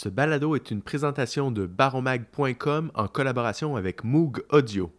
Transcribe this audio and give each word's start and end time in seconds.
Ce 0.00 0.08
balado 0.08 0.54
est 0.54 0.70
une 0.70 0.80
présentation 0.80 1.50
de 1.50 1.66
baromag.com 1.66 2.92
en 2.94 3.08
collaboration 3.08 3.74
avec 3.74 4.04
Moog 4.04 4.44
Audio. 4.52 4.92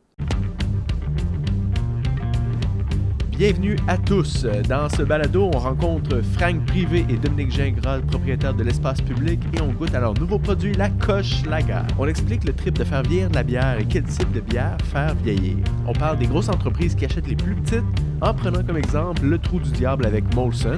Bienvenue 3.29 3.77
à 3.88 3.97
tous. 3.97 4.46
Dans 4.67 4.89
ce 4.89 5.04
balado, 5.04 5.49
on 5.54 5.57
rencontre 5.57 6.20
Frank 6.20 6.65
Privé 6.65 7.05
et 7.07 7.15
Dominique 7.15 7.51
Gingras, 7.51 8.01
propriétaires 8.01 8.54
de 8.54 8.63
l'espace 8.63 8.99
public, 8.99 9.39
et 9.54 9.62
on 9.62 9.71
goûte 9.71 9.96
à 9.96 10.01
leur 10.01 10.15
nouveau 10.15 10.38
produit, 10.38 10.73
la 10.73 10.90
Coche 10.90 11.46
Lager. 11.46 11.84
On 11.97 12.06
explique 12.06 12.44
le 12.44 12.52
trip 12.52 12.78
de 12.78 12.84
faire 12.84 13.04
vieillir 13.04 13.29
la 13.29 13.44
bière 13.44 13.79
et 13.79 13.86
quel 13.86 14.04
type 14.04 14.34
de 14.34 14.42
bière 14.42 14.76
faire 14.92 15.16
vieillir. 15.16 15.56
On 15.88 15.94
parle 15.94 16.18
des 16.18 16.27
grosses 16.27 16.50
entreprises 16.50 16.94
qui 16.94 17.05
achètent 17.05 17.30
les 17.30 17.38
plus 17.38 17.55
petites 17.55 17.86
en 18.20 18.34
prenant 18.34 18.62
comme 18.66 18.76
exemple 18.76 19.23
le 19.23 19.40
Trou 19.40 19.62
du 19.62 19.72
Diable 19.72 20.05
avec 20.05 20.36
Molson. 20.36 20.77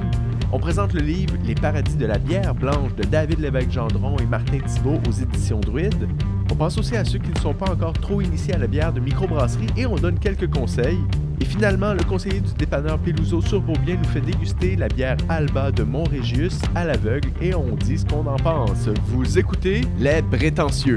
On 0.54 0.58
présente 0.58 0.92
le 0.92 1.00
livre 1.00 1.32
Les 1.46 1.54
paradis 1.54 1.96
de 1.96 2.04
la 2.04 2.18
bière 2.18 2.54
blanche 2.54 2.94
de 2.94 3.04
David 3.04 3.40
Lévesque-Gendron 3.40 4.18
et 4.18 4.26
Martin 4.26 4.58
Thibault 4.58 5.00
aux 5.08 5.12
éditions 5.12 5.60
Druide. 5.60 6.06
On 6.50 6.54
pense 6.54 6.76
aussi 6.76 6.94
à 6.94 7.06
ceux 7.06 7.18
qui 7.18 7.30
ne 7.30 7.38
sont 7.38 7.54
pas 7.54 7.70
encore 7.70 7.94
trop 7.94 8.20
initiés 8.20 8.52
à 8.52 8.58
la 8.58 8.66
bière 8.66 8.92
de 8.92 9.00
microbrasserie 9.00 9.68
et 9.78 9.86
on 9.86 9.96
donne 9.96 10.18
quelques 10.18 10.52
conseils. 10.52 10.98
Et 11.40 11.46
finalement, 11.46 11.94
le 11.94 12.04
conseiller 12.04 12.40
du 12.40 12.52
dépanneur 12.52 12.98
Peluso 12.98 13.40
sur 13.40 13.62
Beaubien 13.62 13.96
nous 13.96 14.08
fait 14.10 14.20
déguster 14.20 14.76
la 14.76 14.88
bière 14.88 15.16
Alba 15.30 15.72
de 15.72 15.84
Montrégius 15.84 16.58
à 16.74 16.84
l'aveugle 16.84 17.30
et 17.40 17.54
on 17.54 17.74
dit 17.74 17.96
ce 17.96 18.04
qu'on 18.04 18.26
en 18.26 18.36
pense. 18.36 18.90
Vous 19.06 19.38
écoutez 19.38 19.80
Les 19.98 20.20
Prétentieux. 20.20 20.96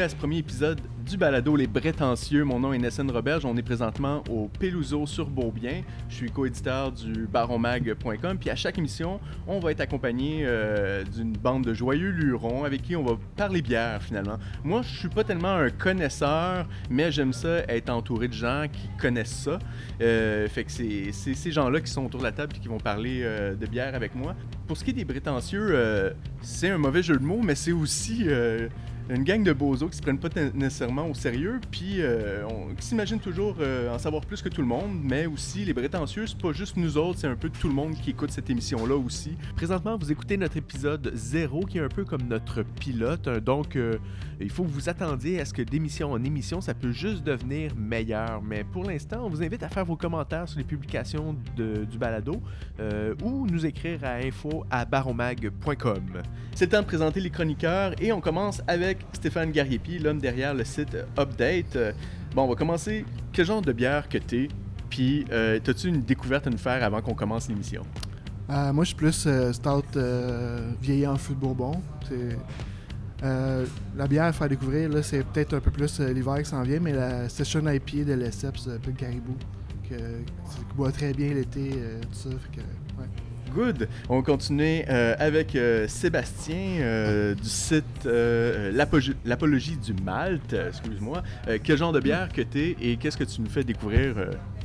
Bienvenue 0.00 0.14
à 0.14 0.16
ce 0.16 0.16
premier 0.16 0.38
épisode 0.38 0.80
du 1.04 1.18
balado 1.18 1.56
Les 1.56 1.66
Prétentieux. 1.66 2.44
Mon 2.44 2.60
nom 2.60 2.72
est 2.72 2.78
Nessun 2.78 3.06
Roberge. 3.12 3.44
On 3.44 3.54
est 3.56 3.62
présentement 3.62 4.22
au 4.30 4.48
Peluso 4.48 5.04
sur 5.06 5.26
Beaubien. 5.26 5.82
Je 6.08 6.14
suis 6.14 6.30
coéditeur 6.30 6.90
du 6.90 7.26
baronmag.com. 7.26 8.38
Puis 8.38 8.48
à 8.48 8.56
chaque 8.56 8.78
émission, 8.78 9.20
on 9.46 9.58
va 9.60 9.72
être 9.72 9.80
accompagné 9.80 10.44
euh, 10.44 11.04
d'une 11.04 11.32
bande 11.32 11.64
de 11.64 11.74
joyeux 11.74 12.10
lurons 12.10 12.64
avec 12.64 12.82
qui 12.82 12.96
on 12.96 13.02
va 13.02 13.18
parler 13.36 13.60
bière 13.60 14.02
finalement. 14.02 14.38
Moi, 14.64 14.80
je 14.82 15.00
suis 15.00 15.08
pas 15.08 15.24
tellement 15.24 15.52
un 15.52 15.68
connaisseur, 15.68 16.66
mais 16.88 17.12
j'aime 17.12 17.34
ça 17.34 17.58
être 17.68 17.90
entouré 17.90 18.28
de 18.28 18.34
gens 18.34 18.66
qui 18.72 18.88
connaissent 18.98 19.42
ça. 19.44 19.58
Euh, 20.00 20.48
fait 20.48 20.64
que 20.64 20.72
c'est 20.72 21.12
ces 21.12 21.52
gens-là 21.52 21.80
qui 21.80 21.90
sont 21.90 22.06
autour 22.06 22.20
de 22.20 22.24
la 22.24 22.32
table 22.32 22.54
et 22.56 22.58
qui 22.58 22.68
vont 22.68 22.78
parler 22.78 23.20
euh, 23.22 23.54
de 23.54 23.66
bière 23.66 23.94
avec 23.94 24.14
moi. 24.14 24.34
Pour 24.66 24.78
ce 24.78 24.84
qui 24.84 24.90
est 24.90 24.94
des 24.94 25.04
prétentieux, 25.04 25.68
euh, 25.72 26.10
c'est 26.40 26.70
un 26.70 26.78
mauvais 26.78 27.02
jeu 27.02 27.18
de 27.18 27.24
mots, 27.24 27.40
mais 27.42 27.54
c'est 27.54 27.72
aussi 27.72 28.24
une 29.14 29.24
gang 29.24 29.42
de 29.42 29.52
bozos 29.52 29.88
qui 29.88 29.96
se 29.96 30.02
prennent 30.02 30.18
pas 30.18 30.28
nécessairement 30.54 31.06
au 31.08 31.14
sérieux, 31.14 31.60
puis 31.70 31.96
euh, 31.98 32.44
on- 32.48 32.74
qui 32.74 32.84
s'imaginent 32.86 33.18
toujours 33.20 33.56
euh, 33.60 33.92
en 33.94 33.98
savoir 33.98 34.24
plus 34.24 34.40
que 34.42 34.48
tout 34.48 34.60
le 34.60 34.66
monde, 34.68 34.92
mais 35.02 35.26
aussi 35.26 35.64
les 35.64 35.74
prétentieux, 35.74 36.26
c'est 36.26 36.38
pas 36.40 36.52
juste 36.52 36.76
nous 36.76 36.96
autres, 36.96 37.18
c'est 37.20 37.26
un 37.26 37.34
peu 37.36 37.50
tout 37.50 37.68
le 37.68 37.74
monde 37.74 37.94
qui 37.94 38.10
écoute 38.10 38.30
cette 38.30 38.48
émission-là 38.50 38.94
aussi. 38.96 39.36
Présentement, 39.56 39.96
vous 39.98 40.12
écoutez 40.12 40.36
notre 40.36 40.56
épisode 40.56 41.10
0, 41.14 41.66
qui 41.66 41.78
est 41.78 41.82
un 41.82 41.88
peu 41.88 42.04
comme 42.04 42.22
notre 42.28 42.62
pilote, 42.62 43.26
hein, 43.28 43.38
donc 43.44 43.76
euh, 43.76 43.96
il 44.40 44.50
faut 44.50 44.62
que 44.64 44.70
vous 44.70 44.88
attendiez 44.88 45.40
à 45.40 45.44
ce 45.44 45.52
que 45.52 45.62
d'émission 45.62 46.12
en 46.12 46.22
émission, 46.24 46.60
ça 46.60 46.72
peut 46.74 46.92
juste 46.92 47.22
devenir 47.24 47.74
meilleur, 47.76 48.40
mais 48.42 48.64
pour 48.64 48.84
l'instant, 48.84 49.24
on 49.26 49.28
vous 49.28 49.42
invite 49.42 49.62
à 49.62 49.68
faire 49.68 49.84
vos 49.84 49.96
commentaires 49.96 50.48
sur 50.48 50.58
les 50.58 50.64
publications 50.64 51.36
de- 51.56 51.84
du 51.84 51.98
balado 51.98 52.40
ou 53.22 53.46
nous 53.46 53.66
écrire 53.66 54.02
à 54.04 54.14
info 54.14 54.64
à 54.70 54.84
baromag.com. 54.84 56.22
C'est 56.54 56.64
le 56.66 56.70
temps 56.70 56.80
de 56.80 56.86
présenter 56.86 57.20
les 57.20 57.30
chroniqueurs 57.30 57.92
et 58.00 58.12
on 58.12 58.20
commence 58.20 58.62
avec 58.66 58.98
Stéphane 59.12 59.52
Gariepi, 59.52 59.98
l'homme 59.98 60.18
derrière 60.18 60.54
le 60.54 60.64
site 60.64 60.94
euh, 60.94 61.04
Update. 61.18 61.76
Euh, 61.76 61.92
Bon, 62.34 62.44
on 62.44 62.48
va 62.48 62.54
commencer. 62.54 63.04
Quel 63.32 63.44
genre 63.44 63.60
de 63.60 63.72
bière 63.72 64.08
que 64.08 64.18
t'es? 64.18 64.46
Puis, 64.88 65.24
euh, 65.32 65.58
t'as-tu 65.62 65.88
une 65.88 66.02
découverte 66.02 66.46
à 66.46 66.50
nous 66.50 66.58
faire 66.58 66.82
avant 66.84 67.02
qu'on 67.02 67.14
commence 67.14 67.48
l'émission? 67.48 67.82
Moi, 68.48 68.84
je 68.84 68.88
suis 68.88 68.96
plus 68.96 69.24
euh, 69.26 69.52
stout 69.52 69.98
en 69.98 71.16
fût 71.16 71.32
de 71.32 71.38
Bourbon. 71.38 71.82
La 73.20 74.06
bière 74.08 74.26
à 74.26 74.32
faire 74.32 74.48
découvrir, 74.48 74.90
là, 74.90 75.02
c'est 75.02 75.24
peut-être 75.24 75.54
un 75.54 75.60
peu 75.60 75.72
plus 75.72 75.98
l'hiver 76.00 76.38
qui 76.38 76.44
s'en 76.44 76.62
vient, 76.62 76.78
mais 76.78 76.92
la 76.92 77.28
Session 77.28 77.66
IPA 77.68 78.04
de 78.04 78.12
l'Esseps, 78.14 78.68
Pile 78.80 78.94
Caribou, 78.94 79.36
que, 79.88 79.96
qui 79.96 80.76
boit 80.76 80.92
très 80.92 81.12
bien 81.12 81.34
l'été, 81.34 81.70
tout 82.02 82.30
ça. 82.30 82.30
Good. 83.54 83.88
On 84.08 84.16
va 84.16 84.22
continuer 84.22 84.84
euh, 84.88 85.14
avec 85.18 85.54
euh, 85.56 85.86
Sébastien 85.88 86.56
euh, 86.80 87.34
du 87.34 87.48
site 87.48 87.84
euh, 88.06 88.72
L'Apologie 89.24 89.76
du 89.76 89.92
Malte. 90.02 90.52
Excuse-moi. 90.54 91.22
Quel 91.62 91.76
genre 91.78 91.92
de 91.92 92.00
bière 92.00 92.28
que 92.32 92.42
t'es 92.42 92.76
et 92.80 92.96
qu'est-ce 92.96 93.16
que 93.16 93.24
tu 93.24 93.40
nous 93.40 93.50
fais 93.50 93.64
découvrir 93.64 94.14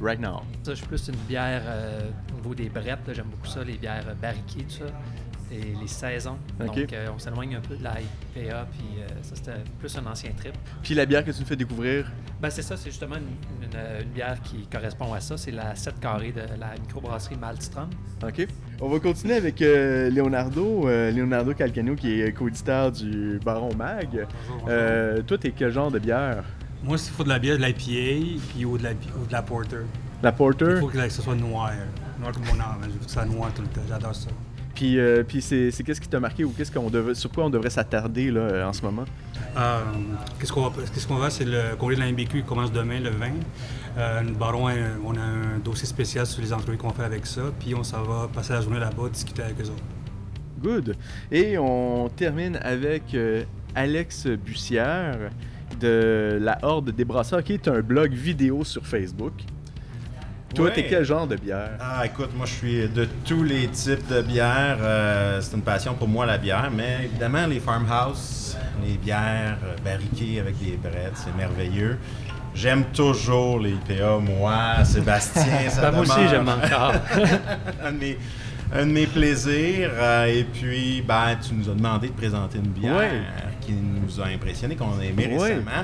right 0.01 0.19
now? 0.19 0.41
Ça, 0.63 0.72
je 0.72 0.75
suis 0.75 0.88
plus 0.88 1.07
une 1.07 1.16
bière 1.28 1.62
au 2.34 2.35
niveau 2.38 2.56
des 2.56 2.69
brettes. 2.69 3.00
J'aime 3.13 3.25
beaucoup 3.28 3.47
ça, 3.47 3.63
les 3.63 3.73
bières 3.78 4.06
barriquées, 4.22 4.63
tout 4.63 4.85
ça. 4.85 4.85
Et 5.52 5.75
les 5.79 5.88
saisons. 5.88 6.38
Donc, 6.59 6.94
on 7.16 7.19
s'éloigne 7.19 7.56
un 7.56 7.62
peu 7.62 7.75
de 7.78 7.84
la 7.84 7.94
IPA. 8.02 8.66
Puis 8.72 8.85
ça, 9.22 9.35
c'était 9.35 9.52
plus 9.79 9.96
un 9.97 10.06
ancien 10.07 10.31
trip. 10.31 10.53
Puis 10.81 10.96
la 10.96 11.06
bière 11.06 11.23
que 11.23 11.31
tu 11.31 11.40
nous 11.40 11.46
fais 11.46 11.56
découvrir, 11.56 12.12
Ben, 12.41 12.50
c'est 12.50 12.63
ça, 12.63 12.75
c'est 12.75 12.90
justement 12.90 13.16
une, 13.16 13.66
une- 13.66 14.02
une 14.07 14.09
bière 14.12 14.38
qui 14.41 14.67
correspond 14.67 15.13
à 15.13 15.22
ça. 15.22 15.38
C'est 15.38 15.52
la 15.52 15.75
7 15.75 16.00
carrés 16.00 16.31
de 16.34 16.41
la 16.59 16.73
microbrasserie 16.81 17.38
Maltstrom. 17.38 17.90
OK. 18.23 18.47
On 18.81 18.89
va 18.89 18.99
continuer 18.99 19.35
avec 19.35 19.61
euh, 19.61 20.09
Leonardo, 20.09 20.87
euh, 20.87 21.09
Leonardo 21.11 21.53
Calcano, 21.53 21.95
qui 21.95 22.21
est 22.21 22.33
co-éditeur 22.33 22.91
du 22.91 23.39
Baron 23.43 23.73
Mag. 23.75 24.07
Bonjour, 24.11 24.27
bonjour. 24.49 24.67
Euh, 24.69 25.21
toi, 25.21 25.37
t'es 25.37 25.51
quel 25.51 25.71
genre 25.71 25.89
de 25.91 25.99
bière? 25.99 26.43
Moi, 26.83 26.97
s'il 26.97 27.13
faut 27.13 27.23
de 27.23 27.29
la 27.29 27.39
bière, 27.39 27.57
de 27.57 27.63
l'IPA, 27.63 28.41
puis 28.49 28.65
ou 28.65 28.77
de 28.77 28.83
la, 28.83 28.91
ou 28.91 29.25
de 29.25 29.31
la 29.31 29.41
porter. 29.41 29.77
La 30.21 30.29
Il 30.29 30.35
Porter? 30.35 30.77
faut 30.79 30.87
que 30.87 30.97
la- 30.97 31.07
que 31.07 31.13
ce 31.13 31.21
soit 31.21 31.35
noir. 31.35 31.71
Noir 32.19 32.31
comme 32.33 32.43
mon 32.45 32.61
âme. 32.63 32.79
Je 32.83 32.89
veux 32.89 32.97
que 32.99 33.05
ça 33.05 33.23
soit 33.23 33.25
noir 33.25 33.51
tout 33.55 33.61
le 33.61 33.67
temps. 33.69 33.81
J'adore 33.87 34.15
ça. 34.15 34.29
Puis, 34.75 34.99
euh, 34.99 35.23
puis 35.23 35.41
c'est, 35.41 35.71
qu'est-ce 35.85 36.01
qui 36.01 36.09
t'a 36.09 36.19
marqué 36.19 36.43
ou 36.43 36.49
qu'est-ce 36.49 36.71
qu'on 36.71 36.91
sur 37.13 37.31
quoi 37.31 37.45
on 37.45 37.49
devrait 37.49 37.69
s'attarder 37.69 38.29
là, 38.29 38.41
euh, 38.41 38.67
en 38.67 38.73
ce 38.73 38.81
moment? 38.81 39.05
Euh, 39.57 39.79
qu'est-ce 40.37 40.51
qu'on 40.51 40.67
va, 40.67 40.83
qu'est-ce 40.93 41.07
qu'on 41.07 41.15
va 41.15 41.29
c'est 41.29 41.45
le 41.45 41.75
congrès 41.79 41.95
de 41.95 42.01
la 42.01 42.11
MBQ 42.11 42.41
qui 42.41 42.43
commence 42.43 42.73
demain, 42.73 42.99
le 42.99 43.09
20. 43.09 43.27
Euh, 43.97 44.23
baron, 44.37 44.69
on 45.05 45.15
a 45.15 45.21
un 45.21 45.59
dossier 45.63 45.87
spécial 45.87 46.25
sur 46.25 46.41
les 46.41 46.51
entrevues 46.51 46.77
qu'on 46.77 46.89
fait 46.89 47.05
avec 47.05 47.25
ça, 47.25 47.43
puis 47.57 47.73
on 47.73 47.83
s'en 47.83 48.03
va 48.03 48.27
passer 48.27 48.51
la 48.51 48.61
journée 48.61 48.79
là-bas, 48.79 49.07
discuter 49.09 49.43
avec 49.43 49.61
eux 49.61 49.69
autres. 49.69 49.83
Good. 50.61 50.97
Et 51.31 51.57
on 51.57 52.09
termine 52.09 52.59
avec 52.61 53.15
Alex 53.75 54.27
Bussière 54.27 55.29
de 55.79 56.37
La 56.41 56.57
Horde 56.63 56.91
des 56.91 57.05
Brasseurs, 57.05 57.43
qui 57.43 57.53
est 57.53 57.67
un 57.69 57.79
blog 57.79 58.11
vidéo 58.11 58.65
sur 58.65 58.85
Facebook. 58.85 59.33
Toi, 60.55 60.66
Ouais. 60.67 60.73
t'es 60.73 60.85
quel 60.88 61.03
genre 61.03 61.27
de 61.27 61.35
bière? 61.35 61.71
Ah, 61.81 62.05
écoute, 62.05 62.29
moi, 62.35 62.45
je 62.45 62.53
suis 62.53 62.88
de 62.88 63.07
tous 63.25 63.43
les 63.43 63.67
types 63.67 64.07
de 64.09 64.21
bières. 64.21 64.77
Euh, 64.81 65.39
c'est 65.41 65.55
une 65.55 65.61
passion 65.63 65.93
pour 65.95 66.07
moi, 66.07 66.25
la 66.25 66.38
bière. 66.38 66.69
Mais 66.73 66.99
évidemment, 67.03 67.45
les 67.45 67.59
farmhouse, 67.59 68.57
les 68.85 68.97
bières 68.97 69.57
euh, 69.66 69.75
barriquées 69.83 70.39
avec 70.39 70.57
des 70.57 70.77
brettes, 70.77 71.13
c'est 71.16 71.35
merveilleux. 71.35 71.97
J'aime 72.53 72.85
toujours 72.93 73.59
les 73.59 73.71
IPA, 73.71 74.19
moi, 74.19 74.85
Sébastien. 74.85 75.43
ça 75.69 75.81
Ben, 75.81 75.91
moi 75.91 76.01
aussi, 76.03 76.27
j'aime 76.29 76.47
encore. 76.47 76.93
un, 77.83 77.91
de 77.91 77.97
mes, 77.97 78.17
un 78.73 78.85
de 78.85 78.91
mes 78.91 79.07
plaisirs. 79.07 79.91
Euh, 79.93 80.25
et 80.27 80.45
puis, 80.45 81.03
ben, 81.05 81.35
tu 81.45 81.53
nous 81.53 81.69
as 81.69 81.73
demandé 81.75 82.07
de 82.07 82.13
présenter 82.13 82.59
une 82.59 82.72
bière 82.72 83.11
qui 83.59 83.73
nous 83.73 84.22
a 84.22 84.27
impressionné, 84.27 84.75
qu'on 84.77 84.97
a 84.99 85.03
aimé 85.03 85.27
Ouais. 85.37 85.37
récemment. 85.55 85.83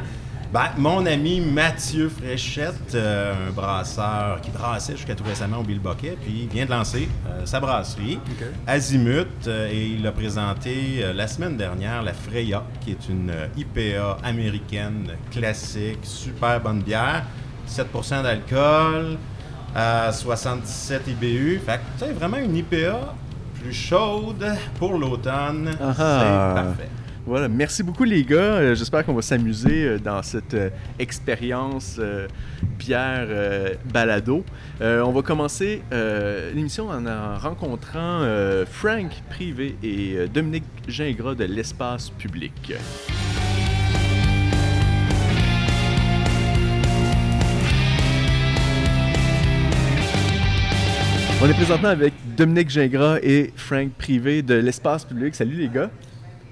Ben, 0.54 0.68
mon 0.78 1.06
ami 1.06 1.40
Mathieu 1.40 2.10
Fréchette, 2.10 2.94
euh, 2.94 3.48
un 3.48 3.52
brasseur 3.52 4.42
qui 4.42 4.52
brassait 4.52 4.98
jusqu'à 4.98 5.16
tout 5.16 5.24
récemment 5.24 5.60
au 5.60 5.64
Bill 5.64 5.80
Boquet, 5.80 6.18
puis 6.22 6.42
il 6.44 6.50
vient 6.50 6.66
de 6.66 6.72
lancer 6.72 7.08
euh, 7.30 7.46
sa 7.46 7.62
brasserie, 7.62 8.20
OK. 8.30 8.48
Azimut, 8.68 9.48
euh, 9.48 9.70
et 9.72 9.86
il 9.98 10.06
a 10.06 10.12
présenté 10.12 11.04
euh, 11.04 11.14
la 11.14 11.28
semaine 11.28 11.56
dernière 11.56 12.04
la 12.04 12.12
Freya, 12.12 12.66
qui 12.82 12.92
est 12.92 13.08
une 13.08 13.32
IPA 13.56 14.18
américaine 14.26 15.12
classique, 15.32 16.00
super 16.04 16.60
bonne 16.60 16.82
bière, 16.82 17.24
7% 17.70 18.22
d'alcool, 18.22 19.18
euh, 19.78 20.12
77 20.12 21.08
IBU, 21.08 21.62
fait 21.66 21.78
que 21.78 21.82
c'est 21.98 22.12
vraiment 22.12 22.38
une 22.40 22.58
IPA 22.58 23.16
plus 23.62 23.72
chaude 23.72 24.46
pour 24.78 24.98
l'automne, 24.98 25.78
Ah 25.82 25.94
c'est 25.96 26.04
ah. 26.04 26.52
parfait. 26.56 26.90
Voilà, 27.24 27.48
merci 27.48 27.84
beaucoup 27.84 28.04
les 28.04 28.24
gars. 28.24 28.56
Euh, 28.56 28.76
J'espère 28.76 29.06
qu'on 29.06 29.14
va 29.14 29.22
s'amuser 29.22 29.84
euh, 29.84 30.00
dans 30.00 30.24
cette 30.24 30.56
euh, 30.56 30.70
expérience 30.98 32.00
bière 32.80 33.28
balado. 33.94 34.44
On 34.80 35.12
va 35.12 35.22
commencer 35.22 35.82
l'émission 36.54 36.90
en, 36.90 37.06
en 37.06 37.38
rencontrant 37.38 38.26
Frank 38.66 39.12
Privé 39.30 39.76
et 39.84 40.28
Dominique 40.28 40.64
Gingras 40.88 41.36
de 41.36 41.46
l'espace 41.46 42.10
public. 42.10 42.74
On 51.44 51.50
est 51.50 51.54
présentement 51.54 51.90
avec 51.90 52.14
Dominique 52.36 52.70
Gingras 52.70 53.18
et 53.22 53.54
Frank 53.56 53.92
Privé 53.98 54.42
de 54.42 54.56
l'espace 54.56 55.06
public. 55.06 55.36
Salut 55.36 55.56
les 55.56 55.70
gars. 55.70 55.90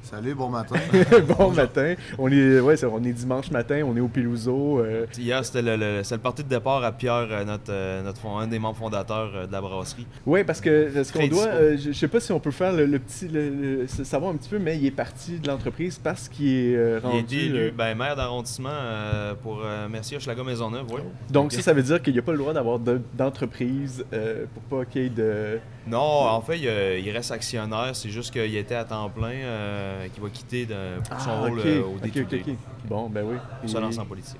Salut, 0.09 0.33
bon 0.33 0.49
matin. 0.49 0.75
bon 1.37 1.51
matin. 1.51 1.93
On 2.17 2.31
est, 2.31 2.59
ouais, 2.59 2.83
on 2.85 3.03
est 3.03 3.11
dimanche 3.13 3.51
matin, 3.51 3.83
on 3.85 3.95
est 3.95 3.99
au 3.99 4.07
Peluso. 4.07 4.79
euh, 4.79 5.05
Hier, 5.15 5.45
c'était 5.45 5.61
le, 5.61 5.75
le- 5.75 6.03
c'est 6.03 6.15
le 6.15 6.21
parti 6.21 6.43
de 6.43 6.49
départ 6.49 6.83
à 6.83 6.91
Pierre, 6.91 7.27
euh, 7.29 7.45
notre, 7.45 7.71
euh, 7.71 8.01
notre 8.01 8.19
fond- 8.19 8.39
un 8.39 8.47
des 8.47 8.57
membres 8.57 8.77
fondateurs 8.77 9.31
euh, 9.35 9.45
de 9.45 9.51
la 9.51 9.61
brasserie. 9.61 10.07
Ouais, 10.25 10.43
parce 10.43 10.61
que 10.61 10.89
parce 10.91 11.11
qu'on 11.11 11.27
doit, 11.27 11.45
euh, 11.45 11.77
je, 11.77 11.91
je 11.91 11.97
sais 11.97 12.07
pas 12.07 12.19
si 12.19 12.31
on 12.31 12.39
peut 12.39 12.49
faire 12.49 12.73
le, 12.73 12.87
le 12.87 12.97
petit, 12.97 13.27
le- 13.27 13.49
le- 13.49 13.83
s- 13.83 14.01
savoir 14.01 14.31
un 14.31 14.37
petit 14.37 14.49
peu, 14.49 14.57
mais 14.57 14.77
il 14.79 14.85
est 14.87 14.91
parti 14.91 15.37
de 15.39 15.47
l'entreprise 15.47 15.99
parce 16.03 16.27
qu'il 16.27 16.47
est 16.47 16.75
euh, 16.75 16.99
Il 17.03 17.05
a 17.05 17.09
rendu. 17.09 17.23
été 17.23 17.45
élu 17.45 17.59
euh, 17.59 17.71
ben, 17.77 17.95
maire 17.95 18.15
d'arrondissement 18.15 18.69
euh, 18.73 19.35
pour 19.35 19.61
euh, 19.63 19.87
Mercier 19.89 20.17
Hochelaga 20.17 20.43
Maisonneuve, 20.43 20.85
oui. 20.91 21.01
donc 21.29 21.51
ça, 21.53 21.61
ça 21.61 21.73
veut 21.73 21.83
dire 21.83 22.01
qu'il 22.01 22.13
n'y 22.13 22.19
a 22.19 22.23
pas 22.23 22.31
le 22.31 22.39
droit 22.39 22.53
d'avoir 22.53 22.79
de- 22.79 22.99
d'entreprise 23.15 24.03
euh, 24.13 24.45
pour 24.55 24.79
pas 24.79 24.85
qu'il 24.85 25.03
y 25.03 25.05
ait 25.05 25.09
de. 25.09 25.59
Non, 25.89 25.97
en 26.27 26.41
fait, 26.41 26.59
il, 26.59 26.67
euh, 26.67 26.99
il 26.99 27.09
reste 27.11 27.31
actionnaire. 27.31 27.91
C'est 27.95 28.09
juste 28.09 28.31
qu'il 28.31 28.55
était 28.55 28.75
à 28.75 28.83
temps 28.85 29.09
plein, 29.09 29.29
euh, 29.31 30.07
qu'il 30.13 30.21
va 30.21 30.29
quitter 30.29 30.65
de- 30.65 30.99
pour 31.09 31.19
son 31.19 31.31
Ah, 31.31 31.39
rôle 31.47 31.59
euh, 31.65 31.81
au 31.83 31.95
ok, 31.95 32.01
day-to-day, 32.01 32.41
ok, 32.45 32.47
ok. 32.49 32.55
Bon, 32.87 33.09
ben 33.09 33.23
oui. 33.25 33.35
pour 33.61 33.69
se 33.69 33.77
lancer 33.77 33.99
en 33.99 34.05
politique. 34.05 34.37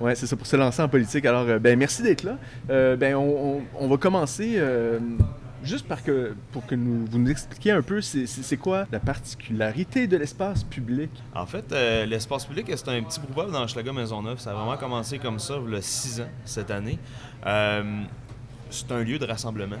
Ouais, 0.00 0.14
c'est 0.16 0.26
ça, 0.26 0.36
pour 0.36 0.46
se 0.46 0.56
lancer 0.56 0.82
en 0.82 0.88
politique. 0.88 1.24
Alors, 1.26 1.46
ben 1.60 1.78
merci 1.78 2.02
d'être 2.02 2.24
là. 2.24 2.36
Euh, 2.70 2.96
ben, 2.96 3.14
on, 3.14 3.58
on- 3.58 3.62
on 3.78 3.88
va 3.88 3.96
commencer 3.96 4.60
juste 5.62 5.86
par 5.88 6.02
que, 6.02 6.34
pour 6.52 6.66
que 6.66 6.74
nous, 6.74 7.06
vous 7.10 7.18
nous 7.18 7.30
expliquiez 7.30 7.70
un 7.72 7.80
peu 7.80 8.00
c'est 8.02 8.56
quoi 8.56 8.86
la 8.92 8.98
particularité 9.00 10.06
de 10.06 10.16
l'espace 10.16 10.64
public? 10.64 11.10
En 11.34 11.46
fait, 11.46 11.64
euh, 11.72 12.04
l'espace 12.04 12.44
public, 12.46 12.66
c'est 12.68 12.88
un 12.88 13.02
petit 13.02 13.20
groupe 13.20 13.50
dans 13.52 13.62
Hochelaga 13.62 13.92
Maisonneuve. 13.92 14.38
Ça 14.40 14.50
a 14.50 14.54
vraiment 14.54 14.76
commencé 14.76 15.18
comme 15.18 15.38
ça, 15.38 15.54
il 15.66 15.72
y 15.72 15.76
a 15.76 15.82
six 15.82 16.20
ans, 16.20 16.28
cette 16.44 16.70
année. 16.70 16.98
Euh, 17.46 18.02
c'est 18.70 18.90
un 18.92 19.02
lieu 19.04 19.18
de 19.18 19.24
rassemblement. 19.24 19.76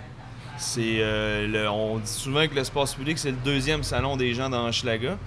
C'est, 0.56 1.00
euh, 1.00 1.68
on 1.70 1.98
dit 1.98 2.10
souvent 2.10 2.46
que 2.46 2.54
l'espace 2.54 2.94
public, 2.94 3.18
c'est 3.18 3.30
le 3.30 3.36
deuxième 3.44 3.82
salon 3.82 4.16
des 4.16 4.34
gens 4.34 4.48
dans 4.48 4.68
Hochelaga. 4.68 5.18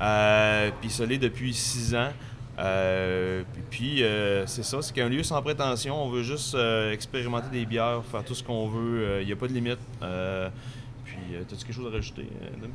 Euh, 0.00 0.70
puis 0.80 0.90
ça 0.90 1.06
l'est 1.06 1.18
depuis 1.18 1.54
six 1.54 1.94
ans. 1.94 2.10
Euh, 2.58 3.42
puis 3.70 4.02
euh, 4.02 4.46
c'est 4.46 4.62
ça, 4.62 4.80
c'est 4.80 4.94
qu'un 4.94 5.08
lieu 5.08 5.22
sans 5.22 5.42
prétention. 5.42 6.02
On 6.02 6.08
veut 6.08 6.22
juste 6.22 6.56
expérimenter 6.92 7.48
des 7.50 7.66
bières, 7.66 8.02
faire 8.10 8.24
tout 8.24 8.34
ce 8.34 8.42
qu'on 8.42 8.68
veut. 8.68 9.18
Il 9.20 9.26
n'y 9.26 9.32
a 9.32 9.36
pas 9.36 9.48
de 9.48 9.52
limite. 9.52 9.78
Puis, 11.04 11.36
as-tu 11.40 11.56
quelque 11.64 11.72
chose 11.72 11.86
à 11.86 11.94
rajouter, 11.94 12.26
Dom? 12.60 12.70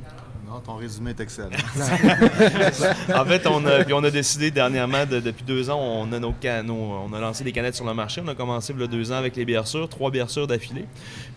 Non, 0.52 0.60
ton 0.60 0.74
résumé 0.76 1.10
est 1.10 1.20
excellent. 1.20 1.48
en 3.14 3.24
fait, 3.24 3.46
on 3.46 3.64
a, 3.64 3.84
puis 3.84 3.94
on 3.94 4.04
a 4.04 4.10
décidé 4.10 4.50
dernièrement, 4.50 5.06
de- 5.06 5.20
depuis 5.20 5.44
deux 5.44 5.70
ans, 5.70 5.78
on 5.80 6.12
a, 6.12 6.18
nos 6.18 6.34
nos- 6.64 6.74
on 7.08 7.12
a 7.14 7.20
lancé 7.20 7.42
des 7.42 7.52
canettes 7.52 7.74
sur 7.74 7.86
le 7.86 7.94
marché. 7.94 8.20
On 8.24 8.28
a 8.28 8.34
commencé 8.34 8.72
il 8.74 8.80
y 8.80 8.84
a 8.84 8.86
deux 8.86 9.10
ans 9.12 9.16
avec 9.16 9.34
les 9.36 9.44
bières 9.46 9.66
sûres, 9.66 9.88
trois 9.88 10.10
bières 10.10 10.28
sûres 10.30 10.46
d'affilée. 10.46 10.84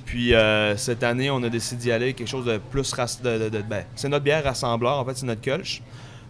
Puis 0.06 0.33
euh, 0.33 0.75
cette 0.75 1.03
année, 1.03 1.29
on 1.31 1.41
a 1.44 1.50
décidé 1.50 1.81
d'y 1.83 1.91
aller 1.91 2.06
avec 2.06 2.17
quelque 2.17 2.27
chose 2.27 2.45
de 2.45 2.57
plus... 2.57 2.91
de- 3.23 3.38
de- 3.45 3.50
de- 3.50 3.62
ben, 3.62 3.85
c'est 3.95 4.09
notre 4.09 4.23
bière 4.25 4.44
rassembleur, 4.44 5.00
en 5.00 5.06
fait, 5.06 5.15
c'est 5.18 5.25
notre 5.25 5.41
Kölsch. 5.41 5.81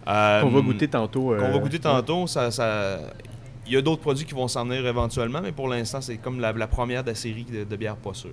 Euh, 0.06 0.42
On 0.44 0.50
va 0.50 0.60
goûter 0.60 0.86
tantôt. 0.86 1.32
euh, 1.32 1.40
Qu'on 1.40 1.52
va 1.52 1.58
goûter 1.58 1.80
tantôt. 1.80 2.26
Ça, 2.28 2.52
ça- 2.52 3.00
Il 3.66 3.72
y 3.72 3.76
a 3.76 3.82
d'autres 3.82 4.02
produits 4.02 4.24
qui 4.24 4.34
vont 4.34 4.46
s'en 4.46 4.64
venir 4.64 4.86
éventuellement, 4.86 5.40
mais 5.42 5.50
pour 5.50 5.66
l'instant, 5.68 6.00
c'est 6.00 6.18
comme 6.18 6.38
la, 6.38 6.52
la 6.52 6.68
première 6.68 7.02
de 7.02 7.08
la 7.08 7.16
série 7.16 7.42
de, 7.44 7.64
de 7.64 7.76
bières 7.76 7.96
pas 7.96 8.14
sûres. 8.14 8.30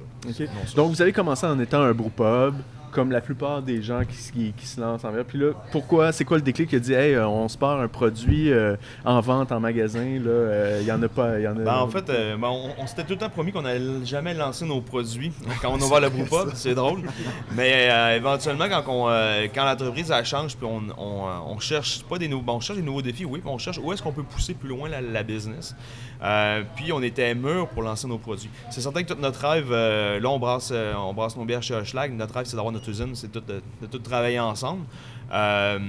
Donc, 0.76 0.92
vous 0.92 1.02
avez 1.02 1.12
commencé 1.12 1.48
en 1.48 1.60
étant 1.60 1.82
un 1.82 1.92
brewpub, 1.94 2.54
comme 2.94 3.12
la 3.12 3.22
plupart 3.22 3.62
des 3.62 3.82
gens 3.82 4.02
qui, 4.06 4.32
qui- 4.32 4.54
qui 4.54 4.66
se 4.66 4.80
lancent 4.80 5.04
en 5.04 5.12
bière. 5.12 5.26
Puis 5.26 5.38
là, 5.40 5.52
pourquoi, 5.72 6.12
c'est 6.12 6.24
quoi 6.26 6.38
le 6.38 6.44
déclic 6.44 6.70
qui 6.70 6.76
a 6.76 6.80
dit, 6.80 6.94
hey, 6.94 7.14
euh, 7.16 7.28
on 7.28 7.48
se 7.50 7.58
part 7.58 7.80
un 7.80 7.88
produit 7.88 8.52
euh, 8.52 8.76
en 9.04 9.20
vente 9.20 9.52
en 9.52 9.60
magasin, 9.60 10.20
là, 10.24 10.30
euh, 10.30 10.78
il 10.82 10.88
y 10.88 10.92
en 10.92 11.02
a 11.02 11.08
pas, 11.08 11.40
y 11.40 11.48
en 11.48 11.52
a. 11.58 11.60
Ben, 11.64 11.76
en 11.76 11.88
fait, 11.88 12.10
euh, 12.10 12.38
ben, 12.38 12.48
on, 12.50 12.70
on 12.78 12.88
s'était 12.88 13.04
tout 13.04 13.14
le 13.14 13.18
temps 13.18 13.30
promis 13.30 13.52
qu'on 13.52 13.64
n'allait 13.64 14.06
jamais 14.06 14.34
lancer 14.34 14.66
nos 14.66 14.82
produits 14.82 15.32
quand 15.62 15.72
on 15.74 15.82
a 15.82 15.84
ouvert 15.86 16.00
le 16.02 16.10
brewpub, 16.12 16.52
c'est 16.54 16.76
drôle. 16.76 17.02
Mais 17.56 17.90
euh, 17.92 18.16
éventuellement, 18.18 18.66
quand, 18.70 18.84
on, 18.88 19.10
euh, 19.10 19.48
quand 19.54 19.66
l'entreprise 19.66 20.12
elle 20.12 20.26
change, 20.26 20.56
puis 20.56 20.66
on, 20.66 20.82
on, 20.98 21.28
euh, 21.28 21.32
on 21.48 21.60
cherche 21.60 22.04
pas 22.04 22.18
des 22.18 22.28
nouveaux, 22.28 22.44
bon, 22.44 22.54
on 22.56 22.60
cherche 22.60 22.78
des 22.80 22.86
nouveaux 22.86 23.02
défis, 23.02 23.26
oui, 23.26 23.40
puis 23.40 23.50
on 23.52 23.58
cherche 23.58 23.80
où 23.82 23.92
est-ce 23.92 24.02
qu'on 24.04 24.12
peut 24.12 24.24
pousser 24.24 24.54
plus 24.54 24.70
loin 24.70 24.88
la, 24.90 25.02
la 25.02 25.24
business. 25.24 25.76
Euh, 26.22 26.64
puis 26.78 26.92
on 26.94 27.02
était 27.02 27.36
mûrs 27.36 27.68
pour 27.68 27.84
lancer 27.84 28.08
nos 28.08 28.18
produits. 28.18 28.50
C'est 28.70 28.80
certain 28.80 29.04
que 29.04 29.12
tout 29.14 29.20
notre 29.20 29.46
rêve, 29.46 29.68
euh, 29.72 30.20
là 30.22 30.30
on 30.30 30.40
brasse, 30.40 30.70
euh, 30.72 30.94
on 30.96 31.14
brasse 31.14 31.36
nos 31.36 31.44
bières 31.44 31.62
chez 31.62 31.74
Hochelag, 31.74 32.14
notre 32.14 32.34
rêve 32.36 32.46
c'est 32.46 32.56
d'avoir 32.56 32.72
notre 32.72 32.83
usine, 32.88 33.16
c'est 33.16 33.32
tout 33.32 33.40
de, 33.42 33.62
de 33.82 33.88
tout 33.88 34.00
travailler 34.00 34.40
ensemble. 34.40 34.84
Euh, 35.32 35.80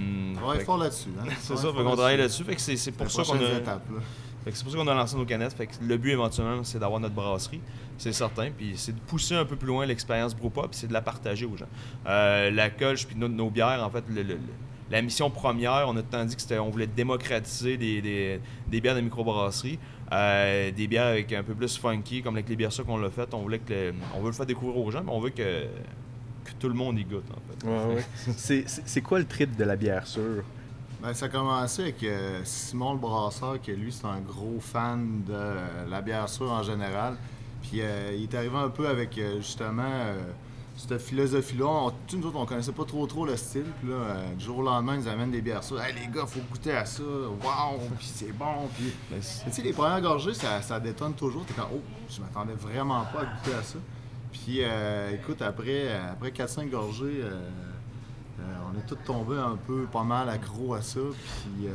On 0.43 0.53
être 0.55 0.65
fort 0.65 0.79
là-dessus. 0.79 1.11
Hein? 1.21 1.25
c'est 1.41 1.53
On 1.53 1.57
va 1.57 1.63
ça, 1.63 1.69
qu'on 1.69 1.97
travaille 1.97 2.17
là-dessus. 2.17 2.45
Fait 2.45 2.55
que 2.55 2.61
c'est 2.61 2.93
pour 2.93 3.11
ça 3.11 3.23
qu'on 3.25 3.35
a. 3.35 3.39
c'est 4.53 4.63
pour 4.63 4.73
ça 4.73 4.79
qu'on 4.79 4.87
a 4.89 4.95
lancé 4.95 5.17
nos 5.17 5.25
canettes. 5.25 5.53
Fait 5.55 5.67
que 5.67 5.73
le 5.83 5.97
but 5.97 6.13
éventuellement, 6.13 6.63
c'est 6.65 6.79
d'avoir 6.79 7.01
notre 7.01 7.15
brasserie, 7.15 7.61
c'est 7.99 8.13
certain. 8.13 8.51
Puis 8.57 8.73
c'est 8.77 8.93
de 8.95 9.01
pousser 9.01 9.35
un 9.35 9.45
peu 9.45 9.57
plus 9.57 9.69
loin 9.69 9.85
l'expérience 9.87 10.35
brewpub, 10.35 10.69
puis 10.71 10.79
c'est 10.79 10.87
de 10.89 10.93
la 10.93 11.03
partager 11.03 11.47
aux 11.47 11.57
gens. 11.57 11.67
Euh, 12.07 12.51
la 12.51 12.71
colche 12.71 13.07
puis 13.07 13.17
nos, 13.17 13.29
nos 13.29 13.51
bières, 13.51 13.83
en 13.85 13.91
fait, 13.91 14.05
le- 14.09 14.23
le- 14.23 14.35
le- 14.35 14.39
la 14.91 15.01
mission 15.03 15.31
première, 15.31 15.87
on 15.89 15.97
a 15.97 16.03
temps 16.03 16.25
dit 16.25 16.37
que 16.37 16.43
c'était, 16.43 16.59
on 16.59 16.69
voulait 16.71 16.87
démocratiser 16.87 17.77
des, 17.79 18.03
des- 18.03 18.41
des 18.69 18.81
bières 18.83 18.95
de 18.95 19.01
microbrasserie, 19.01 19.79
euh, 20.13 20.71
des 20.71 20.87
bières 20.87 21.07
avec 21.07 21.33
un 21.33 21.43
peu 21.43 21.55
plus 21.55 21.77
funky, 21.79 22.23
comme 22.23 22.35
avec 22.37 22.49
les 22.51 22.57
bières 22.57 22.73
ça 22.73 22.83
qu'on 22.83 22.99
l'a 22.99 23.09
fait. 23.11 23.33
On 23.33 23.39
voulait 23.41 23.59
que 23.61 23.73
le- 23.73 23.95
on 24.15 24.21
veut 24.21 24.27
le 24.27 24.33
faire 24.33 24.47
découvrir 24.47 24.77
aux 24.79 24.91
gens, 24.91 25.03
mais 25.03 25.11
on 25.11 25.21
veut 25.21 25.31
que, 25.31 25.65
que 26.45 26.53
tout 26.59 26.69
le 26.69 26.75
monde 26.75 26.99
y 26.99 27.05
goûte, 27.05 27.25
en 27.31 27.67
fait. 27.67 27.67
Ouais, 27.69 27.95
ouais. 27.97 28.05
C'est- 28.37 29.03
quoi 29.03 29.19
le 29.19 29.27
trip 29.27 29.57
de 29.57 29.65
la 29.65 29.77
bière 29.77 30.07
sûre? 30.07 30.45
Ben, 31.03 31.13
ça 31.13 31.27
a 31.27 31.29
commencé 31.29 31.83
avec 31.83 32.03
euh, 32.03 32.41
Simon 32.45 32.93
le 32.95 32.99
Brasseur, 32.99 33.61
qui 33.61 33.73
lui, 33.73 33.93
c'est 33.93 34.07
un 34.07 34.21
gros 34.21 34.59
fan 34.61 35.23
de 35.27 35.33
euh, 35.35 35.87
la 35.91 36.01
bière 36.01 36.29
sûre 36.29 36.51
en 36.51 36.63
général. 36.63 37.17
Puis 37.63 37.81
euh, 37.83 38.13
il 38.17 38.23
est 38.25 38.35
arrivé 38.35 38.57
un 38.57 38.69
peu 38.71 38.89
avec 38.89 39.19
euh, 39.19 39.37
justement 39.39 39.83
euh, 39.87 40.19
cette 40.77 40.99
philosophie-là. 41.01 41.91
Sais, 42.09 42.17
nous 42.17 42.27
autres, 42.27 42.39
on 42.39 42.47
connaissait 42.47 42.73
pas 42.73 42.85
trop 42.85 43.07
trop 43.07 43.27
le 43.27 43.37
style. 43.37 43.67
Puis 43.81 43.91
là, 43.91 43.97
euh, 43.97 44.35
du 44.35 44.45
jour 44.47 44.59
au 44.59 44.63
lendemain, 44.63 44.95
ils 44.95 45.01
nous 45.03 45.09
amènent 45.09 45.31
des 45.31 45.43
bières 45.43 45.63
sûres. 45.63 45.83
Hey 45.83 45.95
les 45.95 46.07
gars, 46.09 46.25
faut 46.27 46.41
goûter 46.51 46.73
à 46.73 46.87
ça. 46.87 47.03
Waouh! 47.03 47.81
Puis 47.99 48.07
c'est 48.15 48.33
bon. 48.33 48.69
Puis 48.75 48.93
Ben, 49.11 49.21
tu 49.21 49.51
sais, 49.53 49.63
les 49.63 49.73
premières 49.75 50.01
gorgées, 50.01 50.33
ça, 50.35 50.63
ça 50.63 50.81
détonne 50.81 51.13
toujours. 51.15 51.45
T'es 51.45 51.53
comme, 51.55 51.69
oh, 51.75 51.81
je 52.09 52.21
m'attendais 52.23 52.55
vraiment 52.55 53.05
pas 53.13 53.21
à 53.21 53.25
goûter 53.25 53.57
à 53.59 53.63
ça. 53.63 53.79
Puis, 54.35 54.59
euh, 54.61 55.15
écoute, 55.15 55.41
après, 55.43 55.89
après 56.11 56.31
4-5 56.31 56.69
gorgées, 56.69 57.21
euh, 57.23 57.31
euh, 58.41 58.43
on 58.69 58.79
est 58.79 58.83
tous 58.87 58.99
tombés 59.07 59.39
un 59.39 59.57
peu 59.57 59.85
pas 59.85 60.03
mal 60.03 60.29
accro 60.29 60.75
à 60.75 60.83
ça. 60.83 60.99
Puis, 61.01 61.69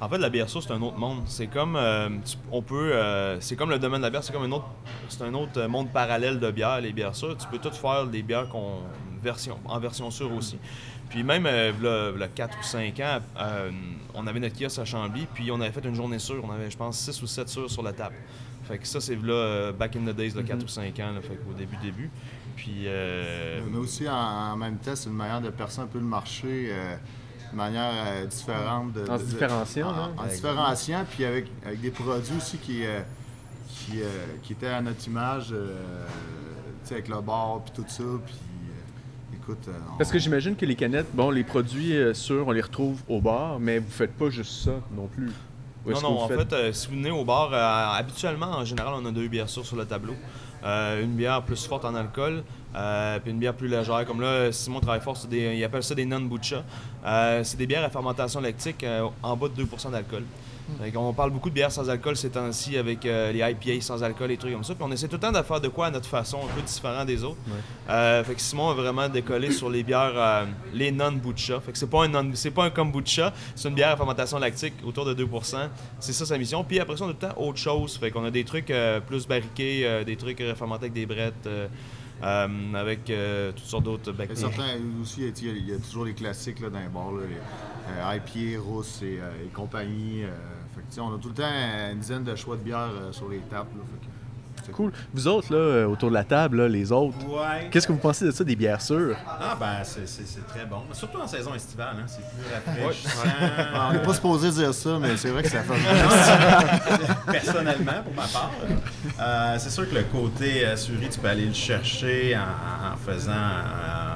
En 0.00 0.08
fait, 0.08 0.18
la 0.18 0.30
bière 0.30 0.48
sûre, 0.48 0.62
c'est 0.62 0.72
un 0.72 0.80
autre 0.80 0.96
monde. 0.96 1.22
C'est 1.26 1.48
comme, 1.48 1.78
on 2.50 2.62
peut, 2.62 2.94
c'est 3.40 3.56
comme 3.56 3.70
le 3.70 3.78
domaine 3.78 4.00
de 4.00 4.06
la 4.06 4.10
bière, 4.10 4.24
c'est 4.24 4.32
comme 4.32 4.44
un 4.44 4.52
autre, 4.52 4.66
un 5.20 5.34
autre 5.34 5.66
monde 5.66 5.92
parallèle 5.92 6.40
de 6.40 6.50
bière, 6.50 6.80
les 6.80 6.92
bières 6.92 7.14
sûres. 7.14 7.36
Tu 7.36 7.46
peux 7.46 7.58
tout 7.58 7.74
faire 7.74 8.06
des 8.06 8.22
bières 8.22 8.48
version, 9.22 9.58
en 9.66 9.78
version 9.78 10.10
sûre 10.10 10.32
aussi. 10.32 10.58
Puis 11.10 11.22
même, 11.22 11.44
euh, 11.46 11.72
v'là 11.78 12.28
4 12.28 12.58
ou 12.58 12.62
5 12.62 13.00
ans, 13.00 13.18
on 14.14 14.26
avait 14.26 14.40
notre 14.40 14.58
kiosque 14.58 14.78
à 14.78 14.84
Chambly, 14.86 15.26
puis 15.34 15.50
on 15.50 15.60
avait 15.60 15.70
fait 15.70 15.84
une 15.84 15.94
journée 15.94 16.18
sûre. 16.18 16.42
On 16.42 16.50
avait, 16.50 16.70
je 16.70 16.76
pense, 16.76 16.98
6 16.98 17.22
ou 17.22 17.26
7 17.26 17.48
sûres 17.48 17.70
sur 17.70 17.82
la 17.82 17.92
table. 17.92 18.16
Fait 18.72 18.78
que 18.78 18.86
ça, 18.88 19.00
c'est 19.02 19.16
là, 19.16 19.32
euh, 19.34 19.72
back 19.72 19.96
in 19.96 20.00
the 20.10 20.16
days, 20.16 20.30
là, 20.30 20.42
4 20.42 20.64
ou 20.64 20.68
5 20.68 20.98
ans, 21.00 21.12
là, 21.12 21.20
fait 21.20 21.36
qu'au 21.36 21.52
début, 21.52 21.76
début. 21.82 22.08
Puis, 22.56 22.84
euh, 22.86 23.60
mais 23.70 23.76
aussi, 23.76 24.08
en, 24.08 24.14
en 24.14 24.56
même 24.56 24.78
temps, 24.78 24.96
c'est 24.96 25.10
une 25.10 25.14
manière 25.16 25.42
de 25.42 25.50
percer 25.50 25.80
un 25.80 25.86
peu 25.86 25.98
le 25.98 26.06
marché 26.06 26.68
euh, 26.70 26.94
de 27.52 27.56
manière 27.56 27.92
euh, 27.94 28.24
différente. 28.24 28.94
De, 28.94 29.10
En 29.10 29.16
de- 29.16 29.18
se 29.18 29.24
différenciant, 29.26 29.88
En, 29.88 29.92
hein? 29.94 30.10
en 30.16 30.28
se 30.30 30.36
différenciant, 30.36 31.04
puis 31.10 31.26
avec, 31.26 31.48
avec 31.66 31.82
des 31.82 31.90
produits 31.90 32.34
aussi 32.38 32.56
qui, 32.56 32.82
euh, 32.86 33.00
qui, 33.68 34.00
euh, 34.00 34.06
qui 34.42 34.54
étaient 34.54 34.68
à 34.68 34.80
notre 34.80 35.06
image, 35.06 35.48
euh, 35.52 35.76
tu 36.82 36.88
sais, 36.88 36.94
avec 36.94 37.08
le 37.08 37.20
bar, 37.20 37.60
puis 37.62 37.72
tout 37.74 37.84
ça. 37.88 38.04
Puis, 38.24 38.34
écoute. 39.34 39.68
on- 39.68 39.98
Parce 39.98 40.10
que 40.10 40.18
j'imagine 40.18 40.56
que 40.56 40.64
les 40.64 40.76
canettes, 40.76 41.08
bon, 41.14 41.30
les 41.30 41.44
produits 41.44 41.92
sûrs, 42.14 42.46
on 42.48 42.52
les 42.52 42.62
retrouve 42.62 43.02
au 43.06 43.20
bar, 43.20 43.58
mais 43.60 43.80
vous 43.80 43.90
faites 43.90 44.14
pas 44.16 44.30
juste 44.30 44.64
ça 44.64 44.80
non 44.96 45.08
plus. 45.08 45.30
Non, 45.86 46.00
non, 46.00 46.20
en 46.22 46.28
faites- 46.28 46.38
fait, 46.50 46.52
euh, 46.54 46.72
si 46.72 46.86
vous 46.88 46.94
venez 46.94 47.10
au 47.10 47.24
bar, 47.24 47.50
euh, 47.52 47.98
habituellement, 47.98 48.46
en 48.46 48.64
général, 48.64 48.94
on 48.96 49.04
a 49.06 49.10
deux 49.10 49.26
bières 49.28 49.48
sûres 49.48 49.66
sur 49.66 49.76
le 49.76 49.84
tableau. 49.84 50.14
Euh, 50.64 51.02
une 51.02 51.14
bière 51.16 51.42
plus 51.42 51.66
forte 51.66 51.84
en 51.84 51.94
alcool, 51.94 52.44
puis 53.22 53.30
une 53.32 53.38
bière 53.38 53.54
plus 53.54 53.66
légère. 53.68 54.04
Comme 54.06 54.20
là, 54.20 54.52
Simon 54.52 54.78
travaille 54.80 55.00
fort 55.00 55.16
des. 55.28 55.56
Il 55.56 55.64
appelle 55.64 55.82
ça 55.82 55.94
des 55.94 56.04
non-bucha. 56.04 56.62
C'est 57.42 57.56
des 57.56 57.66
bières 57.66 57.82
à 57.84 57.90
fermentation 57.90 58.40
lactique 58.40 58.86
en 59.22 59.36
bas 59.36 59.48
de 59.48 59.54
2% 59.54 59.90
d'alcool. 59.90 60.22
Fait 60.80 60.96
On 60.96 61.12
parle 61.12 61.30
beaucoup 61.30 61.50
de 61.50 61.54
bières 61.54 61.72
sans 61.72 61.88
alcool 61.90 62.16
ces 62.16 62.30
temps-ci 62.30 62.76
avec 62.76 63.04
euh, 63.04 63.32
les 63.32 63.40
IPA 63.40 63.82
sans 63.82 64.02
alcool 64.02 64.30
et 64.30 64.36
trucs 64.36 64.52
comme 64.52 64.64
ça. 64.64 64.74
Puis 64.74 64.84
on 64.86 64.92
essaie 64.92 65.08
tout 65.08 65.16
le 65.16 65.20
temps 65.20 65.32
de 65.32 65.42
faire 65.42 65.60
de 65.60 65.68
quoi 65.68 65.86
à 65.86 65.90
notre 65.90 66.08
façon, 66.08 66.38
un 66.38 66.54
peu 66.54 66.62
différent 66.62 67.04
des 67.04 67.24
autres. 67.24 67.38
Euh, 67.88 68.24
fait 68.24 68.34
que 68.34 68.40
Simon 68.40 68.70
a 68.70 68.74
vraiment 68.74 69.08
décollé 69.08 69.50
sur 69.50 69.68
les 69.70 69.82
bières, 69.82 70.12
euh, 70.14 70.44
les 70.72 70.92
non-butcha. 70.92 71.60
Fait 71.60 71.72
que 71.72 71.78
c'est 71.78 71.90
pas 71.90 72.04
un 72.04 72.08
non, 72.08 72.30
c'est 72.34 72.50
pas 72.50 72.64
un 72.64 72.70
kombucha, 72.70 73.32
c'est 73.54 73.68
une 73.68 73.74
bière 73.74 73.90
à 73.90 73.96
fermentation 73.96 74.38
lactique 74.38 74.74
autour 74.84 75.04
de 75.04 75.14
2% 75.14 75.68
C'est 76.00 76.12
ça 76.12 76.26
sa 76.26 76.38
mission. 76.38 76.64
Puis 76.64 76.80
après 76.80 76.96
ça, 76.96 77.04
on 77.04 77.08
a 77.08 77.12
tout 77.12 77.18
le 77.22 77.28
temps 77.28 77.40
autre 77.40 77.58
chose. 77.58 77.96
Fait 77.96 78.10
qu'on 78.10 78.24
a 78.24 78.30
des 78.30 78.44
trucs 78.44 78.70
euh, 78.70 79.00
plus 79.00 79.26
barriqués, 79.26 79.82
euh, 79.84 80.04
des 80.04 80.16
trucs 80.16 80.42
fermentés 80.56 80.84
avec 80.84 80.92
des 80.92 81.06
brettes, 81.06 81.46
euh, 81.46 81.68
euh, 82.22 82.74
avec 82.74 83.10
euh, 83.10 83.50
toutes 83.50 83.64
sortes 83.64 83.84
d'autres 83.84 84.12
bactéries. 84.12 84.40
certains 84.40 84.78
aussi, 85.00 85.22
il 85.22 85.46
y, 85.46 85.50
a, 85.50 85.52
il 85.52 85.68
y 85.70 85.72
a 85.72 85.78
toujours 85.78 86.04
les 86.04 86.14
classiques 86.14 86.60
là, 86.60 86.70
dans 86.70 86.78
les 86.78 86.86
bars, 86.86 87.10
là, 87.10 87.22
les, 87.28 87.34
euh, 87.88 88.16
IPA, 88.16 88.60
rousse 88.62 89.00
et, 89.02 89.18
euh, 89.20 89.44
et 89.44 89.48
compagnie. 89.48 90.24
euh, 90.24 90.28
fait 90.74 90.82
que, 90.96 91.00
on 91.00 91.14
a 91.14 91.18
tout 91.18 91.28
le 91.28 91.34
temps 91.34 91.44
une 91.92 91.98
dizaine 91.98 92.24
de 92.24 92.34
choix 92.36 92.56
de 92.56 92.62
bières 92.62 92.88
euh, 92.92 93.12
sur 93.12 93.28
les 93.28 93.38
tables. 93.40 93.68
là, 93.76 93.82
fait 93.90 94.06
que 94.06 94.12
C'est 94.66 94.72
Cool. 94.72 94.92
Vous 95.12 95.26
autres, 95.26 95.52
là, 95.54 95.88
autour 95.88 96.08
de 96.10 96.14
la 96.14 96.22
table, 96.24 96.58
là, 96.62 96.68
les 96.68 96.92
autres, 96.92 97.16
Ouais. 97.26 97.68
qu'est-ce 97.70 97.86
que 97.86 97.92
vous 97.92 97.98
pensez 97.98 98.24
de 98.26 98.30
ça, 98.30 98.44
des 98.44 98.54
bières 98.54 98.80
sûres? 98.80 99.16
Ah, 99.26 99.56
ben, 99.58 99.78
c'est- 99.82 100.46
très 100.46 100.64
bon. 100.66 100.82
Surtout 100.92 101.18
en 101.18 101.26
saison 101.26 101.52
estivale, 101.54 101.96
hein, 101.98 102.04
c'est 102.06 102.22
plus 102.22 102.54
rafraîchissant. 102.54 103.28
Ah, 103.74 103.88
on 103.90 103.92
n'est 103.94 104.02
pas 104.02 104.14
supposé 104.14 104.50
dire 104.52 104.72
ça, 104.72 104.98
mais 105.00 105.16
c'est 105.16 105.30
vrai 105.30 105.42
que 105.42 105.48
ça 105.48 105.62
fait 105.62 105.78
bien. 105.78 107.32
Personnellement, 107.32 108.02
pour 108.04 108.14
ma 108.14 108.26
part, 108.28 108.50
euh, 109.20 109.56
c'est 109.58 109.70
sûr 109.70 109.88
que 109.90 109.94
le 109.96 110.04
côté 110.04 110.64
euh, 110.66 110.76
suré, 110.76 111.08
tu 111.10 111.18
peux 111.18 111.28
aller 111.28 111.46
le 111.46 111.52
chercher 111.54 112.36
en, 112.36 112.92
en 112.92 112.96
faisant 112.96 113.32
euh, 113.32 114.14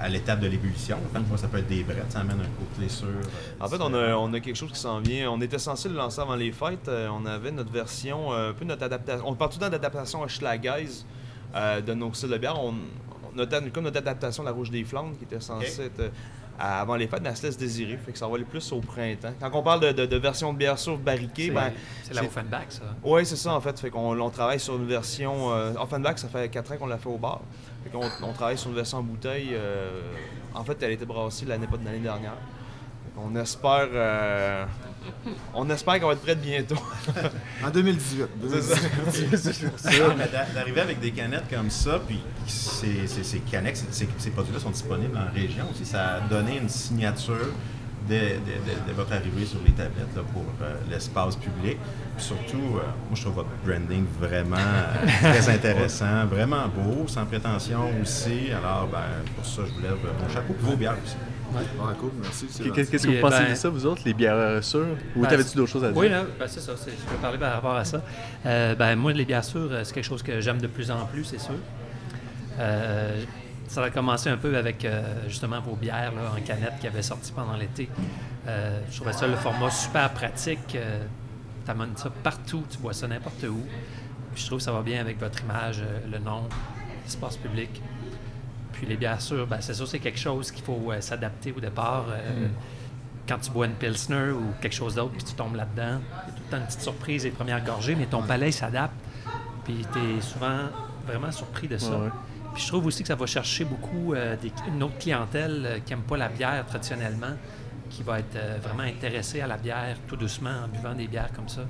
à, 0.00 0.04
à 0.04 0.08
l'étape 0.08 0.40
de 0.40 0.46
l'ébullition. 0.46 0.98
Parfois, 1.12 1.36
ça 1.38 1.48
peut 1.48 1.58
être 1.58 1.68
des 1.68 1.82
brettes, 1.82 2.10
ça 2.10 2.20
amène 2.20 2.40
un 2.40 2.74
côté 2.76 2.88
sûr. 2.88 3.06
euh, 3.08 3.20
En 3.64 3.68
fait, 3.68 3.78
on 3.80 3.92
a, 3.94 4.14
on 4.16 4.32
a 4.32 4.40
quelque 4.40 4.56
chose 4.56 4.72
qui 4.72 4.78
s'en 4.78 5.00
vient. 5.00 5.30
On 5.30 5.40
était 5.40 5.58
censé 5.58 5.88
le 5.88 5.94
lancer 5.96 6.20
avant 6.20 6.36
les 6.36 6.52
fêtes. 6.52 6.88
Euh, 6.88 7.08
on 7.08 7.24
avait 7.26 7.50
notre 7.52 7.72
version, 7.72 8.32
euh, 8.32 8.50
un 8.50 8.52
peu 8.52 8.64
notre 8.64 8.82
adaptation. 8.84 9.24
On 9.28 9.34
parle 9.34 9.50
tout 9.50 9.58
le 9.58 9.64
temps 9.66 9.70
d'adaptation 9.70 10.22
à 10.22 10.28
Schlageise 10.28 11.04
euh, 11.54 11.80
de 11.80 11.94
nos 11.94 12.12
styles 12.14 12.30
de 12.30 12.38
bière. 12.38 12.56
On, 12.62 12.74
a 13.38 13.46
comme 13.70 13.84
notre 13.84 13.98
adaptation 13.98 14.42
de 14.42 14.48
la 14.48 14.54
Rouge 14.54 14.70
des 14.70 14.82
Flandres 14.84 15.16
qui 15.18 15.24
était 15.24 15.40
censée 15.40 15.82
être 15.86 16.00
à- 16.00 16.10
avant 16.58 16.96
les 16.96 17.06
fêtes, 17.06 17.22
elle 17.24 17.36
se 17.36 17.42
laisse 17.46 17.56
désirer. 17.56 17.96
Fait 17.98 18.12
que 18.12 18.18
ça 18.18 18.26
va 18.28 18.34
aller 18.36 18.44
plus 18.44 18.72
au 18.72 18.80
printemps. 18.80 19.32
Quand 19.40 19.50
on 19.54 19.62
parle 19.62 19.80
de, 19.80 19.92
de- 19.92 20.06
de 20.06 20.16
version 20.16 20.52
de 20.52 20.58
bière 20.58 20.78
sûre 20.78 20.96
barriquée, 20.98 21.46
C'est 21.46 21.50
ben, 21.52 21.72
c'est 22.04 22.14
la 22.14 22.22
Offenbach, 22.24 22.66
ça. 22.70 22.82
Oui, 23.04 23.24
c'est 23.26 23.36
ça 23.36 23.54
en 23.54 23.60
fait. 23.60 23.78
Fait 23.78 23.90
qu'on 23.90 24.18
on 24.20 24.30
travaille 24.30 24.60
sur 24.60 24.76
une 24.76 24.86
version. 24.86 25.52
Euh, 25.52 25.72
Offenbach, 25.80 26.18
ça 26.18 26.28
fait 26.28 26.48
4 26.48 26.72
ans 26.72 26.76
qu'on 26.78 26.86
l'a 26.86 26.98
fait 26.98 27.08
au 27.08 27.18
bar. 27.18 27.40
Fait 27.84 27.90
qu'on 27.90 28.04
on 28.26 28.32
travaille 28.32 28.58
sur 28.58 28.70
une 28.70 28.76
version 28.76 28.98
en 28.98 29.02
bouteille. 29.02 29.50
euh, 29.52 30.00
en 30.54 30.64
fait, 30.64 30.76
elle 30.82 30.90
a 30.90 30.92
été 30.92 31.04
brassée 31.04 31.44
l'année 31.46 31.66
pas 31.66 31.76
de 31.76 31.84
l'année 31.84 31.98
dernière. 31.98 32.34
Qu'on 33.14 33.34
espère. 33.36 33.88
euh, 33.92 34.64
on 35.54 35.68
espère 35.70 35.94
qu'elle 35.94 36.04
va 36.04 36.12
être 36.12 36.22
prête 36.22 36.40
bientôt. 36.40 36.76
En 37.64 37.70
2018. 37.70 38.24
Ah, 38.24 39.88
mais 40.18 40.28
d'a- 40.28 40.46
D'arriver 40.54 40.80
avec 40.80 41.00
des 41.00 41.10
canettes 41.10 41.48
comme 41.50 41.70
ça, 41.70 42.00
puis 42.06 42.20
ces, 42.46 43.06
ces, 43.06 43.24
ces 43.24 43.38
canettes, 43.40 43.82
ces, 43.90 44.30
produits-là 44.30 44.60
sont 44.60 44.70
disponibles 44.70 45.16
en 45.16 45.32
région 45.34 45.64
aussi. 45.70 45.84
Ça 45.84 46.16
a 46.16 46.20
donné 46.20 46.58
une 46.58 46.68
signature 46.68 47.52
dès, 48.08 48.38
dès 48.86 48.92
votre 48.92 49.12
arrivée 49.12 49.44
sur 49.46 49.58
les 49.64 49.72
tablettes 49.72 50.14
là, 50.14 50.22
pour 50.32 50.44
euh, 50.62 50.74
l'espace 50.90 51.36
public. 51.36 51.78
Puis 52.16 52.24
surtout, 52.24 52.76
euh, 52.76 52.82
moi, 53.08 53.14
je 53.14 53.22
trouve 53.22 53.34
votre 53.34 53.48
branding 53.64 54.04
vraiment 54.20 54.56
euh, 54.56 55.06
très 55.20 55.48
intéressant, 55.54 56.26
vraiment 56.26 56.68
beau, 56.68 57.08
sans 57.08 57.26
prétention 57.26 57.90
aussi. 58.00 58.50
Alors, 58.52 58.88
ben, 58.90 59.02
pour 59.34 59.44
ça, 59.44 59.62
je 59.66 59.72
vous 59.72 59.80
lève 59.80 59.96
mon 60.22 60.28
chapeau. 60.32 60.54
Puis 60.54 60.66
vos 60.66 60.76
bières 60.76 60.96
aussi. 61.04 61.16
Ah, 61.54 61.94
cool, 61.98 62.10
merci. 62.20 62.46
Qu'est-ce 62.74 62.90
que 63.06 63.12
vous 63.14 63.20
pensez 63.20 63.38
ben- 63.44 63.50
de 63.50 63.54
ça, 63.54 63.68
vous 63.68 63.86
autres, 63.86 64.02
les 64.04 64.14
bières 64.14 64.34
euh, 64.34 64.60
sûres? 64.62 64.96
Ou 65.14 65.22
Ben, 65.22 65.28
t'avais-tu 65.28 65.56
d'autres 65.56 65.70
choses 65.72 65.84
à 65.84 65.88
dire? 65.88 65.96
Oui, 65.96 66.08
là, 66.08 66.24
ben, 66.38 66.46
c'est 66.48 66.60
ça. 66.60 66.72
c'est- 66.76 66.90
Je 66.90 66.96
peux 67.10 67.16
parler 67.20 67.38
par 67.38 67.52
rapport 67.52 67.74
à 67.76 67.84
ça. 67.84 68.02
Euh, 68.44 68.74
ben, 68.74 68.96
moi, 68.96 69.12
les 69.12 69.24
bières 69.24 69.44
sûres, 69.44 69.68
euh, 69.70 69.84
c'est 69.84 69.94
quelque 69.94 70.04
chose 70.04 70.22
que 70.22 70.40
j'aime 70.40 70.60
de 70.60 70.66
plus 70.66 70.90
en 70.90 71.04
plus, 71.06 71.24
c'est 71.24 71.40
sûr. 71.40 71.54
Euh, 72.58 73.24
ça 73.68 73.84
a 73.84 73.90
commencé 73.90 74.28
un 74.30 74.36
peu 74.36 74.56
avec 74.56 74.84
euh, 74.84 75.02
justement 75.28 75.60
vos 75.60 75.74
bières 75.74 76.12
là, 76.14 76.32
en 76.36 76.40
canette 76.40 76.74
qui 76.80 76.86
avaient 76.86 77.02
sorti 77.02 77.32
pendant 77.32 77.56
l'été. 77.56 77.88
Euh, 78.46 78.80
je 78.90 78.96
trouvais 78.96 79.12
ça 79.12 79.26
le 79.26 79.36
format 79.36 79.70
super 79.70 80.10
pratique. 80.10 80.74
Euh, 80.76 81.04
tu 81.64 81.70
amènes 81.70 81.96
ça 81.96 82.10
partout, 82.22 82.62
tu 82.70 82.78
bois 82.78 82.92
ça 82.92 83.08
n'importe 83.08 83.42
où. 83.44 83.60
Puis 84.32 84.42
je 84.42 84.46
trouve 84.46 84.58
que 84.58 84.64
ça 84.64 84.72
va 84.72 84.82
bien 84.82 85.00
avec 85.00 85.18
votre 85.18 85.42
image, 85.42 85.82
le 86.10 86.18
nom, 86.18 86.44
l'espace 87.04 87.36
public. 87.36 87.82
Puis 88.76 88.86
les 88.86 88.96
bières 88.96 89.20
sûres, 89.20 89.46
ben, 89.46 89.58
c'est 89.60 89.74
sûr, 89.74 89.86
c'est 89.88 89.98
quelque 89.98 90.18
chose 90.18 90.50
qu'il 90.50 90.64
faut 90.64 90.92
euh, 90.92 91.00
s'adapter 91.00 91.52
au 91.56 91.60
départ. 91.60 92.06
Euh, 92.10 92.46
Quand 93.28 93.38
tu 93.38 93.50
bois 93.50 93.66
une 93.66 93.72
Pilsner 93.72 94.30
ou 94.30 94.52
quelque 94.60 94.74
chose 94.74 94.94
d'autre, 94.94 95.12
puis 95.12 95.24
tu 95.24 95.34
tombes 95.34 95.56
là-dedans, 95.56 95.98
il 95.98 96.28
y 96.28 96.32
a 96.32 96.36
tout 96.36 96.42
le 96.44 96.50
temps 96.50 96.56
une 96.58 96.66
petite 96.66 96.82
surprise 96.82 97.24
les 97.24 97.30
premières 97.30 97.64
gorgées, 97.64 97.94
mais 97.96 98.06
ton 98.06 98.22
palais 98.22 98.52
s'adapte. 98.52 98.94
Puis 99.64 99.84
tu 99.92 99.98
es 99.98 100.20
souvent 100.20 100.58
vraiment 101.06 101.32
surpris 101.32 101.66
de 101.66 101.76
ça. 101.78 101.98
Ouais. 101.98 102.08
Puis 102.54 102.62
je 102.62 102.68
trouve 102.68 102.86
aussi 102.86 103.02
que 103.02 103.08
ça 103.08 103.16
va 103.16 103.26
chercher 103.26 103.64
beaucoup 103.64 104.14
euh, 104.14 104.36
des- 104.36 104.52
une 104.68 104.82
autre 104.82 104.98
clientèle 104.98 105.82
qui 105.84 105.92
n'aime 105.92 106.02
pas 106.04 106.16
la 106.16 106.28
bière 106.28 106.64
traditionnellement, 106.66 107.34
qui 107.90 108.02
va 108.04 108.20
être 108.20 108.36
vraiment 108.62 108.82
intéressée 108.84 109.40
à 109.40 109.46
la 109.48 109.56
bière 109.56 109.96
tout 110.06 110.16
doucement 110.16 110.62
en 110.64 110.68
buvant 110.68 110.94
des 110.94 111.08
bières 111.08 111.32
comme 111.34 111.48
ça. 111.48 111.62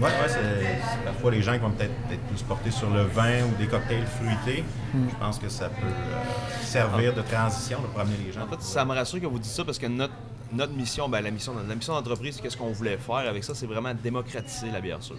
Ouais, 0.00 0.06
ouais, 0.08 0.28
c'est 0.28 1.04
parfois 1.04 1.30
les 1.30 1.42
gens 1.42 1.52
qui 1.52 1.58
vont 1.58 1.70
peut-être 1.70 1.92
être 2.10 2.20
plus 2.22 2.42
portés 2.42 2.70
sur 2.70 2.90
le 2.90 3.02
vin 3.02 3.44
ou 3.44 3.54
des 3.58 3.66
cocktails 3.66 4.06
fruités. 4.06 4.64
Je 4.94 5.14
pense 5.16 5.38
que 5.38 5.48
ça 5.48 5.68
peut 5.68 5.86
euh, 5.86 6.62
servir 6.62 7.14
de 7.14 7.22
transition 7.22 7.80
de 7.80 7.86
promener 7.86 8.16
les 8.26 8.32
gens. 8.32 8.42
En 8.42 8.48
fait, 8.48 8.60
ça 8.62 8.84
me 8.84 8.92
rassure 8.94 9.20
que 9.20 9.26
vous 9.26 9.38
dites 9.38 9.52
ça 9.52 9.64
parce 9.64 9.78
que 9.78 9.86
notre, 9.86 10.14
notre 10.52 10.72
mission, 10.72 11.08
ben, 11.08 11.20
la 11.20 11.30
mission, 11.30 11.52
la 11.68 11.74
mission 11.74 11.92
d'entreprise, 11.94 12.40
qu'est-ce 12.40 12.56
qu'on 12.56 12.72
voulait 12.72 12.96
faire 12.96 13.16
avec 13.28 13.44
ça, 13.44 13.54
c'est 13.54 13.66
vraiment 13.66 13.92
démocratiser 13.94 14.70
la 14.70 14.80
bière 14.80 15.02
sûre. 15.02 15.16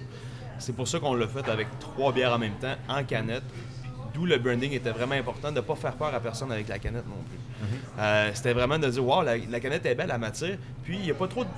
C'est 0.60 0.76
pour 0.76 0.88
ça 0.88 1.00
qu'on 1.00 1.14
l'a 1.16 1.28
fait 1.28 1.48
avec 1.50 1.68
trois 1.80 2.12
bières 2.12 2.34
en 2.34 2.40
même 2.40 2.54
temps, 2.56 2.76
en 2.90 3.04
canette. 3.04 3.44
D'où 4.14 4.26
le 4.26 4.38
branding 4.38 4.72
était 4.74 4.92
vraiment 4.92 5.16
important, 5.16 5.50
de 5.50 5.56
ne 5.56 5.62
pas 5.62 5.76
faire 5.76 5.94
peur 5.94 6.14
à 6.14 6.20
personne 6.20 6.52
avec 6.52 6.68
la 6.68 6.78
canette 6.78 7.08
non 7.08 7.16
plus. 7.28 7.40
Euh, 8.00 8.30
C'était 8.34 8.54
vraiment 8.54 8.78
de 8.78 8.88
dire, 8.88 9.04
wow, 9.04 9.24
la, 9.24 9.38
la 9.38 9.60
canette 9.60 9.86
est 9.88 9.96
belle, 9.96 10.12
elle 10.14 10.20
m'attire. 10.20 10.58
Puis, 10.84 10.98
il 10.98 11.04
n'y 11.06 11.12
a 11.12 11.16
pas 11.16 11.28
trop 11.28 11.44
de. 11.44 11.50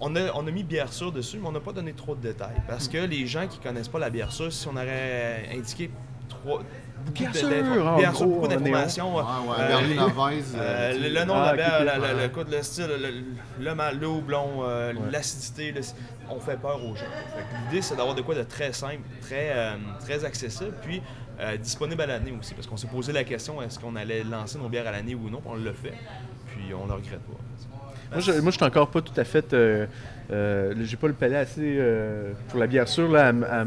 On 0.00 0.16
a, 0.16 0.32
on 0.34 0.46
a 0.46 0.50
mis 0.50 0.62
bière 0.64 0.92
sûre 0.92 1.12
dessus, 1.12 1.38
mais 1.40 1.46
on 1.48 1.52
n'a 1.52 1.60
pas 1.60 1.72
donné 1.72 1.92
trop 1.92 2.14
de 2.14 2.20
détails. 2.22 2.56
Parce 2.66 2.88
que 2.88 2.98
les 2.98 3.26
gens 3.26 3.46
qui 3.46 3.58
connaissent 3.58 3.88
pas 3.88 3.98
la 3.98 4.08
bière 4.10 4.32
sûre, 4.32 4.52
si 4.52 4.66
on 4.66 4.72
aurait 4.76 5.48
indiqué 5.54 5.90
trois, 6.28 6.62
beaucoup 7.04 7.12
Bière 7.18 7.32
de- 7.32 7.36
sûre, 7.36 7.48
d'infos- 7.50 7.80
en 7.86 7.96
bière 7.98 8.16
sûre, 8.16 8.26
gros, 8.26 8.34
beaucoup 8.36 8.48
d'informations. 8.48 9.16
Ouais, 9.16 9.22
euh, 9.22 9.50
ouais, 9.50 9.56
euh, 9.58 9.80
les- 9.88 9.98
euh, 9.98 10.08
euh, 10.56 10.92
le, 10.98 11.08
le 11.20 11.24
nom 11.24 11.34
Ah, 11.36 11.52
de 11.52 11.58
la 11.58 11.66
ok, 11.78 11.82
bière, 11.82 12.16
le, 12.22 12.28
coup 12.28 12.44
de 12.44 12.50
le 12.56 12.62
style, 12.62 12.86
le, 12.88 13.62
le, 13.64 13.74
mal- 13.74 13.98
le 13.98 14.06
houblon, 14.08 14.60
euh, 14.62 14.92
l'acidité, 15.10 15.72
le- 15.72 15.80
on 16.30 16.40
fait 16.40 16.56
peur 16.56 16.82
aux 16.82 16.94
gens. 16.96 17.04
L'idée, 17.66 17.82
c'est 17.82 17.96
d'avoir 17.96 18.14
de 18.14 18.22
quoi 18.22 18.34
de 18.34 18.42
très 18.44 18.72
simple, 18.72 19.02
très, 19.20 19.50
euh, 19.52 19.76
très 20.00 20.24
accessible, 20.24 20.72
puis 20.82 21.02
euh, 21.40 21.56
disponible 21.58 22.00
à 22.02 22.06
l'année 22.06 22.32
aussi. 22.38 22.54
Parce 22.54 22.66
qu'on 22.66 22.76
s'est 22.78 22.86
posé 22.86 23.12
la 23.12 23.24
question 23.24 23.60
est-ce 23.60 23.78
qu'on 23.78 23.96
allait 23.96 24.22
lancer 24.24 24.56
nos 24.58 24.68
bières 24.70 24.86
à 24.86 24.92
l'année 24.92 25.14
ou 25.14 25.28
non, 25.28 25.40
puis 25.40 25.50
on 25.52 25.56
l'a 25.56 25.72
fait. 25.74 25.94
Puis 26.46 26.72
on 26.74 26.84
ne 26.84 26.88
le 26.88 26.94
regrette 26.94 27.20
pas. 27.20 27.36
Moi, 28.12 28.20
je, 28.20 28.50
suis 28.50 28.64
encore 28.64 28.90
pas 28.90 29.00
tout 29.00 29.12
à 29.16 29.24
fait. 29.24 29.52
Euh, 29.52 29.86
euh, 30.32 30.74
j'ai 30.82 30.96
pas 30.96 31.06
le 31.06 31.14
palais 31.14 31.36
assez 31.36 31.76
euh, 31.78 32.32
pour 32.48 32.58
la 32.58 32.66
bière 32.66 32.88
sûre. 32.88 33.10
Là, 33.10 33.28
à 33.28 33.60
à 33.60 33.64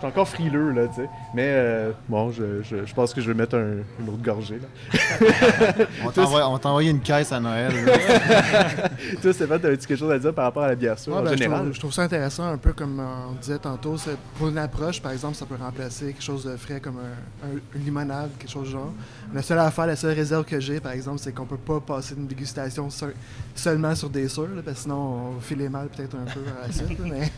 suis 0.00 0.06
encore 0.08 0.28
frileux, 0.28 0.70
là, 0.72 0.88
tu 0.88 0.96
sais. 0.96 1.08
Mais 1.34 1.46
euh, 1.46 1.92
bon, 2.08 2.30
je, 2.32 2.62
je, 2.62 2.84
je 2.84 2.94
pense 2.94 3.14
que 3.14 3.20
je 3.20 3.28
vais 3.28 3.34
mettre 3.34 3.56
un- 3.56 3.78
une 4.00 4.08
autre 4.08 4.22
gorgée, 4.22 4.58
là. 4.58 5.86
On 6.04 6.58
t'a 6.58 6.68
envoyé 6.68 6.90
une 6.90 7.00
caisse 7.00 7.32
à 7.32 7.40
Noël. 7.40 7.72
Toi, 9.22 9.32
Stéphane, 9.32 9.60
t'avais-tu 9.60 9.86
quelque 9.86 9.98
chose 9.98 10.10
à 10.12 10.18
dire 10.18 10.32
par 10.34 10.44
rapport 10.44 10.62
à 10.64 10.68
la 10.68 10.74
bière 10.74 10.98
sûre 10.98 11.12
Ouais, 11.14 11.20
en 11.20 11.22
ben, 11.24 11.32
je, 11.32 11.36
général? 11.36 11.60
trouve, 11.62 11.74
je 11.74 11.78
trouve 11.80 11.92
ça 11.92 12.02
intéressant, 12.02 12.44
un 12.44 12.58
peu 12.58 12.72
comme 12.72 13.00
on 13.00 13.32
disait 13.40 13.58
tantôt. 13.58 13.96
Pour 14.38 14.48
une 14.48 14.58
approche, 14.58 15.00
par 15.00 15.12
exemple, 15.12 15.36
ça 15.36 15.46
peut 15.46 15.56
remplacer 15.60 16.06
quelque 16.06 16.22
chose 16.22 16.44
de 16.44 16.56
frais 16.56 16.80
comme 16.80 16.98
un, 16.98 17.46
un- 17.46 17.60
une 17.78 17.84
limonade, 17.84 18.30
quelque 18.38 18.50
chose 18.50 18.66
du 18.66 18.72
genre. 18.72 18.92
La 19.34 19.42
seule 19.42 19.58
affaire, 19.58 19.86
la 19.86 19.96
seule 19.96 20.14
réserve 20.14 20.44
que 20.44 20.58
j'ai, 20.60 20.80
par 20.80 20.92
exemple, 20.92 21.18
c'est 21.18 21.32
qu'on 21.32 21.46
peut 21.46 21.56
pas 21.56 21.80
passer 21.80 22.14
une 22.16 22.26
dégustation 22.26 22.90
seul- 22.90 23.14
seulement 23.54 23.94
sur 23.94 24.10
des 24.10 24.28
sûrs, 24.28 24.48
là, 24.54 24.62
parce 24.64 24.78
que 24.78 24.82
sinon 24.84 24.96
on 24.96 25.30
va 25.32 25.40
filer 25.40 25.68
mal 25.68 25.88
peut-être 25.88 26.16
un 26.16 26.24
peu 26.30 26.40
à 26.62 26.66
la 26.66 26.72
suite. 26.72 26.98
là, 26.98 27.04
mais, 27.10 27.30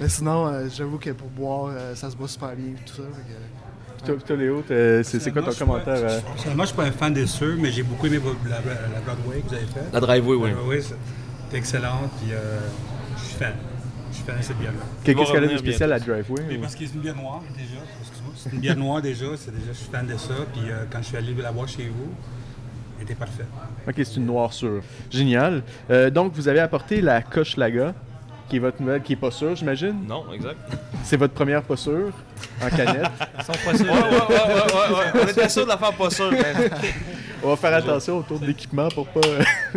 mais 0.00 0.08
sinon, 0.08 0.46
euh, 0.46 0.66
j'avoue 0.74 0.98
que 0.98 1.10
pour 1.10 1.28
boire, 1.28 1.70
euh, 1.76 1.94
ça 1.94 2.10
se 2.10 2.16
boit 2.16 2.28
super 2.28 2.54
bien 2.56 2.74
tout 2.86 2.94
ça. 2.94 3.02
fait 3.02 3.22
que- 3.32 4.06
Toi, 4.06 4.16
toi, 4.26 4.36
Léo, 4.36 4.62
c'est 4.68 5.32
quoi 5.32 5.40
ton 5.40 5.46
Moi, 5.46 5.50
je 5.50 5.50
suis 5.56 5.64
pas- 5.64 5.64
commentaire? 5.64 5.94
euh? 5.96 6.20
Personnellement, 6.34 6.62
je 6.64 6.68
suis 6.68 6.76
pas 6.76 6.84
un 6.84 6.92
fan 6.92 7.14
des 7.14 7.26
sûrs, 7.26 7.56
mais 7.58 7.70
j'ai 7.70 7.82
beaucoup 7.82 8.06
aimé 8.06 8.20
la, 8.44 8.56
la 8.56 9.00
Broadway 9.00 9.40
que 9.40 9.48
vous 9.48 9.54
avez 9.54 9.66
faite. 9.66 9.84
La 9.92 10.00
driveway, 10.00 10.36
oui. 10.36 10.48
La 10.50 10.54
Broadway, 10.56 10.80
c'est- 10.82 10.94
c'était 11.44 11.56
excellente, 11.58 12.10
puis 12.20 12.32
euh, 12.32 12.58
je 13.16 13.22
suis 13.22 13.34
fan. 13.36 13.54
Je 14.10 14.16
suis 14.16 14.24
fan 14.26 14.36
de 14.38 14.42
cette 14.42 14.58
bière-là. 14.58 14.78
Qu'est-ce 15.02 15.32
qu'elle 15.32 15.44
a 15.44 15.46
de 15.48 15.56
spécial 15.58 15.92
à 15.92 15.98
bientôt. 15.98 16.12
Driveway? 16.12 16.44
Mais 16.48 16.58
parce 16.58 16.74
que 16.74 16.86
c'est 16.86 16.94
une 16.94 17.00
bière 17.00 17.16
noire 17.16 17.40
déjà, 17.56 17.80
excuse-moi. 18.00 18.32
C'est 18.36 18.52
une 18.52 18.60
bière 18.60 18.76
noire 18.76 19.00
déjà, 19.02 19.26
c'est 19.36 19.50
déjà, 19.52 19.72
je 19.72 19.78
suis 19.78 19.90
fan 19.90 20.06
de 20.06 20.16
ça. 20.16 20.34
Puis 20.52 20.62
euh, 20.70 20.84
quand 20.90 20.98
je 20.98 21.04
suis 21.06 21.16
allé 21.16 21.34
la 21.34 21.50
voir 21.50 21.66
chez 21.66 21.84
vous, 21.88 22.10
elle 22.98 23.04
était 23.04 23.14
parfaite. 23.14 23.46
Ok, 23.88 23.94
c'est 23.96 24.16
une 24.16 24.26
noire 24.26 24.52
sûre. 24.52 24.82
Génial. 25.10 25.62
Euh, 25.90 26.10
donc, 26.10 26.32
vous 26.34 26.46
avez 26.46 26.60
apporté 26.60 27.00
la 27.00 27.22
Coche 27.22 27.56
Laga, 27.56 27.94
qui 28.54 28.58
est 28.58 28.60
votre 28.60 28.80
nouvelle, 28.80 29.02
qui 29.02 29.14
est 29.14 29.16
pas 29.16 29.32
sûre, 29.32 29.56
j'imagine? 29.56 29.96
Non, 30.08 30.26
exact. 30.32 30.56
C'est 31.02 31.16
votre 31.16 31.34
première 31.34 31.60
pas 31.62 31.76
sûre 31.76 32.12
en 32.62 32.68
canette? 32.68 33.10
Ils 33.38 33.44
sont 33.44 33.52
pas 33.52 33.76
sûrs. 33.76 33.86
Ouais, 33.86 33.92
ouais, 33.92 34.10
ouais, 34.10 34.54
ouais, 34.54 34.94
ouais, 34.94 34.96
ouais. 34.96 35.22
On 35.24 35.28
était 35.28 35.48
sûr 35.48 35.64
de 35.64 35.70
la 35.70 35.76
faire 35.76 35.92
pas 35.92 36.08
sûre, 36.10 36.30
mais. 36.30 36.70
On 37.42 37.48
va 37.48 37.56
faire 37.56 37.74
attention 37.74 38.18
autour 38.18 38.38
de 38.38 38.46
l'équipement 38.46 38.88
pour 38.90 39.06
pas. 39.08 39.20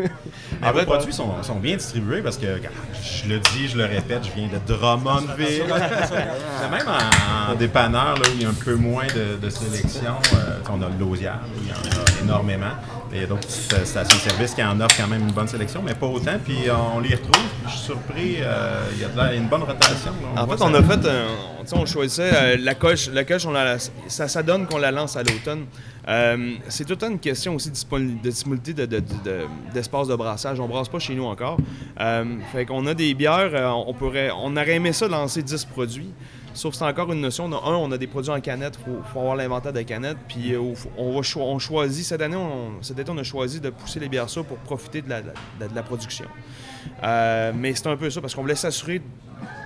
Mais 0.62 0.72
vos 0.72 0.84
produits 0.86 1.12
sont, 1.12 1.42
sont 1.44 1.56
bien 1.56 1.76
distribués 1.76 2.22
parce 2.22 2.38
que, 2.38 2.46
je 2.46 3.28
le 3.28 3.40
dis, 3.40 3.68
je 3.68 3.78
le 3.78 3.86
répète, 3.86 4.26
je 4.26 4.32
viens 4.40 4.48
de 4.48 4.60
Drummondville. 4.74 5.64
C'est 6.08 6.70
même 6.70 6.88
en, 6.88 7.52
en 7.52 7.56
dépanneur, 7.56 8.14
là, 8.16 8.22
où 8.22 8.34
il 8.36 8.44
y 8.44 8.46
a 8.46 8.50
un 8.50 8.54
peu 8.54 8.76
moins 8.76 9.08
de, 9.08 9.38
de 9.44 9.50
sélection. 9.50 10.14
euh, 10.36 10.60
on 10.70 10.82
a 10.84 10.88
le 10.88 10.98
Lausière, 11.00 11.40
où 11.58 11.62
il 11.64 11.68
y 11.68 11.72
en 11.72 11.76
a 11.76 12.24
énormément. 12.24 12.72
Et 13.14 13.16
il 13.18 13.22
y 13.22 13.24
a 13.24 13.28
d'autres 13.28 13.50
stations-service 13.50 14.54
qui 14.54 14.64
en 14.64 14.80
offrent 14.82 14.98
quand 14.98 15.08
même 15.08 15.22
une 15.22 15.32
bonne 15.32 15.48
sélection, 15.48 15.82
mais 15.84 15.94
pas 15.94 16.08
autant. 16.08 16.38
Puis 16.44 16.68
euh, 16.68 16.74
on 16.96 17.00
les 17.00 17.16
retrouve. 17.16 17.42
Je 17.66 17.72
suis 17.72 17.80
surpris. 17.80 18.36
euh, 18.42 18.82
il 18.94 19.00
y 19.02 19.06
a 19.06 19.08
de 19.08 19.36
une 19.36 19.48
bonne 19.48 19.64
rotation. 19.64 20.12
là. 20.36 20.42
En 20.44 20.48
fait, 20.48 20.54
on 20.64 20.72
ça- 20.72 20.78
a 20.78 20.84
fait 20.84 21.08
un. 21.08 21.26
tu 21.62 21.68
sais, 21.68 21.76
On 21.78 21.86
choisissait 21.86 22.32
euh, 22.34 22.58
la 22.60 22.76
coche. 22.76 23.10
La 23.10 23.24
coche, 23.24 23.46
on 23.46 23.52
la, 23.52 23.78
ça, 23.80 24.28
ça 24.28 24.44
donne 24.44 24.68
qu'on 24.68 24.78
la 24.78 24.92
lance 24.92 25.16
à 25.16 25.24
l'automne. 25.24 25.66
Euh, 26.10 26.54
c'est 26.70 26.84
tout 26.86 26.92
le 26.92 26.98
temps 26.98 27.10
une 27.10 27.20
question 27.20 27.56
aussi 27.56 27.70
de 27.70 27.76
disponi- 27.76 28.22
de 28.22 28.30
disponibilité 28.30 28.74
de- 28.74 28.86
de- 28.86 29.00
de- 29.00 29.24
de- 29.26 29.46
d'espace 29.74 30.08
de, 30.08 30.16
brassage. 30.16 30.60
On 30.60 30.68
brasse 30.68 30.88
pas 30.90 31.00
chez 31.00 31.16
nous 31.16 31.26
encore. 31.26 31.58
Euh, 32.00 32.26
fait 32.52 32.66
qu'on 32.66 32.86
a 32.88 32.94
des 32.94 33.14
bières. 33.14 33.52
euh, 33.54 33.68
on, 33.70 33.94
pourrait, 33.94 34.32
on 34.38 34.52
aurait 34.56 34.76
aimé 34.76 34.94
ça 34.94 35.08
lancer 35.08 35.42
10 35.44 35.66
produits. 35.66 36.10
Sauf 36.58 36.72
que 36.72 36.78
c'est 36.80 36.86
encore 36.86 37.14
une 37.14 37.22
notion. 37.22 37.48
De, 37.48 37.56
un, 37.56 37.76
on 37.76 37.92
a 37.92 37.98
des 38.00 38.08
produits 38.08 38.32
en 38.32 38.42
canette, 38.42 38.80
il 38.88 38.94
faut, 39.14 39.20
avoir 39.20 39.36
l'inventaire 39.36 39.72
des 39.72 39.86
canettes. 39.86 40.18
Puis 40.28 40.54
euh, 40.54 40.74
on, 40.98 41.12
va 41.22 41.22
on 41.38 41.60
choisit, 41.60 42.04
cette 42.04 42.22
année, 42.22 42.36
on, 42.36 42.82
cet 42.82 42.98
été, 42.98 43.12
on 43.12 43.18
a 43.20 43.24
choisi 43.24 43.62
de 43.62 43.70
pousser 43.70 44.00
les 44.00 44.10
bières 44.10 44.26
pour 44.48 44.58
profiter 44.58 45.04
de 45.04 45.10
la, 45.10 45.22
de 45.22 45.30
la- 45.60 45.68
de 45.68 45.82
production. 45.82 46.26
Euh, 47.04 47.52
mais 47.56 47.76
c'est 47.76 47.88
un 47.88 47.96
peu 47.96 48.10
ça, 48.10 48.22
parce 48.22 48.34
qu'on 48.34 48.42
voulait 48.42 48.56
s'assurer 48.56 49.04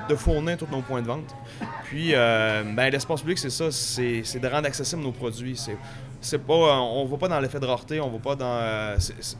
de 0.09 0.15
fournir 0.15 0.57
tous 0.57 0.67
nos 0.69 0.81
points 0.81 1.01
de 1.01 1.07
vente. 1.07 1.33
Puis, 1.85 2.13
euh, 2.13 2.63
ben, 2.75 2.89
l'espace 2.89 3.21
public, 3.21 3.37
c'est 3.37 3.49
ça, 3.49 3.71
c'est 3.71 4.39
de 4.39 4.47
rendre 4.47 4.67
accessibles 4.67 5.01
nos 5.01 5.13
produits. 5.13 5.57
C'est 6.19 6.39
pas, 6.39 6.53
on 6.53 7.05
va 7.05 7.17
pas 7.17 7.29
dans 7.29 7.39
l'effet 7.39 7.59
de 7.61 7.65
rareté, 7.65 8.01
on 8.01 8.09
va 8.09 8.19
pas 8.19 8.35
dans. 8.35 8.99
c'est- 8.99 9.37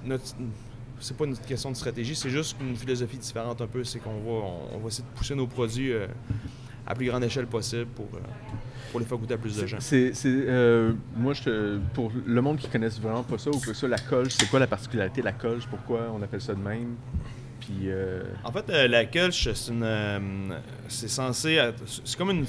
pas 1.17 1.25
une 1.25 1.35
question 1.37 1.71
de 1.71 1.75
stratégie, 1.75 2.15
c'est 2.15 2.29
juste 2.29 2.55
une 2.61 2.75
philosophie 2.77 3.17
différente 3.17 3.59
un 3.61 3.67
peu. 3.67 3.83
C'est 3.83 3.99
qu'on 3.99 4.11
va, 4.11 4.31
on, 4.31 4.77
on 4.77 4.79
essayer 4.87 5.03
de 5.03 5.17
pousser 5.17 5.35
nos 5.35 5.47
produits 5.47 5.91
à 6.91 6.95
plus 6.95 7.05
grande 7.07 7.23
échelle 7.23 7.47
possible 7.47 7.85
pour, 7.95 8.05
euh, 8.13 8.19
pour 8.91 8.99
les 8.99 9.05
faire 9.05 9.17
goûter 9.17 9.33
à 9.33 9.37
plus 9.37 9.55
de 9.55 9.65
gens. 9.65 9.77
C'est, 9.79 10.13
c'est, 10.13 10.27
euh, 10.29 10.91
moi, 11.15 11.33
je 11.33 11.77
pour 11.93 12.11
le 12.25 12.41
monde 12.41 12.57
qui 12.57 12.67
connaisse 12.67 12.99
vraiment 12.99 13.23
pas 13.23 13.37
ça 13.37 13.49
ou 13.49 13.59
que 13.59 13.73
ça, 13.73 13.87
la 13.87 13.97
colge, 13.97 14.33
c'est 14.37 14.49
quoi 14.49 14.59
la 14.59 14.67
particularité 14.67 15.21
de 15.21 15.25
la 15.25 15.31
colge? 15.31 15.65
Pourquoi 15.69 16.11
on 16.13 16.21
appelle 16.21 16.41
ça 16.41 16.53
de 16.53 16.59
même? 16.59 16.95
Puis, 17.61 17.83
euh, 17.85 18.23
En 18.43 18.51
fait, 18.51 18.69
euh, 18.69 18.87
la 18.87 19.05
Kölsch, 19.05 19.47
c'est 19.53 19.71
une, 19.71 19.83
euh, 19.83 20.19
c'est 20.89 21.07
censé, 21.07 21.53
être- 21.53 21.83
c'est 21.85 22.17
comme 22.17 22.31
une, 22.31 22.45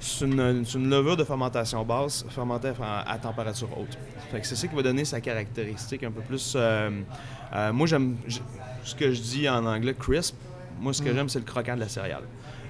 c'est 0.00 0.24
une, 0.24 0.64
c'est 0.64 0.78
une 0.78 0.90
levure 0.90 1.16
de 1.16 1.24
fermentation 1.24 1.84
basse, 1.84 2.24
fermentée 2.30 2.72
à, 2.82 3.08
à 3.12 3.18
température 3.18 3.68
haute. 3.78 3.96
Fait 4.32 4.40
que 4.40 4.46
c'est 4.46 4.56
ça 4.56 4.66
qui 4.66 4.74
va 4.74 4.82
donner 4.82 5.04
sa 5.04 5.20
caractéristique 5.20 6.02
un 6.04 6.10
peu 6.10 6.22
plus. 6.22 6.54
euh, 6.56 6.90
euh, 7.54 7.72
moi, 7.72 7.86
j'aime 7.86 8.16
j- 8.26 8.40
ce 8.82 8.94
que 8.94 9.12
je 9.12 9.20
dis 9.20 9.48
en 9.48 9.64
anglais 9.66 9.94
crisp. 9.96 10.34
Moi, 10.80 10.92
ce 10.94 11.02
que 11.02 11.12
j'aime, 11.12 11.28
c'est 11.28 11.38
le 11.40 11.44
croquant 11.44 11.74
de 11.74 11.80
la 11.80 11.88
céréale. 11.88 12.22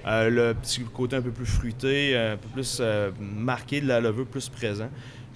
Euh, 0.06 0.30
le 0.30 0.54
petit 0.54 0.82
côté 0.84 1.16
un 1.16 1.22
peu 1.22 1.30
plus 1.30 1.46
fruité, 1.46 2.16
un 2.16 2.36
peu 2.36 2.48
plus 2.48 2.78
euh, 2.80 3.10
marqué 3.20 3.80
de 3.80 3.86
la 3.88 4.00
levure, 4.00 4.26
plus 4.26 4.48
présent. 4.48 4.88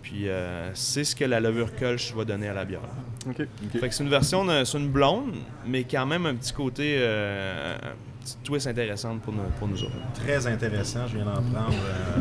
Puis 0.02 0.28
euh, 0.28 0.70
c'est 0.74 1.04
ce 1.04 1.16
que 1.16 1.24
la 1.24 1.40
levure 1.40 1.74
Kölsch 1.76 2.12
va 2.14 2.24
donner 2.24 2.48
à 2.48 2.54
la 2.54 2.64
bière. 2.64 2.80
OK. 3.28 3.46
Fait 3.80 3.88
que 3.88 3.94
c'est 3.94 4.04
une 4.04 4.10
version, 4.10 4.44
de- 4.44 4.64
c'est 4.64 4.76
une 4.78 4.90
blonde, 4.90 5.32
mais 5.66 5.84
quand 5.84 6.04
même 6.04 6.26
un 6.26 6.34
petit 6.34 6.52
côté, 6.52 6.96
euh, 6.98 7.74
un 7.76 8.22
petit 8.22 8.36
twist 8.44 8.66
intéressant 8.66 9.16
pour 9.18 9.32
nous, 9.32 9.42
pour 9.58 9.66
nous 9.66 9.82
autres. 9.82 9.92
Très 10.14 10.46
intéressant, 10.46 11.06
je 11.06 11.16
viens 11.16 11.24
d'en 11.24 11.32
prendre. 11.42 11.72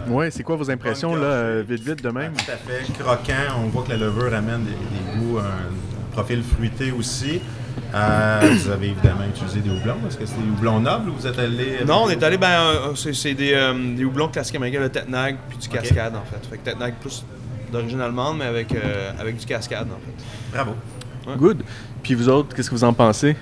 euh, 0.07 0.09
Ouais, 0.09 0.31
c'est 0.31 0.43
quoi 0.43 0.55
vos 0.55 0.69
impressions, 0.71 1.13
là, 1.15 1.61
vite, 1.61 1.81
vite, 1.83 2.01
de 2.03 2.09
même? 2.09 2.33
Tout 2.33 2.51
à 2.51 2.55
fait. 2.57 2.91
Croquant, 2.99 3.59
on 3.63 3.67
voit 3.67 3.83
que 3.83 3.89
la 3.91 3.97
levure 3.97 4.33
amène 4.33 4.63
des, 4.63 4.71
des 4.71 5.19
goûts, 5.19 5.39
un 5.39 6.11
profil 6.13 6.41
fruité 6.41 6.91
aussi. 6.91 7.41
Euh, 7.93 8.39
vous 8.51 8.69
avez 8.69 8.87
évidemment 8.87 9.25
utilisé 9.29 9.59
des 9.59 9.69
houblons. 9.69 9.97
Est-ce 10.07 10.17
que 10.17 10.25
c'est 10.25 10.35
des 10.35 10.49
houblons 10.49 10.79
nobles 10.79 11.09
ou 11.09 11.13
vous 11.15 11.27
êtes 11.27 11.37
allé. 11.37 11.75
avec 11.75 11.87
Non, 11.87 12.03
on 12.05 12.09
est 12.09 12.21
allé, 12.23 12.37
ben, 12.37 12.47
euh, 12.49 12.95
c'est, 12.95 13.33
des, 13.33 13.53
euh, 13.53 13.95
des 13.95 14.03
houblons 14.05 14.29
classiques 14.29 14.55
américains, 14.55 14.79
le 14.81 14.89
Tetnag, 14.89 15.37
puis 15.49 15.57
du 15.59 15.67
Cascade, 15.69 16.15
en 16.15 16.23
fait. 16.25 16.45
Fait 16.49 16.57
que 16.57 16.63
Tetnag 16.63 16.95
plus 17.01 17.23
d'origine 17.71 18.01
allemande, 18.01 18.37
mais 18.39 18.45
avec, 18.45 18.73
euh, 18.73 19.11
avec 19.19 19.37
du 19.37 19.45
Cascade, 19.45 19.87
en 19.87 19.99
fait. 19.99 20.23
Bravo. 20.53 20.75
Good. 21.37 21.63
Puis 22.01 22.15
vous 22.15 22.27
autres, 22.29 22.55
qu'est-ce 22.55 22.69
que 22.69 22.75
vous 22.75 22.83
en 22.83 22.93
pensez? 22.93 23.35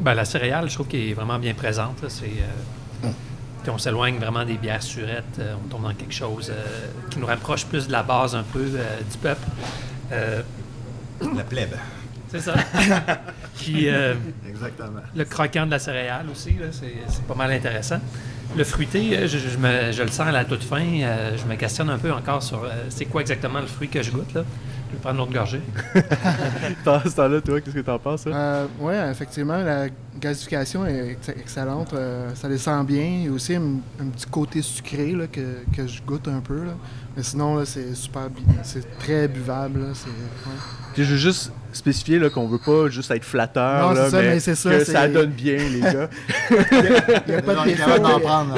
Ben, 0.00 0.14
la 0.14 0.24
céréale, 0.24 0.68
je 0.68 0.74
trouve 0.74 0.88
qu'elle 0.88 1.08
est 1.10 1.14
vraiment 1.14 1.38
bien 1.38 1.54
présente. 1.54 2.02
C'est, 2.08 2.24
euh, 3.04 3.08
puis 3.62 3.70
on 3.70 3.78
s'éloigne 3.78 4.16
vraiment 4.18 4.44
des 4.44 4.54
bières 4.58 4.82
surettes. 4.82 5.38
euh, 5.38 5.54
on 5.64 5.68
tombe 5.68 5.82
dans 5.84 5.94
quelque 5.94 6.12
chose 6.12 6.50
euh, 6.50 6.62
qui 7.10 7.18
nous 7.18 7.26
rapproche 7.26 7.64
plus 7.66 7.86
de 7.86 7.92
la 7.92 8.02
base 8.02 8.34
un 8.34 8.42
peu 8.42 8.58
euh, 8.60 9.00
du 9.10 9.16
peuple. 9.18 9.46
Euh, 10.12 10.42
La 11.36 11.44
plèbe. 11.44 11.74
C'est 12.34 12.40
ça. 12.40 12.54
Puis 13.56 13.88
euh, 13.88 14.14
Exactement. 14.48 15.00
le 15.14 15.24
croquant 15.24 15.66
de 15.66 15.70
la 15.70 15.78
céréale 15.78 16.26
aussi, 16.30 16.50
là, 16.54 16.66
c'est, 16.72 17.22
pas 17.26 17.34
mal 17.34 17.52
intéressant. 17.52 17.98
Le 18.56 18.64
fruité, 18.64 19.16
euh, 19.16 19.26
je, 19.26 19.38
je 19.38 19.56
me- 19.58 19.90
je 19.92 20.02
le 20.02 20.08
sens 20.08 20.26
à 20.28 20.32
la 20.32 20.44
toute 20.44 20.62
fin. 20.62 20.80
euh, 20.82 21.36
je 21.36 21.44
me 21.44 21.56
questionne 21.56 21.90
un 21.90 21.98
peu 21.98 22.12
encore 22.12 22.42
sur 22.42 22.62
euh, 22.64 22.68
c'est 22.88 23.06
quoi 23.06 23.20
exactement 23.22 23.60
le 23.60 23.66
fruit 23.66 23.88
que 23.88 24.02
je 24.02 24.10
goûte. 24.10 24.32
Là? 24.34 24.44
Je 24.90 24.96
vais 24.96 25.00
prendre 25.02 25.18
l'autre 25.18 25.32
gorgée. 25.32 25.60
Dans 26.84 27.00
ce 27.02 27.08
temps-là, 27.16 27.40
toi, 27.40 27.60
qu'est-ce 27.60 27.74
que 27.74 27.80
t'en 27.80 27.98
penses? 27.98 28.26
hein? 28.26 28.32
Euh, 28.32 28.66
oui, 28.78 28.94
effectivement, 29.10 29.56
la 29.56 29.86
gasification 30.20 30.86
est 30.86 31.12
ex- 31.12 31.28
excellente. 31.30 31.92
euh, 31.94 32.30
ça 32.34 32.48
descend 32.48 32.86
bien. 32.86 33.02
Il 33.04 33.24
y 33.24 33.28
a 33.28 33.32
aussi 33.32 33.54
un, 33.56 33.62
un 34.00 34.06
petit 34.14 34.26
côté 34.26 34.62
sucré 34.62 35.12
là, 35.12 35.26
que, 35.26 35.64
que 35.76 35.86
je 35.86 36.00
goûte 36.02 36.28
un 36.28 36.40
peu. 36.40 36.64
là. 36.64 36.72
Mais 37.16 37.22
sinon, 37.22 37.56
là, 37.56 37.64
c'est 37.64 37.94
super 37.94 38.28
C'est 38.62 38.98
très 38.98 39.26
buvable. 39.26 39.80
là, 39.80 39.86
c'est- 39.94 40.08
ouais. 40.08 40.56
Puis 40.94 41.04
je 41.04 41.10
veux 41.12 41.16
juste 41.16 41.50
spécifier 41.76 42.18
là, 42.18 42.30
qu'on 42.30 42.46
veut 42.46 42.58
pas 42.58 42.88
juste 42.88 43.10
être 43.10 43.24
flatteur, 43.24 43.88
Non, 43.88 43.94
là, 43.94 44.04
c'est 44.04 44.10
ça, 44.10 44.22
mais, 44.22 44.40
ça, 44.40 44.50
que 44.70 44.84
c'est- 44.84 44.92
ça 44.92 45.08
donne 45.08 45.30
bien, 45.30 45.56
les 45.56 45.80
gars. 45.80 46.08
Il 46.50 47.32
n'y 47.32 47.34
a 47.38 47.42
pas 47.42 47.54
de 47.66 47.72
capable 47.76 48.00
d'en 48.02 48.08
défaut. 48.18 48.20
prendre. 48.20 48.54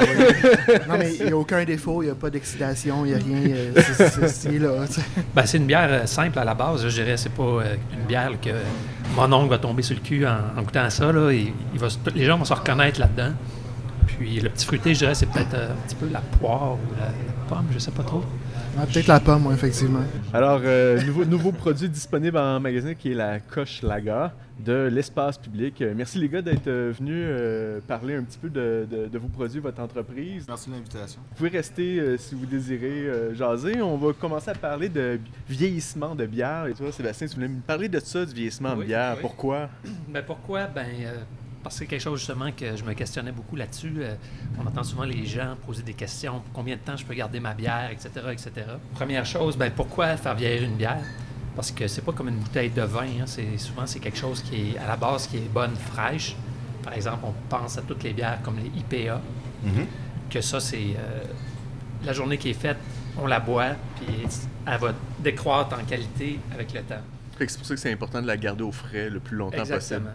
Non, 0.89 0.95
mais 0.99 1.13
il 1.19 1.25
n'y 1.25 1.31
a 1.31 1.37
aucun 1.37 1.63
défaut. 1.63 2.01
Il 2.03 2.05
n'y 2.05 2.11
a 2.11 2.15
pas 2.15 2.29
d'excitation. 2.29 3.05
Il 3.05 3.13
n'y 3.13 3.15
a 3.15 3.17
rien. 3.17 3.55
euh, 3.55 3.71
c'est- 3.75 4.09
c'est- 4.09 4.27
C'est 4.27 4.59
là. 4.59 4.69
Ben, 5.35 5.45
c'est 5.45 5.57
une 5.57 5.65
bière 5.65 5.87
euh, 5.89 6.05
simple 6.05 6.37
à 6.39 6.43
la 6.45 6.53
base. 6.53 6.83
Je 6.87 6.89
dirais 7.01 7.17
c'est 7.17 7.31
pas 7.31 7.43
euh, 7.43 7.75
une 7.97 8.05
bière 8.05 8.29
là, 8.29 8.37
que 8.41 8.49
mon 9.15 9.31
oncle 9.33 9.49
va 9.49 9.57
tomber 9.57 9.81
sur 9.81 9.95
le 9.95 10.01
cul 10.01 10.25
en, 10.25 10.37
en 10.59 10.61
goûtant 10.61 10.89
ça. 10.89 11.11
Là, 11.11 11.31
et 11.31 11.53
il 11.73 11.79
va, 11.79 11.87
les 12.15 12.25
gens 12.25 12.37
vont 12.37 12.45
se 12.45 12.53
reconnaître 12.53 12.99
là-dedans. 12.99 13.31
Puis 14.05 14.39
le 14.39 14.49
petit 14.49 14.65
fruité, 14.65 14.93
je 14.93 14.99
dirais, 14.99 15.15
c'est 15.15 15.25
peut-être 15.27 15.53
euh, 15.53 15.71
un 15.71 15.87
petit 15.87 15.95
peu 15.95 16.07
la 16.11 16.19
poire 16.21 16.73
ou 16.73 16.79
la, 16.99 17.05
la 17.07 17.11
pomme, 17.49 17.65
je 17.73 17.79
sais 17.79 17.91
pas 17.91 18.03
trop. 18.03 18.23
Peut-être 18.85 19.07
la 19.07 19.19
pomme, 19.19 19.47
ouais, 19.47 19.53
effectivement. 19.55 20.01
Alors, 20.33 20.61
euh, 20.63 21.01
nouveau, 21.03 21.25
nouveau 21.25 21.51
produit 21.51 21.89
disponible 21.89 22.37
en 22.37 22.59
magasin 22.59 22.93
qui 22.93 23.11
est 23.11 23.15
la 23.15 23.39
Coche 23.39 23.81
Laga 23.81 24.33
de 24.59 24.89
l'espace 24.91 25.37
public. 25.37 25.81
Euh, 25.81 25.93
merci 25.95 26.17
les 26.19 26.29
gars 26.29 26.41
d'être 26.41 26.67
euh, 26.67 26.93
venus 26.97 27.13
euh, 27.27 27.79
parler 27.87 28.15
un 28.15 28.23
petit 28.23 28.37
peu 28.37 28.49
de, 28.49 28.87
de- 28.89 29.07
de 29.07 29.17
vos 29.17 29.27
produits, 29.27 29.59
votre 29.59 29.81
entreprise. 29.81 30.45
Merci 30.47 30.69
de 30.69 30.75
l'invitation. 30.75 31.19
Vous 31.31 31.35
pouvez 31.37 31.49
rester 31.49 31.99
euh, 31.99 32.17
si 32.17 32.33
vous 32.35 32.45
désirez 32.45 33.07
euh, 33.07 33.35
jaser. 33.35 33.81
On 33.81 33.97
va 33.97 34.13
commencer 34.13 34.49
à 34.51 34.55
parler 34.55 34.89
de 34.89 35.19
vieillissement 35.49 36.15
de 36.15 36.25
bière. 36.25 36.65
Et 36.67 36.73
toi, 36.73 36.91
Sébastien, 36.91 37.27
tu 37.27 37.35
voulais 37.35 37.47
me 37.47 37.59
parler 37.61 37.87
de 37.89 37.99
ça, 37.99 38.25
du 38.25 38.33
vieillissement 38.33 38.75
de 38.75 38.83
bière. 38.83 39.13
oui. 39.15 39.21
Pourquoi? 39.21 39.69
Ben 40.09 40.23
pourquoi? 40.25 40.65
Ben 40.67 40.87
euh, 41.05 41.13
parce 41.67 41.75
que 41.75 41.79
c'est 41.79 41.87
quelque 41.87 42.01
chose 42.01 42.19
justement 42.19 42.49
que 42.53 42.77
je 42.77 42.83
me 42.85 42.93
questionnais 42.93 43.33
beaucoup 43.33 43.57
là-dessus. 43.57 43.95
Euh, 43.99 44.15
on 44.57 44.65
entend 44.65 44.85
souvent 44.85 45.03
les 45.03 45.25
gens 45.25 45.57
poser 45.65 45.83
des 45.83 45.95
questions. 45.95 46.41
Combien 46.53 46.77
de 46.77 46.79
temps 46.79 46.95
je 46.95 47.03
peux 47.05 47.13
garder 47.13 47.41
ma 47.41 47.53
bière, 47.53 47.89
etc., 47.91 48.09
etc. 48.31 48.51
Première 48.93 49.25
chose, 49.25 49.57
ben 49.57 49.69
pourquoi 49.75 50.15
faire 50.15 50.33
vieillir 50.33 50.63
une 50.63 50.77
bière? 50.77 51.01
Parce 51.57 51.71
que 51.71 51.89
c'est 51.89 52.03
pas 52.03 52.13
comme 52.13 52.29
une 52.29 52.37
bouteille 52.37 52.69
de 52.69 52.83
vin. 52.83 53.01
hein. 53.01 53.25
C'est, 53.25 53.57
souvent, 53.57 53.85
c'est 53.85 53.99
quelque 53.99 54.17
chose 54.17 54.41
qui 54.43 54.69
est 54.69 54.77
à 54.77 54.87
la 54.87 54.95
base 54.95 55.27
qui 55.27 55.35
est 55.39 55.51
bonne, 55.53 55.75
fraîche. 55.75 56.37
Par 56.83 56.93
exemple, 56.93 57.25
on 57.25 57.33
pense 57.49 57.77
à 57.77 57.81
toutes 57.81 58.03
les 58.03 58.13
bières 58.13 58.41
comme 58.43 58.55
les 58.59 58.71
IPA, 58.79 59.19
que 60.29 60.39
ça, 60.39 60.61
c'est 60.61 60.95
euh, 60.97 61.23
la 62.05 62.13
journée 62.13 62.37
qui 62.37 62.51
est 62.51 62.61
faite, 62.61 62.77
on 63.17 63.27
la 63.27 63.41
boit, 63.41 63.71
puis 63.97 64.25
elle 64.65 64.79
va 64.79 64.93
décroître 65.19 65.77
en 65.77 65.83
qualité 65.83 66.39
avec 66.53 66.73
le 66.73 66.83
temps. 66.83 67.01
C'est 67.37 67.57
pour 67.57 67.67
ça 67.67 67.75
que 67.75 67.79
c'est 67.81 67.91
important 67.91 68.21
de 68.21 68.27
la 68.27 68.37
garder 68.37 68.63
au 68.63 68.71
frais 68.71 69.09
le 69.09 69.19
plus 69.19 69.35
longtemps 69.35 69.65
possible. 69.65 70.11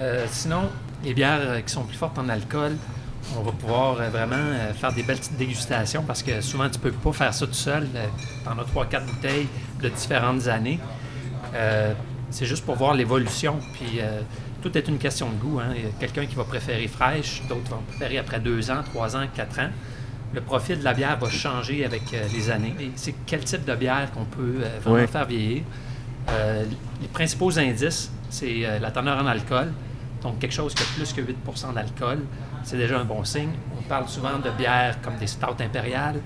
Euh, 0.00 0.26
sinon, 0.30 0.62
les 1.04 1.14
bières 1.14 1.40
euh, 1.42 1.60
qui 1.60 1.72
sont 1.72 1.84
plus 1.84 1.96
fortes 1.96 2.18
en 2.18 2.28
alcool, 2.28 2.72
on 3.36 3.42
va 3.42 3.52
pouvoir 3.52 4.00
euh, 4.00 4.08
vraiment 4.08 4.36
faire 4.74 4.92
des 4.92 5.02
belles 5.02 5.18
petites 5.18 5.36
dégustations 5.36 6.02
parce 6.02 6.22
que 6.22 6.40
souvent 6.40 6.68
tu 6.70 6.78
peux 6.78 6.90
pas 6.92 7.12
faire 7.12 7.34
ça 7.34 7.46
tout 7.46 7.52
seul. 7.52 7.86
Tu 8.42 8.48
en 8.48 8.58
as 8.58 8.64
3-4 8.64 9.04
bouteilles 9.04 9.46
de 9.82 9.88
différentes 9.90 10.46
années. 10.46 10.78
Euh, 11.54 11.92
c'est 12.30 12.46
juste 12.46 12.64
pour 12.64 12.76
voir 12.76 12.94
l'évolution. 12.94 13.58
Puis 13.74 14.00
euh, 14.00 14.22
tout 14.62 14.76
est 14.78 14.88
une 14.88 14.98
question 14.98 15.28
de 15.28 15.34
goût. 15.34 15.60
hein. 15.60 15.72
Il 15.76 15.82
y 15.82 15.86
a 15.86 15.90
quelqu'un 15.98 16.24
qui 16.26 16.34
va 16.34 16.44
préférer 16.44 16.88
fraîche, 16.88 17.42
d'autres 17.48 17.70
vont 17.70 17.82
préférer 17.88 18.18
après 18.18 18.40
2 18.40 18.70
ans, 18.70 18.82
3 18.82 19.16
ans, 19.16 19.24
4 19.34 19.58
ans. 19.60 19.70
Le 20.32 20.40
profil 20.40 20.78
de 20.78 20.84
la 20.84 20.94
bière 20.94 21.18
va 21.18 21.28
changer 21.28 21.84
avec 21.84 22.02
euh, 22.14 22.24
les 22.32 22.50
années. 22.50 22.74
Et 22.80 22.90
c'est 22.94 23.14
quel 23.26 23.44
type 23.44 23.64
de 23.66 23.74
bière 23.74 24.10
qu'on 24.12 24.24
peut 24.24 24.62
vraiment 24.82 25.06
faire 25.06 25.26
vieillir. 25.26 25.62
Les 27.00 27.08
principaux 27.08 27.58
indices, 27.58 28.10
c'est 28.28 28.78
la 28.80 28.90
teneur 28.92 29.18
en 29.20 29.26
alcool. 29.26 29.72
Donc, 30.22 30.38
quelque 30.38 30.52
chose 30.52 30.74
qui 30.74 30.82
a 30.82 30.86
plus 30.96 31.12
que 31.12 31.20
8 31.22 31.36
d'alcool, 31.74 32.20
c'est 32.62 32.76
déjà 32.76 32.98
un 33.00 33.04
bon 33.04 33.24
signe. 33.24 33.52
On 33.78 33.82
parle 33.82 34.08
souvent 34.08 34.38
de 34.38 34.50
bières 34.50 35.00
comme 35.00 35.16
des 35.16 35.26
stouts 35.26 35.60
impériales, 35.60 36.20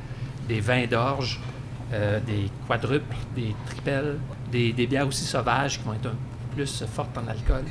des 0.48 0.60
vins 0.60 0.86
d'orge, 0.86 1.40
euh, 1.92 2.18
des 2.20 2.50
quadruples, 2.66 3.16
des 3.36 3.54
triples, 3.66 4.16
des, 4.50 4.72
des 4.72 4.86
bières 4.86 5.06
aussi 5.06 5.24
sauvages 5.24 5.78
qui 5.78 5.84
vont 5.84 5.92
être 5.94 6.06
un 6.06 6.10
peu 6.10 6.56
plus 6.56 6.84
fortes 6.92 7.16
en 7.18 7.28
alcool. 7.28 7.64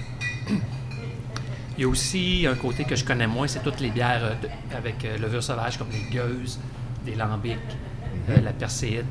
Il 1.77 1.81
y 1.81 1.85
a 1.85 1.87
aussi 1.87 2.45
un 2.49 2.55
côté 2.55 2.83
que 2.85 2.95
je 2.95 3.03
connais 3.03 3.27
moins, 3.27 3.47
c'est 3.47 3.63
toutes 3.63 3.79
les 3.79 3.89
bières 3.89 4.23
euh, 4.23 4.33
de- 4.41 4.75
avec 4.77 5.03
euh, 5.05 5.17
levure 5.17 5.41
sauvage 5.43 5.77
comme 5.77 5.89
les 5.91 6.03
gueuses, 6.15 6.59
des 7.05 7.15
lambics, 7.15 7.57
euh, 8.29 8.39
la 8.41 8.53
perséide 8.53 9.05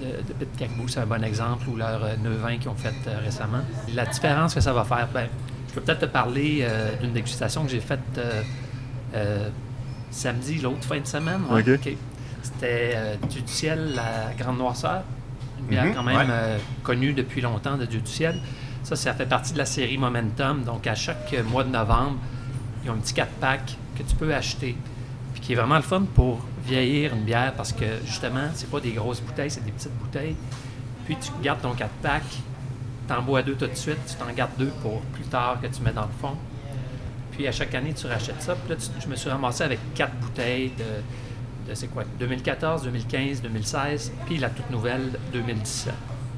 de, 0.00 0.06
de 0.44 0.46
c'est 0.88 0.98
un 1.00 1.06
bon 1.06 1.22
exemple, 1.22 1.68
ou 1.68 1.76
leur 1.76 2.02
euh, 2.02 2.16
Neuvin 2.22 2.56
qu'ils 2.58 2.68
ont 2.68 2.74
fait 2.74 2.92
euh, 3.06 3.18
récemment. 3.24 3.60
La 3.94 4.06
différence 4.06 4.54
que 4.54 4.60
ça 4.60 4.72
va 4.72 4.82
faire, 4.84 5.08
ben, 5.14 5.28
je 5.70 5.74
peux 5.74 5.80
peut-être 5.82 6.00
te 6.00 6.06
parler 6.06 6.58
euh, 6.62 6.90
d'une 7.00 7.12
dégustation 7.12 7.62
que 7.64 7.70
j'ai 7.70 7.78
faite 7.80 8.00
euh, 8.18 8.42
euh, 9.14 9.48
samedi, 10.10 10.58
l'autre 10.58 10.82
fin 10.82 10.98
de 10.98 11.06
semaine. 11.06 11.42
ouais. 11.50 11.62
C'était 12.42 12.96
Dieu 13.28 13.42
du 13.42 13.52
ciel, 13.52 13.92
la 13.94 14.32
grande 14.36 14.58
noirceur. 14.58 15.02
Une 15.60 15.66
bière 15.66 15.84
Mhm, 15.84 15.94
quand 15.94 16.02
même 16.02 16.16
ouais. 16.28 16.58
connue 16.82 17.12
depuis 17.12 17.40
longtemps 17.42 17.76
de 17.76 17.84
Dieu 17.84 18.00
du 18.00 18.10
ciel. 18.10 18.40
Ça, 18.82 18.96
ça 18.96 19.12
fait 19.12 19.26
partie 19.26 19.52
de 19.52 19.58
la 19.58 19.66
série 19.66 19.98
Momentum. 19.98 20.64
Donc, 20.64 20.86
à 20.86 20.94
chaque 20.94 21.32
mois 21.50 21.64
de 21.64 21.68
novembre, 21.68 22.16
ils 22.82 22.90
ont 22.90 22.94
un 22.94 22.96
petit 22.96 23.12
4-pack 23.14 23.76
que 23.96 24.02
tu 24.02 24.16
peux 24.16 24.34
acheter, 24.34 24.74
puis 25.34 25.42
qui 25.42 25.52
est 25.52 25.56
vraiment 25.56 25.76
le 25.76 25.82
fun 25.82 26.02
pour 26.14 26.40
vieillir 26.66 27.14
une 27.14 27.24
bière 27.24 27.52
parce 27.54 27.72
que 27.74 27.84
justement, 28.06 28.48
c'est 28.54 28.70
pas 28.70 28.80
des 28.80 28.92
grosses 28.92 29.20
bouteilles, 29.20 29.50
c'est 29.50 29.64
des 29.64 29.70
petites 29.72 29.94
bouteilles. 29.98 30.34
Puis 31.04 31.16
tu 31.20 31.30
gardes 31.42 31.60
ton 31.60 31.74
4-pack, 31.74 32.22
t'en 33.10 33.22
bois 33.22 33.42
deux 33.42 33.56
tout 33.56 33.66
de 33.66 33.74
suite, 33.74 33.98
tu 34.06 34.14
t'en 34.14 34.32
gardes 34.32 34.56
deux 34.56 34.72
pour 34.82 35.00
plus 35.12 35.24
tard 35.24 35.60
que 35.60 35.66
tu 35.66 35.82
mets 35.82 35.92
dans 35.92 36.02
le 36.02 36.14
fond. 36.20 36.36
Puis 37.32 37.46
à 37.48 37.52
chaque 37.52 37.74
année, 37.74 37.92
tu 37.92 38.06
rachètes 38.06 38.40
ça. 38.40 38.54
Puis 38.54 38.72
là, 38.72 38.76
je 39.00 39.08
me 39.08 39.16
suis 39.16 39.28
ramassé 39.28 39.64
avec 39.64 39.80
quatre 39.94 40.14
bouteilles 40.14 40.70
de, 40.78 41.74
c'est 41.74 41.88
quoi, 41.88 42.04
2014, 42.20 42.84
2015, 42.84 43.42
2016, 43.42 44.12
puis 44.26 44.38
la 44.38 44.48
toute 44.50 44.70
nouvelle 44.70 45.18
2017. 45.32 45.92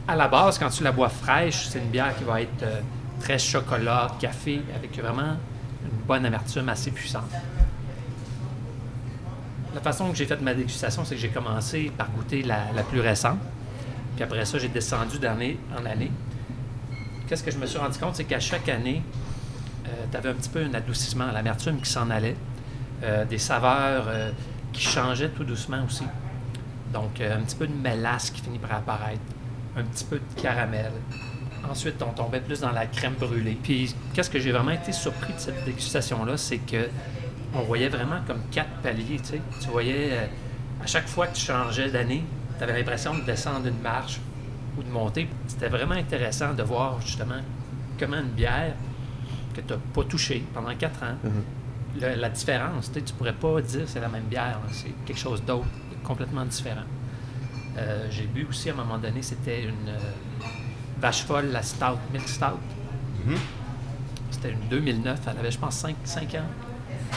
À 0.08 0.16
la 0.16 0.28
base, 0.28 0.58
quand 0.58 0.70
tu 0.70 0.82
la 0.82 0.92
bois 0.92 1.11
fraîche, 1.11 1.66
c'est 1.68 1.78
une 1.78 1.90
bière 1.90 2.16
qui 2.16 2.24
va 2.24 2.40
être 2.40 2.62
euh, 2.62 2.80
très 3.20 3.38
chocolat, 3.38 4.08
café, 4.18 4.62
avec 4.74 4.98
vraiment 4.98 5.37
une 5.85 6.06
bonne 6.06 6.24
amertume 6.24 6.70
assez 6.70 6.90
puissante. 6.90 7.30
La 9.74 9.80
façon 9.82 10.11
que 10.11 10.16
j'ai 10.16 10.26
fait 10.26 10.40
ma 10.40 10.54
dégustation, 10.54 11.04
c'est 11.04 11.16
que 11.16 11.20
j'ai 11.20 11.28
commencé 11.28 11.92
par 11.96 12.11
goûter 12.11 12.42
la 12.42 12.82
plus 12.90 13.00
récente. 13.00 13.38
Puis 14.14 14.24
après 14.24 14.44
ça, 14.44 14.58
j'ai 14.58 14.68
descendu 14.68 15.18
d'année 15.18 15.58
en 15.78 15.85
année. 15.87 16.11
Qu'est-ce 17.33 17.45
que 17.45 17.51
je 17.51 17.57
me 17.57 17.64
suis 17.64 17.79
rendu 17.79 17.99
compte, 17.99 18.14
c'est 18.14 18.25
qu'à 18.25 18.40
chaque 18.40 18.68
année, 18.68 19.03
tu 20.11 20.16
avais 20.18 20.29
un 20.29 20.35
petit 20.35 20.51
peu 20.51 20.62
un 20.62 20.75
adoucissement, 20.75 21.33
l'amertume 21.33 21.81
qui 21.81 21.88
s'en 21.88 22.11
allait, 22.11 22.37
euh, 23.03 23.25
des 23.25 23.38
saveurs 23.38 24.05
euh, 24.09 24.33
qui 24.71 24.83
changeaient 24.83 25.31
tout 25.31 25.42
doucement 25.42 25.83
aussi. 25.83 26.05
Donc, 26.92 27.23
euh, 27.23 27.38
un 27.38 27.40
petit 27.40 27.57
peu 27.57 27.66
de 27.66 27.73
mélasse 27.73 28.29
qui 28.29 28.42
finit 28.42 28.59
par 28.59 28.75
apparaître, 28.75 29.23
un 29.79 29.83
petit 29.83 30.05
peu 30.05 30.18
de 30.18 30.42
caramel. 30.42 30.92
Ensuite, 31.71 32.03
on 32.03 32.12
tombait 32.12 32.42
plus 32.42 32.61
dans 32.61 32.73
la 32.73 32.85
crème 32.85 33.14
brûlée. 33.14 33.57
Puis, 33.62 33.95
qu'est-ce 34.12 34.29
que 34.29 34.38
j'ai 34.38 34.53
vraiment 34.53 34.73
été 34.73 34.92
surpris 34.92 35.33
de 35.33 35.38
cette 35.38 35.64
dégustation-là, 35.64 36.37
c'est 36.37 36.59
que 36.59 36.90
on 37.55 37.62
voyait 37.62 37.88
vraiment 37.88 38.21
comme 38.27 38.42
quatre 38.51 38.83
paliers, 38.83 39.21
tu. 39.27 39.40
Tu 39.59 39.68
voyais, 39.71 40.11
euh, 40.12 40.27
à 40.85 40.87
chaque 40.87 41.09
fois 41.09 41.29
que 41.29 41.37
tu 41.37 41.47
changeais 41.47 41.88
d'année, 41.88 42.25
tu 42.59 42.62
avais 42.62 42.77
l'impression 42.77 43.14
de 43.14 43.23
descendre 43.23 43.68
une 43.68 43.81
marche 43.81 44.21
ou 44.78 44.82
de 44.82 44.88
monter. 44.90 45.28
C'était 45.46 45.68
vraiment 45.68 45.94
intéressant 45.94 46.54
de 46.54 46.62
voir, 46.62 47.00
justement, 47.00 47.40
comment 47.98 48.18
une 48.18 48.28
bière 48.30 48.74
que 49.54 49.61
tu 49.61 49.72
n'as 49.72 49.78
pas 49.94 50.04
touchée 50.04 50.44
pendant 50.54 50.74
quatre 50.74 51.02
ans, 51.02 51.16
le- 52.00 52.14
la 52.14 52.30
différence, 52.30 52.90
tu 52.90 53.00
ne 53.00 53.04
pourrais 53.18 53.35
pas 53.35 53.61
dire 53.61 53.82
que 53.82 53.87
c'est 53.90 54.00
la 54.00 54.08
même 54.08 54.24
bière, 54.24 54.58
c'est 54.70 54.92
quelque 55.04 55.18
chose 55.20 55.42
d'autre, 55.44 55.66
complètement 56.02 56.44
différent. 56.46 56.87
Euh, 57.76 58.06
j'ai 58.11 58.24
bu 58.26 58.46
aussi 58.48 58.70
à 58.70 58.72
un 58.72 58.76
moment 58.76 58.98
donné, 58.98 59.22
c'était 59.22 59.62
une 59.64 59.88
euh, 59.88 59.98
vache 61.00 61.24
folle, 61.24 61.46
la 61.52 61.62
Stout, 61.62 61.98
Milk 62.12 62.28
Stout. 62.28 62.58
Mhm. 63.26 63.37
C'était 64.30 64.50
une 64.52 64.68
2009, 64.70 65.20
elle 65.30 65.38
avait, 65.38 65.50
je 65.50 65.58
pense, 65.58 65.76
5, 65.76 66.35
ans. 66.35 66.38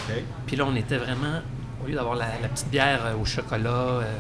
OK. 0.10 0.24
Puis 0.46 0.56
là, 0.58 0.66
on 0.68 0.76
était 0.76 0.98
vraiment, 0.98 1.42
au 1.84 1.88
lieu 1.88 1.96
d'avoir 1.96 2.16
la, 2.16 2.28
la 2.42 2.48
petite 2.50 2.70
bière 2.70 3.06
euh, 3.06 3.16
au 3.16 3.26
chocolat, 3.26 3.70
euh, 3.70 4.14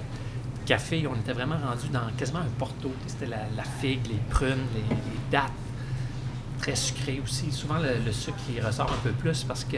café, 0.65 1.05
on 1.07 1.15
était 1.15 1.33
vraiment 1.33 1.57
rendu 1.57 1.87
dans 1.89 2.07
quasiment 2.17 2.39
un 2.39 2.49
porto. 2.59 2.91
C'était 3.07 3.27
la, 3.27 3.37
la 3.55 3.63
figue, 3.63 4.05
les 4.07 4.19
prunes, 4.29 4.65
les, 4.73 4.81
les 4.95 5.19
dattes, 5.31 5.51
très 6.59 6.75
sucré 6.75 7.21
aussi. 7.23 7.51
Souvent, 7.51 7.77
le, 7.77 8.03
le 8.05 8.11
sucre, 8.11 8.37
il 8.55 8.65
ressort 8.65 8.91
un 8.91 9.01
peu 9.03 9.11
plus 9.11 9.43
parce 9.43 9.63
que 9.63 9.77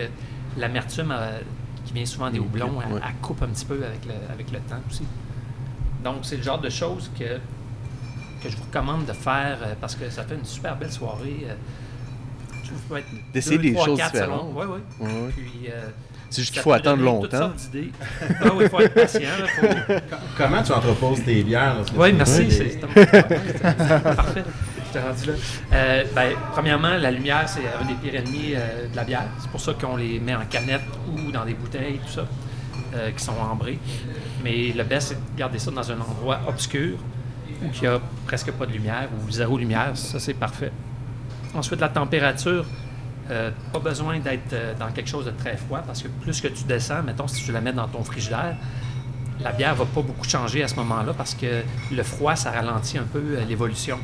l'amertume 0.57 1.11
euh, 1.11 1.39
qui 1.85 1.93
vient 1.93 2.05
souvent 2.05 2.29
des 2.29 2.39
houblons, 2.39 2.81
elle, 2.81 3.03
coupe 3.21 3.41
un 3.43 3.47
petit 3.47 3.65
peu 3.65 3.83
avec 3.85 4.05
le, 4.05 4.13
avec 4.31 4.51
le 4.51 4.59
temps 4.59 4.79
aussi. 4.89 5.03
Donc, 6.03 6.17
c'est 6.23 6.37
le 6.37 6.43
genre 6.43 6.59
de 6.59 6.69
choses 6.69 7.09
que, 7.17 7.37
que 8.41 8.49
je 8.49 8.55
vous 8.57 8.63
recommande 8.63 9.05
de 9.05 9.13
faire 9.13 9.57
euh, 9.63 9.73
parce 9.81 9.95
que 9.95 10.09
ça 10.09 10.23
fait 10.23 10.35
une 10.35 10.45
super 10.45 10.75
belle 10.77 10.91
soirée. 10.91 11.45
euh, 11.49 11.55
D'essayer 13.33 13.57
des 13.57 13.73
choses 13.85 13.97
différentes. 14.11 14.41
selon- 14.41 14.53
Ouais, 14.53 14.65
ouais. 14.65 14.79
Ouais, 14.99 15.07
ouais. 15.21 15.29
Puis, 15.35 15.69
euh, 15.69 15.89
C'est 16.29 16.41
juste 16.41 16.53
qu'il 16.53 16.61
faut 16.61 16.73
attendre 16.73 17.03
longtemps. 17.03 17.37
sortes 17.37 17.57
d'idées. 17.71 17.91
Ah 18.41 18.49
oui, 18.55 18.63
il 18.65 18.69
faut 18.69 18.79
être 18.81 18.93
patient. 18.93 19.21
là, 19.21 19.47
faut- 19.47 19.93
Comment 20.37 20.61
tu 20.63 20.71
entreposes 20.73 21.23
tes 21.23 21.41
bières? 21.43 21.77
oui, 21.95 22.13
merci. 22.13 22.41
Oui. 22.41 22.51
c'est- 22.51 22.81
parfait. 24.15 24.43
Je 24.87 24.93
t'ai 24.93 24.99
rendu 24.99 25.25
là. 25.27 25.33
Euh, 25.73 26.03
ben, 26.15 26.31
premièrement, 26.51 26.95
la 26.97 27.11
lumière, 27.11 27.47
c'est 27.47 27.61
un 27.61 27.85
des 27.85 27.93
pires 27.95 28.19
ennemis 28.19 28.53
euh, 28.55 28.87
de 28.91 28.95
la 28.95 29.03
bière. 29.03 29.25
C'est 29.39 29.49
pour 29.49 29.59
ça 29.61 29.73
qu'on 29.73 29.95
les 29.95 30.19
met 30.19 30.35
en 30.35 30.45
canette 30.49 30.81
ou 31.13 31.31
dans 31.31 31.45
des 31.45 31.53
bouteilles, 31.53 31.99
tout 32.05 32.11
ça, 32.13 32.25
euh, 32.95 33.11
qui 33.11 33.23
sont 33.23 33.33
ambrées. 33.39 33.79
Mais 34.43 34.73
le 34.75 34.83
best, 34.83 35.09
c'est 35.09 35.15
de 35.15 35.37
garder 35.39 35.59
ça 35.59 35.71
dans 35.71 35.91
un 35.91 35.99
endroit 35.99 36.39
obscur 36.47 36.97
où 37.61 37.65
il 37.73 37.81
n'y 37.81 37.87
a 37.87 37.99
presque 38.25 38.51
pas 38.51 38.65
de 38.65 38.71
lumière 38.73 39.07
ou 39.25 39.31
zéro 39.31 39.57
lumière. 39.57 39.91
Ça, 39.95 40.19
c'est 40.19 40.33
parfait. 40.33 40.71
Ensuite, 41.53 41.79
la 41.81 41.89
température. 41.89 42.65
Euh, 43.29 43.51
pas 43.73 43.79
besoin 43.79 44.19
d'être 44.19 44.53
euh, 44.53 44.73
dans 44.79 44.89
quelque 44.91 45.09
chose 45.09 45.25
de 45.25 45.31
très 45.31 45.57
froid 45.57 45.79
parce 45.85 46.01
que 46.01 46.07
plus 46.07 46.39
que 46.41 46.47
tu 46.47 46.63
descends, 46.63 47.03
mettons, 47.03 47.27
si 47.27 47.43
tu 47.43 47.51
la 47.51 47.61
mets 47.61 47.73
dans 47.73 47.87
ton 47.87 48.03
frigidaire, 48.03 48.55
la 49.41 49.51
bière 49.51 49.75
va 49.75 49.85
pas 49.85 50.01
beaucoup 50.01 50.27
changer 50.27 50.63
à 50.63 50.67
ce 50.67 50.75
moment-là 50.75 51.13
parce 51.13 51.35
que 51.35 51.63
le 51.91 52.03
froid, 52.03 52.35
ça 52.35 52.51
ralentit 52.51 52.97
un 52.97 53.03
peu 53.03 53.19
euh, 53.19 53.45
l'évolution. 53.45 53.99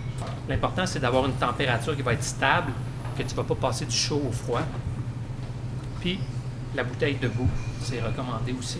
L'important, 0.47 0.85
c'est 0.85 0.99
d'avoir 0.99 1.25
une 1.25 1.33
température 1.33 1.95
qui 1.95 2.01
va 2.01 2.13
être 2.13 2.23
stable, 2.23 2.71
que 3.17 3.23
tu 3.23 3.29
ne 3.29 3.35
vas 3.35 3.43
pas 3.43 3.55
passer 3.55 3.85
du 3.85 3.95
chaud 3.95 4.21
au 4.27 4.31
froid. 4.31 4.61
Puis, 6.01 6.19
la 6.75 6.83
bouteille 6.83 7.15
debout, 7.15 7.49
c'est 7.81 8.01
recommandé 8.01 8.53
aussi. 8.57 8.79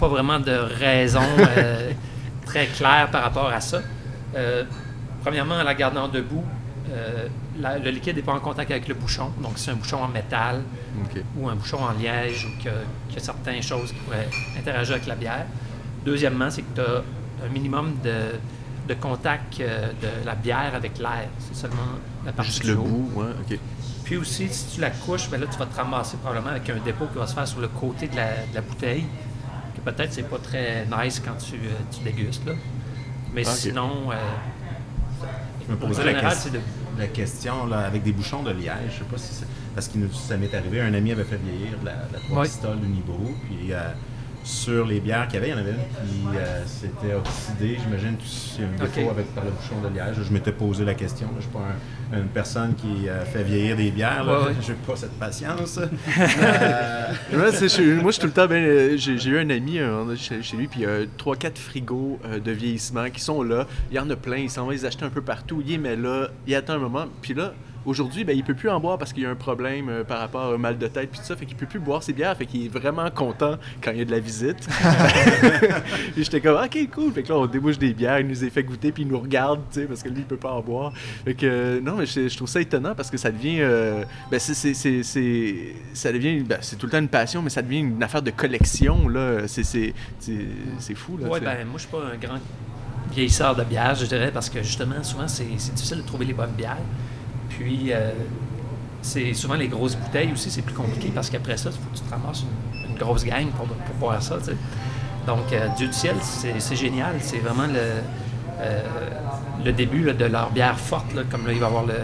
Pas 0.00 0.08
vraiment 0.08 0.40
de 0.40 0.52
raison 0.52 1.22
euh, 1.38 1.92
très 2.44 2.66
claire 2.66 3.08
par 3.10 3.22
rapport 3.22 3.48
à 3.48 3.60
ça. 3.60 3.80
Euh, 4.34 4.64
premièrement, 5.22 5.56
en 5.56 5.64
la 5.64 5.74
gardant 5.74 6.08
debout, 6.08 6.44
euh, 6.90 7.26
la- 7.58 7.78
le 7.78 7.90
liquide 7.90 8.16
n'est 8.16 8.22
pas 8.22 8.32
en 8.34 8.40
contact 8.40 8.70
avec 8.70 8.88
le 8.88 8.94
bouchon. 8.94 9.30
Donc, 9.42 9.52
c'est 9.56 9.70
un 9.70 9.74
bouchon 9.74 10.02
en 10.02 10.08
métal 10.08 10.62
ou 11.36 11.48
un 11.48 11.54
bouchon 11.54 11.78
en 11.82 11.92
liège 11.92 12.44
ou 12.46 12.58
qu'il 12.60 12.70
y 12.70 13.16
a- 13.16 13.20
certaines 13.20 13.62
choses 13.62 13.92
qui 13.92 13.98
pourraient 14.00 14.28
interagir 14.58 14.94
avec 14.94 15.06
la 15.06 15.14
bière. 15.16 15.46
Deuxièmement, 16.04 16.50
c'est 16.50 16.62
que 16.62 16.74
tu 16.74 16.80
as 16.80 17.02
un 17.44 17.48
minimum 17.50 17.94
de, 18.02 18.38
de 18.88 18.94
contact 18.94 19.60
euh, 19.60 19.88
de 20.00 20.26
la 20.26 20.34
bière 20.34 20.72
avec 20.74 20.98
l'air. 20.98 21.28
C'est 21.40 21.56
seulement 21.56 21.76
la 22.24 22.32
partie 22.32 22.50
Juste 22.52 22.62
du 22.64 22.72
le 22.72 22.78
haut. 22.78 22.82
bout, 22.84 23.20
ouais, 23.20 23.26
OK. 23.52 23.58
Puis 24.04 24.16
aussi, 24.16 24.48
si 24.48 24.74
tu 24.76 24.80
la 24.80 24.90
couches, 24.90 25.28
ben 25.30 25.38
là, 25.40 25.46
tu 25.50 25.58
vas 25.58 25.66
te 25.66 25.76
ramasser 25.76 26.16
probablement 26.16 26.50
avec 26.52 26.70
un 26.70 26.78
dépôt 26.82 27.06
qui 27.12 27.18
va 27.18 27.26
se 27.26 27.34
faire 27.34 27.46
sur 27.46 27.60
le 27.60 27.68
côté 27.68 28.08
de 28.08 28.16
la, 28.16 28.28
de 28.50 28.54
la 28.54 28.62
bouteille, 28.62 29.04
que 29.76 29.80
peut-être 29.90 30.12
c'est 30.14 30.22
pas 30.28 30.38
très 30.38 30.86
nice 30.86 31.20
quand 31.22 31.36
tu, 31.36 31.56
euh, 31.56 31.68
tu 31.94 32.02
dégustes. 32.02 32.46
Là. 32.46 32.52
Mais 33.34 33.42
Ah, 33.46 33.50
sinon, 33.50 33.90
euh, 34.10 34.14
en 35.84 35.92
général, 35.92 36.32
c'est 36.34 36.50
de... 36.52 36.60
la 36.98 37.06
question 37.06 37.66
là, 37.66 37.80
avec 37.80 38.02
des 38.02 38.12
bouchons 38.12 38.42
de 38.42 38.50
liège. 38.50 38.92
Je 38.92 38.98
sais 38.98 39.04
pas 39.10 39.18
si 39.18 39.32
c'est. 39.34 39.46
Parce 39.74 39.88
que 39.88 39.98
ça 40.12 40.36
m'est 40.36 40.52
arrivé, 40.54 40.80
un 40.80 40.92
ami 40.94 41.12
avait 41.12 41.24
fait 41.24 41.36
vieillir 41.38 41.78
de 41.80 41.86
la, 41.86 41.92
de 41.92 42.12
la 42.14 42.18
trois 42.20 42.42
pistoles 42.44 42.80
de 42.80 42.86
Nibro. 42.86 43.30
Puis 43.46 43.72
euh, 43.72 43.90
sur 44.44 44.86
les 44.86 45.00
bières 45.00 45.26
qu'il 45.28 45.36
y 45.36 45.38
avait, 45.38 45.48
il 45.48 45.52
y 45.52 45.54
en 45.54 45.58
avait 45.58 45.70
une 45.72 45.76
qui 45.76 46.36
euh, 46.36 46.66
s'était 46.66 47.14
oxydée. 47.14 47.78
J'imagine 47.82 48.16
que 48.16 48.24
c'est 48.24 48.62
un 48.64 48.84
défaut 48.84 49.10
avec 49.10 49.34
par 49.34 49.44
le 49.44 49.50
bouchon 49.50 49.80
de 49.82 49.94
liège. 49.94 50.16
Je 50.22 50.32
m'étais 50.32 50.52
posé 50.52 50.84
la 50.84 50.94
question. 50.94 51.26
là. 51.28 51.34
Je 51.36 51.42
suis 51.42 51.50
pas 51.52 51.60
un- 51.60 51.78
une 52.12 52.28
personne 52.28 52.74
qui 52.74 53.08
euh, 53.08 53.24
fait 53.24 53.42
vieillir 53.42 53.76
des 53.76 53.90
bières. 53.90 54.24
là. 54.24 54.40
Ouais, 54.40 54.46
ouais. 54.48 54.54
Je 54.62 54.72
n'ai 54.72 54.78
pas 54.86 54.96
cette 54.96 55.18
patience. 55.18 55.78
Euh, 56.18 57.12
Ouais, 57.32 57.52
c'est 57.52 57.68
chez- 57.68 57.94
moi, 57.94 58.06
je 58.06 58.12
suis 58.12 58.20
tout 58.20 58.26
le 58.26 58.32
temps. 58.32 58.46
ben, 58.46 58.96
j'ai, 58.98 59.18
j'ai 59.18 59.30
eu 59.30 59.38
un 59.38 59.48
ami 59.50 59.78
euh, 59.78 60.14
chez, 60.16 60.42
chez 60.42 60.56
lui, 60.56 60.66
puis 60.68 60.80
il 60.80 60.82
y 60.82 60.86
a 60.86 61.04
3-4 61.18 61.56
frigos 61.56 62.18
euh, 62.24 62.38
de 62.38 62.50
vieillissement 62.52 63.08
qui 63.10 63.20
sont 63.20 63.42
là. 63.42 63.66
Il 63.90 63.96
y 63.96 64.00
en 64.00 64.08
a 64.10 64.16
plein, 64.16 64.36
il 64.38 64.50
s'en 64.50 64.66
va 64.66 64.72
les 64.72 64.84
acheter 64.84 65.04
un 65.04 65.10
peu 65.10 65.22
partout. 65.22 65.62
Il 65.64 65.70
les 65.72 65.78
met 65.78 65.96
là, 65.96 66.28
il 66.46 66.54
attend 66.54 66.74
un 66.74 66.78
moment. 66.78 67.06
Puis 67.22 67.34
là, 67.34 67.52
aujourd'hui, 67.88 68.24
ben, 68.24 68.36
il 68.36 68.44
peut 68.44 68.54
plus 68.54 68.68
en 68.68 68.78
boire 68.80 68.98
parce 68.98 69.12
qu'il 69.12 69.22
y 69.22 69.26
a 69.26 69.30
un 69.30 69.34
problème 69.34 69.88
euh, 69.88 70.04
par 70.04 70.18
rapport 70.20 70.52
au 70.52 70.58
mal 70.58 70.76
de 70.78 70.86
tête, 70.86 71.10
puis 71.10 71.18
tout 71.20 71.26
ça. 71.26 71.34
Fait 71.36 71.46
qu'il 71.46 71.56
peut 71.56 71.66
plus 71.66 71.78
boire 71.80 72.02
ses 72.02 72.12
bières. 72.12 72.36
Fait 72.36 72.46
qu'il 72.46 72.64
est 72.66 72.68
vraiment 72.68 73.10
content 73.10 73.56
quand 73.82 73.90
il 73.92 73.98
y 73.98 74.00
a 74.02 74.04
de 74.04 74.10
la 74.10 74.20
visite. 74.20 74.68
puis 76.14 76.24
j'étais 76.24 76.40
comme, 76.40 76.56
ok, 76.62 76.78
cool. 76.94 77.12
Fait 77.12 77.22
que 77.22 77.28
là, 77.30 77.38
on 77.38 77.46
débouche 77.46 77.78
des 77.78 77.92
bières, 77.94 78.20
il 78.20 78.26
nous 78.28 78.40
les 78.40 78.50
fait 78.50 78.62
goûter, 78.62 78.92
puis 78.92 79.02
il 79.04 79.08
nous 79.08 79.18
regarde, 79.18 79.60
tu 79.72 79.80
sais, 79.80 79.86
parce 79.86 80.02
que 80.02 80.08
lui, 80.08 80.18
il 80.20 80.24
peut 80.24 80.36
pas 80.36 80.52
en 80.52 80.60
boire. 80.60 80.92
Fait 81.24 81.34
que, 81.34 81.46
euh, 81.46 81.80
non, 81.80 81.96
mais 81.96 82.06
je, 82.06 82.28
je 82.28 82.36
trouve 82.36 82.48
ça 82.48 82.60
étonnant 82.60 82.94
parce 82.94 83.10
que 83.10 83.16
ça 83.16 83.30
devient. 83.30 83.58
euh, 83.60 84.04
ben, 84.30 84.38
c'est, 84.38 84.54
c'est, 84.54 84.74
c'est, 84.74 85.02
c'est- 85.02 85.74
ça 85.94 86.12
devient. 86.12 86.40
ben, 86.42 86.58
c'est 86.60 86.76
tout 86.76 86.86
le 86.86 86.92
temps 86.92 86.98
une 86.98 87.08
passion, 87.08 87.42
mais 87.42 87.50
ça 87.50 87.62
devient 87.62 87.78
une 87.80 88.02
affaire 88.02 88.22
de 88.22 88.30
collection, 88.30 89.08
là. 89.08 89.46
C'est, 89.48 89.64
c'est, 89.64 89.94
c'est, 90.18 90.46
c'est 90.78 90.94
fou, 90.94 91.16
là. 91.16 91.28
Ouais, 91.28 91.40
ben, 91.40 91.64
moi, 91.66 91.74
je 91.76 91.82
suis 91.82 91.88
pas 91.90 92.02
un 92.12 92.16
grand 92.16 92.38
vieillisseur 93.12 93.56
de 93.56 93.64
bière, 93.64 93.94
je 93.94 94.04
dirais, 94.06 94.30
parce 94.32 94.50
que 94.50 94.62
justement, 94.62 95.02
souvent, 95.02 95.26
c'est 95.28 95.46
c'est 95.56 95.74
difficile 95.74 95.98
de 95.98 96.02
trouver 96.02 96.26
les 96.26 96.34
bonnes 96.34 96.52
bières. 96.56 96.76
Puis, 97.58 97.92
euh, 97.92 98.10
c'est 99.02 99.32
souvent 99.34 99.54
les 99.54 99.68
grosses 99.68 99.96
bouteilles 99.96 100.32
aussi, 100.32 100.50
c'est 100.50 100.62
plus 100.62 100.74
compliqué 100.74 101.10
parce 101.14 101.30
qu'après 101.30 101.56
ça, 101.56 101.70
il 101.70 101.76
faut 101.76 101.90
que 101.90 101.96
tu 101.96 102.02
te 102.02 102.10
ramasses 102.10 102.42
une, 102.42 102.90
une 102.90 102.98
grosse 102.98 103.24
gang 103.24 103.46
pour, 103.56 103.66
pour 103.66 103.94
boire 103.96 104.22
ça. 104.22 104.36
Donc, 105.26 105.52
euh, 105.52 105.66
Dieu 105.76 105.88
du 105.88 105.92
ciel, 105.92 106.16
c'est 106.22 106.76
génial. 106.76 107.16
C'est 107.20 107.38
vraiment 107.38 107.66
le, 107.66 108.02
euh, 108.60 108.82
le 109.64 109.72
début 109.72 110.02
là, 110.04 110.12
de 110.12 110.24
leur 110.24 110.50
bière 110.50 110.78
forte. 110.78 111.14
là. 111.14 111.22
comme 111.30 111.46
là, 111.46 111.52
il 111.52 111.58
va 111.58 111.66
y 111.66 111.68
avoir 111.68 111.84
le, 111.84 111.94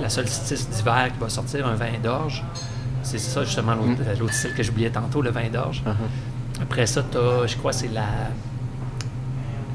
la 0.00 0.08
solstice 0.08 0.68
d'hiver 0.70 1.10
qui 1.12 1.18
va 1.18 1.28
sortir, 1.28 1.66
un 1.66 1.74
vin 1.74 1.98
d'orge. 2.02 2.44
C'est 3.02 3.18
ça, 3.18 3.44
justement, 3.44 3.74
l'autre 3.74 4.00
l'autre 4.18 4.32
style 4.34 4.54
que 4.54 4.62
j'oubliais 4.62 4.90
tantôt, 4.90 5.22
le 5.22 5.30
vin 5.30 5.48
d'orge. 5.48 5.82
Uh-huh. 5.84 6.62
Après 6.62 6.86
ça, 6.86 7.02
tu 7.10 7.18
as, 7.18 7.46
je 7.46 7.56
crois, 7.56 7.72
c'est 7.72 7.88
la. 7.88 8.06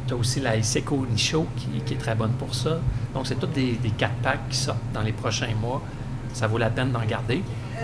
Tu 0.08 0.14
as 0.14 0.18
aussi 0.18 0.40
la 0.40 0.56
Iseko 0.56 1.06
Nisho 1.12 1.48
qui, 1.58 1.68
qui 1.86 1.94
est 1.94 1.98
très 1.98 2.16
bonne 2.16 2.32
pour 2.32 2.54
ça. 2.56 2.80
Donc, 3.14 3.28
c'est 3.28 3.36
tous 3.36 3.48
des, 3.48 3.74
des 3.74 3.90
4 3.90 4.12
packs 4.24 4.50
qui 4.50 4.58
sortent 4.58 4.78
dans 4.94 5.02
les 5.02 5.12
prochains 5.12 5.54
mois. 5.62 5.82
Ça 6.34 6.48
vaut 6.48 6.58
la 6.58 6.70
peine 6.70 6.92
d'en 6.92 7.04
garder. 7.06 7.44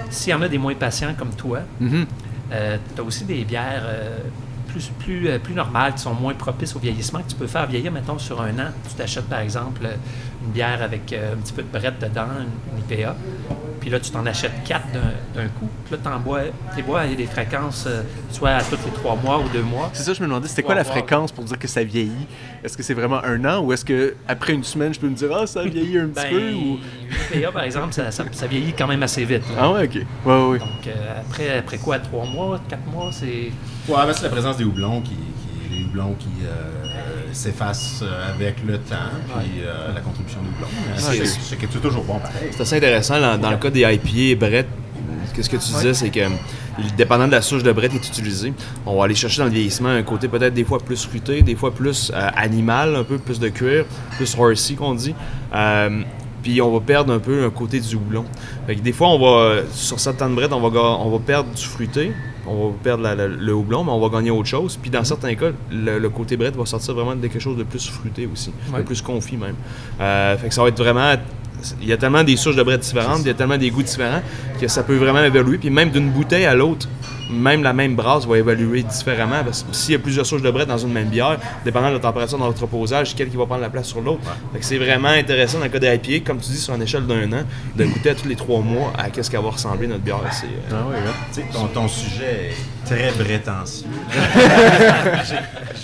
S'il 0.09 0.31
y 0.31 0.33
en 0.33 0.41
a 0.41 0.47
des 0.47 0.57
moins 0.57 0.75
patients 0.75 1.13
comme 1.17 1.31
toi, 1.31 1.59
Mhm. 1.79 2.05
tu 2.49 3.01
as 3.01 3.03
aussi 3.03 3.25
des 3.25 3.43
bières 3.43 3.83
euh, 3.85 4.19
plus, 4.67 4.89
plus, 4.99 5.27
euh, 5.27 5.37
plus 5.39 5.53
normales, 5.53 5.93
qui 5.95 6.01
sont 6.01 6.13
moins 6.13 6.33
propices 6.33 6.75
au 6.75 6.79
vieillissement, 6.79 7.19
que 7.19 7.29
tu 7.29 7.35
peux 7.35 7.47
faire 7.47 7.67
vieillir, 7.67 7.91
mettons, 7.91 8.17
sur 8.19 8.41
un 8.41 8.51
an. 8.59 8.71
Tu 8.87 8.95
t'achètes, 8.95 9.27
par 9.27 9.39
exemple, 9.39 9.87
une 10.45 10.51
bière 10.51 10.81
avec 10.81 11.11
euh, 11.13 11.33
un 11.33 11.37
petit 11.37 11.53
peu 11.53 11.61
de 11.63 11.67
brette 11.71 11.99
dedans, 11.99 12.27
une, 12.39 12.77
une 12.77 12.99
IPA. 12.99 13.15
Puis 13.79 13.89
là, 13.89 13.99
tu 13.99 14.11
t'en 14.11 14.25
achètes 14.25 14.63
quatre 14.63 14.87
d'un 15.35 15.47
coup. 15.59 15.67
Puis 15.85 15.93
là, 15.95 15.97
tu 16.01 16.07
en 16.09 16.17
bois, 16.19 16.41
tu 16.71 16.77
les 16.77 16.83
bois 16.83 17.01
à 17.01 17.07
des 17.07 17.25
fréquences, 17.25 17.83
euh, 17.85 18.01
soit 18.31 18.51
à 18.51 18.61
tous 18.63 18.77
les 18.85 18.91
trois 18.91 19.17
mois 19.17 19.39
ou 19.39 19.49
deux 19.49 19.61
mois. 19.61 19.89
C'est 19.91 20.03
ça, 20.03 20.13
je 20.13 20.21
me 20.21 20.27
demandais, 20.27 20.47
c'était 20.47 20.63
quoi 20.63 20.73
la 20.75 20.85
fréquence 20.85 21.33
pour 21.33 21.43
dire 21.43 21.59
que 21.59 21.67
ça 21.67 21.83
vieillit? 21.83 22.25
Est-ce 22.63 22.77
que 22.77 22.83
c'est 22.83 22.93
vraiment 22.93 23.21
un 23.25 23.43
an 23.43 23.59
ou 23.61 23.73
est-ce 23.73 23.83
que 23.83 24.15
après 24.25 24.53
une 24.53 24.63
semaine, 24.63 24.93
je 24.93 25.01
peux 25.01 25.09
me 25.09 25.15
dire, 25.15 25.29
ah, 25.37 25.45
ça 25.47 25.61
a 25.61 25.65
vieilli 25.65 25.97
un 25.99 26.07
petit 26.07 26.23
Ben, 26.23 26.29
peu? 26.31 26.53
Ou... 26.53 26.79
une 27.33 27.39
IPA, 27.41 27.51
par 27.51 27.63
exemple, 27.63 27.93
ça, 27.93 28.09
ça- 28.11 28.23
ça 28.31 28.47
vieillit 28.47 28.71
quand 28.71 28.87
même 28.87 29.03
assez 29.03 29.25
vite. 29.25 29.43
là. 29.49 29.55
Ah 29.59 29.71
ouais, 29.73 29.83
ok. 29.85 29.95
Ouais, 29.95 30.05
ouais, 30.33 30.47
ouais. 30.51 30.59
Donc, 30.59 30.87
euh, 30.87 31.19
après, 31.19 31.57
après 31.57 31.77
quoi, 31.77 31.99
trois 31.99 32.25
mois, 32.25 32.61
quatre 32.69 32.87
mois, 32.89 33.09
c'est... 33.11 33.25
Ouais, 33.89 34.05
ben, 34.05 34.13
c'est 34.13 34.23
la 34.23 34.29
présence 34.29 34.55
des 34.55 34.63
houblons 34.63 35.01
qui, 35.01 35.09
qui- 35.09 35.75
les 35.77 35.83
houblons 35.83 36.15
qui 36.17 36.29
s'effacent 37.35 38.01
euh, 38.03 38.33
avec 38.33 38.63
le 38.65 38.77
temps, 38.77 38.95
puis 39.37 39.61
euh, 39.61 39.93
la 39.93 40.01
contribution 40.01 40.39
houblons. 40.41 40.67
Euh, 40.91 41.25
c'est- 41.25 41.81
toujours 41.81 42.03
bon 42.03 42.19
pareil. 42.19 42.49
C'est 42.51 42.61
assez 42.61 42.77
intéressant. 42.77 43.19
Dans, 43.19 43.37
dans 43.37 43.51
le 43.51 43.57
cas 43.57 43.69
des 43.69 43.81
IPA, 43.81 44.39
Brett, 44.39 44.67
ce 45.41 45.49
que 45.49 45.57
tu 45.57 45.63
disais, 45.73 45.93
c'est 45.93 46.09
que 46.09 46.19
dépendant 46.97 47.27
de 47.27 47.31
la 47.31 47.41
souche 47.41 47.63
de 47.63 47.71
Brett 47.71 47.91
qui 47.91 47.97
est 47.97 48.07
utilisée, 48.07 48.53
on 48.85 48.97
va 48.97 49.05
aller 49.05 49.15
chercher 49.15 49.39
dans 49.39 49.45
le 49.45 49.51
vieillissement 49.51 49.89
un 49.89 50.03
côté 50.03 50.27
peut-être 50.27 50.53
des 50.53 50.63
fois 50.63 50.79
plus 50.79 51.05
fruité, 51.05 51.41
des 51.41 51.55
fois 51.55 51.73
plus 51.73 52.11
euh, 52.13 52.29
animal, 52.35 52.95
un 52.95 53.03
peu 53.03 53.17
plus 53.17 53.39
de 53.39 53.49
cuir, 53.49 53.85
plus 54.17 54.35
horsey 54.37 54.75
qu'on 54.75 54.93
dit. 54.93 55.15
Euh, 55.53 56.01
puis 56.43 56.61
on 56.61 56.71
va 56.73 56.79
perdre 56.81 57.13
un 57.13 57.19
peu 57.19 57.45
un 57.45 57.49
côté 57.49 57.79
du 57.79 57.95
houblon. 57.95 58.25
Fait 58.67 58.75
que 58.75 58.81
des 58.81 58.91
fois, 58.91 59.09
on 59.09 59.17
va, 59.19 59.61
sur 59.71 59.99
certaines 59.99 60.35
brettes, 60.35 60.51
on 60.51 60.59
va, 60.59 60.79
on 60.81 61.09
va 61.09 61.19
perdre 61.19 61.49
du 61.53 61.63
fruité, 61.63 62.11
on 62.47 62.67
va 62.69 62.73
perdre 62.83 63.03
la- 63.03 63.15
la- 63.15 63.27
le 63.27 63.53
houblon, 63.53 63.83
mais 63.83 63.91
on 63.91 63.99
va 63.99 64.09
gagner 64.17 64.31
autre 64.31 64.47
chose. 64.49 64.77
Puis 64.81 64.89
dans 64.89 65.03
certains 65.03 65.35
cas, 65.35 65.51
le, 65.71 65.97
le 65.99 66.09
côté 66.09 66.35
brette 66.37 66.55
va 66.55 66.65
sortir 66.65 66.93
vraiment 66.93 67.15
de 67.15 67.21
quelque 67.27 67.39
chose 67.39 67.57
de 67.57 67.63
plus 67.63 67.89
fruité 67.89 68.27
aussi, 68.31 68.51
Ouais. 68.73 68.79
de 68.79 68.83
plus 68.85 69.01
confit 69.01 69.37
même. 69.37 69.55
Euh, 70.01 70.37
fait 70.37 70.49
que 70.49 70.53
ça 70.53 70.61
va 70.61 70.69
être 70.69 70.77
vraiment 70.77 71.13
il 71.81 71.87
y 71.87 71.93
a 71.93 71.97
tellement 71.97 72.23
des 72.25 72.35
souches 72.35 72.57
de 72.57 72.63
brettes 72.63 72.81
différentes, 72.81 73.19
il 73.21 73.27
y 73.27 73.29
a 73.29 73.33
tellement 73.33 73.57
des 73.57 73.69
goûts 73.69 73.83
différents 73.83 74.21
que 74.59 74.67
ça 74.67 74.83
peut 74.83 74.97
vraiment 74.97 75.23
évoluer. 75.23 75.57
Puis 75.57 75.69
même 75.69 75.91
d'une 75.91 76.09
bouteille 76.09 76.43
à 76.45 76.53
l'autre, 76.55 76.89
même 77.33 77.63
la 77.63 77.73
même 77.73 77.95
brasse 77.95 78.25
va 78.25 78.37
évoluer 78.37 78.83
différemment. 78.83 79.43
Parce 79.43 79.63
que 79.63 79.73
s'il 79.73 79.91
y 79.93 79.95
a 79.95 79.99
plusieurs 79.99 80.25
souches 80.25 80.41
de 80.41 80.51
brettes 80.51 80.67
dans 80.69 80.77
une 80.77 80.91
même 80.93 81.09
bière, 81.09 81.37
dépendant 81.65 81.89
de 81.89 81.93
la 81.95 81.99
température 81.99 82.37
de 82.37 82.43
l'entreposage, 82.43 83.13
quel 83.15 83.29
qui 83.29 83.35
va 83.37 83.45
prendre 83.45 83.61
la 83.61 83.69
place 83.69 83.87
sur 83.87 84.01
l'autre. 84.01 84.21
C'est 84.61 84.77
vraiment 84.77 85.09
intéressant 85.09 85.57
dans 85.59 85.65
le 85.65 85.69
cas 85.71 85.79
des 85.79 85.93
IPA, 85.95 86.25
comme 86.25 86.39
tu 86.39 86.51
dis, 86.51 86.57
sur 86.57 86.73
une 86.75 86.81
échelle 86.83 87.05
d'un 87.05 87.31
an, 87.33 87.43
de 87.75 87.85
goûter 87.85 88.11
à 88.11 88.15
tous 88.15 88.27
les 88.27 88.35
trois 88.35 88.61
mois 88.61 88.93
à 88.97 89.09
qu'est-ce 89.09 89.29
qu'elle 89.29 89.41
va 89.41 89.49
ressembler 89.49 89.87
notre 89.87 90.03
bière. 90.03 90.19
C'est, 90.31 90.45
euh, 90.45 90.49
Ah 90.71 91.11
sais, 91.31 91.43
ton, 91.51 91.67
ton 91.67 91.87
sujet 91.87 92.51
est 92.51 92.85
très 92.85 93.11
prétentieux. 93.23 93.87
J'ai- 95.27 95.35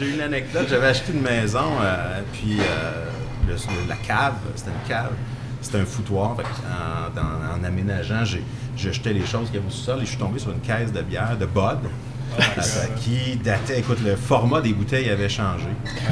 J'ai 0.06 0.14
une 0.14 0.22
anecdote. 0.22 0.68
J'avais 0.70 0.88
acheté 0.88 1.14
une 1.14 1.22
maison, 1.22 1.60
euh, 1.82 2.22
puis 2.34 2.58
euh, 2.60 3.06
le- 3.48 3.56
la 3.90 3.96
cave, 3.96 4.34
c'était 4.56 4.70
une 4.72 4.88
cave, 4.90 5.12
c'était 5.62 5.80
un 5.80 5.86
foutoir. 5.86 6.36
Fait 6.38 6.44
en, 6.44 7.14
dans- 7.16 7.62
en 7.62 7.64
aménageant, 7.64 8.24
j'ai 8.26 8.44
j'ai 8.78 8.94
jeté 8.94 9.12
les 9.14 9.26
choses 9.26 9.48
qu'il 9.48 9.56
y 9.56 9.58
avait 9.58 9.68
au 9.68 9.72
sous-sol 9.72 9.98
et 10.02 10.06
je 10.06 10.10
suis 10.12 10.18
tombé 10.18 10.40
sur 10.40 10.52
une 10.52 10.60
caisse 10.62 10.92
de 10.94 11.02
bière 11.02 11.36
de 11.38 11.46
Bud. 11.46 11.80
euh, 12.38 12.42
qui 13.02 13.36
datait, 13.38 13.80
écoute, 13.80 13.98
le 14.06 14.16
format 14.16 14.62
des 14.62 14.72
bouteilles 14.72 15.10
avait 15.10 15.28
changé. 15.30 15.66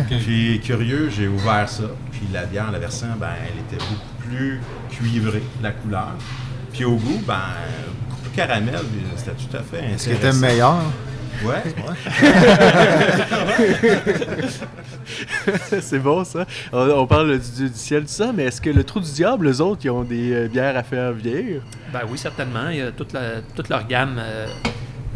Puis 0.09 0.59
curieux, 0.61 1.09
j'ai 1.15 1.27
ouvert 1.27 1.69
ça. 1.69 1.83
Puis 2.11 2.23
la 2.33 2.45
bière, 2.45 2.71
la 2.71 2.79
version, 2.79 3.07
ben, 3.19 3.29
elle 3.43 3.59
était 3.77 3.85
beaucoup 3.85 4.27
plus 4.27 4.59
cuivrée, 4.89 5.43
la 5.61 5.71
couleur. 5.71 6.09
Puis 6.73 6.85
au 6.85 6.95
goût, 6.95 7.21
ben, 7.25 7.35
beaucoup 8.09 8.21
plus 8.23 8.31
caramel. 8.31 8.79
C'était 9.15 9.31
tout 9.31 9.55
à 9.57 9.61
fait 9.61 9.93
Est-ce 9.93 10.05
que 10.09 10.15
t'aimes 10.15 10.17
intéressant. 10.17 10.39
meilleur? 10.41 10.75
Ouais. 11.45 11.61
c'est 15.81 15.99
bon 15.99 16.23
ça. 16.23 16.45
On, 16.73 16.77
on 16.89 17.07
parle 17.07 17.37
du, 17.39 17.69
du 17.69 17.77
ciel, 17.77 18.03
tout 18.03 18.07
ça, 18.09 18.31
mais 18.33 18.43
est-ce 18.45 18.61
que 18.61 18.69
le 18.69 18.83
trou 18.83 18.99
du 18.99 19.11
diable, 19.11 19.47
les 19.47 19.61
autres, 19.61 19.81
ils 19.85 19.89
ont 19.89 20.03
des 20.03 20.33
euh, 20.33 20.47
bières 20.47 20.75
à 20.77 20.83
faire 20.83 21.11
vieillir? 21.13 21.61
Ben 21.93 22.01
oui, 22.09 22.17
certainement. 22.17 22.69
Il 22.69 22.77
y 22.77 22.81
a 22.81 22.91
toute, 22.91 23.13
la- 23.13 23.41
toute 23.55 23.69
leur 23.69 23.87
gamme 23.87 24.17
euh, 24.19 24.47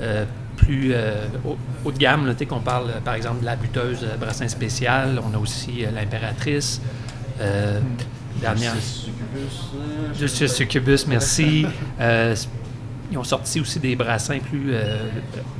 euh, 0.01 0.25
plus 0.57 0.91
euh, 0.93 1.25
haut, 1.45 1.57
haut 1.83 1.91
de 1.91 1.97
gamme. 1.97 2.25
là, 2.27 2.33
tu 2.33 2.39
sais, 2.39 2.45
qu'on 2.45 2.59
parle, 2.59 2.91
par 3.03 3.15
exemple, 3.15 3.41
de 3.41 3.45
la 3.45 3.55
buteuse 3.55 4.03
euh, 4.03 4.15
Brassin 4.17 4.47
spécial. 4.47 5.19
On 5.29 5.35
a 5.35 5.39
aussi 5.39 5.83
euh, 5.85 5.91
l'impératrice. 5.91 6.81
Euh, 7.41 7.79
dernière. 8.39 8.73
Justice 10.17 10.53
Succubus, 10.53 11.07
merci. 11.07 11.65
Ils 13.11 13.17
ont 13.17 13.23
sorti 13.23 13.59
aussi 13.59 13.79
des 13.79 13.95
brassins 13.95 14.39
plus, 14.39 14.73
euh, 14.73 15.09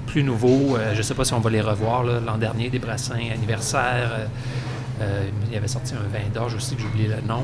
plus 0.08 0.24
nouveaux. 0.24 0.78
Euh, 0.78 0.94
je 0.94 1.00
ne 1.00 1.04
sais 1.04 1.14
pas 1.14 1.26
si 1.26 1.34
on 1.34 1.40
va 1.40 1.50
les 1.50 1.62
revoir 1.62 2.04
l'an 2.04 2.38
dernier, 2.38 2.70
des 2.70 2.80
brassins 2.80 3.30
anniversaires. 3.34 4.28
Euh, 5.02 5.24
il 5.48 5.54
y 5.54 5.58
avait 5.58 5.68
sorti 5.68 5.94
un 5.94 6.08
vin 6.08 6.30
d'orge 6.34 6.56
aussi, 6.56 6.76
que 6.76 6.82
j'ai 6.82 6.88
oublié 6.88 7.08
le 7.08 7.28
nom. 7.28 7.44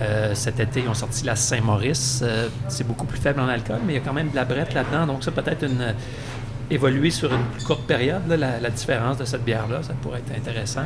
Euh, 0.00 0.34
cet 0.34 0.60
été, 0.60 0.80
ils 0.80 0.88
ont 0.88 0.94
sorti 0.94 1.24
la 1.24 1.36
Saint-Maurice. 1.36 2.20
Euh, 2.22 2.48
c'est 2.68 2.86
beaucoup 2.86 3.06
plus 3.06 3.18
faible 3.18 3.40
en 3.40 3.48
alcool, 3.48 3.80
mais 3.86 3.94
il 3.94 3.96
y 3.96 3.98
a 3.98 4.02
quand 4.02 4.12
même 4.12 4.30
de 4.30 4.36
la 4.36 4.44
brette 4.44 4.74
là-dedans. 4.74 5.06
Donc, 5.06 5.24
ça 5.24 5.30
peut-être 5.32 5.64
une, 5.64 5.80
euh, 5.80 5.92
évoluer 6.70 7.10
sur 7.10 7.32
une 7.32 7.44
plus 7.44 7.64
courte 7.64 7.86
période, 7.86 8.22
là, 8.28 8.36
la, 8.36 8.60
la 8.60 8.70
différence 8.70 9.18
de 9.18 9.24
cette 9.24 9.44
bière-là. 9.44 9.82
Ça 9.82 9.92
pourrait 9.94 10.20
être 10.20 10.38
intéressant. 10.38 10.84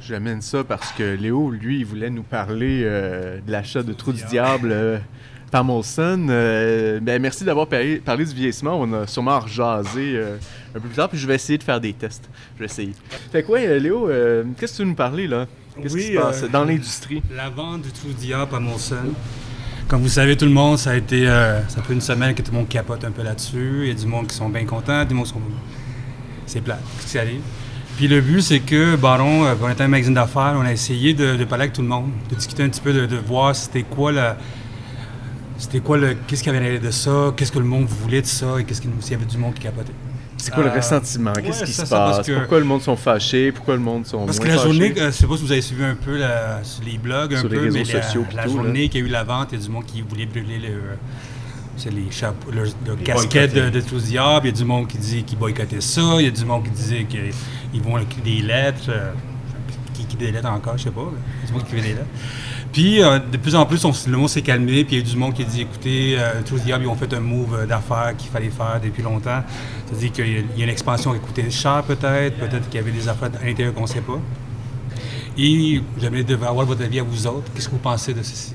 J'amène 0.00 0.42
ça 0.42 0.62
parce 0.62 0.92
que 0.92 1.02
Léo, 1.02 1.50
lui, 1.50 1.80
il 1.80 1.86
voulait 1.86 2.10
nous 2.10 2.22
parler 2.22 2.84
de 2.84 3.50
l'achat 3.50 3.82
de 3.82 3.92
Trou 3.92 4.12
du 4.12 4.22
Diable 4.26 5.00
euh, 5.46 5.50
par 5.50 5.64
Molson. 5.64 6.26
Euh, 6.28 7.00
ben, 7.00 7.20
merci 7.20 7.44
d'avoir 7.44 7.66
parlé, 7.66 7.96
parlé 7.96 8.24
du 8.24 8.34
vieillissement. 8.34 8.80
On 8.80 8.92
a 8.92 9.06
sûrement 9.06 9.38
rejasé 9.40 10.16
euh, 10.16 10.36
un 10.70 10.80
peu 10.80 10.88
plus 10.88 10.96
tard, 10.96 11.08
puis 11.08 11.18
je 11.18 11.26
vais 11.26 11.34
essayer 11.34 11.58
de 11.58 11.62
faire 11.62 11.80
des 11.80 11.92
tests. 11.92 12.28
Je 12.54 12.60
vais 12.60 12.66
essayer. 12.66 12.92
Fait 13.32 13.42
quoi, 13.42 13.60
Léo, 13.60 14.08
euh, 14.08 14.44
qu'est-ce 14.58 14.72
que 14.72 14.76
tu 14.78 14.82
veux 14.82 14.88
nous 14.88 14.94
parler, 14.94 15.26
là? 15.26 15.46
Qu'est-ce 15.80 15.96
qui 15.96 16.14
se 16.14 16.18
passe 16.18 16.42
euh, 16.42 16.48
dans 16.48 16.64
l'industrie? 16.64 17.22
La 17.34 17.50
vente 17.50 17.82
du 17.82 17.92
Trou 17.92 18.08
Diable 18.08 18.54
à 18.54 18.60
Molson. 18.60 18.96
Comme 19.88 20.02
vous 20.02 20.08
savez, 20.08 20.36
tout 20.36 20.46
le 20.46 20.50
monde, 20.50 20.78
ça 20.78 20.90
a 20.90 20.96
été. 20.96 21.28
euh, 21.28 21.62
ça 21.68 21.82
fait 21.82 21.92
une 21.92 22.00
semaine 22.00 22.34
que 22.34 22.42
tout 22.42 22.50
le 22.50 22.58
monde 22.58 22.68
capote 22.68 23.04
un 23.04 23.10
peu 23.12 23.22
là-dessus. 23.22 23.82
Il 23.82 23.88
y 23.88 23.90
a 23.90 23.94
du 23.94 24.06
monde 24.06 24.26
qui 24.26 24.34
sont 24.34 24.48
bien 24.48 24.64
contents, 24.64 25.04
du 25.04 25.14
monde 25.14 25.26
qui 25.26 25.32
sont. 25.32 25.40
C'est 26.46 26.60
plat. 26.60 26.78
Qu'est-ce 26.98 27.12
qui 27.12 27.18
arrive? 27.18 27.40
Puis 27.96 28.08
le 28.08 28.20
but, 28.20 28.40
c'est 28.42 28.60
que 28.60 28.96
Baron, 28.96 29.44
euh, 29.44 29.54
on 29.62 29.70
était 29.70 29.84
un 29.84 29.88
magazine 29.88 30.14
d'affaires, 30.14 30.54
on 30.56 30.62
a 30.64 30.72
essayé 30.72 31.14
de, 31.14 31.36
de 31.36 31.44
parler 31.44 31.62
avec 31.64 31.72
tout 31.72 31.82
le 31.82 31.88
monde, 31.88 32.10
de 32.30 32.34
discuter 32.34 32.62
un 32.62 32.68
petit 32.68 32.80
peu, 32.80 32.92
de, 32.92 33.06
de 33.06 33.16
voir 33.16 33.54
c'était 33.54 33.84
quoi 33.84 34.12
la. 34.12 34.36
C'était 35.58 35.80
quoi 35.80 35.96
le. 35.96 36.14
Qu'est-ce 36.26 36.42
qu'il 36.42 36.52
y 36.52 36.56
avait 36.56 36.78
de 36.78 36.90
ça, 36.90 37.32
qu'est-ce 37.36 37.50
que 37.52 37.58
le 37.58 37.64
monde 37.64 37.86
voulait 37.86 38.20
de 38.22 38.26
ça, 38.26 38.58
et 38.60 38.64
qu'est-ce 38.64 38.80
qu'il 38.82 38.90
s'il 39.00 39.12
y 39.12 39.14
avait 39.14 39.24
du 39.24 39.38
monde 39.38 39.54
qui 39.54 39.60
capotait? 39.62 39.92
C'est 40.38 40.52
quoi 40.52 40.64
le 40.64 40.68
euh, 40.70 40.74
ressentiment? 40.74 41.32
Qu'est-ce 41.32 41.60
ouais, 41.60 41.66
qui 41.66 41.72
se 41.72 41.82
passe? 41.86 42.26
que- 42.26 42.38
Pourquoi 42.40 42.58
le 42.58 42.66
monde 42.66 42.82
sont 42.82 42.94
fâchés? 42.96 43.52
Pourquoi 43.52 43.74
le 43.74 43.80
monde 43.80 44.04
sont 44.06 44.26
Parce 44.26 44.38
que 44.38 44.46
la 44.46 44.58
journée, 44.58 44.90
fâchés? 44.90 45.06
je 45.06 45.10
sais 45.12 45.26
pas 45.26 45.36
si 45.36 45.42
vous 45.44 45.52
avez 45.52 45.62
suivi 45.62 45.82
un 45.82 45.94
peu 45.94 46.18
la- 46.18 46.60
sur 46.62 46.84
les 46.84 46.98
blogs, 46.98 47.34
un 47.34 47.40
Sur 47.40 47.48
les 47.48 47.56
peu, 47.56 47.62
réseaux 47.64 47.78
mais 47.78 47.84
la, 47.84 48.02
sociaux 48.02 48.24
pis 48.28 48.36
la 48.36 48.44
tout, 48.44 48.50
journée 48.50 48.88
qu'il 48.90 49.00
y 49.00 49.04
a 49.04 49.06
eu 49.06 49.10
la 49.10 49.24
vente, 49.24 49.48
il 49.52 49.58
y 49.58 49.62
a 49.62 49.64
du 49.64 49.70
monde 49.70 49.86
qui 49.86 50.02
voulait 50.02 50.26
brûler 50.26 50.58
le, 50.58 50.82
c'est 51.78 51.90
les 51.90 52.10
chapeaux, 52.10 52.50
le, 52.50 52.64
le 52.64 52.94
Les 52.98 53.02
casquette 53.04 53.54
de, 53.54 53.70
de 53.70 53.80
tous. 53.80 54.04
Il 54.08 54.14
y 54.14 54.18
a 54.18 54.38
du 54.40 54.64
monde 54.66 54.86
qui 54.88 54.98
dit 54.98 55.24
qui 55.24 55.36
boycottait 55.36 55.80
ça. 55.80 56.02
Il 56.18 56.24
y 56.26 56.28
a 56.28 56.30
du 56.30 56.44
monde 56.44 56.64
qui 56.64 56.70
disait 56.70 57.04
qu'ils 57.06 57.82
vont 57.82 57.96
écrire 57.98 58.22
des 58.22 58.42
lettres. 58.42 58.90
euh, 58.90 59.12
qui 59.94 60.02
écrit 60.02 60.16
des 60.18 60.32
lettres 60.32 60.50
encore, 60.50 60.76
je 60.76 60.82
sais 60.84 60.90
pas. 60.90 61.00
Il 61.00 61.40
y 61.40 61.44
a 61.44 61.46
du 61.46 61.52
monde 61.54 61.64
qui 61.64 61.74
écrit 61.76 61.88
des 61.88 61.94
lettres. 61.94 62.06
Puis, 62.76 63.02
euh, 63.02 63.18
de 63.18 63.38
plus 63.38 63.54
en 63.54 63.64
plus, 63.64 63.82
on- 63.86 63.92
le 64.06 64.16
monde 64.18 64.28
s'est 64.28 64.42
calmé. 64.42 64.84
Puis, 64.84 64.96
il 64.96 64.98
y 64.98 65.02
a 65.02 65.04
eu 65.06 65.08
du 65.10 65.16
monde 65.16 65.32
qui 65.32 65.40
a 65.40 65.44
dit 65.46 65.62
écoutez, 65.62 66.16
euh, 66.18 66.42
tous 66.44 66.58
diable, 66.58 66.84
ils 66.84 66.88
ont 66.88 66.94
fait 66.94 67.10
un 67.14 67.20
move 67.20 67.54
euh, 67.54 67.64
d'affaires 67.64 68.12
qu'il 68.18 68.28
fallait 68.30 68.50
faire 68.50 68.78
depuis 68.84 69.02
longtemps. 69.02 69.42
C'est-à-dire 69.86 70.12
qu'il 70.12 70.26
y 70.30 70.36
a- 70.36 70.42
il 70.54 70.58
y 70.58 70.60
a 70.60 70.64
une 70.64 70.70
expansion 70.70 71.14
qui 71.14 71.20
coûté 71.20 71.50
cher, 71.50 71.82
peut-être. 71.86 72.36
Peut-être 72.36 72.68
qu'il 72.68 72.78
y 72.78 72.82
avait 72.82 72.90
des 72.92 73.08
affaires 73.08 73.30
à 73.40 73.46
l'intérieur 73.46 73.72
qu'on 73.72 73.80
ne 73.80 73.86
sait 73.86 74.02
pas. 74.02 74.20
Et 75.38 75.80
j'aimerais 75.98 76.22
de- 76.22 76.34
avoir 76.34 76.66
votre 76.66 76.82
avis 76.84 76.98
à 77.00 77.02
vous 77.02 77.26
autres. 77.26 77.50
Qu'est-ce 77.54 77.68
que 77.68 77.72
vous 77.72 77.78
pensez 77.78 78.12
de 78.12 78.22
ceci? 78.22 78.52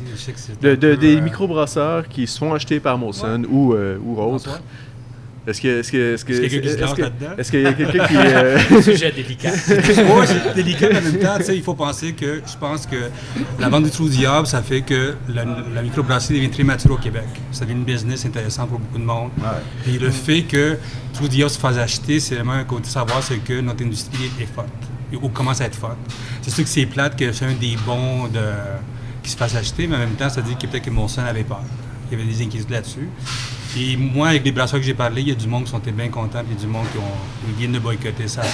De, 0.61 0.75
de- 0.75 0.93
des 0.95 1.15
euh, 1.17 1.21
microbrasseurs 1.21 2.07
qui 2.07 2.27
se 2.27 2.37
font 2.37 2.53
acheter 2.53 2.79
par 2.79 2.99
Molson 2.99 3.41
ou, 3.49 3.73
euh, 3.73 3.97
ou 4.05 4.19
autres. 4.21 4.61
Est-ce 5.47 5.59
que, 5.59 5.79
est-ce 5.79 5.91
que, 5.91 6.13
est-ce 6.13 6.23
que, 6.25 6.33
Est-ce 6.33 6.49
qu'il 6.49 6.63
y 6.63 6.67
a 6.67 6.71
quelqu'un 6.71 6.93
qui 6.93 7.01
là-dedans? 7.01 7.31
est-ce 7.37 7.51
qu'il 7.51 7.61
y 7.61 7.65
a 7.65 7.73
quelqu'un 7.73 8.07
qui, 8.07 8.15
euh, 8.15 8.81
Sujet 8.81 9.11
délicat. 9.11 9.49
Ouais, 9.71 10.27
c'est 10.27 10.53
délicat, 10.53 10.89
mais 10.91 10.99
en 10.99 11.01
même 11.01 11.19
temps, 11.19 11.37
tu 11.37 11.45
sais, 11.45 11.55
il 11.55 11.63
faut 11.63 11.73
penser 11.73 12.13
que 12.13 12.41
je 12.45 12.57
pense 12.59 12.85
que 12.85 13.09
la 13.59 13.69
vente 13.69 13.85
du 13.85 13.89
trou 13.89 14.07
diable, 14.07 14.45
ça 14.45 14.61
fait 14.61 14.81
que 14.81 15.15
la, 15.27 15.43
la 15.73 15.81
microbrasserie 15.81 16.35
devient 16.35 16.51
très 16.51 16.63
mature 16.63 16.91
au 16.91 16.97
Québec. 16.97 17.25
Ça 17.51 17.65
devient 17.65 17.77
une 17.77 17.85
business 17.85 18.23
intéressant 18.25 18.67
pour 18.67 18.77
beaucoup 18.77 18.99
de 18.99 19.03
monde. 19.03 19.31
Puis 19.83 19.97
le 19.97 20.11
fait 20.11 20.43
que 20.43 20.77
Trou 21.13 21.27
diable 21.27 21.49
se 21.49 21.59
fasse 21.59 21.77
acheter, 21.77 22.19
c'est 22.19 22.35
vraiment 22.35 22.53
un 22.53 22.63
côté 22.63 22.83
de 22.83 22.87
savoir, 22.87 23.21
c'est 23.21 23.37
que 23.37 23.59
notre 23.59 23.83
industrie 23.83 24.31
est 24.39 24.45
forte. 24.45 24.69
Ou 25.21 25.27
commence 25.29 25.59
à 25.59 25.65
être 25.65 25.75
forte. 25.75 25.97
C'est 26.41 26.51
sûr 26.51 26.63
que 26.63 26.69
c'est 26.69 26.85
plate 26.85 27.17
que 27.17 27.31
c'est 27.33 27.45
un 27.45 27.53
des 27.53 27.75
bons 27.85 28.27
de, 28.27 28.39
qui 29.21 29.29
se 29.29 29.35
fasse 29.35 29.55
acheter, 29.55 29.87
mais 29.87 29.97
en 29.97 29.99
même 29.99 30.15
temps, 30.15 30.29
ça 30.29 30.41
dit 30.41 30.55
que 30.55 30.67
peut-être 30.67 30.85
que 30.85 30.89
Molson 30.89 31.21
avait 31.21 31.43
peur. 31.43 31.63
Il 32.09 32.17
y 32.17 32.21
avait 32.21 32.31
des 32.31 32.41
inquiétudes 32.41 32.69
là-dessus. 32.69 33.09
Et 33.77 33.95
moi, 33.95 34.29
avec 34.29 34.43
les 34.43 34.51
brasseurs 34.51 34.79
que 34.79 34.85
j'ai 34.85 34.93
parlé, 34.93 35.21
il 35.21 35.29
y 35.29 35.31
a 35.31 35.35
du 35.35 35.47
monde 35.47 35.63
qui 35.63 35.71
sont 35.71 35.79
bien 35.79 36.09
contents, 36.09 36.39
puis 36.43 36.49
il 36.51 36.55
y 36.55 36.57
a 36.57 36.61
du 36.65 36.67
monde 36.67 36.85
qui 36.91 36.97
ont, 36.97 37.47
ils 37.49 37.55
viennent 37.55 37.71
de 37.71 37.79
boycotter 37.79 38.27
ça 38.27 38.41
à 38.41 38.45
100%. 38.45 38.49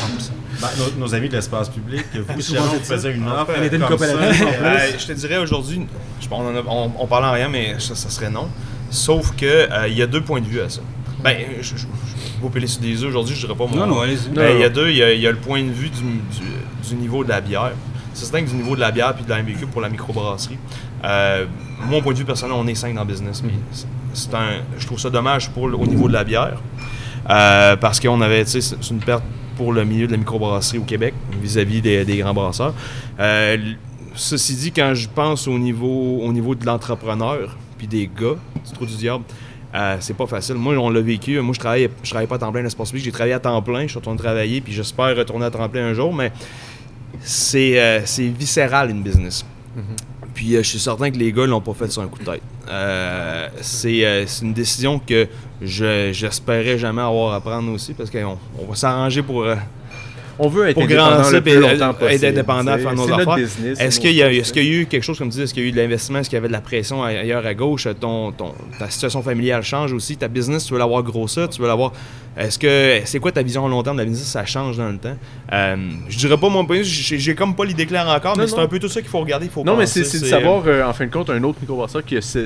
Ben, 0.62 0.68
nos, 0.78 1.06
nos 1.08 1.16
amis 1.16 1.28
de 1.28 1.34
l'espace 1.36 1.70
public, 1.70 2.04
vous, 2.14 2.42
si 2.42 2.54
jamais 2.54 2.68
on 2.76 2.80
faisait 2.84 3.14
une 3.14 3.28
offre 3.28 3.52
était 3.64 3.78
une 3.78 3.84
comme 3.84 3.98
ça, 3.98 4.06
euh, 4.06 4.32
Euh, 4.62 4.78
je 5.00 5.06
te 5.08 5.12
dirais 5.14 5.38
aujourd'hui, 5.38 5.88
je, 6.22 6.28
on, 6.30 6.36
en 6.36 6.56
a- 6.56 6.62
on, 6.68 6.92
on 7.00 7.08
parlait 7.08 7.28
en 7.28 7.32
rien, 7.32 7.50
mais 7.50 7.76
ça, 7.80 7.96
ça 7.96 8.10
serait 8.10 8.30
non. 8.30 8.48
Sauf 8.92 9.36
que 9.36 9.46
euh, 9.46 9.88
il 9.88 9.98
y 9.98 10.02
a 10.04 10.08
deux 10.08 10.22
points 10.22 10.40
de 10.42 10.46
vue 10.46 10.62
à 10.62 10.70
ça. 10.70 10.82
Ben, 11.24 11.36
je, 11.62 11.76
je- 11.78 11.88
vous 12.40 12.50
piller 12.52 12.68
sur 12.68 12.82
des 12.82 13.02
œufs 13.02 13.10
aujourd'hui, 13.10 13.34
je 13.36 13.42
dirais 13.48 13.58
pas 13.58 13.66
mon. 13.66 13.76
Non, 13.76 13.88
non, 13.88 14.02
allez-y. 14.02 14.30
Ben, 14.30 14.56
il 14.56 14.62
y 14.62 14.64
a 14.64 14.70
deux, 14.70 14.90
il 14.92 14.98
y 14.98 15.02
a, 15.04 15.12
il 15.14 15.20
y 15.22 15.26
a 15.28 15.32
le 15.32 15.38
point 15.38 15.64
de 15.64 15.72
vue 15.72 15.90
du, 15.90 16.02
du- 16.04 16.90
du 16.90 16.96
niveau 16.96 17.24
de 17.24 17.30
la 17.30 17.42
bière. 17.42 17.72
C'est 18.14 18.26
certain 18.26 18.44
que 18.44 18.50
du 18.50 18.56
niveau 18.56 18.76
de 18.76 18.82
la 18.82 18.92
bière 18.92 19.16
puis 19.16 19.24
de 19.26 19.30
la 19.30 19.42
MBQ 19.42 19.66
pour 19.68 19.82
la 19.82 19.90
microbrasserie. 19.90 20.58
Euh, 21.04 21.46
mon 21.88 22.02
point 22.04 22.14
de 22.14 22.20
vue 22.20 22.26
personnel, 22.26 22.56
on 22.56 22.68
est 22.68 22.76
cinq 22.76 22.94
dans 22.94 23.02
le 23.02 23.08
business. 23.08 23.42
mais 23.44 23.54
un, 24.34 24.62
je 24.78 24.86
trouve 24.86 25.00
ça 25.00 25.10
dommage 25.10 25.50
pour 25.50 25.64
au 25.64 25.88
niveau 25.88 26.08
de 26.08 26.14
la 26.14 26.24
bière. 26.24 26.60
Euh, 27.30 27.76
parce 27.76 28.00
qu'on 28.00 28.22
avait, 28.22 28.46
tu 28.46 28.62
c'est 28.62 28.62
c'est 28.62 28.90
une 28.92 29.00
perte 29.00 29.24
pour 29.58 29.74
le 29.74 29.84
milieu 29.84 30.08
de 30.08 30.12
la 30.12 30.18
microbrasserie 30.18 30.78
au 30.78 30.84
Québec 30.84 31.14
vis-à-vis 31.42 31.82
des, 31.82 32.18
grands 32.18 32.34
brasseurs. 32.34 32.74
Euh, 33.20 33.58
ceci 34.14 34.56
dit, 34.56 34.72
quand 34.72 34.94
je 34.94 35.08
pense 35.10 35.48
au 35.48 35.58
niveau, 35.58 36.20
au 36.22 36.32
niveau 36.32 36.56
de 36.56 36.66
l'entrepreneur 36.66 37.58
puis 37.78 37.88
des 37.88 38.08
gars 38.08 38.36
du 38.66 38.72
Trou 38.74 38.86
du 38.86 38.96
Diable, 38.96 39.24
euh, 39.76 39.98
c'est 40.00 40.16
pas 40.16 40.28
facile. 40.28 40.56
Moi, 40.56 40.76
on 40.78 40.90
l'a 40.90 41.02
vécu. 41.02 41.40
Moi, 41.42 41.54
je 41.54 41.60
travaille, 41.60 41.90
je 42.04 42.10
travaille 42.10 42.28
pas 42.28 42.36
à 42.36 42.40
temps 42.40 42.52
plein 42.52 42.62
l'espace 42.62 42.90
public. 42.90 43.06
J'ai 43.06 43.12
travaillé 43.12 43.34
à 43.34 43.40
temps 43.40 43.62
plein. 43.62 43.82
Je 43.84 43.88
suis 43.88 44.00
retourné 44.00 44.18
travailler, 44.18 44.62
puis 44.62 44.74
j'espère 44.74 45.16
retourner 45.16 45.46
à 45.46 45.52
temps 45.52 45.68
plein 45.70 45.88
un 45.88 45.94
jour. 45.94 46.14
Mais 46.14 46.32
c'est 47.20 48.02
c'est 48.06 48.28
viscéral 48.28 48.90
une 48.90 49.02
business. 49.02 49.46
Puis 50.38 50.56
euh, 50.56 50.62
je 50.62 50.70
suis 50.70 50.80
certain 50.80 51.10
que 51.10 51.18
les 51.18 51.34
gars 51.34 51.48
l'ont 51.48 51.62
pas 51.62 51.74
fait 51.74 51.92
sur 51.92 52.04
un 52.04 52.08
coup 52.08 52.20
de 52.20 52.26
tête. 52.26 52.44
Euh, 52.70 53.48
c'est 53.60 54.06
euh, 54.06 54.24
une 54.44 54.54
décision 54.54 55.00
que 55.00 55.28
je 55.64 56.12
j'espérais 56.14 56.78
jamais 56.78 57.02
avoir 57.02 57.34
à 57.34 57.42
prendre 57.42 57.72
aussi 57.72 57.96
parce 57.96 58.12
qu'on 58.12 58.38
on 58.60 58.66
va 58.70 58.76
s'arranger 58.76 59.24
pour, 59.24 59.42
euh, 59.42 59.56
On 60.40 60.48
veut 60.50 60.68
être 60.68 60.76
pour 60.76 60.84
indépendant 60.84 61.30
le 61.30 61.38
et 61.38 61.42
plus 61.42 61.60
longtemps 61.60 61.96
être 62.08 62.24
indépendant, 62.24 62.78
faire 62.78 62.94
nos 62.94 63.12
affaires. 63.12 63.38
Est-ce 63.80 64.00
qu'il 64.00 64.12
y, 64.12 64.16
y 64.18 64.22
a 64.24 64.32
eu 64.64 64.86
quelque 64.86 65.04
chose, 65.04 65.18
comme 65.18 65.30
tu 65.30 65.38
dis, 65.38 65.42
est-ce 65.44 65.54
qu'il 65.54 65.64
y 65.64 65.66
a 65.66 65.70
eu 65.70 65.72
de 65.72 65.78
l'investissement, 65.78 66.20
est-ce 66.20 66.30
qu'il 66.30 66.38
y 66.38 66.40
avait 66.40 66.48
de 66.48 66.54
la 66.54 66.62
pression 66.62 67.04
ailleurs 67.04 67.46
à 67.46 67.54
gauche, 67.54 67.88
ton, 68.00 68.32
ton- 68.32 68.54
ta 68.78 68.90
situation 68.90 69.22
familiale 69.22 69.64
change 69.64 69.94
aussi, 69.94 70.16
ta 70.18 70.28
business, 70.28 70.66
tu 70.66 70.74
veux 70.74 70.80
l'avoir 70.80 71.02
grossir, 71.04 71.50
tu 71.50 71.62
veux 71.62 71.68
l'avoir... 71.68 71.92
Est-ce 72.38 72.60
que 72.60 73.00
c'est 73.06 73.18
quoi 73.18 73.32
ta 73.32 73.42
vision 73.42 73.66
à 73.66 73.70
long 73.70 73.82
terme 73.82 73.98
de 73.98 74.04
la 74.04 74.08
business, 74.08 74.28
ça 74.28 74.46
change 74.46 74.78
dans 74.78 74.90
le 74.90 74.98
temps? 75.00 75.18
Euh, 75.52 75.76
je 76.08 76.18
dirais 76.20 76.38
pas 76.38 76.50
mon 76.50 76.66
point 76.66 76.78
de 76.78 76.84
vue, 76.84 76.88
j'ai 77.18 77.34
comme 77.34 77.56
pas 77.56 77.66
l'idée 77.66 77.88
claire 77.88 78.08
encore, 78.08 78.38
Non, 78.38 78.44
mais 78.44 78.48
c'est 78.48 78.60
un 78.60 78.68
peu 78.68 78.78
tout 78.78 78.90
ça 78.90 79.02
qu'il 79.02 79.10
faut 79.10 79.20
regarder, 79.22 79.48
il 79.48 79.52
faut 79.52 79.64
Non, 79.64 79.76
mais 79.76 79.86
penser, 79.86 80.04
c'est 80.04 80.20
c'est 80.20 80.26
de 80.26 80.30
savoir, 80.30 80.62
euh, 80.68 80.84
en 80.84 80.94
fin 80.94 81.08
de 81.08 81.12
compte, 81.12 81.32
un 81.32 81.44
autre 81.44 81.58
microbrasseur 81.62 82.06
qui 82.06 82.16
c'est 82.22 82.44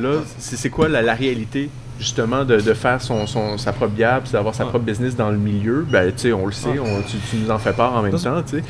là, 0.00 0.14
c'est 0.38 0.56
c'est 0.56 0.68
quoi 0.70 0.88
la, 0.88 1.00
la 1.00 1.14
réalité, 1.14 1.68
justement, 2.00 2.44
de, 2.44 2.56
de 2.60 2.74
faire 2.74 3.00
son, 3.00 3.26
son- 3.26 3.56
sa 3.58 3.72
propre 3.72 3.92
bière, 3.92 4.20
puis 4.22 4.32
d'avoir 4.32 4.54
sa 4.54 4.64
propre 4.70 4.84
business 4.84 5.14
dans 5.14 5.30
le 5.30 5.36
milieu. 5.36 5.86
Ben, 5.88 6.10
tu 6.12 6.18
sais, 6.22 6.32
on 6.32 6.46
le 6.46 6.52
sait, 6.52 6.78
on- 6.80 7.02
tu, 7.02 7.16
tu 7.30 7.36
nous 7.36 7.50
en 7.50 7.58
fais 7.58 7.72
part 7.74 7.94
en 7.94 8.02
même 8.02 8.12
temps, 8.24 8.42
tu 8.42 8.56
sais. 8.58 8.64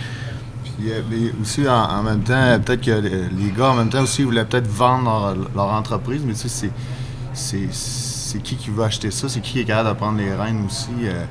Puis 0.64 0.90
euh, 0.92 1.00
mais 1.10 1.32
aussi, 1.40 1.66
en, 1.68 1.72
en 1.74 2.02
même 2.02 2.20
temps, 2.20 2.58
peut-être 2.64 2.80
que 2.84 2.90
les 3.00 3.50
gars, 3.56 3.70
en 3.70 3.74
même 3.76 3.88
temps 3.88 4.02
aussi, 4.02 4.22
ils 4.22 4.24
voulaient 4.26 4.44
peut-être 4.44 4.66
vendre 4.68 5.04
leur, 5.34 5.36
leur 5.54 5.74
entreprise, 5.74 6.22
mais 6.26 6.32
tu 6.34 6.40
sais, 6.40 6.48
c'est- 6.48 6.70
c'est- 7.32 7.72
c'est 7.72 8.38
qui 8.42 8.56
qui 8.56 8.70
veut 8.70 8.82
acheter 8.84 9.10
ça? 9.10 9.28
C'est 9.28 9.40
qui 9.40 9.52
qui 9.52 9.60
est 9.60 9.64
capable 9.64 9.90
de 9.90 9.94
prendre 9.94 10.18
les 10.18 10.34
rênes 10.34 10.64
aussi? 10.66 10.88
euh, 11.04 11.24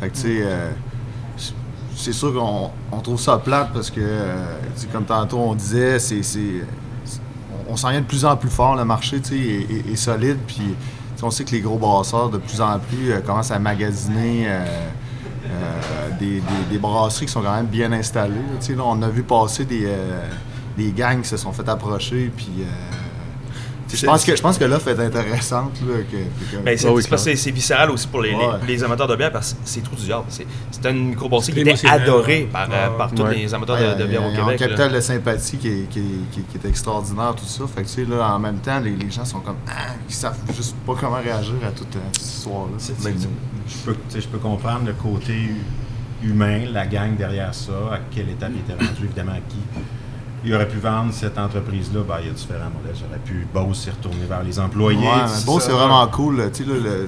fait 0.00 0.08
que, 0.08 0.14
tu 0.14 0.20
sais, 0.20 0.38
euh, 0.42 0.70
c'est- 1.96 2.12
sûr 2.12 2.32
qu'on 2.32 2.70
on 2.92 3.00
trouve 3.00 3.20
ça 3.20 3.36
plate 3.38 3.70
parce 3.74 3.90
que, 3.90 4.00
euh, 4.00 4.34
tu 4.76 4.82
sais, 4.82 4.86
comme 4.92 5.04
tantôt 5.04 5.38
on 5.38 5.54
disait, 5.54 5.98
c'est... 5.98 6.22
c'est- 6.22 6.64
c'est- 7.04 7.20
on, 7.68 7.72
on 7.72 7.76
s'en 7.76 7.90
vient 7.90 8.00
de 8.00 8.06
plus 8.06 8.24
en 8.24 8.36
plus 8.36 8.48
fort, 8.50 8.76
le 8.76 8.84
marché, 8.84 9.20
tu 9.20 9.30
sais, 9.30 9.36
est, 9.38 9.70
est- 9.88 9.92
est 9.92 9.96
solide, 9.96 10.38
puis 10.46 10.62
on 11.22 11.30
sait 11.30 11.44
que 11.44 11.52
les 11.52 11.60
gros 11.60 11.78
brasseurs, 11.78 12.30
de 12.30 12.38
plus 12.38 12.60
en 12.60 12.78
plus, 12.78 13.12
euh, 13.12 13.20
commencent 13.20 13.50
à 13.50 13.58
magasiner... 13.58 14.44
euh, 14.46 14.64
euh, 15.50 16.10
des, 16.70 16.78
brasseries 16.78 17.26
qui 17.26 17.32
sont 17.32 17.40
quand 17.42 17.54
même 17.54 17.66
bien 17.66 17.90
installées. 17.92 18.34
on 18.78 19.02
a 19.02 19.08
vu 19.08 19.22
passer 19.22 19.64
des, 19.64 20.92
gangs 20.92 21.22
qui 21.22 21.28
se 21.28 21.36
sont 21.36 21.52
fait 21.52 21.68
approcher. 21.68 22.30
Puis, 22.36 22.64
je 23.96 24.06
pense 24.06 24.24
que 24.24 24.36
je 24.36 24.42
pense 24.42 24.58
que 24.58 24.64
l'offre 24.64 24.88
est 24.88 24.98
intéressante. 25.00 25.72
Là, 25.86 25.94
que, 26.10 26.16
que- 26.56 26.62
Ben, 26.62 26.76
c'est 26.78 26.88
oui, 26.88 27.02
c'est 27.02 27.08
parce 27.08 27.24
que 27.24 27.30
c'est- 27.30 27.36
c'est 27.36 27.50
viscéral 27.50 27.90
aussi 27.90 28.06
pour 28.06 28.20
les, 28.22 28.30
les- 28.30 28.36
Ouais. 28.36 28.44
les 28.66 28.84
amateurs 28.84 29.06
de 29.08 29.16
bière 29.16 29.32
parce 29.32 29.52
que 29.54 29.58
c'est 29.64 29.82
trop 29.82 29.96
du 29.96 30.04
diable. 30.04 30.24
C'est 30.28 30.46
c'est 30.70 30.90
une 30.90 31.10
microbrasserie 31.10 31.52
qui 31.52 31.60
était 31.60 31.88
adorée 31.88 32.42
ouais. 32.42 32.48
par, 32.52 32.68
euh, 32.70 32.88
Ouais. 32.90 32.96
par 32.98 33.10
tous 33.12 33.22
Ouais. 33.22 33.34
les 33.36 33.54
amateurs 33.54 33.76
Ouais, 33.78 33.94
de, 33.94 34.02
de 34.02 34.06
bière 34.06 34.24
au 34.24 34.30
il 34.30 34.34
y 34.34 34.36
a 34.38 34.40
un 34.42 34.44
Québec. 34.46 34.60
là. 34.60 34.66
capital 34.66 34.92
de 34.92 35.00
sympathie 35.00 35.56
qui 35.58 35.68
est, 35.68 35.88
qui 35.90 35.98
est- 35.98 36.02
qui 36.32 36.40
est- 36.40 36.42
qui 36.58 36.66
est 36.66 36.68
extraordinaire, 36.68 37.34
tout 37.36 37.44
ça. 37.44 37.64
Fait 37.66 37.82
que, 37.82 37.88
tu 37.88 37.94
sais, 37.94 38.04
là, 38.04 38.34
en 38.34 38.38
même 38.38 38.58
temps, 38.58 38.80
les, 38.80 38.90
les 38.96 39.10
gens 39.10 39.24
sont 39.24 39.40
comme. 39.40 39.56
Ah, 39.68 39.94
ils 40.08 40.14
savent 40.14 40.36
juste 40.56 40.74
pas 40.86 40.94
comment 40.98 41.16
réagir 41.22 41.54
à 41.66 41.70
toute 41.70 41.94
euh, 41.96 42.00
cette 42.12 42.22
histoire-là. 42.26 42.76
Ben, 43.04 43.14
je, 43.66 43.76
peux, 43.84 43.96
je 44.20 44.26
peux 44.26 44.38
comprendre 44.38 44.86
le 44.86 44.92
côté 44.94 45.34
humain, 46.22 46.64
la 46.72 46.86
gang 46.86 47.16
derrière 47.16 47.54
ça, 47.54 47.72
à 47.92 47.98
quelle 48.10 48.28
étape 48.28 48.50
il 48.54 48.60
était 48.60 48.74
rendu, 48.84 49.04
évidemment, 49.04 49.32
à 49.32 49.36
qui 49.48 49.56
il 50.44 50.54
aurait 50.54 50.68
pu 50.68 50.78
vendre 50.78 51.12
cette 51.12 51.36
entreprise-là. 51.38 52.00
Ben, 52.08 52.16
il 52.20 52.26
y 52.26 52.30
a 52.30 52.32
différents 52.32 52.70
modèles. 52.70 52.96
J'aurais 52.98 53.20
pu 53.24 53.46
Bose 53.52 53.78
s'y 53.78 53.90
retourner 53.90 54.24
vers 54.28 54.42
les 54.42 54.58
employés. 54.58 54.98
Ouais, 54.98 55.26
c'est 55.26 55.44
bon, 55.46 55.58
ça. 55.58 55.66
c'est 55.66 55.72
vraiment 55.72 56.06
cool, 56.08 56.38
là, 56.38 56.50
tu 56.50 56.64
sais, 56.64 56.70
là, 56.70 56.76
le- 56.78 57.06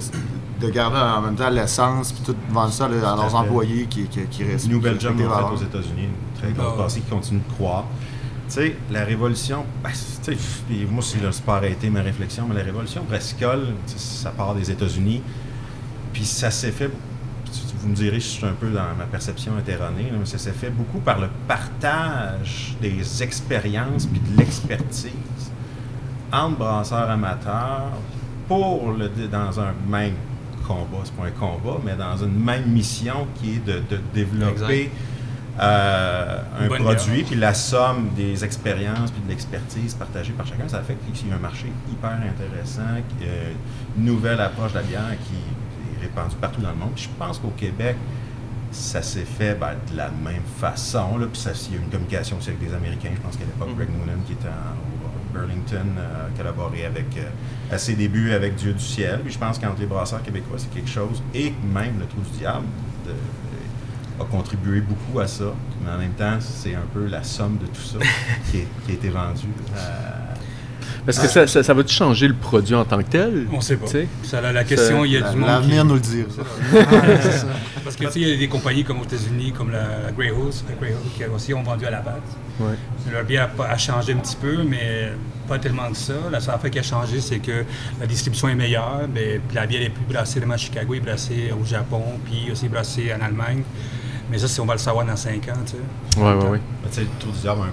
de 0.61 0.71
garder 0.71 0.97
en 0.99 1.21
même 1.23 1.35
temps 1.35 1.51
l'essence, 1.51 2.13
puis 2.13 2.23
tout 2.25 2.37
vendre 2.51 2.73
ça 2.73 2.87
là, 2.89 3.13
à 3.13 3.17
leurs 3.17 3.35
employés 3.35 3.87
qui, 3.87 4.05
qui, 4.05 4.21
qui 4.27 4.45
restent. 4.45 4.69
New 4.69 4.79
qui 4.79 4.85
Belgium 4.85 5.19
l'ont 5.21 5.29
fait 5.29 5.55
aux 5.55 5.57
États-Unis, 5.69 6.05
une 6.05 6.41
très 6.41 6.53
grosse 6.53 6.73
Ah. 6.75 6.77
brasserie 6.77 7.01
qui 7.01 7.11
continue 7.11 7.41
de 7.41 7.53
croître. 7.55 7.87
Tu 8.49 8.55
sais, 8.55 8.77
la 8.91 9.05
révolution, 9.05 9.65
ben, 9.83 9.91
tu 9.91 10.35
sais, 10.37 10.39
puis 10.69 10.87
moi, 10.89 11.03
c'est 11.03 11.43
pas 11.43 11.57
arrêté 11.57 11.91
ma 11.91 12.03
réflexion, 12.03 12.45
mais 12.49 12.55
la 12.55 12.63
révolution 12.63 13.03
sais, 13.87 13.99
ça 13.99 14.31
part 14.31 14.55
des 14.55 14.71
États-Unis, 14.71 15.21
puis 16.13 16.25
ça 16.25 16.51
s'est 16.53 16.71
fait, 16.71 16.91
vous 17.83 17.89
me 17.89 17.95
direz, 17.95 18.21
je 18.21 18.27
suis 18.29 18.47
un 18.47 18.53
peu 18.53 18.71
dans 18.71 18.95
ma 18.97 19.05
perception 19.11 19.53
erronée, 19.67 20.13
mais 20.17 20.25
ça 20.25 20.39
s'est 20.39 20.53
fait 20.53 20.71
beaucoup 20.71 21.01
par 21.01 21.19
le 21.19 21.29
partage 21.49 22.77
des 22.81 23.23
expériences 23.23 24.07
puis 24.07 24.21
de 24.21 24.39
l'expertise 24.39 25.13
entre 26.33 26.59
brasseurs 26.59 27.11
amateurs 27.11 27.93
pour 28.47 28.93
le 28.93 29.09
dans 29.29 29.61
un 29.61 29.75
même 29.89 30.15
combat, 30.67 30.99
c'est 31.05 31.15
pas 31.15 31.27
un 31.27 31.31
combat, 31.31 31.81
mais 31.85 31.97
dans 31.97 32.17
une 32.17 32.39
même 32.39 32.67
mission 32.67 33.27
qui 33.37 33.57
est 33.57 33.67
de, 33.67 33.83
de 33.91 34.01
développer 34.15 34.91
euh, 35.61 36.39
un 36.61 36.69
bonne 36.69 36.83
produit, 36.83 37.25
puis 37.25 37.37
la 37.37 37.53
somme 37.53 38.11
des 38.17 38.45
expériences 38.45 39.11
puis 39.11 39.23
de 39.23 39.29
l'expertise 39.29 39.95
partagée 39.95 40.33
par 40.33 40.47
chacun, 40.47 40.69
ça 40.69 40.81
fait 40.83 40.97
qu'il 41.13 41.29
y 41.29 41.33
a 41.33 41.35
un 41.35 41.39
marché 41.39 41.67
hyper 41.91 42.13
intéressant, 42.13 43.03
euh, 43.23 43.53
une 43.99 44.05
nouvelle 44.05 44.41
approche 44.41 44.73
de 44.73 44.79
la 44.79 44.85
bière 44.85 45.17
qui 45.27 45.35
répandue 46.03 46.37
partout 46.37 46.61
dans 46.61 46.71
le 46.71 46.77
monde. 46.77 46.93
Je 46.97 47.09
pense 47.19 47.39
qu'au 47.39 47.53
Québec, 47.57 47.97
ça 48.71 49.03
s'est 49.03 49.25
fait 49.25 49.55
ben, 49.55 49.73
de 49.91 49.97
la 49.97 50.11
même 50.11 50.43
façon. 50.59 51.19
Là, 51.19 51.27
puis 51.33 51.41
ça, 51.41 51.51
il 51.69 51.75
y 51.75 51.79
a 51.79 51.81
eu 51.81 51.85
une 51.85 51.91
communication 51.91 52.37
aussi 52.39 52.51
avec 52.51 52.63
les 52.63 52.75
Américains. 52.75 53.11
Je 53.15 53.21
pense 53.21 53.37
qu'à 53.37 53.45
l'époque, 53.45 53.69
Mhm. 53.71 53.77
Greg 53.77 53.89
Noonan, 53.91 54.21
qui 54.27 54.33
était 54.33 54.49
en- 54.49 54.73
au 54.77 55.33
Burlington, 55.39 55.87
euh, 55.99 56.27
a 56.29 56.37
collaboré 56.37 56.85
avec, 56.87 57.07
euh, 57.17 57.29
à 57.75 57.79
ses 57.79 57.95
débuts 57.95 58.33
avec 58.33 58.55
Dieu 58.57 58.73
du 58.73 58.83
ciel. 58.85 59.21
Puis 59.25 59.33
je 59.33 59.39
pense 59.39 59.59
qu'entre 59.59 59.81
les 59.81 59.87
brasseurs 59.87 60.23
québécois, 60.23 60.57
c'est 60.59 60.71
quelque 60.73 60.91
chose. 60.91 61.23
Et 61.35 61.53
même 61.73 61.99
le 62.01 62.07
Trou 62.07 62.21
du 62.21 62.39
Diable 62.39 62.67
de- 63.07 64.23
a 64.23 64.25
contribué 64.27 64.81
beaucoup 64.83 65.21
à 65.21 65.27
ça. 65.27 65.53
Mais 65.85 65.91
en 65.91 65.99
même 65.99 66.13
temps, 66.13 66.37
c'est 66.41 66.75
un 66.75 66.85
peu 66.95 67.07
la 67.07 67.25
somme 67.25 67.59
de 67.59 67.67
tout 67.67 67.81
ça 67.83 67.99
qui, 68.51 68.59
est- 68.59 68.69
qui 68.85 68.93
a 68.93 68.95
été 68.95 69.09
vendu. 69.09 69.47
euh, 69.77 70.22
Parce 71.05 71.19
que 71.19 71.27
ça, 71.27 71.47
ça, 71.49 71.63
ça 71.65 71.75
va-tu 71.75 71.93
changer 71.93 72.29
le 72.29 72.35
produit 72.35 72.75
en 72.77 72.85
tant 72.85 72.99
que 72.99 73.09
tel? 73.09 73.47
On 73.53 73.61
sait 73.61 73.77
pas. 73.77 73.87
Ça, 74.23 74.41
la, 74.41 74.53
la 74.53 74.63
question, 74.65 75.05
il 75.05 75.13
y 75.13 75.17
a 75.17 75.21
La- 75.21 75.31
du 75.33 75.37
monde 75.37 75.49
L'avenir 75.49 75.83
qui- 75.83 75.89
nous 75.89 75.95
le 75.95 76.01
dira. 76.01 76.29
Parce 77.85 77.97
que 77.97 78.05
tu 78.05 78.11
sais, 78.13 78.21
il 78.21 78.29
y 78.29 78.35
a 78.35 78.37
des 78.37 78.49
compagnies 78.49 78.85
comme 78.85 79.01
aux 79.01 79.05
États-Unis, 79.05 79.53
comme 79.53 79.71
la, 79.73 79.81
la 80.07 80.13
Greyhouse, 80.13 80.65
la 80.69 80.77
Greyhouse, 80.77 81.01
qui 81.17 81.25
aussi 81.25 81.53
ont 81.55 81.63
vendu 81.63 81.85
à 81.87 81.91
la 81.91 82.01
base. 82.01 82.15
Ouais. 82.61 82.75
Leur 83.13 83.25
bière 83.25 83.51
a, 83.59 83.63
a 83.73 83.77
changé 83.79 84.13
un 84.13 84.17
petit 84.19 84.37
peu, 84.37 84.63
mais 84.63 85.13
pas 85.49 85.59
tellement 85.59 85.91
que 85.91 85.97
ça. 85.97 86.15
La 86.31 86.41
seule 86.41 86.55
affaire 86.55 86.71
qui 86.71 86.79
a 86.79 86.83
changé, 86.85 87.21
c'est 87.21 87.39
que 87.41 87.65
la 88.01 88.07
distribution 88.07 88.49
est 88.49 88.55
meilleure. 88.55 89.01
Mais, 89.13 89.41
puis 89.47 89.57
la 89.57 89.67
bière 89.67 89.83
est 89.83 89.91
plus 89.91 90.05
brassée 90.09 90.39
vraiment 90.39 90.55
à 90.55 90.59
Chicago, 90.59 90.95
est 90.95 91.01
brassée 91.01 91.53
au 91.61 91.65
Japon, 91.65 92.03
puis 92.25 92.51
aussi 92.53 92.69
brassée 92.69 93.13
en 93.13 93.25
Allemagne. 93.25 93.63
Mais 94.31 94.39
ça, 94.39 94.47
c'est- 94.47 94.61
on 94.61 94.67
va 94.67 94.75
le 94.75 94.79
savoir 94.79 95.05
dans 95.05 95.17
cinq 95.17 95.49
ans. 95.49 95.59
Tu 95.67 95.73
sais. 95.73 96.21
Ouais, 96.21 96.33
ouais, 96.33 96.49
ouais. 96.51 96.61
mais 96.85 96.89
tu 96.91 96.95
sais, 96.97 97.01
le 97.03 97.09
Trou 97.19 97.33
du 97.33 97.41
Diable 97.41 97.61
a 97.63 97.65
un 97.65 97.73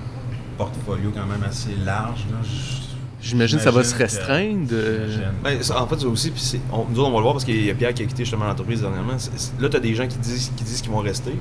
portfolio 0.58 1.12
quand 1.14 1.26
même 1.28 1.44
assez 1.48 1.76
large. 1.86 2.26
là. 2.32 2.38
Je- 2.44 2.89
J'imagine 3.22 3.58
que 3.58 3.64
ça 3.64 3.72
va 3.72 3.84
se 3.84 3.96
restreindre. 3.96 4.70
euh. 4.72 5.08
Ben, 5.44 5.58
en 5.78 5.88
fait, 5.88 6.06
aussi, 6.06 6.32
puis 6.32 6.60
on, 6.72 6.86
nous 6.90 7.00
autres, 7.00 7.10
on 7.10 7.12
va 7.12 7.18
le 7.18 7.24
voir 7.24 7.34
parce 7.34 7.44
qu'il 7.46 7.66
y 7.66 7.70
a 7.70 7.74
Pierre 7.74 7.94
qui 7.94 8.04
a 8.04 8.06
quitté 8.06 8.24
justement 8.24 8.46
l'entreprise 8.46 8.82
dernièrement. 8.82 9.18
Là, 9.60 9.70
tu 9.70 9.76
as 9.76 9.80
des 9.80 9.94
gens 9.94 10.08
qui 10.08 10.18
disent 10.20 10.52
qui 10.56 10.64
disent 10.64 10.82
qu'ils 10.82 10.92
vont 10.92 11.00
rester. 11.00 11.34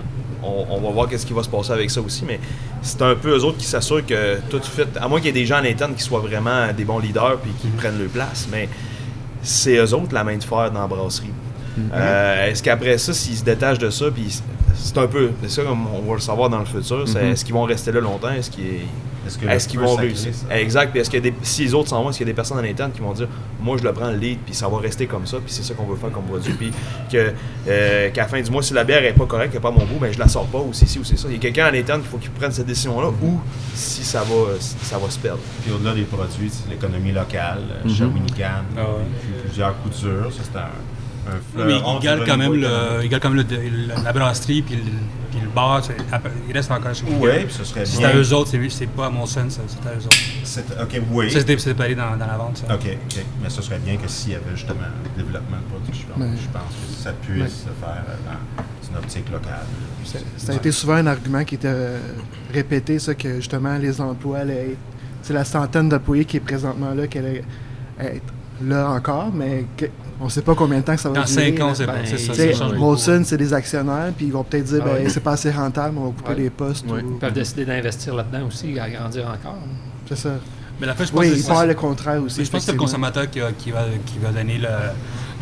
On, 0.42 0.66
on 0.70 0.80
va 0.80 0.90
voir 0.90 1.08
qu'est-ce 1.08 1.24
qui 1.26 1.32
va 1.32 1.42
se 1.42 1.48
passer 1.48 1.70
avec 1.72 1.90
ça 1.90 2.00
aussi, 2.00 2.24
mais 2.26 2.40
c'est 2.82 3.00
un 3.02 3.14
peu 3.14 3.30
eux 3.36 3.44
autres 3.44 3.58
qui 3.58 3.66
s'assurent 3.66 4.04
que 4.06 4.38
tout 4.50 4.60
fait, 4.62 4.88
à 5.00 5.06
moins 5.08 5.18
qu'il 5.20 5.26
y 5.26 5.30
ait 5.30 5.40
des 5.40 5.46
gens 5.46 5.56
à 5.56 5.62
l'interne 5.62 5.94
qui 5.94 6.02
soient 6.02 6.20
vraiment 6.20 6.72
des 6.76 6.84
bons 6.84 6.98
leaders 6.98 7.38
puis 7.38 7.52
qui 7.60 7.68
prennent 7.68 7.98
leur 7.98 8.08
place, 8.08 8.48
mais 8.50 8.68
c'est 9.42 9.76
eux 9.76 9.94
autres 9.94 10.12
la 10.14 10.24
main 10.24 10.37
de 10.37 10.42
fer 10.44 10.70
dans 10.72 10.81
la 10.81 10.87
brasserie. 10.88 11.31
Euh, 11.92 12.46
est-ce 12.50 12.60
qu'après 12.62 12.98
ça, 12.98 13.12
s'ils 13.14 13.37
se 13.37 13.44
détachent 13.44 13.79
de 13.79 13.90
ça, 13.90 14.06
puis 14.10 14.37
c'est 14.74 14.98
un 14.98 15.06
peu, 15.06 15.31
c'est 15.42 15.50
ça 15.50 15.62
comme 15.62 15.87
on 15.94 16.02
va 16.08 16.14
le 16.14 16.20
savoir 16.20 16.50
dans 16.50 16.58
le 16.58 16.64
futur, 16.64 17.06
c'est 17.06 17.22
Mhm. 17.22 17.31
est-ce 17.33 17.44
qu'ils 17.44 17.54
vont 17.54 17.62
rester 17.62 17.92
là 17.92 18.00
longtemps, 18.00 18.31
est-ce 18.31 18.50
qu'ils 18.50 18.81
Est-ce 19.29 19.38
que 19.66 19.70
qu'ils 19.72 19.81
vont 19.81 19.94
réussir? 19.94 20.33
ça- 20.35 20.58
Exact. 20.58 20.90
Puis 20.90 21.00
est-ce 21.00 21.10
qu'il 21.10 21.24
y 21.24 21.29
a 21.29 21.31
des, 21.31 21.37
si 21.42 21.62
les 21.64 21.74
autres 21.74 21.88
s'en 21.88 22.02
vont, 22.02 22.10
est-ce 22.10 22.18
qu'il 22.18 22.26
y 22.26 22.31
a 22.31 22.33
des 22.33 22.37
personnes 22.37 22.58
à 22.58 22.62
l'interne 22.62 22.92
qui 22.92 23.00
vont 23.00 23.12
dire 23.12 23.29
Moi, 23.60 23.76
je 23.79 23.85
le 23.85 23.92
prends 23.92 24.10
le 24.10 24.16
lead, 24.16 24.38
puis 24.44 24.54
ça 24.54 24.68
va 24.68 24.79
rester 24.79 25.06
comme 25.06 25.26
ça, 25.26 25.37
puis 25.38 25.52
c'est 25.52 25.62
ça 25.62 25.74
qu'on 25.74 25.85
veut 25.87 25.96
faire 25.96 26.10
comme 26.10 26.24
produit. 26.24 26.52
Puis 26.52 26.70
que, 27.10 27.33
euh, 27.68 28.10
qu'à 28.10 28.22
la 28.22 28.29
fin 28.29 28.40
du 28.40 28.50
mois, 28.50 28.62
si 28.62 28.72
la 28.74 28.85
bière 28.85 29.02
n'est 29.02 29.12
pas 29.12 29.26
correcte, 29.26 29.52
qu'elle 29.52 29.60
n'est 29.60 29.62
pas 29.62 29.68
à 29.68 29.72
mon 29.72 29.85
goût, 29.87 29.98
ben, 30.00 30.12
je 30.12 30.18
la 30.18 30.29
sors 30.29 30.46
pas, 30.46 30.58
ou 30.58 30.70
c'est 30.72 30.87
ci, 30.87 30.98
ou 30.98 31.04
c'est 31.04 31.18
ça. 31.18 31.29
Il 31.29 31.35
y 31.35 31.37
a 31.37 31.40
quelqu'un 31.40 31.66
à 31.66 31.70
l'interne 31.70 32.00
qu'il 32.00 32.10
faut 32.10 32.18
qu'il 32.18 32.31
prenne 32.31 32.52
cette 32.52 32.66
décision-là, 32.66 33.08
ou 33.08 33.40
si 33.74 34.04
ça 34.04 34.20
va, 34.22 34.58
ça 34.60 34.98
va 34.98 35.10
se 35.10 35.18
perdre. 35.18 35.40
Puis 35.62 35.72
au-delà 35.72 35.94
des 35.94 36.02
produits, 36.02 36.50
c'est 36.50 36.68
l'économie 36.70 37.12
locale. 37.12 37.62
Shawinigan, 37.88 38.64
Ah 38.76 38.81
ouais. 38.81 38.87
vécu 39.22 39.40
plusieurs 39.46 39.76
coups 39.83 40.00
durs. 40.00 40.33
Ça, 40.33 40.40
c'est 40.50 40.58
un, 40.58 40.68
Mais 41.56 41.62
fleuron 41.64 41.98
il 42.00 42.02
sur 42.08 42.24
quand 42.26 42.37
même, 42.37 42.52
le, 42.54 42.58
économique. 42.66 43.00
il 43.04 43.08
garde 43.08 43.22
quand 43.22 43.31
même 43.31 43.44
le- 43.50 43.87
le- 43.96 44.04
la 44.04 44.12
brasserie 44.12 44.62
puis 44.62 44.76
le, 44.76 44.83
puis 45.31 45.40
le 45.42 45.48
bar. 45.48 45.85
c'est- 45.85 45.96
Il 46.48 46.54
reste 46.54 46.70
encore 46.70 46.94
chez 46.94 47.04
Oui, 47.20 47.31
puis 47.44 47.54
ce 47.54 47.64
serait 47.64 47.85
C'est 47.87 47.98
bien. 47.98 48.08
à 48.08 48.14
eux 48.16 48.33
autres, 48.35 48.50
c'est- 48.50 48.68
c'est 48.70 48.87
pas 48.87 49.06
à 49.06 49.10
mon 49.10 49.26
sens, 49.26 49.58
c'est 49.66 49.88
à 49.88 49.92
eux 49.92 50.04
autres. 50.06 50.16
C'est- 50.44 50.64
Ok, 50.83 51.00
oui. 51.12 51.31
Ça, 51.31 51.40
c'est 51.46 51.58
séparé 51.60 51.94
dans, 51.94 52.16
dans 52.16 52.26
la 52.26 52.37
vente. 52.37 52.58
Ça. 52.66 52.74
OK, 52.74 52.81
OK. 52.87 53.24
Mais 53.42 53.50
ce 53.50 53.62
serait 53.62 53.79
bien 53.79 53.96
que 53.96 54.08
s'il 54.08 54.33
y 54.33 54.35
avait 54.37 54.44
justement 54.54 54.81
un 54.83 55.16
développement 55.18 55.56
de 55.58 55.74
production, 55.74 56.08
je 56.18 56.22
pense 56.22 56.62
que 56.96 57.02
ça 57.02 57.12
puisse 57.12 57.52
se 57.60 57.64
faire 57.81 58.02
euh, 58.08 58.14
dans 58.26 58.88
une 58.90 58.96
optique 59.04 59.31
locale. 59.31 59.66
Ça, 60.04 60.18
ça 60.38 60.52
a 60.52 60.56
été 60.56 60.72
souvent 60.72 60.94
un 60.94 61.06
argument 61.06 61.44
qui 61.44 61.56
était 61.56 61.68
euh, 61.70 61.98
répété, 62.52 62.98
ça, 62.98 63.14
que 63.14 63.37
justement 63.37 63.76
les 63.76 64.00
emplois 64.00 64.38
allaient 64.38 64.70
être. 64.72 64.79
C'est 65.22 65.35
la 65.35 65.44
centaine 65.44 65.88
d'employés 65.90 66.24
qui 66.24 66.38
est 66.38 66.40
présentement 66.40 66.94
là, 66.94 67.06
qui 67.06 67.18
allait 67.18 67.42
être 68.00 68.33
là 68.64 68.88
encore, 68.90 69.31
mais 69.33 69.66
que- 69.76 69.87
on 70.21 70.25
ne 70.25 70.31
sait 70.31 70.42
pas 70.42 70.54
combien 70.54 70.79
de 70.79 70.85
temps 70.85 70.94
que 70.94 71.00
ça 71.00 71.08
va 71.08 71.16
Dans 71.21 71.25
durer. 71.25 71.54
5 71.56 71.60
ans, 71.60 71.75
c'est 71.75 71.87
Ben, 71.87 72.04
ça, 72.06 72.54
ça. 72.69 72.69
Molson, 72.77 73.23
c'est 73.25 73.37
des 73.37 73.52
actionnaires, 73.54 74.12
puis 74.16 74.27
ils 74.27 74.33
vont 74.33 74.42
peut-être 74.44 74.64
dire, 74.64 74.83
Ah 74.85 74.90
ben, 74.94 75.08
c'est 75.08 75.21
pas 75.21 75.33
assez 75.33 75.50
rentable, 75.50 75.96
on 75.98 76.06
va 76.06 76.10
couper 76.10 76.31
Ouais. 76.31 76.37
les 76.37 76.50
postes. 76.50 76.87
Ouais. 76.87 77.02
ou- 77.02 77.12
Ils 77.14 77.19
peuvent 77.19 77.33
décider 77.33 77.64
d'investir 77.64 78.14
là-dedans 78.14 78.46
aussi, 78.48 78.79
à 78.79 78.88
grandir 78.90 79.27
encore. 79.27 79.58
C'est 80.08 80.16
ça. 80.16 80.31
Mais 80.81 80.87
la 80.87 80.94
fin, 80.94 81.04
je 81.04 81.10
pense 81.10 81.21
Oui, 81.21 81.31
que 81.31 81.35
il 81.37 81.42
c'est- 81.42 81.48
parle 81.48 81.69
le 81.69 81.75
contraire 81.75 82.23
aussi. 82.23 82.38
Mais 82.38 82.44
je 82.44 82.50
pense 82.50 82.60
que 82.60 82.66
c'est 82.66 82.73
le 82.73 82.79
consommateur 82.79 83.29
qui 83.29 83.40
va, 83.40 83.50
qui 83.52 83.71
va, 83.73 83.85
qui 84.06 84.19
va 84.19 84.31
donner 84.31 84.58
le, 84.58 84.69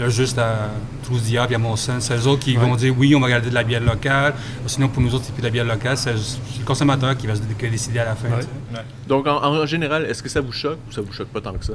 le 0.03 0.09
juste 0.11 0.39
à 0.39 0.71
Trousse 1.03 1.23
Diable 1.25 1.53
et 1.53 1.57
à 1.57 1.59
Molson. 1.59 1.97
C'est 2.01 2.17
eux 2.17 2.27
autres 2.27 2.41
qui 2.43 2.57
Ouais. 2.57 2.65
vont 2.65 2.75
dire 2.75 2.95
oui, 2.99 3.15
on 3.15 3.21
va 3.21 3.29
garder 3.29 3.51
de 3.51 3.55
la 3.55 3.63
bière 3.63 3.83
locale. 3.83 4.33
Sinon, 4.67 4.89
pour 4.89 5.03
nous 5.03 5.15
autres, 5.15 5.25
c'est 5.27 5.33
plus 5.33 5.43
de 5.43 5.47
la 5.47 5.53
bière 5.53 5.67
locale. 5.67 5.97
C'est 5.99 6.13
le 6.15 6.65
consommateur 6.65 7.15
qui 7.19 7.27
va 7.27 7.35
se 7.35 7.41
décider 7.43 7.99
à 7.99 8.07
la 8.07 8.15
fin. 8.15 8.29
Ouais. 8.29 8.81
Donc, 9.09 9.27
en, 9.27 9.43
en 9.43 9.67
général, 9.67 10.07
est-ce 10.07 10.23
que 10.23 10.29
ça 10.31 10.41
vous 10.41 10.53
choque 10.53 10.79
ou 10.89 10.93
ça 10.93 11.03
vous 11.03 11.13
choque 11.13 11.29
pas 11.29 11.41
tant 11.43 11.53
que 11.53 11.65
ça? 11.67 11.75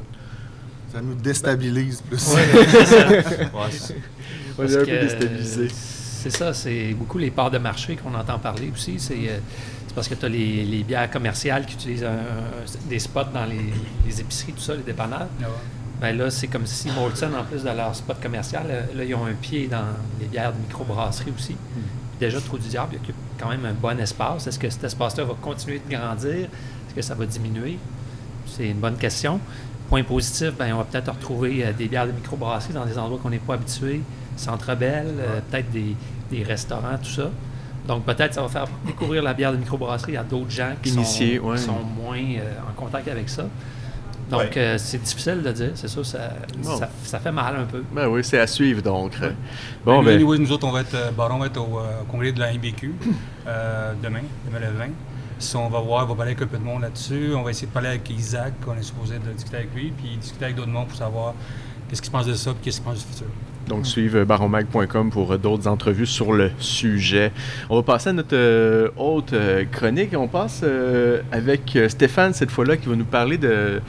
Ça 0.91 1.01
nous 1.01 1.15
déstabilise 1.15 2.01
plus. 2.01 2.33
Ouais, 2.33 2.41
c'est- 3.71 3.95
On 4.57 4.63
est 4.63 4.75
un 4.75 4.79
peu 4.79 4.85
déstabilisé. 5.01 5.67
C'est 5.71 6.29
ça, 6.29 6.53
c'est 6.53 6.93
beaucoup 6.93 7.17
les 7.17 7.31
parts 7.31 7.49
de 7.51 7.57
marché 7.57 7.95
qu'on 7.95 8.13
entend 8.13 8.37
parler 8.37 8.71
aussi. 8.73 8.99
C'est 8.99 9.29
euh, 9.29 9.37
parce 9.95 10.07
que 10.07 10.13
tu 10.15 10.25
as 10.25 10.29
les, 10.29 10.63
les 10.65 10.83
bières 10.83 11.09
commerciales 11.09 11.65
qui 11.65 11.73
utilisent 11.75 12.03
un- 12.03 12.09
un- 12.09 12.89
des 12.89 12.99
spots 12.99 13.23
dans 13.33 13.45
les, 13.45 13.59
les 14.05 14.21
épiceries, 14.21 14.53
tout 14.53 14.61
ça, 14.61 14.75
les 14.75 14.83
dépanneurs. 14.83 15.27
Ah 15.41 15.45
ouais. 15.45 15.49
Ben 16.01 16.17
là, 16.17 16.29
c'est 16.31 16.47
comme 16.47 16.65
si 16.65 16.89
Molson, 16.91 17.29
en 17.39 17.43
plus 17.43 17.63
de 17.63 17.69
leur 17.69 17.95
spot 17.95 18.19
commercial, 18.21 18.63
euh, 18.69 18.81
là, 18.95 19.03
ils 19.03 19.15
ont 19.15 19.25
un 19.25 19.33
pied 19.33 19.67
dans 19.67 19.85
les 20.19 20.25
bières 20.27 20.51
de 20.51 20.57
microbrasserie 20.59 21.31
aussi. 21.35 21.53
Puis 21.73 22.19
déjà, 22.19 22.39
Trou 22.41 22.57
du 22.57 22.67
Diable, 22.67 22.93
il 22.93 22.97
occupe 22.97 23.15
quand 23.39 23.49
même 23.49 23.65
un 23.65 23.73
bon 23.73 23.99
espace. 23.99 24.45
Est-ce 24.47 24.59
que 24.59 24.69
cet 24.69 24.83
espace-là 24.83 25.23
va 25.23 25.35
continuer 25.41 25.79
de 25.87 25.95
grandir? 25.95 26.33
Est-ce 26.45 26.95
que 26.95 27.01
ça 27.01 27.15
va 27.15 27.25
diminuer? 27.25 27.77
C'est 28.47 28.67
une 28.69 28.79
bonne 28.79 28.97
question. 28.97 29.39
Point 29.91 30.03
positif, 30.03 30.53
ben, 30.57 30.73
on 30.73 30.77
va 30.77 30.85
peut-être 30.85 31.11
retrouver 31.11 31.65
euh, 31.65 31.73
des 31.73 31.87
bières 31.87 32.07
de 32.07 32.13
microbrasserie 32.13 32.73
dans 32.73 32.85
des 32.85 32.97
endroits 32.97 33.19
qu'on 33.21 33.29
n'est 33.29 33.39
pas 33.39 33.55
habitué. 33.55 34.01
Centre 34.37 34.73
Bell, 34.73 35.05
euh, 35.19 35.39
peut-être 35.51 35.69
des, 35.69 35.95
des 36.31 36.43
restaurants, 36.43 36.97
tout 36.97 37.09
ça. 37.09 37.29
Donc 37.87 38.05
peut-être 38.05 38.33
ça 38.33 38.41
va 38.41 38.47
faire 38.47 38.67
découvrir 38.85 39.21
la 39.21 39.33
bière 39.33 39.51
de 39.51 39.57
microbrasserie 39.57 40.15
à 40.15 40.23
d'autres 40.23 40.49
gens 40.49 40.71
qui, 40.81 40.89
sont, 40.91 41.01
ouais. 41.01 41.57
qui 41.57 41.61
sont 41.63 41.79
moins 41.83 42.17
euh, 42.17 42.69
en 42.69 42.73
contact 42.73 43.07
avec 43.09 43.27
ça. 43.27 43.43
Donc 44.29 44.39
Ouais. 44.39 44.49
euh, 44.57 44.77
c'est 44.77 45.01
difficile 45.03 45.41
de 45.41 45.51
dire, 45.51 45.71
c'est 45.75 45.89
sûr, 45.89 46.05
ça, 46.05 46.19
Bon. 46.63 46.77
ça, 46.77 46.89
ça 47.03 47.19
fait 47.19 47.33
mal 47.33 47.53
un 47.57 47.65
peu. 47.65 47.83
Ben 47.91 48.07
oui, 48.07 48.23
c'est 48.23 48.39
à 48.39 48.47
suivre 48.47 48.81
donc. 48.81 49.11
Ouais. 49.21 49.35
Bon, 49.83 50.01
ben. 50.01 50.15
anyway, 50.15 50.37
nous 50.37 50.53
autres, 50.53 50.65
on 50.65 50.71
va 50.71 50.81
être, 50.81 50.95
euh, 50.95 51.11
Baron 51.11 51.37
va 51.39 51.47
être 51.47 51.57
au 51.57 51.79
euh, 51.79 51.83
congrès 52.09 52.31
de 52.31 52.39
la 52.39 52.53
MBQ 52.53 52.93
euh, 53.45 53.91
demain, 54.01 54.21
demain 54.45 54.59
le 54.65 54.77
20. 54.77 54.85
On 55.55 55.69
va 55.69 55.79
voir, 55.79 56.05
on 56.05 56.09
va 56.09 56.15
parler 56.15 56.31
avec 56.31 56.41
un 56.43 56.47
peu 56.47 56.57
de 56.57 56.63
monde 56.63 56.81
là-dessus. 56.81 57.33
On 57.35 57.43
va 57.43 57.51
essayer 57.51 57.67
de 57.67 57.73
parler 57.73 57.89
avec 57.89 58.09
Isaac, 58.09 58.53
on 58.67 58.77
est 58.77 58.83
supposé 58.83 59.15
de 59.17 59.31
discuter 59.33 59.57
avec 59.57 59.73
lui, 59.73 59.91
puis 59.91 60.17
discuter 60.17 60.45
avec 60.45 60.55
d'autres 60.55 60.69
monde 60.69 60.87
pour 60.87 60.97
savoir 60.97 61.33
qu'est-ce 61.89 62.01
qu'il 62.01 62.11
pense 62.11 62.25
de 62.25 62.33
ça, 62.33 62.51
puis 62.51 62.61
qu'est-ce 62.63 62.77
qu'il 62.77 62.85
pense 62.85 62.99
du 62.99 63.11
futur. 63.11 63.27
Donc, 63.67 63.85
suivez 63.85 64.25
baronmag.com 64.25 65.11
pour 65.11 65.31
euh, 65.31 65.37
d'autres 65.37 65.67
entrevues 65.67 66.05
sur 66.05 66.33
le 66.33 66.51
sujet. 66.59 67.31
On 67.69 67.75
va 67.75 67.83
passer 67.83 68.09
à 68.09 68.13
notre 68.13 68.35
euh, 68.35 68.89
autre 68.97 69.33
euh, 69.33 69.65
chronique. 69.71 70.13
On 70.15 70.27
passe 70.27 70.63
avec 71.31 71.77
Stéphane 71.87 72.33
cette 72.33 72.51
fois-là 72.51 72.77
qui 72.77 72.89
va 72.89 72.95
nous 72.95 73.05
parler 73.05 73.37
de. 73.37 73.81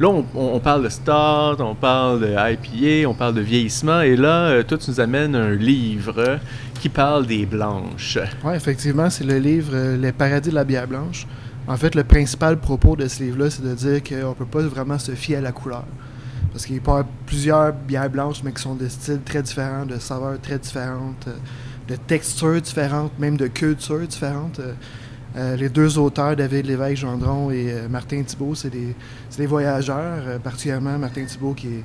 Là, 0.00 0.08
on, 0.34 0.60
parle 0.60 0.84
de 0.84 0.88
start, 0.88 1.60
on 1.60 1.74
parle 1.74 2.20
de 2.20 2.28
IPA, 2.28 3.06
on 3.06 3.12
parle 3.12 3.34
de 3.34 3.42
vieillissement. 3.42 4.00
Et 4.00 4.16
là, 4.16 4.46
euh, 4.46 4.62
toi, 4.62 4.78
tu 4.78 4.90
nous 4.90 4.98
amènes 4.98 5.34
un 5.34 5.50
livre 5.50 6.38
qui 6.80 6.88
parle 6.88 7.26
des 7.26 7.44
blanches. 7.44 8.16
Oui, 8.42 8.54
effectivement, 8.54 9.10
c'est 9.10 9.24
le 9.24 9.36
livre 9.36 9.72
euh, 9.74 9.98
Les 9.98 10.12
paradis 10.12 10.48
de 10.48 10.54
la 10.54 10.64
bière 10.64 10.88
blanche. 10.88 11.26
En 11.68 11.76
fait, 11.76 11.94
le 11.94 12.02
principal 12.02 12.56
propos 12.56 12.96
de 12.96 13.06
ce 13.08 13.22
livre-là, 13.22 13.50
c'est 13.50 13.62
de 13.62 13.74
dire 13.74 14.02
qu'on 14.02 14.30
ne 14.30 14.34
peut 14.34 14.46
pas 14.46 14.62
vraiment 14.62 14.98
se 14.98 15.12
fier 15.12 15.36
à 15.36 15.42
la 15.42 15.52
couleur. 15.52 15.84
Parce 16.50 16.64
qu'il 16.64 16.78
avoir 16.78 17.04
plusieurs 17.26 17.74
bières 17.74 18.08
blanches, 18.08 18.40
mais 18.42 18.52
qui 18.52 18.62
sont 18.62 18.76
de 18.76 18.88
styles 18.88 19.20
très 19.22 19.42
différents, 19.42 19.84
de 19.84 19.98
saveurs 19.98 20.40
très 20.40 20.58
différentes, 20.58 21.28
euh, 21.28 21.32
de 21.88 21.96
textures 21.96 22.62
différentes, 22.62 23.12
même 23.18 23.36
de 23.36 23.48
cultures 23.48 24.08
différentes. 24.08 24.62
Euh, 25.36 25.54
les 25.56 25.68
deux 25.68 25.96
auteurs, 25.98 26.34
David 26.34 26.66
Lévesque 26.66 27.02
Gendron 27.02 27.50
et 27.52 27.66
euh, 27.70 27.88
Martin 27.88 28.22
Thibault, 28.22 28.54
c'est 28.56 28.70
des, 28.70 29.46
voyageurs, 29.46 30.22
euh, 30.26 30.38
particulièrement 30.40 30.98
Martin 30.98 31.24
Thibault 31.24 31.54
qui 31.54 31.68
est, 31.68 31.84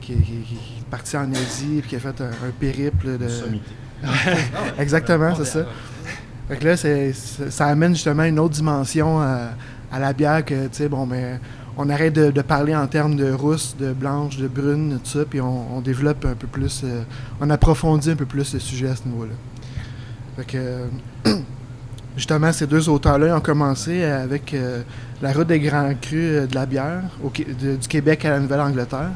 qui, 0.00 0.12
est- 0.12 0.16
qui 0.16 0.32
est- 0.32 0.42
qui 0.42 0.54
est 0.54 0.84
parti 0.90 1.16
en 1.16 1.30
Asie 1.32 1.78
et 1.78 1.82
qui 1.82 1.94
a 1.94 2.00
fait 2.00 2.20
un, 2.20 2.26
un 2.30 2.50
périple 2.58 3.16
de, 3.16 3.28
Sommité. 3.28 3.70
Exactement, 4.78 5.34
c'est 5.36 5.44
ça. 5.44 5.66
Fait 6.48 6.56
que 6.56 6.64
là, 6.66 6.76
ça 7.50 7.66
amène 7.66 7.94
justement 7.94 8.24
une 8.24 8.40
autre 8.40 8.54
dimension 8.54 9.20
à, 9.20 9.50
à 9.92 9.98
la 10.00 10.12
bière 10.12 10.44
que, 10.44 10.64
tu 10.64 10.68
sais, 10.72 10.88
bon, 10.88 11.06
mais 11.06 11.38
on 11.76 11.88
arrête 11.88 12.12
de, 12.14 12.32
de 12.32 12.42
parler 12.42 12.74
en 12.74 12.88
termes 12.88 13.14
de 13.14 13.30
rousse, 13.30 13.76
de 13.78 13.92
blanche, 13.92 14.36
de 14.36 14.48
brune, 14.48 14.98
tout 15.04 15.10
ça, 15.18 15.24
puis 15.24 15.40
on, 15.40 15.76
on 15.76 15.80
développe 15.80 16.24
un 16.24 16.34
peu 16.34 16.48
plus, 16.48 16.84
on 17.40 17.48
approfondit 17.50 18.10
un 18.10 18.16
peu 18.16 18.26
plus 18.26 18.52
le 18.52 18.58
sujet 18.58 18.88
à 18.88 18.96
ce 18.96 19.04
niveau-là. 19.06 19.34
Fait 20.36 20.44
que, 20.44 21.30
justement, 22.16 22.52
ces 22.52 22.66
deux 22.66 22.88
auteurs-là 22.88 23.36
ont 23.36 23.40
commencé 23.40 24.02
avec 24.04 24.54
euh, 24.54 24.82
La 25.22 25.32
route 25.32 25.46
des 25.48 25.60
grands 25.60 25.92
crus 26.00 26.20
euh, 26.30 26.46
de 26.46 26.54
la 26.54 26.66
bière 26.66 27.02
du 27.34 27.88
Québec 27.88 28.24
à 28.24 28.30
la 28.30 28.40
Nouvelle-Angleterre. 28.40 29.10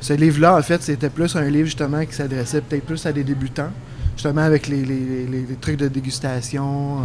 Ce 0.00 0.12
livre-là, 0.12 0.56
en 0.58 0.62
fait, 0.62 0.82
c'était 0.82 1.08
plus 1.10 1.34
un 1.36 1.44
livre 1.48 1.66
justement 1.66 2.04
qui 2.04 2.14
s'adressait 2.14 2.60
peut-être 2.60 2.84
plus 2.84 3.06
à 3.06 3.12
des 3.12 3.24
débutants, 3.24 3.70
justement 4.14 4.42
avec 4.42 4.66
les, 4.68 4.84
les- 4.84 5.00
les- 5.00 5.26
les- 5.26 5.46
les 5.48 5.56
trucs 5.56 5.76
de 5.78 5.88
dégustation, 5.88 6.98
euh, 6.98 7.04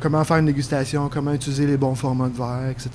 comment 0.00 0.24
faire 0.24 0.38
une 0.38 0.46
dégustation, 0.46 1.08
comment 1.12 1.32
utiliser 1.32 1.66
les 1.66 1.76
bons 1.76 1.94
formats 1.94 2.28
de 2.28 2.36
verre, 2.36 2.70
etc. 2.70 2.90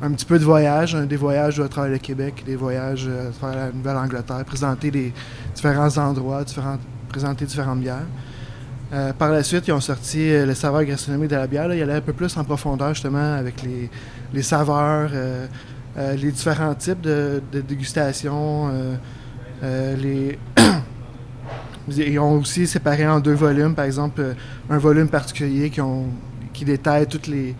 Un 0.00 0.12
petit 0.12 0.24
peu 0.26 0.38
de 0.38 0.44
voyage, 0.44 0.94
des 0.94 1.16
voyages 1.16 1.58
à 1.58 1.68
travers 1.68 1.90
le 1.90 1.98
Québec, 1.98 2.44
des 2.46 2.54
voyages 2.54 3.06
euh, 3.08 3.30
à 3.30 3.32
travers 3.32 3.56
la 3.66 3.72
Nouvelle-Angleterre, 3.72 4.44
présenter 4.44 4.90
des 4.92 5.12
différents 5.54 5.98
endroits, 5.98 6.44
présenter 7.08 7.44
différentes 7.46 7.80
bières. 7.80 8.06
Euh, 8.90 9.12
par 9.12 9.30
la 9.30 9.42
suite, 9.42 9.68
ils 9.68 9.72
ont 9.72 9.80
sorti 9.80 10.30
euh, 10.30 10.46
le 10.46 10.54
saveur 10.54 10.82
gastronomique 10.84 11.28
de 11.28 11.36
la 11.36 11.46
bière. 11.46 11.68
Là. 11.68 11.76
Il 11.76 11.82
allait 11.82 11.92
un 11.94 12.00
peu 12.00 12.14
plus 12.14 12.34
en 12.38 12.44
profondeur 12.44 12.94
justement 12.94 13.34
avec 13.34 13.62
les, 14.32 14.42
saveurs, 14.42 15.10
euh, 15.12 15.46
les 15.96 16.32
différents 16.32 16.74
types 16.74 17.02
de, 17.02 17.42
de 17.52 17.60
dégustation, 17.60 18.70
Ils 19.62 20.38
ont 22.20 22.38
aussi 22.38 22.66
séparé 22.66 23.06
en 23.06 23.20
deux 23.20 23.34
volumes, 23.34 23.74
par 23.74 23.84
exemple, 23.84 24.34
un 24.70 24.78
volume 24.78 25.08
particulier 25.08 25.70
qui, 26.54 26.64
détaille 26.64 27.06
tous 27.06 27.30
les, 27.30 27.54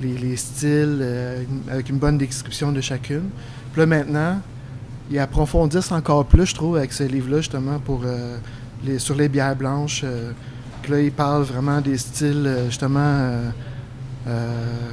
les, 0.00 0.18
les 0.18 0.36
styles 0.36 1.04
avec 1.70 1.88
une 1.88 1.98
bonne 1.98 2.18
description 2.18 2.70
de 2.70 2.80
chacune. 2.80 3.30
Puis 3.72 3.80
là, 3.80 3.86
maintenant, 3.86 4.40
ils 5.10 5.18
approfondissent 5.18 5.92
encore 5.92 6.26
plus, 6.26 6.46
je 6.46 6.54
trouve, 6.54 6.76
avec 6.76 6.92
ce 6.92 7.04
livre-là, 7.04 7.38
justement, 7.38 7.78
pour, 7.78 8.02
les, 8.84 8.98
sur 8.98 9.14
les 9.14 9.28
bières 9.28 9.56
blanches. 9.56 10.04
Que 10.86 10.92
là, 10.92 11.00
ils 11.00 11.12
parlent 11.12 11.42
vraiment 11.42 11.80
des 11.80 11.98
styles, 11.98 12.44
euh, 12.46 12.66
justement, 12.66 13.00
euh, 13.00 13.50
euh, 14.28 14.90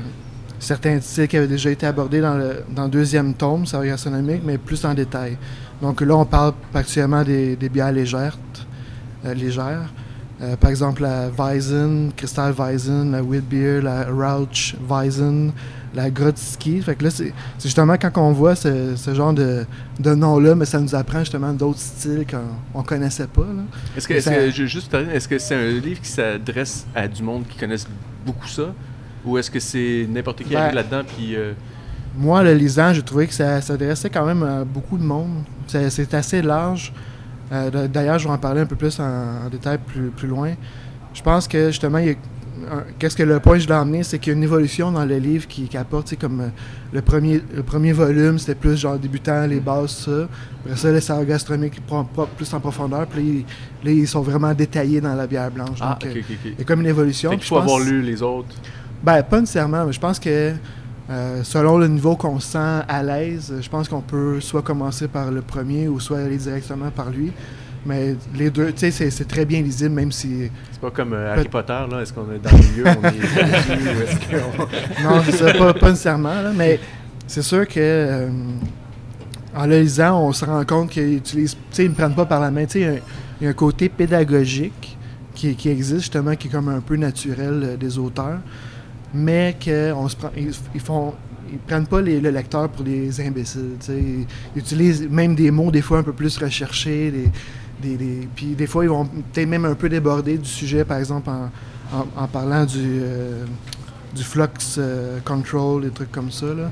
certains 0.60 1.00
styles 1.00 1.28
qui 1.28 1.38
avaient 1.38 1.48
déjà 1.48 1.70
été 1.70 1.86
abordés 1.86 2.22
dans 2.22 2.36
le, 2.36 2.64
dans 2.70 2.88
deuxième 2.88 3.34
tome, 3.34 3.66
ça 3.66 3.84
gastronomique, 3.86 4.42
mais 4.44 4.58
plus 4.58 4.84
en 4.86 4.94
détail. 4.94 5.38
Donc 5.82 6.02
là, 6.02 6.16
on 6.16 6.26
parle 6.26 6.54
particulièrement 6.72 7.24
des, 7.24 7.56
bières 7.72 7.92
légères. 7.92 8.38
légères. 9.24 9.92
Par 10.60 10.70
exemple, 10.70 11.02
la 11.02 11.30
Weizen, 11.30 12.12
Crystal 12.16 12.54
Weizen, 12.54 13.12
la 13.12 13.22
Wheat 13.22 13.48
Beer, 13.48 13.82
la 13.82 14.06
Rauch 14.06 14.76
Weizen, 14.90 15.52
la 15.96 16.10
Grodzki. 16.10 16.82
Fait 16.82 16.96
que 16.96 17.04
là, 17.04 17.10
c'est 17.12 17.34
justement 17.62 17.94
quand 17.98 18.12
on 18.18 18.32
voit 18.32 18.56
ce, 18.56 18.96
ce 18.96 19.14
genre 19.14 19.34
de, 19.34 19.66
de 20.00 20.16
nom-là, 20.16 20.56
mais 20.56 20.66
ça 20.66 20.80
nous 20.80 20.96
apprend 20.96 21.20
justement 21.20 21.54
d'autres 21.54 21.80
styles 21.80 22.26
qu'on 22.30 22.80
ne 22.80 22.86
connaissait 22.86 23.28
pas. 23.28 23.46
Est-ce 23.96 24.08
que, 24.08 24.14
est-ce 24.16 24.30
ça- 24.30 24.36
que- 24.36 24.52
juste, 24.52 24.94
est-ce 24.94 25.28
que 25.28 25.38
c'est 25.38 25.56
un 25.56 25.80
livre 25.80 26.02
qui 26.02 26.10
s'adresse 26.10 26.86
à 26.96 27.08
du 27.08 27.22
monde 27.24 27.44
qui 27.48 27.58
connaisse 27.58 27.88
beaucoup 28.26 28.48
ça? 28.48 28.74
Ou 29.26 29.38
est-ce 29.38 29.50
que 29.52 29.60
c'est 29.60 30.06
n'importe 30.10 30.44
qui 30.44 30.50
Ben, 30.54 30.62
arrive 30.64 30.76
là-dedans 30.76 31.02
puis 31.16 31.36
euh, 31.36 31.54
Moi, 32.18 32.44
le 32.44 32.54
lisant, 32.54 32.92
j'ai 32.94 33.02
trouvé 33.04 33.28
que 33.28 33.34
ça 33.34 33.62
s'adressait 33.62 34.10
quand 34.10 34.26
même 34.26 34.44
à 34.44 34.64
beaucoup 34.66 34.98
de 34.98 35.04
monde. 35.04 35.44
C'est 35.68 36.14
assez 36.14 36.42
large. 36.42 36.92
Euh, 37.52 37.88
D'ailleurs, 37.88 38.20
je 38.20 38.28
vais 38.28 38.34
en 38.34 38.38
parler 38.38 38.62
un 38.62 38.66
peu 38.66 38.76
plus 38.76 39.00
en, 39.00 39.46
en 39.46 39.50
détail 39.50 39.78
plus, 39.78 40.10
plus 40.10 40.28
loin. 40.28 40.54
Je 41.14 41.22
pense 41.22 41.48
que 41.48 41.68
justement, 41.68 42.00
il 42.00 42.08
y 42.08 42.10
a- 42.12 42.16
qu'est-ce 43.00 43.16
que 43.16 43.24
le 43.24 43.40
point 43.40 43.54
que 43.54 43.60
je 43.60 43.66
voulais 43.66 43.80
emmener, 43.80 44.04
c'est 44.04 44.20
qu'il 44.20 44.32
y 44.32 44.36
a 44.36 44.38
une 44.38 44.44
évolution 44.44 44.92
dans 44.92 45.06
le 45.06 45.18
livre 45.18 45.48
qui, 45.48 45.68
qui 45.68 45.78
apporte, 45.78 46.06
tu 46.06 46.10
sais, 46.12 46.16
comme 46.16 46.42
euh, 46.42 46.48
le 46.92 47.02
premier, 47.02 47.42
le 47.56 47.64
premier 47.64 47.94
volume, 47.94 48.40
c'était 48.40 48.56
plus 48.56 48.78
genre 48.78 48.98
débutant, 48.98 49.46
les 49.46 49.60
bases, 49.60 49.92
ça. 49.92 50.28
Après 50.64 50.78
ça, 50.78 50.92
le 50.92 51.00
savoir 51.00 51.26
gastronomique 51.26 51.86
prend 51.86 52.04
plus 52.38 52.54
en 52.54 52.60
profondeur, 52.60 53.08
puis 53.08 53.46
là, 53.84 53.92
ils, 53.92 54.08
sont 54.08 54.22
vraiment 54.22 54.54
détaillés 54.54 55.02
dans 55.02 55.16
la 55.16 55.28
bière 55.28 55.52
blanche. 55.52 55.80
Ah, 55.82 55.98
Donc, 56.02 56.16
euh, 56.16 56.22
il 56.46 56.58
y 56.58 56.62
a 56.62 56.64
comme 56.64 56.82
une 56.82 56.88
évolution. 56.88 57.32
Fait 57.32 57.38
je 57.42 57.46
faut 57.48 57.56
pense- 57.56 57.64
avoir 57.64 57.80
lu 57.80 58.02
les 58.02 58.22
autres. 58.22 58.56
Ben, 59.04 59.22
pas 59.24 59.40
nécessairement, 59.40 59.86
mais 59.86 59.92
je 59.92 60.00
pense 60.00 60.20
que 60.20 60.54
euh, 61.10 61.44
selon 61.44 61.78
le 61.78 61.88
niveau 61.90 62.16
qu'on 62.16 62.40
se 62.40 62.52
sent 62.54 62.82
à 62.88 63.04
l'aise, 63.04 63.54
je 63.60 63.70
pense 63.70 63.90
qu'on 63.90 64.02
peut 64.02 64.40
soit 64.40 64.62
commencer 64.62 65.10
par 65.10 65.32
le 65.32 65.42
premier 65.42 65.90
ou 65.90 66.00
soit 66.00 66.20
aller 66.20 66.38
directement 66.38 66.90
par 66.92 67.10
lui. 67.10 67.34
Mais 67.86 68.16
les 68.36 68.50
deux, 68.50 68.72
tu 68.72 68.92
sais, 68.92 69.10
c'est- 69.10 69.28
très 69.28 69.46
bien 69.46 69.62
lisible, 69.62 69.90
même 69.94 70.12
si. 70.12 70.50
C'est 70.72 70.80
pas 70.80 70.92
comme 70.92 71.14
euh, 71.14 71.34
Harry 71.34 71.50
Potter, 71.50 71.80
là. 71.92 72.02
Est-ce 72.02 72.14
qu'on 72.14 72.32
est 72.32 72.40
dans 72.40 72.52
le 72.52 72.58
milieu, 72.58 72.86
on 72.86 73.08
est 73.08 73.12
perdu, 73.36 73.84
ou 73.84 74.02
est-ce 74.02 74.20
qu'on... 74.30 75.04
Non, 75.04 75.22
c'est 75.30 75.58
pas, 75.58 75.74
pas 75.74 75.90
nécessairement, 75.90 76.42
là, 76.42 76.52
mais 76.56 76.80
c'est 77.28 77.42
sûr 77.42 77.68
que. 77.68 77.74
euh, 77.80 78.30
en 79.56 79.66
le 79.68 79.82
lisant, 79.82 80.20
on 80.28 80.32
se 80.32 80.46
rend 80.46 80.64
compte 80.66 80.90
qu'ils 80.92 81.18
utilisent. 81.18 81.54
Tu 81.56 81.60
sais, 81.72 81.86
ils 81.86 81.90
ne 81.92 81.96
prennent 81.96 82.16
pas 82.16 82.26
par 82.26 82.40
la 82.40 82.50
main. 82.52 82.66
Tu 82.66 82.72
sais, 82.72 82.80
il 82.80 82.86
y 82.86 82.88
a 82.88 82.92
un- 82.92 83.00
il 83.42 83.44
y, 83.44 83.48
a 83.48 83.50
un 83.50 83.54
côté 83.54 83.90
pédagogique 83.90 84.98
qui, 85.36 85.54
qui 85.56 85.70
existe, 85.70 86.00
justement, 86.02 86.36
qui 86.36 86.48
est 86.48 86.52
comme 86.52 86.70
un 86.70 86.80
peu 86.80 86.96
naturel 86.96 87.62
euh, 87.64 87.76
des 87.78 87.98
auteurs, 87.98 88.40
mais 89.14 89.56
qu'on 89.64 90.08
se 90.08 90.16
prend. 90.16 90.32
Ils, 90.38 90.52
ils 90.74 90.80
font. 90.82 91.14
Ils 91.52 91.60
prennent 91.60 91.86
pas 91.86 92.02
les- 92.02 92.20
le 92.20 92.32
lecteur 92.32 92.68
pour 92.70 92.84
des 92.84 93.22
imbéciles. 93.22 93.76
Ils, 93.90 94.26
ils 94.56 94.60
utilisent 94.60 95.08
même 95.08 95.36
des 95.36 95.52
mots, 95.52 95.70
des 95.70 95.82
fois, 95.84 96.00
un 96.00 96.04
peu 96.04 96.14
plus 96.14 96.36
recherchés. 96.38 97.12
Des, 97.12 97.30
des, 97.84 97.98
des- 97.98 98.28
puis 98.36 98.48
des 98.56 98.68
fois, 98.68 98.84
ils 98.84 98.90
vont 98.90 99.06
peut-être 99.06 99.48
même 99.50 99.66
un 99.66 99.76
peu 99.76 99.90
déborder 99.90 100.38
du 100.38 100.50
sujet, 100.50 100.84
par 100.86 100.98
exemple, 100.98 101.30
en, 101.30 101.50
en- 101.98 102.24
en 102.24 102.28
parlant 102.28 102.66
du. 102.66 102.80
euh, 103.02 103.44
du 104.16 104.24
flux 104.24 104.44
euh, 104.78 105.18
control, 105.26 105.82
des 105.86 105.90
trucs 105.90 106.12
comme 106.12 106.30
ça. 106.32 106.46
Là. 106.46 106.70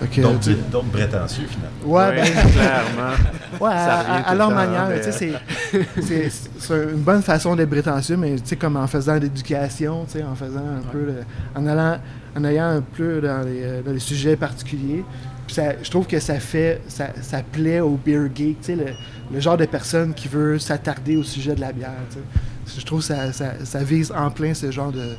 Fait 0.00 0.06
que, 0.06 0.20
D'autres 0.20 0.38
tu 0.38 0.52
sais, 0.52 0.58
d'autres 0.70 0.90
prétentieux, 0.92 1.42
finalement. 1.48 1.92
ouais, 1.96 2.14
ben, 2.14 2.50
clairement. 2.52 3.14
Ouais, 3.60 3.70
à, 3.72 4.32
le 4.32 4.38
leur 4.38 4.48
temps, 4.48 4.54
manière. 4.54 4.86
mais- 4.88 5.00
tu 5.00 5.10
sais, 5.10 5.32
C'est 6.00 6.02
c'est- 6.30 6.50
c'est 6.60 6.82
une 6.92 7.00
bonne 7.02 7.22
façon 7.22 7.56
d'être 7.56 7.68
prétentieux, 7.70 8.16
mais 8.16 8.36
tu 8.36 8.42
sais, 8.44 8.54
comme 8.56 8.76
en 8.76 8.86
faisant 8.86 9.14
de 9.16 9.22
l'éducation, 9.22 10.04
tu 10.04 10.18
sais, 10.18 10.22
en 10.24 10.36
faisant 10.36 10.60
un 10.60 10.88
peu, 10.92 10.98
le- 11.04 11.24
en 11.56 11.66
allant, 11.66 11.98
en 12.36 12.44
ayant 12.44 12.68
un 12.76 12.80
peu 12.80 13.20
dans 13.20 13.42
les, 13.44 13.60
euh, 13.64 13.82
dans 13.82 13.92
les 13.92 13.98
sujets 13.98 14.36
particuliers. 14.36 15.04
Puis 15.46 15.54
ça- 15.54 15.74
je 15.82 15.90
trouve 15.90 16.06
que 16.06 16.18
ça 16.20 16.38
fait, 16.40 16.80
ça, 16.88 17.08
ça 17.22 17.42
plaît 17.42 17.80
au 17.80 17.96
beer 17.96 18.28
geek, 18.34 18.60
tu 18.60 18.66
sais, 18.66 18.76
le, 18.76 18.86
le 19.32 19.40
genre 19.40 19.56
de 19.56 19.66
personne 19.66 20.14
qui 20.14 20.28
veut 20.28 20.58
s'attarder 20.58 21.16
au 21.16 21.22
sujet 21.22 21.54
de 21.54 21.60
la 21.60 21.72
bière. 21.72 21.90
tu 22.10 22.16
sais. 22.16 22.80
Je 22.80 22.84
trouve 22.86 23.00
que 23.00 23.04
ça, 23.06 23.30
ça, 23.32 23.62
ça 23.62 23.84
vise 23.84 24.10
en 24.16 24.30
plein 24.30 24.54
ce 24.54 24.70
genre 24.70 24.90
de, 24.90 25.10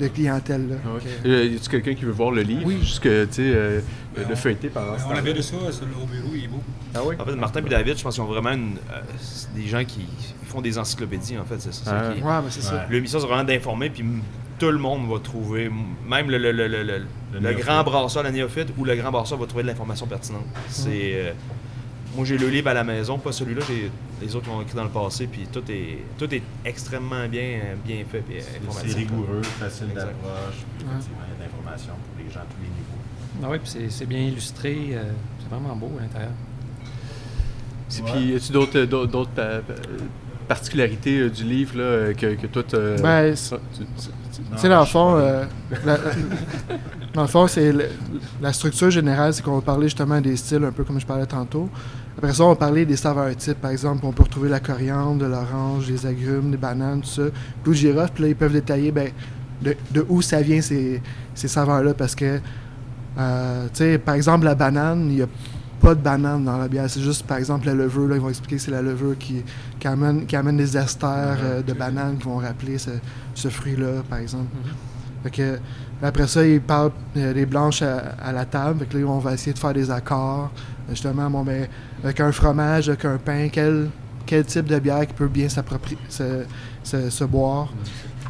de 0.00 0.06
clientèle-là. 0.06 0.76
Ah 0.86 0.94
ouais. 0.94 1.30
Euh, 1.30 1.44
y 1.46 1.56
a-tu 1.56 1.68
quelqu'un 1.68 1.94
qui 1.94 2.04
veut 2.04 2.12
voir 2.12 2.30
le 2.30 2.42
livre? 2.42 2.62
Oui. 2.64 2.78
Juste 2.80 3.00
que, 3.00 3.24
tu 3.24 3.32
sais, 3.34 3.42
euh, 3.42 3.80
le 4.28 4.34
feuilleter 4.36 4.68
pendant 4.68 4.96
ce 4.96 5.04
On 5.06 5.10
avait 5.10 5.34
de 5.34 5.42
ça 5.42 5.56
sur 5.72 5.84
le 5.86 5.94
au 6.00 6.06
bureau, 6.06 6.28
il 6.32 6.44
est 6.44 6.48
beau. 6.48 6.62
Ah 6.94 7.00
oui? 7.04 7.16
En 7.18 7.24
fait, 7.24 7.34
Martin 7.34 7.60
et 7.66 7.68
David, 7.68 7.98
je 7.98 8.04
pense 8.04 8.14
qu'ils 8.14 8.22
ont 8.22 8.26
vraiment 8.26 8.52
une, 8.52 8.76
euh, 8.92 9.00
des 9.56 9.66
gens 9.66 9.84
qui 9.84 10.06
font 10.46 10.60
des 10.60 10.78
encyclopédies, 10.78 11.36
en 11.38 11.44
fait. 11.44 11.56
C'est 11.58 11.74
ça. 11.74 11.90
Ah. 12.10 12.12
qui 12.14 12.22
Ouais, 12.22 12.30
c'est 12.50 12.62
ça. 12.62 12.74
Ouais. 12.74 12.80
Le 12.88 13.00
mission, 13.00 13.18
c'est 13.18 13.26
vraiment 13.26 13.42
d'informer, 13.44 13.90
puis 13.90 14.04
tout 14.62 14.70
le 14.70 14.78
monde 14.78 15.10
va 15.10 15.18
trouver, 15.18 15.68
même 16.06 16.30
le, 16.30 16.38
le- 16.38 16.52
le- 16.52 16.68
le- 16.68 16.82
le- 16.84 17.06
le 17.32 17.40
néophyte. 17.40 17.64
grand 17.64 17.82
brasseur, 17.82 18.22
le 18.22 18.30
néophyte, 18.30 18.68
ou 18.78 18.84
le 18.84 18.94
grand 18.94 19.10
brasseur 19.10 19.36
va 19.38 19.46
trouver 19.46 19.64
de 19.64 19.68
l'information 19.68 20.06
pertinente. 20.06 20.44
C'est, 20.68 20.88
euh, 21.14 21.32
moi, 22.14 22.24
j'ai 22.24 22.38
le 22.38 22.48
livre 22.48 22.68
à 22.68 22.74
la 22.74 22.84
maison, 22.84 23.18
pas 23.18 23.32
celui-là, 23.32 23.62
j'ai 23.66 23.90
les 24.20 24.36
autres 24.36 24.44
qui 24.44 24.50
ont 24.50 24.62
écrit 24.62 24.76
dans 24.76 24.84
le 24.84 24.90
passé, 24.90 25.26
puis 25.26 25.48
tout 25.52 25.64
est, 25.68 25.98
tout 26.16 26.32
est 26.32 26.42
extrêmement 26.64 27.26
bien, 27.28 27.58
bien 27.84 28.04
fait, 28.08 28.20
puis 28.20 28.38
euh, 28.38 28.42
C'est 28.70 28.96
rigoureux, 28.96 29.42
facile 29.42 29.88
d'approche, 29.88 30.62
puis 30.78 30.86
effectivement, 30.88 31.18
il 31.26 31.32
y 31.32 31.34
a 31.34 31.38
de 31.48 31.50
l'information 31.52 31.92
pour 31.94 32.24
les 32.24 32.32
gens 32.32 32.40
à 32.40 32.44
tous 32.44 32.62
les 32.62 32.68
niveaux. 32.68 33.42
Ah 33.42 33.48
oui, 33.50 33.58
puis 33.58 33.68
c'est- 33.68 33.90
c'est 33.90 34.06
bien 34.06 34.20
illustré. 34.20 34.90
euh, 34.92 35.02
c'est 35.40 35.48
vraiment 35.52 35.74
beau 35.74 35.90
à 35.98 36.02
l'intérieur. 36.02 36.30
Ouais. 36.30 38.12
Puis, 38.12 38.32
y 38.32 38.36
a-tu 38.36 38.52
d'autres, 38.52 38.80
d'autres, 38.84 39.10
d'autres, 39.10 39.30
euh, 39.38 39.60
particularités 40.46 41.18
euh, 41.18 41.30
du 41.30 41.42
livre 41.44 41.76
là, 41.78 41.82
euh, 41.84 42.14
que, 42.14 42.34
que 42.34 42.46
toi, 42.46 42.62
Ben, 43.02 43.34
tu- 43.34 44.08
tu- 44.34 44.42
sais, 44.58 44.68
dans 44.68 44.80
le 44.80 44.86
fond, 44.86 45.16
euh, 45.16 45.44
la- 45.84 45.98
dans 47.14 47.22
le 47.22 47.28
fond, 47.28 47.46
c'est 47.46 47.72
le- 47.72 47.88
la 48.40 48.52
structure 48.52 48.90
générale, 48.90 49.34
c'est 49.34 49.42
qu'on 49.42 49.56
va 49.56 49.60
parler 49.60 49.86
justement 49.88 50.20
des 50.20 50.36
styles, 50.36 50.64
un 50.64 50.72
peu 50.72 50.84
comme 50.84 50.98
je 51.00 51.06
parlais 51.06 51.26
tantôt. 51.26 51.68
Après 52.16 52.32
ça, 52.32 52.44
on 52.44 52.48
va 52.50 52.56
parler 52.56 52.84
des 52.86 52.96
saveurs 52.96 53.34
types. 53.36 53.60
Par 53.60 53.70
exemple, 53.70 54.04
on 54.04 54.12
peut 54.12 54.22
retrouver 54.22 54.48
la 54.48 54.60
coriandre, 54.60 55.18
de 55.18 55.26
l'orange, 55.26 55.86
des 55.86 56.06
agrumes, 56.06 56.50
des 56.50 56.56
bananes, 56.56 57.00
tout 57.00 57.08
ça. 57.08 57.22
Clou 57.64 57.72
de 57.72 57.76
girofle, 57.78 58.12
puis 58.14 58.22
là, 58.24 58.28
ils 58.30 58.36
peuvent 58.36 58.52
détailler 58.52 58.92
ben, 58.92 59.08
de, 59.62 59.74
de 59.92 60.04
où 60.08 60.20
ça 60.22 60.40
vient 60.42 60.60
ces, 60.60 61.02
ces 61.34 61.48
saveurs-là. 61.48 61.94
Parce 61.94 62.14
que, 62.14 62.38
euh, 63.18 63.64
tu 63.66 63.70
sais, 63.78 63.98
par 63.98 64.14
exemple, 64.14 64.44
la 64.44 64.54
banane, 64.54 65.08
il 65.10 65.16
n'y 65.16 65.22
a 65.22 65.26
pas 65.82 65.94
de 65.94 66.00
banane 66.00 66.44
dans 66.44 66.56
la 66.56 66.68
bière. 66.68 66.84
C'est 66.88 67.00
juste, 67.02 67.26
par 67.26 67.36
exemple, 67.38 67.66
la 67.66 67.74
levure. 67.74 68.06
Là, 68.08 68.14
ils 68.16 68.20
vont 68.20 68.28
expliquer 68.28 68.56
que 68.56 68.62
c'est 68.62 68.70
la 68.70 68.82
levure 68.82 69.18
qui, 69.18 69.42
qui, 69.78 69.86
amène, 69.88 70.24
qui 70.26 70.36
amène 70.36 70.56
des 70.56 70.76
esters 70.76 71.36
euh, 71.42 71.62
de 71.62 71.72
banane 71.72 72.16
qui 72.18 72.24
vont 72.24 72.38
rappeler 72.38 72.78
ce, 72.78 72.90
ce 73.34 73.48
fruit-là, 73.48 74.02
par 74.08 74.18
exemple. 74.20 74.46
Fait 75.24 75.30
que, 75.30 75.58
après 76.02 76.26
ça, 76.26 76.44
ils 76.46 76.60
parlent 76.60 76.90
euh, 77.16 77.32
des 77.34 77.46
blanches 77.46 77.82
à, 77.82 77.98
à 78.22 78.32
la 78.32 78.44
table. 78.44 78.78
Fait 78.80 78.86
que 78.86 78.98
là, 78.98 79.06
on 79.06 79.18
va 79.18 79.34
essayer 79.34 79.52
de 79.52 79.58
faire 79.58 79.74
des 79.74 79.90
accords. 79.90 80.50
Euh, 80.88 80.90
Justement, 80.90 81.28
bon, 81.30 81.42
ben, 81.42 81.66
avec 82.02 82.18
un 82.20 82.32
fromage, 82.32 82.88
avec 82.88 83.04
un 83.04 83.18
pain, 83.18 83.48
quel, 83.52 83.88
quel 84.26 84.44
type 84.44 84.66
de 84.66 84.78
bière 84.78 85.06
qui 85.06 85.14
peut 85.14 85.28
bien 85.28 85.48
s'approprier, 85.48 85.98
se, 86.08 86.44
se- 86.82 87.10
se 87.10 87.24
boire. 87.24 87.68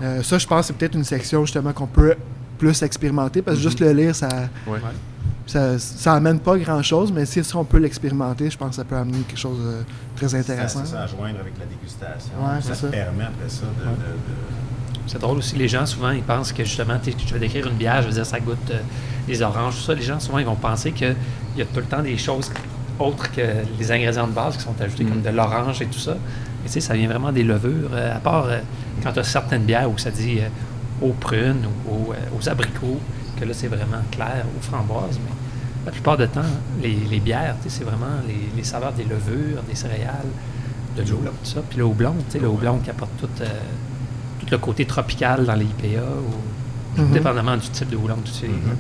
Euh, 0.02 0.22
ça, 0.22 0.36
je 0.38 0.46
pense, 0.46 0.66
c'est 0.66 0.72
peut-être 0.76 0.94
une 0.96 1.04
section 1.04 1.44
justement 1.44 1.72
qu'on 1.72 1.86
peut 1.86 2.14
plus 2.58 2.82
expérimenter 2.82 3.40
parce 3.42 3.56
que 3.56 3.62
juste 3.62 3.80
le 3.80 3.92
lire, 3.92 4.14
ça, 4.14 4.28
Ouais. 4.66 4.78
Ça, 5.46 5.78
ça 5.78 6.14
amène 6.14 6.38
pas 6.40 6.56
grand-chose, 6.56 7.12
mais 7.12 7.26
si, 7.26 7.42
si 7.42 7.56
on 7.56 7.64
peut 7.64 7.78
l'expérimenter, 7.78 8.48
je 8.50 8.56
pense 8.56 8.70
que 8.70 8.76
ça 8.76 8.84
peut 8.84 8.96
amener 8.96 9.18
quelque 9.20 9.38
chose 9.38 9.58
de 9.58 9.76
très 10.16 10.28
Ça, 10.28 10.36
intéressant. 10.38 10.84
ça 10.84 11.02
à 11.02 11.06
joindre 11.06 11.40
avec 11.40 11.54
la 11.58 11.66
dégustation. 11.66 12.32
Ouais, 12.40 12.60
ça 12.60 12.74
ça. 12.74 12.88
permet 12.88 13.24
après 13.24 13.48
ça 13.48 13.62
de. 13.66 13.84
de- 13.84 13.86
de- 13.90 15.02
C'est 15.08 15.18
drôle 15.20 15.38
aussi, 15.38 15.56
les 15.56 15.66
gens 15.68 15.84
souvent 15.84 16.10
ils 16.10 16.22
pensent 16.22 16.52
que 16.52 16.62
justement, 16.64 16.96
tu 17.02 17.10
sais, 17.10 17.16
je 17.26 17.34
vais 17.34 17.40
décrire 17.40 17.66
une 17.66 17.74
bière, 17.76 18.02
je 18.02 18.06
veux 18.08 18.12
dire 18.14 18.24
ça 18.24 18.38
goûte 18.40 18.70
euh, 18.70 18.78
les 19.28 19.42
oranges, 19.42 19.74
tout 19.76 19.82
ça. 19.82 19.94
Les 19.94 20.02
gens 20.02 20.20
souvent 20.20 20.38
ils 20.38 20.46
vont 20.46 20.54
penser 20.54 20.92
qu'il 20.92 21.16
y 21.56 21.62
a 21.62 21.64
tout 21.64 21.80
le 21.80 21.86
temps 21.86 22.02
des 22.02 22.16
choses 22.16 22.50
autres 23.00 23.30
que 23.32 23.40
les 23.78 23.90
ingrédients 23.90 24.28
de 24.28 24.32
base 24.32 24.56
qui 24.56 24.62
sont 24.62 24.80
ajoutés, 24.80 25.04
comme 25.04 25.22
de 25.22 25.30
l'orange 25.30 25.82
et 25.82 25.86
tout 25.86 25.98
ça. 25.98 26.12
Mais 26.62 26.66
tu 26.68 26.74
sais, 26.74 26.80
ça 26.80 26.94
vient 26.94 27.08
vraiment 27.08 27.32
des 27.32 27.42
levures, 27.42 27.90
euh, 27.92 28.16
à 28.16 28.20
part 28.20 28.44
euh, 28.46 28.60
quand 29.02 29.12
tu 29.12 29.18
as 29.18 29.24
certaines 29.24 29.64
bières 29.64 29.90
où 29.90 29.98
ça 29.98 30.10
dit 30.12 30.38
euh, 30.38 30.48
aux 31.06 31.12
prunes 31.12 31.66
ou 31.88 31.94
aux, 32.10 32.12
euh, 32.12 32.38
aux 32.38 32.48
abricots, 32.48 33.00
que 33.42 33.48
là 33.48 33.54
c'est 33.54 33.68
vraiment 33.68 34.02
clair, 34.10 34.44
aux 34.56 34.62
framboises. 34.62 35.18
Mais 35.24 35.32
la 35.86 35.92
plupart 35.92 36.16
du 36.16 36.28
temps, 36.28 36.40
les, 36.80 36.94
les 36.94 37.20
bières, 37.20 37.56
c'est 37.66 37.84
vraiment 37.84 38.06
les, 38.26 38.48
les 38.56 38.64
saveurs 38.64 38.92
des 38.92 39.04
levures, 39.04 39.62
des 39.68 39.74
céréales, 39.74 40.30
de 40.96 41.02
l'eau, 41.02 41.18
tout 41.24 41.32
ça. 41.50 41.60
Puis 41.68 41.78
le 41.78 41.84
houblon, 41.84 42.14
tu 42.26 42.32
sais, 42.32 42.38
le 42.38 42.48
houblon 42.48 42.78
qui 42.78 42.90
apporte 42.90 43.10
tout, 43.18 43.28
euh, 43.40 43.46
tout 44.40 44.46
le 44.50 44.58
côté 44.58 44.84
tropical 44.84 45.44
dans 45.44 45.54
les 45.54 45.64
IPA, 45.64 46.02
ou, 46.02 47.00
Mhm. 47.00 47.12
dépendamment 47.12 47.56
du 47.56 47.66
type 47.70 47.88
de 47.88 47.96
houblon 47.96 48.16
que 48.16 48.28
tu 48.28 48.32
utilises. 48.44 48.54
Mhm. 48.54 48.76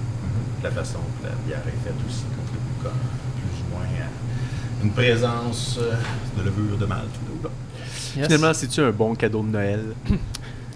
La 0.62 0.70
façon 0.70 0.98
que 1.20 1.26
la 1.26 1.32
bière 1.46 1.62
est 1.66 1.84
faite 1.84 1.94
aussi 2.06 2.24
contribue 2.24 2.82
comme 2.82 2.92
plus 2.92 3.62
ou 3.64 3.74
moins 3.74 3.86
à 3.86 4.84
une 4.84 4.90
présence 4.92 5.78
euh, 5.80 5.94
de 6.38 6.44
levure 6.44 6.76
de 6.76 6.84
malt 6.86 7.04
ou 7.06 7.32
de 7.32 7.36
houblon. 7.38 7.50
Yes. 8.16 8.26
Finalement, 8.26 8.52
c'est-tu 8.52 8.80
un 8.82 8.90
bon 8.90 9.14
cadeau 9.14 9.42
de 9.42 9.48
Noël? 9.48 9.80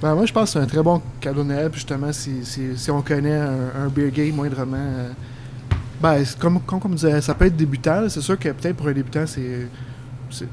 Ben, 0.03 0.15
moi, 0.15 0.27
je 0.27 0.33
pense 0.33 0.53
que 0.53 0.59
c'est 0.59 0.65
un 0.65 0.67
très 0.67 0.83
bon 0.83 1.01
cadeau 1.21 1.43
de 1.43 1.49
Noël. 1.49 1.71
Justement, 1.73 2.13
si, 2.13 2.45
si, 2.45 2.77
si 2.77 2.91
on 2.91 3.01
connaît 3.03 3.37
un, 3.37 3.85
un 3.85 3.89
beer 3.89 4.11
game 4.11 4.35
moindrement. 4.35 4.77
euh, 4.77 5.09
ben, 6.01 6.23
comme, 6.39 6.61
comme 6.61 6.81
on 6.85 6.89
disait, 6.91 7.21
ça 7.23 7.35
peut 7.35 7.47
être 7.47 7.57
débutant. 7.57 8.07
C'est 8.09 8.21
sûr 8.21 8.39
que 8.39 8.51
peut-être 8.51 8.77
pour 8.77 8.89
un 8.89 8.93
débutant, 8.93 9.27
c'est. 9.27 9.69
c'est- 10.31 10.47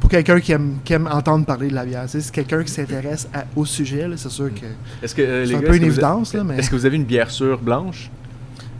pour 0.00 0.10
quelqu'un 0.10 0.40
qui 0.40 0.50
aime, 0.50 0.78
qui 0.84 0.92
aime 0.92 1.06
entendre 1.10 1.46
parler 1.46 1.68
de 1.68 1.74
la 1.74 1.84
bière. 1.86 2.02
C'est 2.08 2.28
quelqu'un 2.32 2.64
qui 2.64 2.72
s'intéresse 2.72 3.28
au 3.54 3.64
sujet. 3.64 4.08
là, 4.08 4.16
C'est 4.16 4.28
sûr 4.28 4.52
que. 4.52 4.66
Est-ce 5.04 5.14
que, 5.14 5.22
euh, 5.22 5.46
C'est 5.46 5.54
un 5.54 5.60
gars, 5.60 5.68
peu 5.68 5.74
est-ce 5.74 5.82
une 5.82 5.88
que 5.88 5.92
vous 5.92 6.00
a- 6.00 6.08
évidence, 6.08 6.34
là, 6.34 6.42
mais- 6.44 6.56
Est-ce 6.58 6.68
que 6.70 6.74
vous 6.76 6.84
avez 6.86 6.96
une 6.96 7.04
bière 7.04 7.30
sûre 7.30 7.58
blanche? 7.60 8.10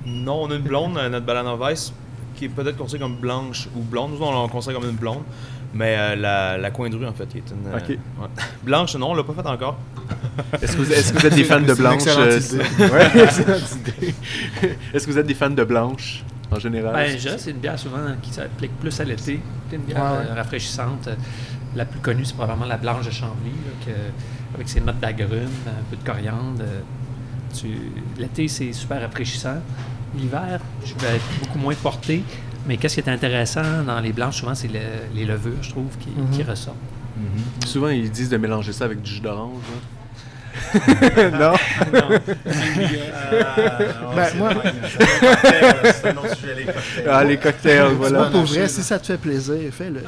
Non, 0.04 0.42
on 0.42 0.50
a 0.50 0.56
une 0.56 0.62
blonde, 0.62 0.98
euh, 0.98 1.08
notre 1.08 1.24
Banana 1.24 1.54
Vice, 1.70 1.92
qui 2.34 2.46
est 2.46 2.48
peut-être 2.48 2.76
considérée 2.76 3.08
comme 3.10 3.20
blanche 3.20 3.68
ou 3.76 3.80
blonde. 3.80 4.10
Nous, 4.18 4.26
on 4.26 4.42
la 4.42 4.48
considère 4.48 4.80
comme 4.80 4.90
une 4.90 4.96
blonde. 4.96 5.22
Mais 5.74 5.96
euh, 5.98 6.16
la, 6.16 6.56
la 6.56 6.70
coin 6.70 6.88
de 6.88 6.96
rue, 6.96 7.06
en 7.06 7.12
fait, 7.12 7.26
qui 7.26 7.38
est 7.38 7.50
une. 7.50 7.66
euh, 7.72 7.76
ouais. 7.76 7.98
Blanche, 8.62 8.96
non, 8.96 9.10
on 9.10 9.14
l'a 9.14 9.22
pas 9.22 9.34
faite 9.34 9.46
encore. 9.46 9.78
Est-ce 10.62 10.72
que, 10.76 10.82
vous- 10.82 10.92
est-ce 10.92 11.12
que 11.12 11.18
vous 11.18 11.26
êtes 11.26 11.34
des 11.34 11.44
fans 11.44 11.60
de 11.60 11.74
blanche? 11.74 12.02
euh, 12.06 12.40
ouais. 12.80 13.10
Est-ce 14.94 15.06
que 15.06 15.12
vous 15.12 15.18
êtes 15.18 15.26
des 15.26 15.34
fans 15.34 15.50
de 15.50 15.64
blanche 15.64 16.22
en 16.50 16.58
général? 16.58 16.94
Ben, 16.94 17.18
je 17.18 17.28
c'est 17.36 17.50
une 17.50 17.58
bière 17.58 17.78
souvent 17.78 17.98
qui 18.22 18.32
s'applique 18.32 18.72
plus 18.80 18.98
à 19.00 19.04
l'été. 19.04 19.40
C'est 19.68 19.76
une 19.76 19.82
bière 19.82 19.98
Ouais, 20.02 20.26
euh, 20.30 20.34
rafraîchissante. 20.34 21.08
La 21.76 21.84
plus 21.84 22.00
connue, 22.00 22.24
c'est 22.24 22.34
probablement 22.36 22.66
la 22.66 22.78
blanche 22.78 23.04
de 23.06 23.10
Chambly, 23.10 23.50
là, 23.50 23.84
que- 23.92 24.54
avec 24.54 24.68
ses 24.68 24.80
notes 24.80 25.00
d'agrumes, 25.00 25.50
un 25.66 25.84
peu 25.90 25.96
de 25.96 26.04
coriandre. 26.04 26.62
tu- 27.58 27.92
L'été, 28.18 28.48
c'est 28.48 28.72
super 28.72 29.00
rafraîchissant. 29.02 29.56
L'hiver, 30.16 30.60
je 30.84 30.94
vais 30.94 31.16
être 31.16 31.24
beaucoup 31.40 31.58
moins 31.58 31.74
porté. 31.74 32.22
Mais 32.68 32.76
qu'est-ce 32.76 32.94
qui 32.94 33.00
est 33.00 33.12
intéressant 33.12 33.82
dans 33.86 33.98
les 34.00 34.12
blanches, 34.12 34.36
souvent, 34.36 34.54
c'est 34.54 34.68
le- 34.68 34.78
les 35.14 35.24
levures, 35.24 35.56
je 35.62 35.70
trouve, 35.70 35.86
qui, 35.98 36.10
Mhm. 36.10 36.30
qui 36.30 36.42
ressortent. 36.42 36.76
Souvent, 37.66 37.88
ils 37.88 38.10
disent 38.10 38.28
de 38.28 38.36
mélanger 38.36 38.72
ça 38.72 38.84
avec 38.84 39.02
du 39.02 39.10
jus 39.10 39.20
d'orange. 39.20 39.54
là. 39.72 39.78
non? 41.38 41.54
Ben, 44.16 44.28
moi- 44.36 44.50
C'est 45.92 46.08
un 46.08 46.16
autre 46.16 46.34
sujet, 46.36 46.54
les 46.56 46.64
cocktails. 46.64 47.08
Ah, 47.10 47.24
les 47.24 47.36
cocktails, 47.36 47.92
voilà. 47.96 48.18
Moi, 48.18 48.30
pour 48.30 48.42
vrai, 48.42 48.68
si 48.68 48.82
ça 48.82 48.98
te 48.98 49.06
fait 49.06 49.18
plaisir, 49.18 49.56
fais-le. 49.72 50.02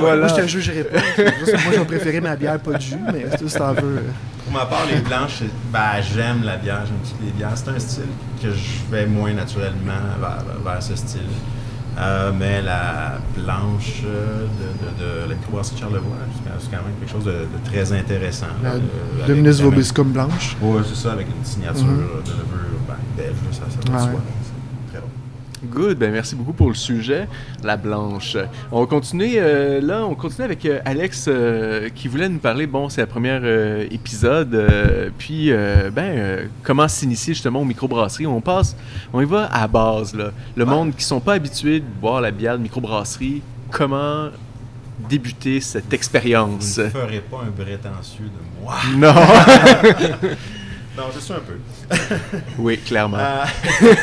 Voilà. 0.00 0.26
Moi, 0.26 0.28
je 0.28 0.42
te 0.42 0.46
jugerai 0.46 0.84
pas. 0.84 0.98
Moi, 0.98 1.72
je 1.72 1.78
vais 1.78 1.84
préférer 1.84 2.20
ma 2.20 2.36
bière, 2.36 2.58
pas 2.60 2.72
de 2.72 2.80
jus, 2.82 2.96
mais 3.12 3.24
si 3.48 3.56
t'en 3.56 3.72
veux. 3.72 3.98
euh, 3.98 4.00
Pour 4.44 4.52
ma 4.52 4.66
part, 4.66 4.86
les 4.92 5.00
blanches, 5.00 5.36
c'est- 5.38 5.72
ben, 5.72 6.02
j'aime 6.14 6.42
la 6.44 6.56
bière, 6.56 6.82
j'aime 6.86 6.98
toutes 7.08 7.24
les 7.24 7.32
bières. 7.32 7.52
C'est 7.54 7.68
un 7.70 7.78
style 7.78 8.02
que 8.42 8.48
je 8.50 8.90
vais 8.94 9.06
moins 9.06 9.32
naturellement 9.32 9.92
vers, 10.20 10.44
vers 10.72 10.82
ce 10.82 10.94
style. 10.96 11.20
Euh, 11.96 12.32
mais 12.36 12.60
la 12.60 13.18
blanche 13.36 14.02
euh, 14.04 14.46
de, 14.46 15.04
de, 15.04 15.24
de 15.24 15.28
la 15.28 15.34
microbrasserie 15.36 15.76
de 15.76 15.80
Charlevoix, 15.80 16.16
c'est 16.58 16.70
quand- 16.70 16.76
même 16.82 16.94
quelque 16.98 17.12
chose 17.12 17.24
de, 17.24 17.30
de 17.32 17.68
très 17.70 17.92
intéressant. 17.92 18.46
La 18.64 18.70
euh, 18.72 18.78
Dominus 19.28 19.60
Vobiscum 19.60 20.10
blanche. 20.10 20.56
Ouais, 20.60 20.80
c'est 20.88 20.96
ça, 20.96 21.12
avec 21.12 21.28
une 21.28 21.44
signature 21.44 21.84
Mhm. 21.84 21.98
de 22.24 22.30
levure 22.32 22.80
ben, 22.88 22.94
belge, 23.16 23.36
ça, 23.52 23.60
ça 23.70 23.92
Ouais. 23.92 23.98
soi. 24.12 24.20
C'est 24.42 24.92
très 24.92 25.00
bon. 25.00 25.08
Good, 25.64 25.98
ben 25.98 26.12
merci 26.12 26.36
beaucoup 26.36 26.52
pour 26.52 26.68
le 26.68 26.74
sujet, 26.74 27.26
la 27.62 27.76
blanche. 27.76 28.36
On 28.70 28.80
va 28.80 28.86
continuer, 28.86 29.34
euh, 29.36 29.80
là, 29.80 30.04
on 30.06 30.14
continue 30.14 30.44
avec 30.44 30.64
euh, 30.66 30.80
Alex 30.84 31.26
euh, 31.28 31.88
qui 31.94 32.08
voulait 32.08 32.28
nous 32.28 32.38
parler, 32.38 32.66
bon, 32.66 32.88
c'est 32.88 33.00
la 33.00 33.06
première 33.06 33.44
épisode, 33.90 35.12
puis, 35.18 35.50
ben, 35.92 36.48
comment 36.62 36.88
s'initier 36.88 37.34
justement 37.34 37.60
aux 37.60 37.64
microbrasseries. 37.64 38.26
On 38.26 38.40
passe, 38.40 38.76
on 39.12 39.20
y 39.20 39.24
va 39.24 39.44
à 39.44 39.62
la 39.62 39.68
base, 39.68 40.14
là. 40.14 40.30
Le 40.56 40.64
monde 40.64 40.94
qui 40.94 41.04
sont 41.04 41.20
pas 41.20 41.34
habitués 41.34 41.80
de 41.80 41.86
boire 42.00 42.20
la 42.20 42.30
bière 42.30 42.56
de 42.58 42.62
microbrasserie, 42.62 43.42
comment 43.70 44.28
débuter 45.08 45.60
cette 45.60 45.92
expérience? 45.92 46.78
Vous 46.78 46.84
ne 46.84 46.90
ferez 46.90 47.20
pas 47.20 47.42
un 47.46 47.50
prétentieux 47.50 48.26
de 48.26 48.62
moi. 48.62 48.76
Non! 48.96 50.28
Non, 50.96 51.04
je 51.12 51.18
suis 51.18 51.32
un 51.32 51.40
peu. 51.40 51.58
oui, 52.58 52.78
clairement. 52.78 53.18
Euh, 53.18 53.44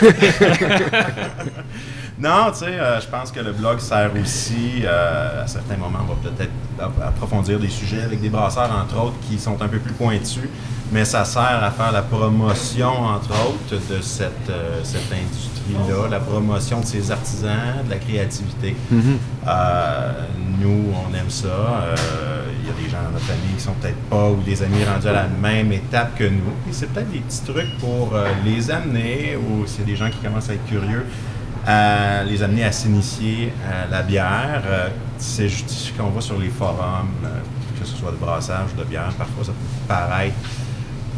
non, 2.22 2.52
tu 2.52 2.60
sais, 2.60 2.66
euh, 2.68 3.02
je 3.02 3.08
pense 3.08 3.32
que 3.32 3.40
le 3.40 3.52
blog 3.52 3.80
sert 3.80 4.12
aussi, 4.22 4.84
euh, 4.84 5.44
à 5.44 5.48
certains 5.48 5.78
moments, 5.78 6.00
on 6.08 6.14
va 6.14 6.30
peut-être 6.30 6.52
ap- 6.80 7.02
approfondir 7.08 7.60
des 7.60 7.70
sujets 7.70 8.02
avec 8.04 8.22
des 8.22 8.30
brasseurs, 8.30 8.70
entre 8.72 9.02
autres, 9.02 9.16
qui 9.28 9.40
sont 9.40 9.60
un 9.62 9.68
peu 9.68 9.80
plus 9.80 9.94
pointus, 9.94 10.48
mais 10.92 11.04
ça 11.04 11.26
sert 11.26 11.64
à 11.64 11.72
faire 11.72 11.92
la 11.92 12.04
promotion, 12.04 12.90
entre 12.92 13.32
autres, 13.32 13.80
de 13.90 14.02
cette, 14.02 14.50
euh, 14.50 14.82
cette 14.84 15.12
industrie-là, 15.12 16.10
la 16.12 16.20
promotion 16.20 16.82
de 16.82 16.86
ces 16.86 17.10
artisans, 17.12 17.84
de 17.86 17.90
la 17.90 17.98
créativité. 17.98 18.76
Mhm. 18.92 19.18
Euh, 19.48 20.12
nous, 20.62 20.94
on 20.94 21.14
aime 21.16 21.30
ça. 21.30 21.48
Il 22.62 22.68
y 22.68 22.70
a 22.70 22.84
des 22.84 22.90
gens 22.90 23.02
dans 23.04 23.12
notre 23.14 23.26
famille 23.26 23.56
qui 23.58 23.64
sont 23.64 23.74
peut-être 23.82 23.98
pas 24.10 24.30
ou 24.30 24.36
des 24.46 24.62
amis 24.62 24.84
rendus 24.84 25.08
à 25.08 25.14
la 25.14 25.28
même 25.28 25.72
étape 25.72 26.16
que 26.18 26.26
nous. 26.26 26.54
Et 26.70 26.74
c'est 26.74 26.86
peut-être 26.88 27.10
des 27.12 27.20
petits 27.20 27.42
trucs 27.42 27.78
pour 27.80 28.14
les 28.46 28.70
amener 28.70 29.38
ou 29.38 29.66
s'il 29.66 29.80
y 29.80 29.84
a 29.84 29.86
des 29.88 29.96
gens 29.96 30.10
qui 30.10 30.18
commencent 30.20 30.50
à 30.50 30.54
être 30.54 30.66
curieux, 30.68 31.06
à 31.68 32.24
les 32.24 32.42
amener 32.44 32.64
à 32.64 32.72
s'initier 32.72 33.54
à 33.70 33.90
la 33.90 34.02
bière. 34.04 34.64
Euh, 34.66 34.90
c'est 35.18 35.50
juste 35.50 35.96
qu'on 35.98 36.10
va 36.10 36.22
sur 36.22 36.38
les 36.40 36.50
forums, 36.50 37.10
euh, 37.26 37.28
que 37.80 37.86
ce 37.86 37.96
soit 37.96 38.12
de 38.12 38.18
brassage 38.18 38.70
ou 38.76 38.80
de 38.80 38.86
bière, 38.86 39.12
parfois 39.18 39.44
ça 39.46 39.52
peut 39.52 39.88
paraître 39.88 40.36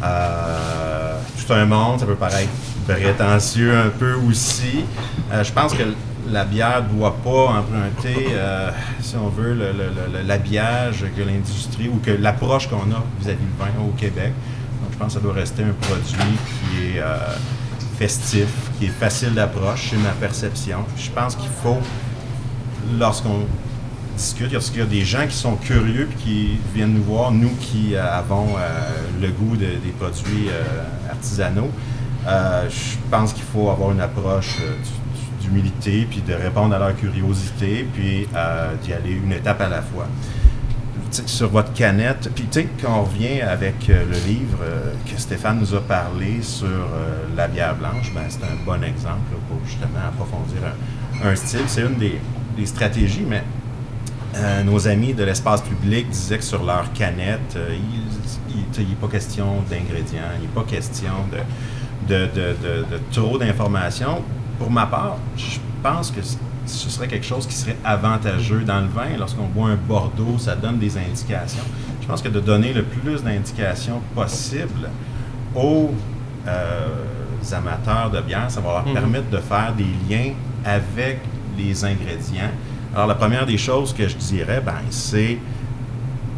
euh, 0.02 1.18
tout 1.46 1.52
un 1.52 1.64
monde, 1.64 2.00
ça 2.00 2.06
peut 2.06 2.14
paraître 2.14 2.50
prétentieux 2.86 3.74
un 3.76 3.88
peu 3.88 4.14
aussi. 4.28 4.84
Je 5.42 5.52
pense 5.52 5.72
que 5.72 5.82
la 6.30 6.44
bière 6.44 6.82
ne 6.84 6.96
doit 6.98 7.16
pas 7.16 7.58
emprunter, 7.60 8.28
si 9.00 9.16
on 9.16 9.28
veut, 9.28 9.54
le- 9.54 9.72
le- 9.72 10.18
le- 10.18 10.22
l'habillage 10.26 11.04
que 11.16 11.22
l'industrie 11.22 11.88
ou 11.88 11.98
que 12.04 12.10
l'approche 12.10 12.68
qu'on 12.68 12.76
a 12.92 13.02
vis-à-vis 13.20 13.38
du 13.38 13.58
vin 13.58 13.82
au 13.82 13.90
Québec. 13.96 14.32
Donc, 14.82 14.92
je 14.92 14.98
pense 14.98 15.08
que 15.08 15.12
ça 15.14 15.20
doit 15.20 15.32
rester 15.34 15.62
un 15.62 15.72
produit 15.80 16.36
qui 16.70 16.96
est 16.98 17.00
festif, 17.98 18.48
qui 18.78 18.86
est 18.86 18.88
facile 19.00 19.34
d'approche, 19.34 19.88
c'est 19.90 19.96
ma 19.98 20.10
perception. 20.10 20.78
Je 20.96 21.10
pense 21.10 21.36
qu'il 21.36 21.50
faut, 21.62 21.78
lorsqu'on 22.98 23.40
discute, 24.16 24.52
lorsqu'il 24.52 24.80
y 24.80 24.82
a 24.82 24.86
des 24.86 25.04
gens 25.04 25.26
qui 25.28 25.36
sont 25.36 25.56
curieux 25.56 26.08
et 26.10 26.22
qui 26.22 26.58
viennent 26.74 26.94
nous 26.94 27.02
voir, 27.02 27.30
nous 27.32 27.50
qui 27.60 27.94
euh, 27.94 28.18
avons 28.18 28.46
euh, 28.58 28.60
le 29.20 29.28
goût 29.30 29.56
de- 29.56 29.64
des 29.84 29.92
produits 29.98 30.48
euh, 30.48 30.62
artisanaux, 31.10 31.70
je 32.26 32.96
pense 33.10 33.32
qu'il 33.34 33.42
faut 33.44 33.68
avoir 33.70 33.90
une 33.92 34.00
approche 34.00 34.56
d'humilité, 35.42 36.06
puis 36.10 36.22
de 36.26 36.32
répondre 36.32 36.74
à 36.74 36.78
leur 36.78 36.96
curiosité, 36.96 37.86
puis 37.92 38.26
d'y 38.82 38.92
aller 38.94 39.12
une 39.12 39.32
étape 39.32 39.60
à 39.60 39.68
la 39.68 39.82
fois. 39.82 40.06
Sur 41.26 41.48
votre 41.50 41.72
canette, 41.72 42.28
puis 42.34 42.44
tu 42.50 42.60
sais, 42.62 42.68
quand 42.82 42.98
on 42.98 43.04
revient 43.04 43.40
avec 43.42 43.88
euh, 43.88 44.04
le 44.04 44.16
livre 44.28 44.58
euh, 44.62 44.92
que 45.06 45.20
Stéphane 45.20 45.60
nous 45.60 45.72
a 45.74 45.80
parlé 45.80 46.42
sur 46.42 46.66
euh, 46.66 47.24
la 47.36 47.46
bière 47.46 47.76
blanche, 47.76 48.10
ben, 48.12 48.22
c'est 48.28 48.42
un 48.42 48.56
bon 48.66 48.82
exemple 48.82 49.30
pour 49.48 49.60
justement 49.64 50.00
approfondir 50.08 50.58
un, 51.22 51.36
style. 51.36 51.60
C'est 51.68 51.82
une 51.82 51.94
des, 51.98 52.18
des 52.56 52.66
stratégies, 52.66 53.24
mais 53.28 53.44
nos 54.64 54.88
amis 54.88 55.14
de 55.14 55.22
l'espace 55.22 55.62
public 55.62 56.08
disaient 56.10 56.38
que 56.38 56.44
sur 56.44 56.64
leur 56.64 56.92
canette, 56.92 57.56
il 57.56 58.88
n'est 58.88 58.94
pas 58.96 59.06
question 59.06 59.62
d'ingrédients, 59.70 60.32
il 60.36 60.42
n'est 60.42 60.48
pas 60.54 60.64
question 60.64 61.12
de, 61.30 62.14
de, 62.14 62.26
de- 62.26 62.84
de- 62.90 63.00
trop 63.12 63.38
d'informations. 63.38 64.22
Pour 64.58 64.70
ma 64.70 64.86
part, 64.86 65.18
je 65.36 65.58
pense 65.80 66.10
que 66.10 66.20
ce 66.66 66.90
serait 66.90 67.08
quelque 67.08 67.26
chose 67.26 67.46
qui 67.46 67.54
serait 67.54 67.76
avantageux 67.84 68.60
dans 68.62 68.80
le 68.80 68.88
vin. 68.88 69.16
Lorsqu'on 69.18 69.46
boit 69.46 69.68
un 69.70 69.76
Bordeaux, 69.76 70.36
ça 70.38 70.56
donne 70.56 70.78
des 70.78 70.96
indications. 70.96 71.62
Je 72.00 72.06
pense 72.06 72.22
que 72.22 72.28
de 72.28 72.40
donner 72.40 72.72
le 72.72 72.82
plus 72.82 73.22
d'indications 73.22 74.00
possible 74.14 74.88
aux 75.54 75.92
euh, 76.46 76.86
amateurs 77.52 78.10
de 78.10 78.20
bière, 78.20 78.50
ça 78.50 78.60
va 78.60 78.72
leur 78.72 78.86
Mhm. 78.86 78.92
permettre 78.94 79.30
de 79.30 79.38
faire 79.38 79.72
des 79.76 79.86
liens 80.08 80.32
avec 80.64 81.20
les 81.58 81.84
ingrédients. 81.84 82.50
Alors, 82.94 83.06
la 83.06 83.14
première 83.14 83.46
des 83.46 83.58
choses 83.58 83.92
que 83.92 84.06
je 84.08 84.16
dirais, 84.16 84.62
ben, 84.64 84.74
c'est 84.90 85.38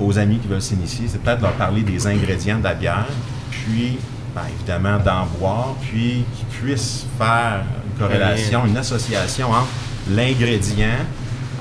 aux 0.00 0.18
amis 0.18 0.38
qui 0.38 0.48
veulent 0.48 0.60
s'initier, 0.62 1.06
c'est 1.08 1.20
peut-être 1.22 1.40
leur 1.42 1.52
parler 1.52 1.82
des 1.82 2.06
ingrédients 2.06 2.58
de 2.58 2.64
la 2.64 2.74
bière, 2.74 3.06
puis, 3.50 3.98
ben, 4.34 4.42
évidemment, 4.56 4.98
d'en 4.98 5.26
boire, 5.38 5.74
puis 5.80 6.24
qu'ils 6.36 6.46
puissent 6.60 7.06
faire 7.18 7.62
une 7.86 7.98
corrélation, 7.98 8.66
une 8.66 8.76
association 8.76 9.50
entre 9.50 9.66
l'ingrédient 10.10 11.04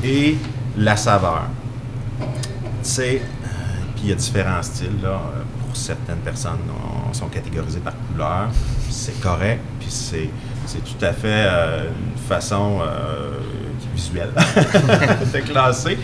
et 0.03 0.37
la 0.77 0.95
saveur. 0.95 1.43
C'est. 2.81 3.15
euh, 3.15 3.47
Puis 3.95 4.03
il 4.05 4.09
y 4.09 4.11
a 4.11 4.15
différents 4.15 4.61
styles. 4.61 5.01
Là. 5.01 5.19
Pour 5.65 5.75
certaines 5.75 6.17
personnes, 6.19 6.59
on, 7.09 7.13
sont 7.13 7.27
catégorisées 7.27 7.79
par 7.79 7.93
couleur. 8.11 8.49
C'est 8.89 9.19
correct. 9.21 9.61
Puis 9.79 9.89
c'est, 9.89 10.29
c'est 10.65 10.83
tout 10.83 11.03
à 11.05 11.13
fait 11.13 11.27
euh, 11.47 11.83
une 12.13 12.17
façon 12.21 12.79
euh, 12.81 13.39
visuelle 13.95 14.29
de 15.33 15.39
classer. 15.39 15.97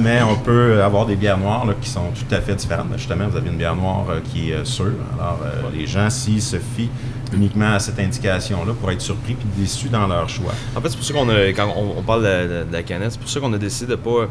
Mais 0.00 0.22
on 0.22 0.36
peut 0.36 0.82
avoir 0.82 1.04
des 1.06 1.16
bières 1.16 1.38
noires 1.38 1.66
là, 1.66 1.74
qui 1.80 1.88
sont 1.88 2.10
tout 2.14 2.34
à 2.34 2.40
fait 2.40 2.54
différentes. 2.54 2.88
Ben, 2.88 2.96
justement, 2.98 3.28
vous 3.28 3.36
avez 3.36 3.48
une 3.50 3.56
bière 3.58 3.76
noire 3.76 4.06
qui 4.32 4.50
est 4.50 4.64
sûre. 4.64 4.92
Alors, 5.18 5.40
les 5.72 5.86
gens, 5.86 6.08
s'ils 6.10 6.42
se 6.42 6.56
fient 6.56 6.90
uniquement 7.34 7.72
à 7.74 7.78
cette 7.78 7.98
indication-là, 7.98 8.72
pourraient 8.78 8.94
être 8.94 9.00
surpris 9.02 9.34
puis 9.34 9.46
déçus 9.56 9.88
dans 9.88 10.06
leur 10.06 10.28
choix. 10.28 10.52
En 10.76 10.80
fait, 10.80 10.88
c'est 10.90 10.96
pour 10.96 11.04
ça 11.06 11.12
qu'on 11.14 11.28
a, 11.28 11.46
quand 11.48 11.72
on, 11.76 11.98
on 11.98 12.02
parle 12.02 12.22
de, 12.22 12.28
de- 12.64 12.68
de 12.68 12.72
la 12.72 12.82
canette, 12.82 13.12
c'est 13.12 13.20
pour 13.20 13.28
ça 13.30 13.40
qu'on 13.40 13.52
a 13.52 13.58
décidé 13.58 13.90
de 13.90 13.96
pas. 13.96 14.28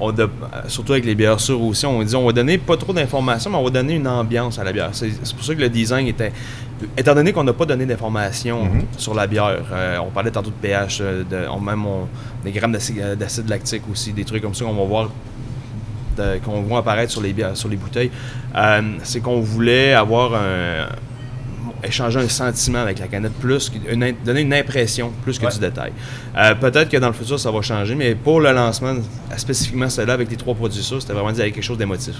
on 0.00 0.12
de- 0.12 0.28
surtout 0.68 0.92
avec 0.92 1.04
les 1.04 1.14
bières 1.16 1.40
sûres 1.40 1.60
aussi, 1.60 1.84
on 1.86 2.02
dit 2.02 2.14
on 2.14 2.24
va 2.26 2.32
donner 2.32 2.56
pas 2.58 2.76
trop 2.76 2.92
d'informations, 2.92 3.50
mais 3.50 3.56
on 3.56 3.64
va 3.64 3.70
donner 3.70 3.94
une 3.94 4.06
ambiance 4.06 4.58
à 4.58 4.64
la 4.64 4.72
bière. 4.72 4.90
C'est 4.92 5.10
c'est 5.22 5.34
pour 5.34 5.44
ça 5.44 5.54
que 5.54 5.60
le 5.60 5.68
design 5.68 6.06
était. 6.06 6.32
Étant 6.96 7.14
donné 7.16 7.32
qu'on 7.32 7.42
n'a 7.42 7.52
pas 7.52 7.66
donné 7.66 7.84
d'informations 7.86 8.64
Mhm. 8.66 8.82
sur 8.96 9.12
la 9.14 9.26
bière, 9.26 9.64
euh, 9.72 9.98
on 9.98 10.10
parlait 10.10 10.30
tantôt 10.30 10.50
de 10.50 10.54
pH, 10.62 10.98
euh, 11.00 11.24
de, 11.28 11.48
on, 11.50 11.58
même 11.60 11.84
on- 11.84 12.06
des 12.44 12.52
grammes 12.52 12.70
d'acide 12.70 13.00
euh, 13.00 13.16
d'acide 13.16 13.48
lactique 13.48 13.82
aussi, 13.90 14.12
des 14.12 14.24
trucs 14.24 14.42
comme 14.42 14.54
ça 14.54 14.64
qu'on 14.64 14.74
va 14.74 14.84
voir 14.84 15.10
qu'on 16.44 16.62
voit 16.62 16.80
apparaître 16.80 17.12
sur 17.12 17.20
les 17.20 17.32
bières, 17.32 17.56
sur 17.56 17.68
les 17.68 17.76
bouteilles, 17.76 18.10
euh, 18.56 18.82
c'est 19.04 19.20
qu'on 19.20 19.40
voulait 19.40 19.92
avoir 19.94 20.34
un 20.34 20.88
échanger 21.82 22.18
un 22.20 22.28
sentiment 22.28 22.78
avec 22.80 22.98
la 22.98 23.06
canette 23.08 23.32
plus, 23.34 23.70
une 23.90 24.14
donner 24.24 24.40
une 24.42 24.54
impression 24.54 25.12
plus 25.22 25.38
que 25.38 25.46
Ouais. 25.46 25.52
du 25.52 25.58
détail. 25.58 25.92
Euh, 26.36 26.54
Peut-être 26.54 26.88
que 26.90 26.96
dans 26.96 27.08
le 27.08 27.12
futur 27.12 27.38
ça 27.38 27.50
va 27.50 27.60
changer, 27.62 27.94
mais 27.94 28.14
pour 28.14 28.40
le 28.40 28.52
lancement, 28.52 28.94
spécifiquement 29.36 29.88
celle-là 29.88 30.14
avec 30.14 30.30
les 30.30 30.36
trois 30.36 30.54
produits 30.54 30.82
sûrs, 30.82 31.00
c'était 31.00 31.12
vraiment 31.14 31.32
dit 31.32 31.40
avec 31.40 31.54
quelque 31.54 31.64
chose 31.64 31.78
d'émotif. 31.78 32.16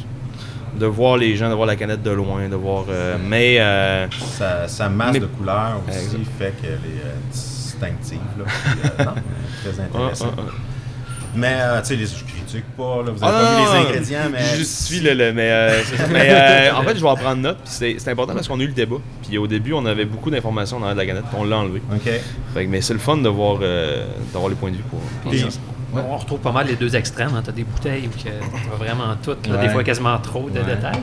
De 0.79 0.87
voir 0.87 1.17
les 1.17 1.35
gens, 1.37 1.49
de 1.49 1.55
voir 1.55 1.67
la 1.67 1.75
canette 1.77 2.03
de 2.03 2.11
loin, 2.11 2.49
de 2.49 2.55
voir. 2.55 2.85
euh, 2.89 3.17
mais 3.29 3.59
euh, 3.59 4.07
Sa, 4.39 4.69
sa 4.69 4.89
masse 4.89 5.15
Mais- 5.15 5.21
de 5.21 5.27
couleurs 5.27 5.81
aussi 5.89 5.99
Exact. 5.99 6.19
fait 6.39 6.55
qu'elle 6.61 6.71
est 6.73 7.05
euh, 7.05 7.15
distinctive. 7.33 8.19
Là, 8.39 8.45
puis, 8.47 8.81
euh, 9.01 9.05
non, 9.05 9.11
euh, 9.11 9.15
très 9.73 9.81
ah, 9.81 9.85
intéressant. 9.85 10.35
ah, 10.37 10.43
ah. 10.47 10.53
Mais, 11.39 11.57
euh, 11.61 11.81
tu 11.81 11.87
sais, 11.89 11.97
les- 11.97 12.07
je 12.07 12.25
critique 12.25 12.65
pas, 12.77 13.03
là, 13.05 13.13
vous 13.13 13.19
Ah, 13.23 13.29
avez 13.29 13.45
pas 13.47 13.53
non, 13.53 13.59
vu 13.59 13.63
les 13.73 13.87
ingrédients, 13.89 14.31
mais... 14.33 14.57
Je 14.59 14.63
suis 14.63 15.01
le, 15.01 15.15
le- 15.15 15.33
mais, 15.33 15.51
euh. 15.51 15.83
Mais, 16.11 16.29
euh, 16.31 16.75
en 16.75 16.83
fait, 16.83 16.97
je 16.97 17.01
vais 17.03 17.09
en 17.09 17.17
prendre 17.17 17.41
note. 17.43 17.59
puis 17.59 17.73
C'est 17.73 17.97
c'est 17.99 18.11
important 18.11 18.35
parce 18.35 18.49
qu'on 18.49 18.59
a 18.61 18.63
eu 18.63 18.67
le 18.69 18.73
débat. 18.73 18.97
Puis 19.27 19.39
au 19.39 19.47
début, 19.47 19.73
on 19.73 19.85
avait 19.87 20.05
beaucoup 20.05 20.31
d'informations 20.31 20.81
dans 20.81 20.93
la 20.93 21.07
canette, 21.07 21.25
puis 21.25 21.37
on 21.39 21.45
l'a 21.45 21.59
enlevé. 21.59 21.81
OK. 21.93 22.11
Fait 22.55 22.65
que- 22.65 22.71
mais 22.71 22.81
c'est 22.81 22.93
le 22.95 22.99
fun 22.99 23.17
de 23.19 23.29
voir, 23.29 23.59
euh, 23.63 24.07
d'avoir 24.33 24.49
les 24.51 24.57
points 24.57 24.71
de 24.71 24.77
vue 24.77 24.83
pour. 24.91 25.01
Ouais, 25.31 26.03
On 26.11 26.17
retrouve 26.19 26.41
pas 26.41 26.53
mal 26.53 26.67
les 26.67 26.77
deux 26.77 26.95
extrêmes. 26.97 27.31
Hein. 27.35 27.41
Tu 27.43 27.51
as 27.51 27.53
des 27.55 27.65
bouteilles 27.65 28.07
où 28.09 28.11
que 28.11 28.29
t'as 28.29 28.77
vraiment 28.77 29.15
tout, 29.23 29.31
là, 29.49 29.57
Ouais. 29.57 29.67
des 29.67 29.69
fois 29.73 29.83
quasiment 29.85 30.19
trop 30.19 30.51
de 30.51 30.59
Ouais. 30.61 30.67
détails. 30.75 31.01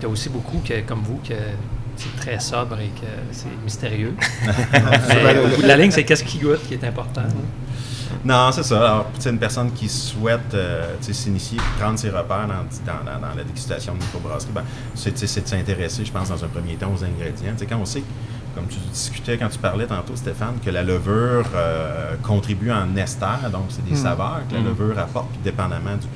tu 0.00 0.06
as 0.06 0.08
aussi 0.10 0.28
beaucoup, 0.28 0.58
que, 0.66 0.80
comme 0.86 1.00
vous, 1.02 1.20
que 1.26 1.34
c'est 1.96 2.14
très 2.16 2.38
sobre 2.38 2.78
et 2.80 2.88
que 3.00 3.06
c'est 3.32 3.46
mystérieux. 3.64 4.14
Mais 5.24 5.38
au 5.38 5.48
bout 5.56 5.62
de 5.62 5.66
la 5.66 5.76
ligne, 5.78 5.90
c'est 5.90 6.04
qu'est-ce 6.04 6.24
qui 6.24 6.38
goûte 6.38 6.60
qui 6.68 6.74
est 6.74 6.84
important. 6.84 7.22
Non, 8.24 8.50
c'est 8.52 8.62
ça. 8.62 8.78
Alors, 8.78 9.06
c'est 9.18 9.30
une 9.30 9.38
personne 9.38 9.72
qui 9.72 9.88
souhaite 9.88 10.54
euh, 10.54 10.94
tu 11.04 11.12
s'initier, 11.14 11.58
prendre 11.78 11.98
ses 11.98 12.10
repères 12.10 12.46
dans, 12.46 12.54
dans, 12.92 13.04
dans- 13.12 13.20
dans 13.20 13.34
la 13.36 13.44
dégustation 13.44 13.94
de 13.94 13.98
microbrasserie, 13.98 14.52
ben, 14.54 14.64
c'est 14.94 15.12
tu 15.14 15.22
de 15.40 15.46
s'intéresser, 15.46 16.04
je 16.04 16.12
pense, 16.12 16.28
dans 16.28 16.42
un 16.44 16.48
premier 16.48 16.74
temps 16.74 16.92
aux 16.92 17.04
ingrédients. 17.04 17.52
Tu 17.52 17.58
sais, 17.60 17.66
quand 17.66 17.78
on 17.80 17.84
sait, 17.84 18.02
comme 18.54 18.66
tu 18.68 18.78
discutais 18.92 19.36
quand 19.36 19.48
tu 19.48 19.58
parlais 19.58 19.86
tantôt, 19.86 20.16
Stéphane, 20.16 20.54
que 20.64 20.70
la 20.70 20.82
levure 20.82 21.46
euh, 21.54 22.14
contribue 22.22 22.70
en 22.72 22.96
ester, 22.96 23.50
donc 23.52 23.66
c'est 23.70 23.84
des 23.84 23.92
Mm. 23.92 24.02
saveurs 24.02 24.40
que 24.48 24.54
la 24.54 24.60
levure 24.62 24.98
apporte, 24.98 25.28
puis 25.30 25.40
dépendamment 25.44 25.96
du, 25.96 26.06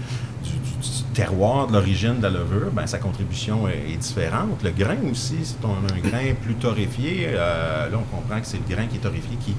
du- 0.50 0.56
du- 0.58 0.78
du 0.78 1.02
terroir, 1.12 1.66
de 1.66 1.72
l'origine 1.74 2.16
de 2.18 2.22
la 2.22 2.30
levure, 2.30 2.70
ben, 2.72 2.86
sa 2.86 2.98
contribution 2.98 3.68
est, 3.68 3.92
est 3.92 3.96
différente. 3.96 4.62
Le 4.64 4.70
grain 4.70 4.96
aussi, 5.10 5.44
si 5.44 5.56
on 5.62 5.68
a 5.68 5.92
un 5.94 6.08
grain 6.08 6.34
plus 6.42 6.54
torréfié, 6.54 7.26
euh, 7.28 7.90
là 7.90 7.96
on 7.98 8.16
comprend 8.16 8.40
que 8.40 8.46
c'est 8.46 8.58
le 8.66 8.74
grain 8.74 8.86
qui 8.86 8.96
est 8.96 9.00
torréfié 9.00 9.36
qui 9.44 9.54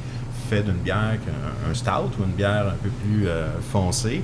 d'une 0.60 0.74
bière 0.74 1.18
qu'un 1.26 1.70
un 1.72 1.74
stout 1.74 2.20
ou 2.20 2.24
une 2.24 2.34
bière 2.34 2.68
un 2.68 2.84
peu 2.84 2.90
plus 2.90 3.28
euh, 3.28 3.48
foncée. 3.72 4.22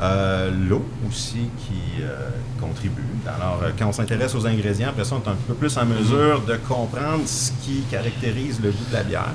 Euh, 0.00 0.50
L'eau 0.68 0.84
aussi 1.08 1.48
qui 1.58 2.02
euh, 2.02 2.30
contribue. 2.60 3.02
Alors, 3.26 3.62
quand 3.78 3.88
on 3.88 3.92
s'intéresse 3.92 4.34
aux 4.34 4.46
ingrédients, 4.46 4.88
après 4.88 5.04
ça, 5.04 5.16
on 5.16 5.28
est 5.28 5.32
un 5.32 5.36
peu 5.46 5.54
plus 5.54 5.76
en 5.76 5.84
mesure 5.84 6.42
de 6.42 6.56
comprendre 6.56 7.26
ce 7.26 7.52
qui 7.62 7.82
caractérise 7.90 8.60
le 8.62 8.70
goût 8.70 8.84
de 8.90 8.94
la 8.94 9.02
bière. 9.02 9.32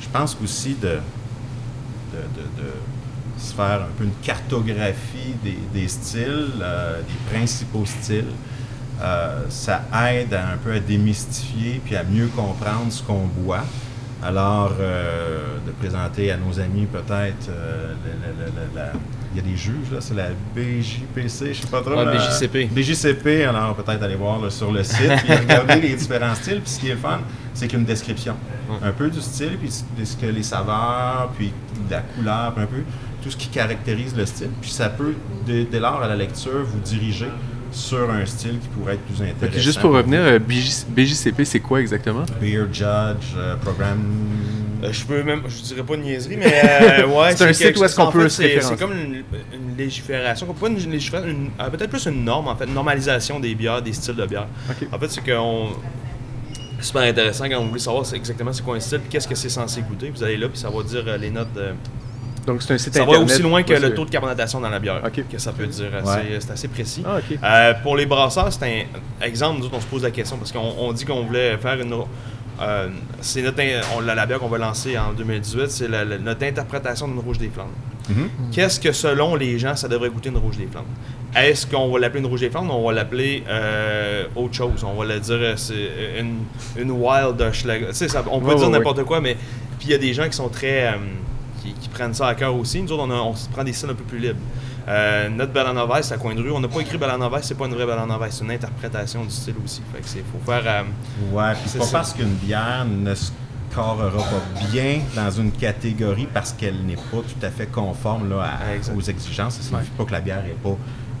Je 0.00 0.08
pense 0.08 0.36
aussi 0.42 0.74
de, 0.80 0.98
se 3.38 3.52
faire 3.52 3.82
un 3.82 3.92
peu 3.98 4.04
une 4.04 4.14
cartographie 4.22 5.34
des, 5.74 5.88
styles, 5.88 6.52
des 6.56 7.36
principaux 7.36 7.84
styles. 7.84 8.32
Ça 9.50 9.82
aide 10.08 10.32
un 10.32 10.56
peu 10.64 10.72
à 10.72 10.80
démystifier 10.80 11.82
puis 11.84 11.94
à 11.94 12.04
mieux 12.04 12.28
comprendre 12.28 12.90
ce 12.90 13.02
qu'on 13.02 13.26
boit. 13.26 13.64
Alors, 14.26 14.72
euh, 14.80 15.38
de 15.66 15.70
présenter 15.72 16.32
à 16.32 16.36
nos 16.36 16.58
amis 16.58 16.86
peut-être, 16.86 17.48
euh, 17.48 17.94
la- 18.74 18.92
il 19.32 19.36
y 19.36 19.40
a 19.40 19.42
des 19.50 19.56
juges, 19.56 19.90
là, 19.92 19.98
c'est 20.00 20.14
la 20.14 20.28
BJPC, 20.54 21.52
je 21.54 21.60
sais 21.62 21.66
pas 21.68 21.80
trop. 21.82 21.90
Ouais, 21.94 22.04
la- 22.04 22.12
BJCP. 22.16 22.66
BJCP, 22.72 23.44
alors 23.44 23.74
peut-être 23.76 24.02
aller 24.02 24.14
voir 24.16 24.40
là, 24.40 24.50
sur 24.50 24.72
le 24.72 24.82
site, 24.82 25.12
puis 25.24 25.32
regarder 25.34 25.80
les 25.80 25.94
différents 25.94 26.34
styles. 26.34 26.60
Puis 26.60 26.70
ce 26.72 26.80
qui 26.80 26.88
est 26.88 26.96
fun, 26.96 27.20
c'est 27.54 27.68
qu'une 27.68 27.84
description. 27.84 28.34
Un 28.82 28.92
peu 28.92 29.08
du 29.10 29.20
style, 29.20 29.56
puis 29.60 29.70
ce 29.70 29.82
ce 30.04 30.16
que 30.16 30.26
les 30.26 30.42
saveurs, 30.42 31.30
puis 31.36 31.52
la 31.90 32.00
couleur, 32.00 32.52
puis 32.54 32.64
un 32.64 32.66
peu 32.66 32.82
tout 33.22 33.30
ce 33.30 33.36
qui 33.36 33.48
caractérise 33.48 34.16
le 34.16 34.26
style. 34.26 34.50
Puis 34.60 34.70
ça 34.70 34.88
peut, 34.88 35.14
dès, 35.46 35.64
dès 35.64 35.78
lors 35.80 36.02
à 36.02 36.08
la 36.08 36.16
lecture, 36.16 36.64
vous 36.64 36.80
diriger 36.80 37.28
sur 37.76 38.10
un 38.10 38.24
style 38.24 38.58
qui 38.58 38.68
pourrait 38.68 38.94
être 38.94 39.02
plus 39.02 39.22
intéressant. 39.22 39.60
juste 39.60 39.80
pour 39.80 39.92
revenir, 39.92 40.20
euh, 40.20 40.38
BJ- 40.38 40.86
BJCP, 40.88 41.44
c'est 41.44 41.60
quoi 41.60 41.80
exactement? 41.80 42.24
Beer 42.40 42.64
Judge, 42.72 43.34
euh, 43.36 43.56
Programme. 43.56 44.02
Euh, 44.82 44.92
je 44.92 45.04
peux 45.04 45.22
même, 45.22 45.42
je 45.48 45.62
dirais 45.62 45.82
pas 45.82 45.94
une 45.94 46.02
niaiserie, 46.02 46.36
mais 46.38 46.52
euh, 46.64 47.06
ouais. 47.06 47.32
C'est 47.36 47.48
un 47.48 47.52
site 47.52 47.76
où 47.78 47.84
est-ce 47.84 47.96
qu'on 47.96 48.10
peut 48.10 48.22
fait, 48.24 48.28
se 48.28 48.36
c'est- 48.36 48.42
référencer. 48.44 48.74
C'est 48.78 48.84
comme 48.86 48.92
une, 48.98 49.14
une 49.54 49.76
légifération, 49.76 50.46
pas 50.54 50.68
une 50.68 50.76
légifération, 50.90 51.30
une- 51.30 51.50
euh, 51.60 51.70
peut-être 51.70 51.90
plus 51.90 52.06
une 52.06 52.24
norme 52.24 52.48
en 52.48 52.56
fait, 52.56 52.64
une 52.66 52.74
normalisation 52.74 53.40
des 53.40 53.54
bières, 53.54 53.80
des 53.82 53.92
styles 53.92 54.16
de 54.16 54.26
bière. 54.26 54.46
En 54.92 54.98
fait, 54.98 55.10
c'est 55.10 55.24
qu'on 55.24 55.68
c'est 56.78 56.86
super 56.88 57.02
intéressant 57.02 57.44
quand 57.48 57.62
vous 57.62 57.68
voulez 57.68 57.80
savoir 57.80 58.04
exactement 58.14 58.52
c'est 58.52 58.62
quoi 58.62 58.76
un 58.76 58.80
style, 58.80 59.00
qu'est-ce 59.08 59.26
que 59.28 59.34
c'est 59.34 59.48
censé 59.48 59.80
goûter. 59.82 60.10
Vous 60.14 60.22
allez 60.22 60.36
là, 60.36 60.48
puis 60.48 60.58
ça 60.58 60.68
va 60.68 60.82
dire 60.82 61.04
euh, 61.06 61.16
les 61.16 61.30
notes. 61.30 61.48
Donc, 62.46 62.62
c'est 62.62 62.74
un 62.74 62.78
site 62.78 62.94
ça 62.94 63.04
va 63.04 63.18
aussi 63.18 63.42
loin 63.42 63.62
que 63.62 63.72
le 63.74 63.92
taux 63.94 64.04
de 64.04 64.10
carbonatation 64.10 64.60
dans 64.60 64.68
la 64.70 64.78
bière. 64.78 65.00
Ok. 65.04 65.24
Que 65.30 65.38
ça 65.38 65.52
peut 65.52 65.66
dire. 65.66 65.90
Ouais. 66.04 66.38
C'est- 66.40 66.50
assez 66.52 66.68
précis. 66.68 67.02
Ah, 67.06 67.18
ok. 67.18 67.38
Euh, 67.42 67.74
pour 67.82 67.96
les 67.96 68.06
brasseurs, 68.06 68.52
c'est 68.52 68.64
un 68.64 69.24
exemple. 69.26 69.58
Nous 69.60 69.66
autres, 69.66 69.76
on 69.76 69.80
se 69.80 69.86
pose 69.86 70.02
la 70.04 70.10
question 70.12 70.36
parce 70.36 70.52
qu'on 70.52 70.72
on 70.78 70.92
dit 70.92 71.04
qu'on 71.04 71.24
voulait 71.24 71.56
faire 71.58 71.80
une. 71.80 71.92
euh, 72.62 72.88
c'est 73.20 73.42
notre, 73.42 73.60
on, 73.96 74.00
la, 74.00 74.14
la 74.14 74.24
bière 74.26 74.38
qu'on 74.38 74.48
va 74.48 74.58
lancer 74.58 74.96
en 74.96 75.12
2018, 75.12 75.70
c'est 75.70 75.88
la- 75.88 76.04
la- 76.04 76.18
notre 76.18 76.44
interprétation 76.46 77.06
d'une 77.08 77.18
rouge 77.18 77.38
des 77.38 77.48
Flandres. 77.48 77.68
Mhm. 78.08 78.30
Qu'est-ce 78.52 78.78
que 78.78 78.92
selon 78.92 79.34
les 79.34 79.58
gens, 79.58 79.74
ça 79.74 79.88
devrait 79.88 80.08
goûter 80.10 80.28
une 80.28 80.36
rouge 80.38 80.56
des 80.56 80.66
Flandres? 80.66 80.86
Est-ce 81.34 81.66
qu'on 81.66 81.90
va 81.90 81.98
l'appeler 81.98 82.20
une 82.20 82.26
rouge 82.26 82.40
des 82.40 82.48
Flandres? 82.50 82.72
Ou 82.72 82.78
on 82.84 82.86
va 82.86 82.92
l'appeler 82.94 83.42
euh, 83.48 84.24
autre 84.36 84.54
chose 84.54 84.84
On 84.84 84.94
va 84.94 85.04
le 85.04 85.18
dire 85.20 85.54
c'est 85.58 85.74
une, 86.20 86.44
une 86.78 86.92
wild 86.92 87.52
Schlager. 87.52 87.88
Tu 87.88 87.94
sais, 87.94 88.08
ça- 88.08 88.22
on 88.30 88.40
peut 88.40 88.46
Ouais, 88.50 88.54
dire 88.54 88.66
ouais, 88.66 88.72
n'importe 88.72 89.02
quoi, 89.02 89.20
mais 89.20 89.34
puis 89.78 89.88
il 89.88 89.90
y 89.90 89.94
a 89.94 89.98
des 89.98 90.14
gens 90.14 90.26
qui 90.28 90.36
sont 90.36 90.48
très. 90.48 90.86
euh, 90.86 90.92
qui, 91.66 91.72
qui 91.80 91.88
prennent 91.88 92.14
ça 92.14 92.26
à 92.28 92.34
cœur 92.34 92.54
aussi. 92.54 92.80
Nous 92.82 92.92
autres, 92.92 93.04
on, 93.06 93.10
a- 93.10 93.14
on 93.14 93.34
se 93.34 93.48
prend 93.48 93.64
des 93.64 93.72
styles 93.72 93.90
un 93.90 93.94
peu 93.94 94.04
plus 94.04 94.18
libres. 94.18 94.38
Euh, 94.88 95.28
notre 95.28 95.52
Belle 95.52 95.66
c'est 96.02 96.14
à 96.14 96.16
coin 96.18 96.34
de 96.34 96.40
rue. 96.42 96.50
On 96.52 96.60
n'a 96.60 96.68
pas 96.68 96.80
écrit 96.80 96.96
Belle 96.98 97.10
c'est 97.42 97.56
pas 97.56 97.66
une 97.66 97.74
vraie 97.74 97.86
Belle 97.86 97.98
c'est 98.30 98.44
une 98.44 98.50
interprétation 98.50 99.24
du 99.24 99.30
style 99.30 99.54
aussi. 99.64 99.82
Fait 99.92 100.00
que 100.00 100.06
c'est 100.08 100.24
faut 100.32 100.38
faire. 100.50 100.62
euh, 100.64 100.82
Ouais, 101.32 101.52
puis 101.54 101.62
C'est 101.66 101.78
pas 101.78 101.84
ça. 101.84 101.98
parce 101.98 102.12
qu'une 102.12 102.34
bière 102.34 102.84
ne 102.88 103.14
scorera 103.14 104.10
pas 104.10 104.66
bien 104.72 105.00
dans 105.14 105.30
une 105.30 105.50
catégorie 105.52 106.28
parce 106.32 106.52
qu'elle 106.52 106.84
n'est 106.84 106.94
pas 106.96 107.18
tout 107.18 107.44
à 107.46 107.50
fait 107.50 107.66
conforme 107.66 108.28
là, 108.30 108.42
à- 108.44 108.94
aux 108.96 109.00
exigences. 109.00 109.54
Ça 109.56 109.62
signifie 109.62 109.90
pas 109.90 110.04
que 110.04 110.12
la 110.12 110.20
bière 110.20 110.42
n'est 110.44 110.50
pas, 110.50 110.76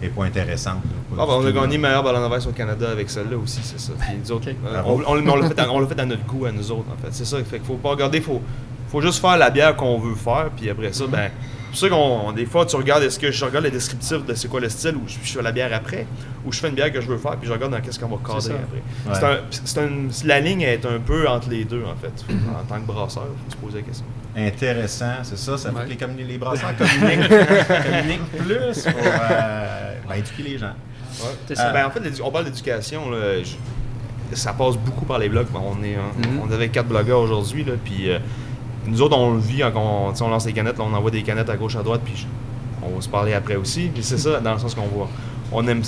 pas 0.08 0.24
intéressante. 0.24 0.82
là, 0.84 1.16
pas 1.16 1.22
Ah, 1.22 1.26
ben, 1.26 1.32
on 1.42 1.46
a 1.46 1.52
gagné 1.52 1.76
meilleur 1.78 2.02
ballon 2.04 2.20
au 2.46 2.52
Canada 2.52 2.88
avec 2.90 3.10
celle-là 3.10 3.36
aussi, 3.36 3.60
c'est 3.62 3.80
ça. 3.80 3.92
Puis 3.98 4.32
autres, 4.32 4.48
euh, 4.50 4.52
Bravo. 4.62 5.02
on, 5.06 5.12
on- 5.12 5.20
mais 5.22 5.30
on 5.30 5.36
l'a 5.36 5.48
fait, 5.48 5.54
fait 5.88 6.00
à 6.00 6.04
notre 6.06 6.24
goût, 6.24 6.44
à 6.46 6.52
nous 6.52 6.70
autres, 6.70 6.86
en 6.92 6.96
fait. 7.02 7.08
C'est 7.10 7.24
ça. 7.24 7.38
Fait 7.44 7.56
qu'il 7.58 7.66
faut 7.66 7.76
pas 7.76 7.90
regarder, 7.90 8.20
faut, 8.20 8.40
faut 8.88 9.00
juste 9.00 9.20
faire 9.20 9.36
la 9.36 9.50
bière 9.50 9.76
qu'on 9.76 9.98
veut 9.98 10.14
faire, 10.14 10.50
puis 10.56 10.70
après 10.70 10.92
ça, 10.92 11.06
ben. 11.06 11.30
C'est 11.74 11.90
pour 11.90 11.98
ça 11.98 12.02
qu'on, 12.24 12.32
des 12.32 12.46
fois, 12.46 12.64
tu 12.64 12.74
regardes, 12.76 13.02
est-ce 13.02 13.18
que 13.18 13.30
je 13.30 13.44
regarde 13.44 13.66
le 13.66 13.70
descriptif 13.70 14.24
de 14.24 14.32
c'est 14.32 14.48
quoi 14.48 14.60
le 14.60 14.68
style, 14.70 14.94
ou 14.96 15.02
je, 15.06 15.16
je 15.22 15.30
fais 15.36 15.42
la 15.42 15.52
bière 15.52 15.68
après, 15.74 16.06
ou 16.46 16.50
je 16.52 16.58
fais 16.58 16.68
une 16.70 16.74
bière 16.74 16.90
que 16.90 17.02
je 17.02 17.06
veux 17.06 17.18
faire, 17.18 17.36
puis 17.36 17.46
je 17.46 17.52
regarde 17.52 17.70
dans 17.70 17.80
qu'est-ce 17.82 17.98
qu'on 18.00 18.06
va 18.08 18.16
cadrer 18.26 18.54
après. 18.54 18.82
Ouais. 19.12 19.12
C'est 19.12 19.26
un, 19.26 19.38
c'est 19.62 19.78
un- 19.80 20.26
la 20.26 20.40
ligne 20.40 20.62
est 20.62 20.86
un 20.86 20.98
peu 21.00 21.28
entre 21.28 21.50
les 21.50 21.64
deux, 21.66 21.82
en 21.84 21.94
fait. 22.00 22.24
En 22.58 22.64
tant 22.64 22.80
que 22.80 22.86
brasseur, 22.86 23.24
il 23.30 23.44
faut 23.44 23.50
se 23.50 23.56
poser 23.66 23.78
la 23.80 23.84
question. 23.84 24.06
Intéressant, 24.34 25.12
c'est 25.22 25.36
ça. 25.36 25.58
Ça 25.58 25.70
fait 25.70 25.76
Ouais. 25.76 25.84
que 25.84 25.88
les, 25.90 25.96
communi- 25.96 26.24
les 26.26 26.38
brasseurs 26.38 26.72
communiquent, 26.78 27.28
communiquent 27.28 28.32
plus 28.38 28.82
pour 28.84 29.06
euh, 29.06 29.94
ben, 30.08 30.14
éduquer 30.14 30.42
les 30.44 30.58
gens. 30.58 30.72
C'est 31.46 31.58
Euh, 31.60 31.72
ben, 31.72 31.86
en 31.86 31.90
fait, 31.90 32.00
on 32.22 32.30
parle 32.30 32.44
d'éducation. 32.46 33.10
là, 33.10 33.42
je- 33.42 33.56
Ça 34.36 34.52
passe 34.54 34.76
beaucoup 34.76 35.04
par 35.04 35.18
les 35.18 35.28
blogs. 35.28 35.46
On, 35.54 35.82
est, 35.84 35.96
on- 35.98 36.18
Mhm. 36.30 36.40
on 36.48 36.52
avait 36.52 36.68
quatre 36.68 36.88
blogueurs 36.88 37.20
aujourd'hui. 37.20 37.64
là, 37.64 37.72
Puis 37.84 38.10
euh, 38.10 38.18
nous 38.86 39.02
autres, 39.02 39.16
on 39.16 39.34
le 39.34 39.40
vit 39.40 39.62
quand 39.72 40.14
on, 40.20 40.28
lance 40.28 40.44
des 40.44 40.52
canettes. 40.52 40.78
là, 40.78 40.84
on 40.84 40.94
envoie 40.94 41.10
des 41.10 41.22
canettes 41.22 41.50
à 41.50 41.56
gauche, 41.56 41.76
à 41.76 41.82
droite. 41.82 42.02
Puis 42.04 42.26
on 42.82 42.94
va 42.96 43.00
se 43.00 43.08
parler 43.08 43.34
après 43.34 43.56
aussi. 43.56 43.90
Mais 43.94 44.02
c'est 44.02 44.18
ça, 44.18 44.40
dans 44.40 44.52
le 44.52 44.58
sens 44.58 44.74
qu'on 44.74 44.86
voit. 44.86 45.08
On 45.52 45.66
aime, 45.68 45.82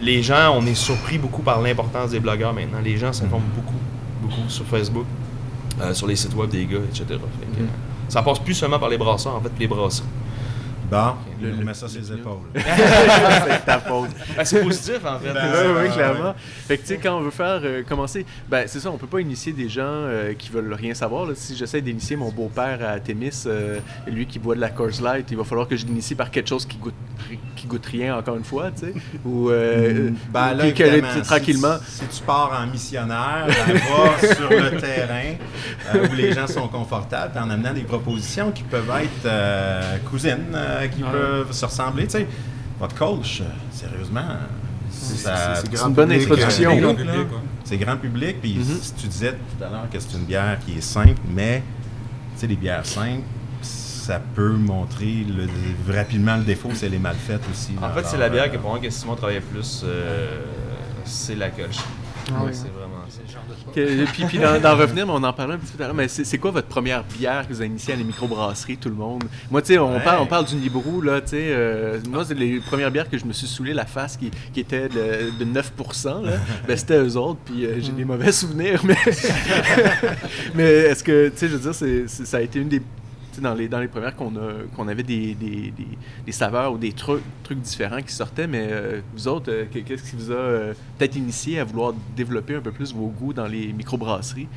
les 0.00 0.22
gens, 0.22 0.56
on 0.56 0.66
est 0.66 0.74
surpris 0.74 1.18
beaucoup 1.18 1.42
par 1.42 1.60
l'importance 1.60 2.10
des 2.10 2.20
blogueurs 2.20 2.52
maintenant. 2.52 2.80
Les 2.82 2.96
gens 2.96 3.12
s'informent 3.12 3.50
beaucoup, 3.54 3.78
beaucoup 4.22 4.48
sur 4.48 4.64
Facebook, 4.64 5.06
euh, 5.80 5.94
sur 5.94 6.06
les 6.06 6.16
sites 6.16 6.34
web 6.34 6.50
des 6.50 6.66
gars, 6.66 6.78
etc. 6.88 7.04
Fait 7.08 7.16
que, 7.16 7.62
euh, 7.62 7.66
ça 8.08 8.22
passe 8.22 8.38
plus 8.38 8.54
seulement 8.54 8.78
par 8.78 8.88
les 8.88 8.98
brasseurs, 8.98 9.36
en 9.36 9.40
fait, 9.40 9.50
puis 9.50 9.60
les 9.60 9.68
brasseries. 9.68 10.06
Bon, 10.94 11.14
Le- 11.42 11.54
on 11.60 11.64
met 11.64 11.74
ça 11.74 11.88
sur 11.88 12.00
les 12.00 12.12
épaules. 12.12 12.38
c'est 12.54 13.64
ta 13.66 13.78
faute. 13.80 14.10
Ben, 14.36 14.44
c'est 14.44 14.62
positif, 14.62 15.00
en 15.04 15.18
fait. 15.18 15.32
Ben, 15.32 15.42
Oui, 15.52 15.82
oui, 15.82 15.90
clairement. 15.92 16.34
Fait 16.68 16.76
que, 16.78 16.82
tu 16.82 16.88
sais, 16.88 16.98
quand 17.02 17.16
on 17.18 17.20
veut 17.20 17.30
faire 17.32 17.60
euh, 17.64 17.82
commencer, 17.82 18.24
ben, 18.48 18.64
c'est 18.66 18.78
ça, 18.78 18.90
on 18.90 18.96
peut 18.96 19.06
pas 19.08 19.20
initier 19.20 19.52
des 19.52 19.68
gens 19.68 19.82
euh, 19.84 20.34
qui 20.34 20.50
veulent 20.50 20.72
rien 20.72 20.94
savoir. 20.94 21.26
là. 21.26 21.32
Si 21.34 21.56
j'essaie 21.56 21.80
d'initier 21.80 22.14
mon 22.16 22.30
beau-père 22.30 22.78
à 22.88 23.00
Témis, 23.00 23.42
euh, 23.46 23.78
lui 24.06 24.26
qui 24.26 24.38
boit 24.38 24.54
de 24.54 24.60
la 24.60 24.70
Coors 24.70 25.02
Light, 25.02 25.26
il 25.30 25.36
va 25.36 25.44
falloir 25.44 25.66
que 25.66 25.76
je 25.76 25.84
l'initie 25.86 26.14
par 26.14 26.30
quelque 26.30 26.48
chose 26.48 26.64
qui 26.66 26.76
goûte, 26.76 26.94
qui 27.56 27.66
goûte 27.66 27.86
rien, 27.86 28.16
encore 28.16 28.36
une 28.36 28.44
fois, 28.44 28.70
tu 28.70 28.86
sais. 28.86 28.94
Ou, 29.24 29.50
euh, 29.50 30.10
Ben 30.32 30.54
ou 30.54 30.58
là, 30.58 30.70
que- 30.72 31.20
tranquillement. 31.24 31.76
Si, 31.88 32.04
si 32.10 32.18
tu 32.20 32.22
pars 32.24 32.52
en 32.62 32.66
missionnaire, 32.70 33.46
ben, 33.48 34.34
sur 34.36 34.50
le 34.50 34.76
terrain 34.80 35.34
euh, 35.94 36.08
où 36.08 36.14
les 36.14 36.32
gens 36.32 36.46
sont 36.46 36.68
confortables 36.68 37.36
en 37.38 37.50
amenant 37.50 37.72
des 37.72 37.82
propositions 37.82 38.52
qui 38.52 38.62
peuvent 38.62 38.90
être 39.02 39.24
euh, 39.26 39.96
cousines, 40.10 40.52
euh, 40.54 40.83
qui 40.88 41.02
Ouais. 41.02 41.10
peuvent 41.10 41.52
se 41.52 41.64
ressembler. 41.64 42.04
Tu 42.04 42.10
sais, 42.10 42.26
votre 42.80 42.94
coach, 42.94 43.40
euh, 43.40 43.44
sérieusement, 43.70 44.24
c'est- 44.90 45.28
une 45.86 45.92
bonne 45.94 46.12
introduction. 46.12 46.70
C'est 47.64 47.76
grand 47.78 47.96
public. 47.96 48.40
Puis 48.40 48.54
Mhm. 48.56 48.64
si 48.80 48.92
tu 48.94 49.06
disais 49.08 49.32
tout 49.32 49.64
à 49.64 49.68
l'heure 49.70 49.88
que 49.90 49.98
c'est 49.98 50.12
une 50.16 50.24
bière 50.24 50.58
qui 50.64 50.78
est 50.78 50.82
simple, 50.82 51.20
mais 51.34 51.62
tu 52.34 52.40
sais, 52.40 52.46
les 52.46 52.56
bières 52.56 52.84
simples, 52.84 53.22
ça 53.62 54.20
peut 54.34 54.50
montrer 54.52 55.24
le- 55.26 55.92
rapidement 55.94 56.36
le 56.36 56.42
défaut 56.44 56.70
si 56.74 56.84
elle 56.84 56.92
est 56.94 56.98
mal 56.98 57.16
faite 57.16 57.40
aussi. 57.50 57.72
En 57.80 57.88
fait, 57.90 58.04
c'est 58.06 58.18
la 58.18 58.28
bière 58.28 58.44
euh, 58.44 58.48
que 58.48 58.58
pour 58.58 58.70
moi 58.70 58.78
que 58.78 58.90
Simon 58.90 59.14
travaillait 59.16 59.40
plus, 59.40 59.82
euh, 59.84 60.42
c'est 61.04 61.36
la 61.36 61.48
colche. 61.50 61.78
Ah 62.28 62.40
oui. 62.44 62.50
c'est 62.52 62.68
vraiment 62.68 62.72
ça. 62.83 62.83
Que- 63.74 64.04
puis 64.12 64.24
puis 64.24 64.38
d'en, 64.38 64.76
revenir, 64.76 65.06
mais 65.06 65.12
on 65.12 65.22
en 65.22 65.32
parlait 65.32 65.54
un 65.54 65.58
petit 65.58 65.72
peu 65.72 65.78
tout 65.78 65.82
à 65.82 65.86
l'heure, 65.86 65.94
mais 65.94 66.08
c'est, 66.08 66.38
quoi 66.38 66.50
votre 66.50 66.68
première 66.68 67.02
bière 67.04 67.46
que 67.48 67.52
vous 67.52 67.60
avez 67.60 67.68
initiée 67.68 67.94
à 67.94 67.96
la 67.96 68.04
microbrasserie, 68.04 68.76
tout 68.76 68.88
le 68.88 68.94
monde? 68.94 69.24
Moi, 69.50 69.62
tu 69.62 69.72
sais, 69.74 69.78
on, 69.78 69.94
Ouais. 69.94 70.00
parle, 70.04 70.20
on 70.22 70.26
parle 70.26 70.44
du 70.46 70.54
Nibrou, 70.56 71.00
là, 71.00 71.20
tu 71.20 71.30
sais. 71.30 71.36
euh, 71.50 71.98
moi, 72.08 72.24
c'est 72.24 72.34
les 72.34 72.60
premières 72.60 72.90
bières 72.90 73.08
que 73.10 73.18
je 73.18 73.24
me 73.24 73.32
suis 73.32 73.46
saoulé 73.46 73.72
la 73.74 73.86
face 73.86 74.16
qui, 74.16 74.30
qui 74.52 74.60
était 74.60 74.88
de, 74.88 75.44
de 75.44 75.44
9%, 75.44 76.24
là. 76.24 76.32
ben, 76.68 76.76
c'était 76.76 76.98
eux 76.98 77.16
autres, 77.16 77.40
puis 77.44 77.66
euh, 77.66 77.76
j'ai 77.80 77.92
des 77.92 78.04
mauvais 78.04 78.32
souvenirs, 78.32 78.80
mais... 78.84 78.96
mais 80.54 80.64
est-ce 80.64 81.02
que, 81.04 81.28
tu 81.28 81.36
sais, 81.38 81.48
je 81.48 81.56
veux 81.56 81.72
dire, 81.72 82.08
ça 82.08 82.36
a 82.36 82.40
été 82.40 82.58
une 82.58 82.68
des 82.68 82.82
dans 83.40 83.54
les, 83.54 83.68
dans 83.68 83.80
les 83.80 83.88
premières 83.88 84.14
qu'on 84.16 84.34
a 84.36 84.52
qu'on 84.76 84.88
avait 84.88 85.02
des, 85.02 85.34
des, 85.34 85.72
des, 85.76 85.88
des 86.26 86.32
saveurs 86.32 86.72
ou 86.72 86.78
des 86.78 86.92
trucs, 86.92 87.22
trucs 87.42 87.60
différents 87.60 88.02
qui 88.02 88.12
sortaient, 88.12 88.46
mais 88.46 88.68
euh, 88.70 89.00
vous 89.14 89.28
autres, 89.28 89.50
euh, 89.52 89.64
que- 89.72 89.78
qu'est-ce 89.80 90.10
qui 90.10 90.16
vous 90.16 90.30
a 90.32 90.34
euh, 90.34 90.74
peut-être 90.98 91.16
initié 91.16 91.60
à 91.60 91.64
vouloir 91.64 91.92
développer 92.16 92.56
un 92.56 92.60
peu 92.60 92.72
plus 92.72 92.92
vos 92.94 93.06
goûts 93.08 93.32
dans 93.32 93.46
les 93.46 93.72
microbrasseries? 93.72 94.48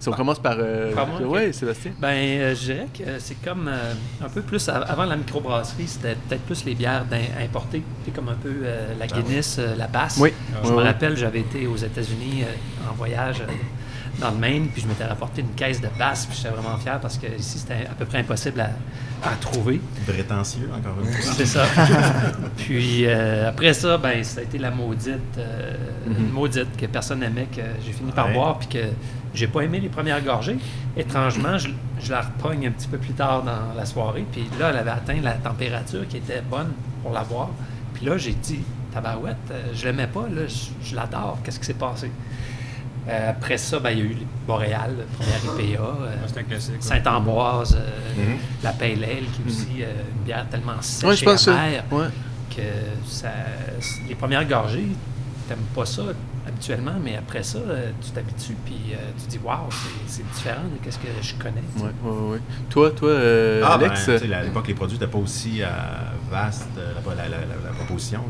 Si 0.00 0.08
on 0.10 0.12
commence 0.12 0.38
par... 0.40 0.56
Euh, 0.58 0.92
Par 0.92 1.06
moi, 1.06 1.20
ouais, 1.22 1.52
Sébastien. 1.52 1.92
Ben, 1.98 2.08
euh, 2.08 2.54
je 2.54 2.60
dirais 2.64 2.88
que 2.92 3.04
c'est 3.20 3.40
comme 3.42 3.68
euh, 3.68 3.94
un 4.22 4.28
peu 4.28 4.42
plus 4.42 4.68
av- 4.68 4.84
avant 4.86 5.04
la 5.06 5.16
microbrasserie, 5.16 5.86
c'était 5.86 6.16
peut-être 6.28 6.42
plus 6.42 6.64
les 6.66 6.74
bières 6.74 7.06
importées, 7.42 7.82
C'est 8.04 8.10
comme 8.14 8.28
un 8.28 8.34
peu 8.34 8.52
euh, 8.64 8.92
la 8.98 9.06
Guinness, 9.06 9.56
euh, 9.58 9.74
la 9.76 9.86
Basse. 9.86 10.18
Oui. 10.20 10.30
Je 10.62 10.70
me 10.72 10.82
rappelle, 10.82 11.16
j'avais 11.16 11.40
été 11.40 11.66
aux 11.66 11.76
États-Unis 11.76 12.42
euh, 12.42 12.90
en 12.90 12.94
voyage 12.94 13.40
euh, 13.40 13.46
dans 14.20 14.30
le 14.30 14.36
Maine, 14.36 14.68
puis 14.68 14.82
je 14.82 14.86
m'étais 14.86 15.04
rapporté 15.04 15.40
une 15.42 15.50
caisse 15.54 15.80
de 15.80 15.88
Basse, 15.98 16.26
puis 16.26 16.36
j'étais 16.36 16.54
vraiment 16.54 16.76
fier 16.78 16.98
parce 17.00 17.18
que 17.18 17.26
ici 17.38 17.58
c'était 17.58 17.86
à 17.86 17.94
peu 17.98 18.04
près 18.04 18.18
impossible 18.18 18.60
à, 18.60 18.70
à 19.28 19.34
trouver. 19.40 19.80
Prétentieux, 20.06 20.70
encore 20.76 20.94
une 21.04 21.10
fois. 21.12 21.32
C'est 21.36 21.46
ça. 21.46 21.64
Puis 22.56 23.06
euh, 23.06 23.48
après 23.48 23.72
ça, 23.74 23.96
ben 23.98 24.22
ça 24.22 24.40
a 24.40 24.42
été 24.44 24.58
la 24.58 24.70
maudite, 24.70 25.18
euh, 25.38 25.74
une 26.06 26.30
maudite 26.30 26.76
que 26.76 26.86
personne 26.86 27.20
n'aimait, 27.20 27.46
que 27.54 27.62
j'ai 27.84 27.92
fini 27.92 28.12
par 28.12 28.26
Ouais. 28.28 28.34
boire, 28.34 28.58
puis 28.58 28.68
que 28.68 28.84
j'ai 29.34 29.46
pas 29.48 29.62
aimé 29.62 29.80
les 29.80 29.88
premières 29.88 30.22
gorgées. 30.22 30.58
Étrangement, 30.96 31.58
je, 31.58 31.68
je 32.00 32.10
la 32.12 32.20
repogne 32.22 32.66
un 32.68 32.70
petit 32.70 32.88
peu 32.88 32.98
plus 32.98 33.14
tard 33.14 33.42
dans 33.42 33.74
la 33.76 33.84
soirée, 33.84 34.24
puis 34.30 34.46
là, 34.58 34.70
elle 34.70 34.76
avait 34.76 34.90
atteint 34.90 35.20
la 35.22 35.32
température 35.32 36.06
qui 36.08 36.18
était 36.18 36.42
bonne 36.48 36.72
pour 37.02 37.12
la 37.12 37.22
boire. 37.24 37.50
Puis 37.94 38.06
là, 38.06 38.16
j'ai 38.16 38.32
dit, 38.32 38.60
tabarouette, 38.92 39.36
euh, 39.50 39.62
je 39.74 39.84
l'aimais 39.86 40.06
pas, 40.06 40.22
là, 40.30 40.42
je, 40.46 40.88
je 40.88 40.94
l'adore, 40.94 41.38
qu'est-ce 41.44 41.58
qui 41.58 41.66
s'est 41.66 41.74
passé? 41.74 42.10
Euh, 43.06 43.30
après 43.30 43.58
ça, 43.58 43.78
ben, 43.80 43.90
il 43.90 43.98
y 43.98 44.00
a 44.00 44.04
eu 44.04 44.16
Boréal, 44.46 44.94
première 45.18 45.44
IPA. 45.68 45.82
euh, 45.82 46.16
euh, 46.52 47.76
Mhm. 48.16 48.36
la 48.62 48.72
Pale 48.72 49.04
Ale, 49.04 49.24
qui 49.32 49.42
est 49.42 49.46
aussi 49.46 49.82
euh, 49.82 49.86
une 50.16 50.24
bière 50.24 50.46
tellement 50.50 50.80
sèche 50.80 51.08
Ouais, 51.08 51.16
je 51.16 51.22
et 51.22 51.24
pense 51.26 51.44
que... 51.44 51.50
amère 51.50 51.84
Ouais. 51.90 52.06
que 52.54 52.62
ça, 53.06 53.28
les 54.08 54.14
premières 54.14 54.46
gorgées, 54.46 54.86
t'aimes 55.48 55.58
pas 55.74 55.84
ça 55.84 56.02
habituellement, 56.46 56.94
mais 57.02 57.16
après 57.16 57.42
ça, 57.42 57.58
euh, 57.58 57.90
tu 58.02 58.10
t'habitues, 58.12 58.56
puis 58.64 58.76
euh, 58.92 58.96
tu 59.20 59.26
dis, 59.26 59.40
waouh, 59.42 59.58
c'est- 59.70 59.88
c'est 60.22 60.32
différent 60.34 60.62
de 60.84 60.90
ce 60.90 60.98
que 60.98 61.08
je 61.20 61.34
connais. 61.34 61.62
Ouais, 61.76 61.90
ouais, 62.04 62.32
ouais. 62.32 62.38
Toi, 62.70 62.90
toi, 62.92 63.08
euh, 63.10 63.62
Ah, 63.64 63.76
ben, 63.78 63.86
Alex, 63.90 64.04
tu 64.04 64.18
sais, 64.28 64.32
à 64.34 64.42
l'époque, 64.42 64.68
les 64.68 64.74
produits 64.74 64.96
n'étaient 64.98 65.10
pas 65.10 65.18
aussi 65.18 65.62
euh, 65.62 65.66
vastes, 66.30 66.68
la, 66.76 67.14
la, 67.14 67.22
la, 67.28 67.28
la- 67.38 67.46
la 67.64 67.70
proposition. 67.76 68.20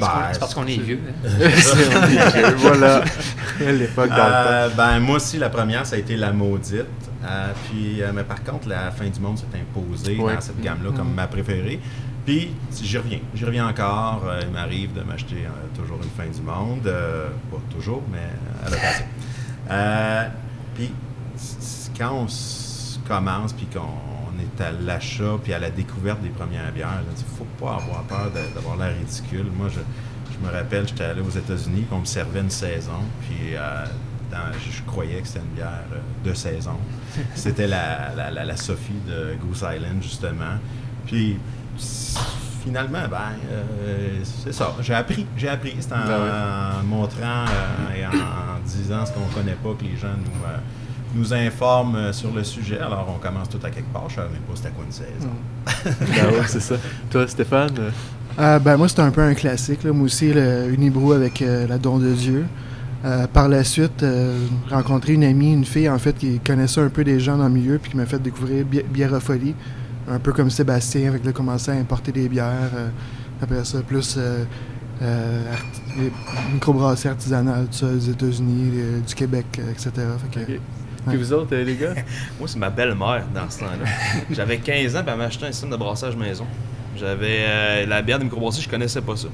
Ben, 0.00 0.08
c'est 0.32 0.38
parce 0.38 0.54
qu'on 0.54 0.66
est 0.66 0.78
vieux. 0.78 1.00
hein. 1.24 1.28
Voilà. 2.56 3.02
L'époque, 3.60 4.08
dans 4.10 4.14
le 4.16 4.20
temps. 4.20 4.26
Euh, 4.26 4.68
ben, 4.76 5.00
moi 5.00 5.16
aussi, 5.16 5.38
la 5.38 5.50
première, 5.50 5.86
ça 5.86 5.96
a 5.96 5.98
été 5.98 6.16
la 6.16 6.32
maudite. 6.32 6.84
Euh, 7.24 7.52
puis, 7.68 8.02
euh, 8.02 8.10
mais 8.14 8.24
par 8.24 8.42
contre, 8.42 8.68
la 8.68 8.90
fin 8.90 9.06
du 9.08 9.20
monde 9.20 9.38
s'est 9.38 9.44
imposée 9.54 10.16
dans 10.16 10.40
cette 10.40 10.60
gamme-là 10.60 10.90
comme 10.96 11.12
ma 11.14 11.26
préférée. 11.26 11.80
Puis, 12.26 12.50
j'y 12.82 12.98
reviens. 12.98 13.20
J'y 13.34 13.44
reviens 13.44 13.68
encore. 13.68 14.22
Il 14.42 14.50
m'arrive 14.50 14.92
de 14.94 15.02
m'acheter 15.02 15.44
toujours 15.76 15.98
une 16.02 16.10
fin 16.10 16.30
du 16.30 16.42
monde. 16.42 16.82
Pas 16.84 17.60
toujours, 17.70 18.02
mais 18.10 18.28
à 18.66 18.70
l'occasion. 18.70 20.32
Puis, 20.74 20.92
quand 21.98 22.12
on 22.12 22.26
commence, 23.06 23.52
puis 23.52 23.66
qu'on 23.66 23.80
on 23.80 24.13
est 24.44 24.60
à 24.62 24.70
l'achat, 24.72 25.36
puis 25.42 25.52
à 25.52 25.58
la 25.58 25.70
découverte 25.70 26.20
des 26.22 26.28
premières 26.30 26.70
bières, 26.72 27.00
il 27.06 27.10
ne 27.10 27.36
faut 27.38 27.46
pas 27.64 27.74
avoir 27.82 28.02
peur 28.04 28.30
d'avoir 28.54 28.76
l'air 28.76 28.94
ridicule. 28.96 29.46
Moi, 29.56 29.68
je, 29.68 29.80
je 30.32 30.46
me 30.46 30.52
rappelle, 30.52 30.86
j'étais 30.88 31.04
allé 31.04 31.20
aux 31.20 31.30
États-Unis, 31.30 31.84
on 31.90 31.98
me 32.00 32.04
servait 32.04 32.40
une 32.40 32.50
saison, 32.50 33.00
puis 33.22 33.54
euh, 33.56 33.84
dans- 34.30 34.52
je, 34.64 34.70
je 34.78 34.82
croyais 34.82 35.20
que 35.20 35.26
c'était 35.26 35.40
une 35.40 35.54
bière 35.54 35.84
euh, 35.92 36.28
de 36.28 36.34
saison. 36.34 36.76
C'était 37.34 37.66
la, 37.68 38.12
la, 38.16 38.30
la, 38.32 38.44
la 38.44 38.56
Sophie 38.56 38.92
de 39.06 39.34
Goose 39.40 39.64
Island, 39.72 40.02
justement. 40.02 40.58
Puis 41.06 41.38
finalement, 42.64 43.06
ben, 43.10 43.18
euh, 43.52 44.18
c'est 44.24 44.52
ça. 44.52 44.74
J'ai 44.80 44.94
appris. 44.94 45.26
J'ai 45.36 45.48
appris. 45.48 45.76
C'est 45.78 45.92
en, 45.92 46.04
Ben 46.06 46.80
en 46.80 46.84
montrant 46.84 47.44
et 47.96 48.04
en, 48.06 48.10
en 48.10 48.60
disant 48.64 49.04
ce 49.06 49.12
qu'on 49.12 49.26
connaît 49.34 49.52
pas 49.62 49.74
que 49.78 49.84
les 49.84 49.96
gens 49.96 50.08
nous, 50.18 50.40
nous 51.14 51.32
informent 51.32 51.96
euh, 51.96 52.12
sur 52.12 52.32
le 52.32 52.42
sujet. 52.44 52.78
Alors, 52.78 53.06
on 53.14 53.18
commence 53.18 53.48
tout 53.48 53.58
à 53.64 53.70
quelque 53.70 53.92
part. 53.92 54.04
Je 54.08 54.16
savais 54.16 54.28
même 54.30 54.40
pas 54.42 54.52
c'était 54.56 54.70
quoi 54.70 54.84
une 54.84 54.92
saison? 54.92 55.30
Ben 56.00 56.30
ouais, 56.32 56.46
c'est 56.46 56.60
ça. 56.60 56.76
Toi, 57.10 57.26
Stéphane, 57.28 57.70
euh, 57.78 57.90
Euh, 58.38 58.58
ben 58.58 58.76
moi, 58.76 58.88
c'était 58.88 59.02
un 59.02 59.10
peu 59.10 59.20
un 59.22 59.34
classique. 59.34 59.84
Là. 59.84 59.92
Moi 59.92 60.06
aussi, 60.06 60.32
le 60.32 60.72
Unibrou 60.72 61.12
avec 61.12 61.40
euh, 61.42 61.66
la 61.66 61.78
Don 61.78 61.98
de 61.98 62.10
Dieu. 62.12 62.44
Euh, 63.04 63.26
par 63.26 63.48
la 63.50 63.62
suite, 63.64 64.02
euh, 64.02 64.38
rencontré 64.70 65.12
une 65.12 65.24
amie, 65.24 65.52
une 65.52 65.66
fille 65.66 65.88
en 65.90 65.98
fait, 65.98 66.16
qui 66.16 66.40
connaissait 66.40 66.80
un 66.80 66.88
peu 66.88 67.04
des 67.04 67.20
gens 67.20 67.36
dans 67.36 67.44
le 67.48 67.50
milieu, 67.54 67.78
puis 67.78 67.90
qui 67.90 67.96
m'a 67.98 68.06
fait 68.06 68.18
découvrir 68.18 68.64
Bi- 68.64 68.82
Biérofolie. 68.82 69.54
Un 70.10 70.18
peu 70.18 70.32
comme 70.32 70.48
Sébastien, 70.50 71.08
avec 71.10 71.24
le 71.24 71.32
commencé 71.32 71.70
à 71.70 71.74
importer 71.74 72.12
des 72.12 72.28
bières. 72.28 72.70
euh, 72.74 72.88
après 73.42 73.62
ça, 73.64 73.82
plus 73.82 74.14
euh, 74.16 74.44
euh, 75.02 75.52
arti- 75.52 75.98
les 76.00 76.12
microbrasseries 76.54 77.10
artisanales, 77.10 77.66
tout 77.70 77.78
ça, 77.78 77.86
des 77.92 78.08
États-Unis, 78.10 78.72
du 79.06 79.14
Québec, 79.14 79.46
euh, 79.58 79.70
etc. 79.70 79.90
Fait 80.32 80.40
que, 80.46 80.52
Ok. 80.52 80.60
Puis 81.06 81.16
vous 81.16 81.32
autres, 81.32 81.54
euh, 81.54 81.64
les 81.64 81.76
gars? 81.76 81.94
Moi, 82.38 82.48
c'est 82.48 82.58
ma 82.58 82.70
belle-mère 82.70 83.24
dans 83.34 83.48
ce 83.48 83.60
temps-là. 83.60 83.90
J'avais 84.30 84.58
15 84.58 84.96
ans, 84.96 85.02
puis 85.02 85.10
elle 85.12 85.18
m'a 85.18 85.24
acheté 85.24 85.46
un 85.46 85.52
système 85.52 85.70
de 85.70 85.76
brassage 85.76 86.16
maison. 86.16 86.46
J'avais 86.96 87.44
euh, 87.46 87.86
la 87.86 88.02
bière 88.02 88.18
de 88.18 88.24
microbrasserie, 88.24 88.62
je 88.62 88.68
connaissais 88.68 89.00
pas 89.02 89.16
ça. 89.16 89.28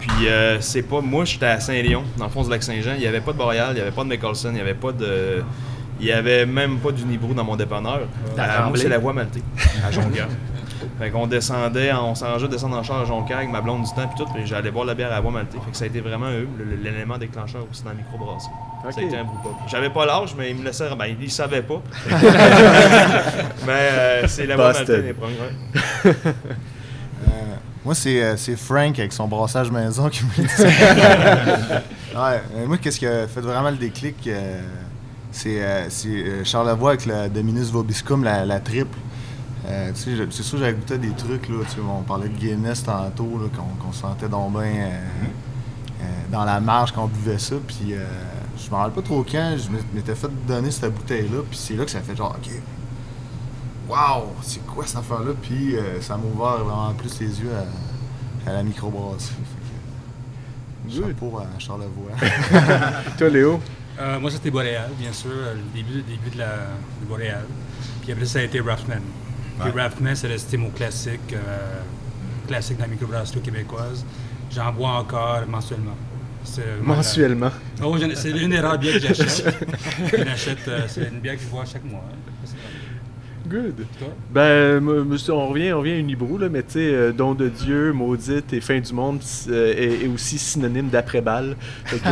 Puis 0.00 0.28
euh, 0.28 0.60
c'est 0.60 0.82
pas. 0.82 1.00
Moi, 1.00 1.24
j'étais 1.24 1.46
à 1.46 1.60
Saint-Léon, 1.60 2.04
dans 2.16 2.24
le 2.26 2.30
fond 2.30 2.42
du 2.42 2.50
lac 2.50 2.62
Saint-Jean. 2.62 2.92
Il 2.94 3.00
n'y 3.00 3.06
avait 3.06 3.20
pas 3.20 3.32
de 3.32 3.38
Boréal, 3.38 3.70
il 3.72 3.74
n'y 3.74 3.80
avait 3.80 3.90
pas 3.90 4.04
de 4.04 4.08
McColson, 4.08 4.50
il 4.50 4.54
n'y 4.54 4.60
avait 4.60 4.74
pas 4.74 4.92
de. 4.92 5.42
Il 6.00 6.06
n'y 6.06 6.12
avait 6.12 6.46
même 6.46 6.78
pas 6.78 6.92
d'Unibrou 6.92 7.34
dans 7.34 7.42
mon 7.42 7.56
dépanneur. 7.56 8.02
Euh, 8.38 8.68
moi, 8.68 8.76
c'est 8.76 8.88
la 8.88 8.98
voie 8.98 9.12
maltée, 9.12 9.42
à 9.84 9.90
Jonquière. 9.90 10.28
Fait 10.98 11.10
qu'on 11.10 11.26
descendait, 11.26 11.92
on 11.92 12.14
s'arrangeait 12.14 12.46
de 12.46 12.52
descendre 12.52 12.76
en 12.76 12.82
char 12.82 13.00
à 13.00 13.04
Jonquière 13.04 13.38
avec 13.38 13.50
ma 13.50 13.60
blonde 13.60 13.82
du 13.82 13.88
temps, 13.90 14.06
puis 14.08 14.16
tout, 14.24 14.30
puis 14.32 14.46
j'allais 14.46 14.70
boire 14.70 14.84
la 14.86 14.94
bière 14.94 15.12
à 15.12 15.20
voie 15.20 15.30
maltée. 15.30 15.58
Fait 15.64 15.70
que 15.70 15.76
ça 15.76 15.84
a 15.84 15.86
été 15.88 16.00
vraiment 16.00 16.30
eux, 16.30 16.48
le- 16.58 16.76
l'élément 16.82 17.18
déclencheur 17.18 17.62
aussi 17.70 17.82
dans 17.82 17.90
la 17.90 17.96
microbrasserie. 17.96 18.50
Ok. 18.86 18.92
Ça 18.92 19.00
a 19.00 19.04
été 19.04 19.16
un 19.16 19.24
brewpub. 19.24 19.52
J'avais 19.68 19.90
pas 19.90 20.06
l'âge, 20.06 20.34
mais 20.38 20.50
ils 20.50 20.56
me 20.56 20.64
laissaient. 20.64 20.88
Ben, 20.98 21.14
ils 21.20 21.30
savaient 21.30 21.62
pas. 21.62 21.82
mais 23.66 23.72
euh, 23.72 24.26
c'est 24.28 24.46
la 24.46 24.56
voie 24.56 24.68
Busted. 24.72 24.88
maltaise 24.88 25.04
les 25.04 25.12
premiers. 25.14 25.34
ouais. 26.04 26.14
Euh, 27.26 27.30
moi, 27.84 27.94
c'est 27.96 28.22
euh, 28.22 28.36
c'est 28.36 28.54
Frank 28.56 28.96
avec 28.96 29.12
son 29.12 29.26
brassage 29.26 29.72
maison 29.72 30.08
qui 30.08 30.22
me 30.24 30.30
dit 30.42 30.48
ça. 30.48 30.62
ouais, 32.30 32.66
moi, 32.66 32.78
qu'est-ce 32.78 32.98
qui 33.00 33.06
a 33.08 33.26
fait 33.26 33.40
vraiment 33.40 33.70
le 33.70 33.76
déclic 33.76 34.16
euh, 34.28 34.60
C'est 35.32 35.60
euh, 35.62 35.86
c'est, 35.90 36.08
euh, 36.08 36.44
Charlevoix 36.44 36.90
avec 36.90 37.06
la 37.06 37.28
Dominus 37.28 37.70
Vobiscum, 37.72 38.22
la, 38.22 38.46
la 38.46 38.60
triple. 38.60 38.96
Euh, 39.68 39.90
c'est 39.94 40.42
sûr, 40.42 40.58
j'avais 40.58 40.72
goûté 40.72 40.96
des 40.98 41.10
trucs, 41.10 41.48
là, 41.48 41.56
on 41.90 42.02
parlait 42.02 42.28
de 42.28 42.36
Guinness 42.38 42.82
tantôt, 42.84 43.24
qu'on 43.54 43.84
qu'on 43.84 43.92
sentait 43.92 44.28
donc 44.28 44.52
bien 44.52 44.62
euh, 44.62 44.90
euh, 46.00 46.04
dans 46.32 46.44
la 46.44 46.58
marge 46.58 46.92
quand 46.92 47.04
on 47.04 47.08
buvait 47.08 47.38
ça. 47.38 47.56
Puis 47.66 47.92
euh, 47.92 48.04
je 48.56 48.70
me 48.70 48.76
rappelle 48.76 48.94
pas 48.94 49.02
trop 49.02 49.22
quand, 49.30 49.56
je 49.58 49.68
m'étais- 49.94 50.14
fait 50.14 50.28
donner 50.46 50.70
cette 50.70 50.94
bouteille-là, 50.94 51.40
puis 51.50 51.58
c'est 51.58 51.74
là 51.74 51.84
que 51.84 51.90
ça 51.90 52.00
fait 52.00 52.16
genre, 52.16 52.34
OK, 52.38 52.50
Wow, 53.88 54.34
c'est 54.42 54.64
quoi 54.66 54.84
cette 54.86 54.98
affaire-là? 54.98 55.32
Puis 55.40 55.76
euh, 55.76 56.00
ça 56.02 56.16
m'a 56.18 56.24
ouvert 56.24 56.62
vraiment 56.64 56.92
plus 56.94 57.20
les 57.20 57.40
yeux 57.40 57.50
à, 58.46 58.50
à 58.50 58.52
la 58.54 58.62
microbrasserie. 58.62 59.34
Que. 60.86 60.90
Chapeau 60.94 61.38
à 61.38 61.58
Charlevoix. 61.58 62.12
Toi, 63.18 63.28
Léo? 63.30 63.60
Euh, 64.00 64.20
moi, 64.20 64.30
c'était 64.30 64.50
Boréal, 64.50 64.90
bien 64.98 65.12
sûr, 65.12 65.30
le 65.30 65.62
début, 65.74 66.02
début 66.02 66.30
de, 66.34 66.38
la, 66.38 66.48
de 67.00 67.06
Boréal. 67.08 67.44
Puis 68.02 68.12
après, 68.12 68.26
ça 68.26 68.38
a 68.40 68.42
été 68.42 68.60
Raffman. 68.60 69.00
Puis. 69.60 69.80
Raffman, 69.80 70.14
c'est 70.14 70.28
resté 70.28 70.56
mon 70.56 70.70
classique, 70.70 71.32
euh, 71.32 71.80
classique 72.46 72.76
de 72.76 72.82
la 72.82 72.88
microbrasserie 72.88 73.40
québécoise. 73.40 74.04
J'en 74.54 74.72
bois 74.72 74.90
encore 74.90 75.40
mensuellement. 75.48 75.96
La- 76.56 76.82
Mensuellement. 76.82 77.50
Oh, 77.82 77.96
c'est 78.14 78.30
une 78.30 78.50
des 78.50 78.60
rares 78.60 78.78
bières 78.78 78.94
que 78.94 79.00
j'achète. 79.14 79.54
Je 80.10 80.16
l'achète, 80.24 80.68
euh, 80.68 80.80
c'est 80.88 81.08
une 81.08 81.20
bière 81.20 81.36
que 81.36 81.42
je 81.42 81.48
bois 81.48 81.64
chaque 81.70 81.84
mois. 81.84 82.02
hein. 82.10 82.32
Good. 83.48 83.86
Ben, 84.30 84.80
monsieur, 84.80 85.32
on 85.32 85.48
revient, 85.48 85.72
on 85.72 85.78
revient 85.78 85.92
à 85.92 85.96
Unibrou, 85.98 86.36
là, 86.38 86.48
mais 86.50 86.62
tu 86.62 86.72
sais, 86.72 86.78
euh, 86.92 87.12
don 87.12 87.34
de 87.34 87.48
Dieu, 87.48 87.92
maudite 87.92 88.52
et 88.52 88.60
fin 88.60 88.78
du 88.78 88.92
monde 88.92 89.20
euh, 89.48 89.72
est, 89.74 90.04
est 90.04 90.08
aussi 90.08 90.38
synonyme 90.38 90.88
d'après-balle. 90.88 91.56
Fait 91.86 91.98
que- 91.98 92.08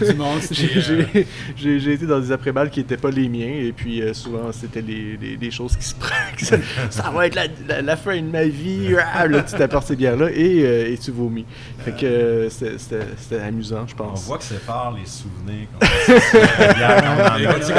Ouais, 0.00 0.10
du 0.12 0.14
monde, 0.18 0.40
c'est 0.40 0.54
J'ai- 0.54 1.26
euh, 1.66 1.92
été 1.92 2.06
dans 2.06 2.18
des 2.18 2.32
après-balles 2.32 2.70
qui 2.70 2.80
n'étaient 2.80 2.96
pas 2.96 3.10
les 3.10 3.28
miens, 3.28 3.46
et 3.60 3.72
puis 3.72 4.02
euh, 4.02 4.12
souvent 4.14 4.50
c'était 4.52 4.82
les, 4.82 5.16
les- 5.20 5.36
des 5.36 5.50
choses 5.50 5.76
qui 5.76 5.84
se 5.84 5.94
prennent. 5.98 6.60
ça, 6.90 7.10
va 7.10 7.26
être 7.26 7.34
la, 7.36 7.46
la- 7.68 7.82
la 7.82 7.96
fin 7.96 8.16
de 8.16 8.26
ma 8.30 8.44
vie. 8.44 8.94
Ah, 9.14 9.26
là, 9.28 9.42
tu 9.42 9.54
t'apportes 9.54 9.86
ces 9.86 9.96
bières-là 9.96 10.30
et, 10.32 10.62
euh, 10.64 10.92
et 10.92 10.98
tu 10.98 11.10
vomis. 11.12 11.44
Fait 11.84 11.92
que 11.92 12.04
euh, 12.06 12.50
c'était- 12.50 13.40
amusant, 13.40 13.84
je 13.86 13.94
On 13.94 13.96
pense. 13.98 14.10
pense. 14.10 14.24
voit 14.26 14.38
que 14.38 14.44
c'est 14.44 14.60
fort 14.62 14.96
les 14.98 15.06
souvenirs. 15.08 15.68
en 15.80 17.52
quand 17.52 17.66
tu, 17.66 17.72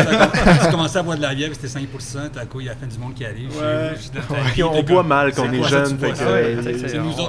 quand 0.44 0.66
tu 0.66 0.72
commençais 0.72 1.00
à 1.00 1.04
boire 1.04 1.18
de 1.18 1.22
la 1.22 1.36
bière, 1.36 1.50
c'était 1.60 1.68
5 1.68 2.32
tout 2.32 2.40
à 2.40 2.46
coup, 2.46 2.60
il 2.60 2.66
y 2.66 2.70
a 2.70 2.74
la 2.74 2.78
fin 2.78 2.88
du 2.88 2.98
monde 2.98 3.14
qui 3.14 3.26
arrive. 3.26 3.50
Ouais. 3.58 4.64
On 4.64 4.84
boit 4.84 5.04
mal 5.04 5.34
quand 5.34 5.48
on 5.48 5.52
est 5.52 5.64
jeune, 5.64 5.98
euh, 6.04 6.62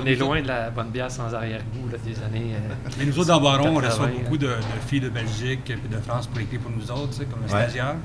on 0.03 0.05
est 0.07 0.14
loin 0.16 0.43
de 0.43 0.49
la 0.49 0.70
bonne 0.70 0.91
bière 0.91 1.11
sans 1.11 1.35
arrière-goût 1.35 1.89
là, 1.91 1.99
des 2.05 2.22
années. 2.22 2.55
euh, 2.55 2.89
Mais 2.99 3.07
nous 3.07 3.18
autres, 3.18 3.29
dans 3.29 3.41
Baron, 3.41 3.76
on 3.76 3.81
80, 3.81 3.89
reçoit 3.89 4.07
beaucoup 4.07 4.35
hein. 4.35 4.39
de, 4.39 4.89
filles 4.89 5.01
de 5.01 5.09
Belgique 5.09 5.70
et 5.70 5.74
de 5.74 6.01
France 6.01 6.26
pour 6.26 6.41
écrire 6.41 6.61
pour 6.61 6.70
nous 6.70 6.91
autres, 6.91 7.11
tu 7.11 7.16
sais, 7.18 7.24
comme 7.24 7.47
stagiaires. 7.49 7.97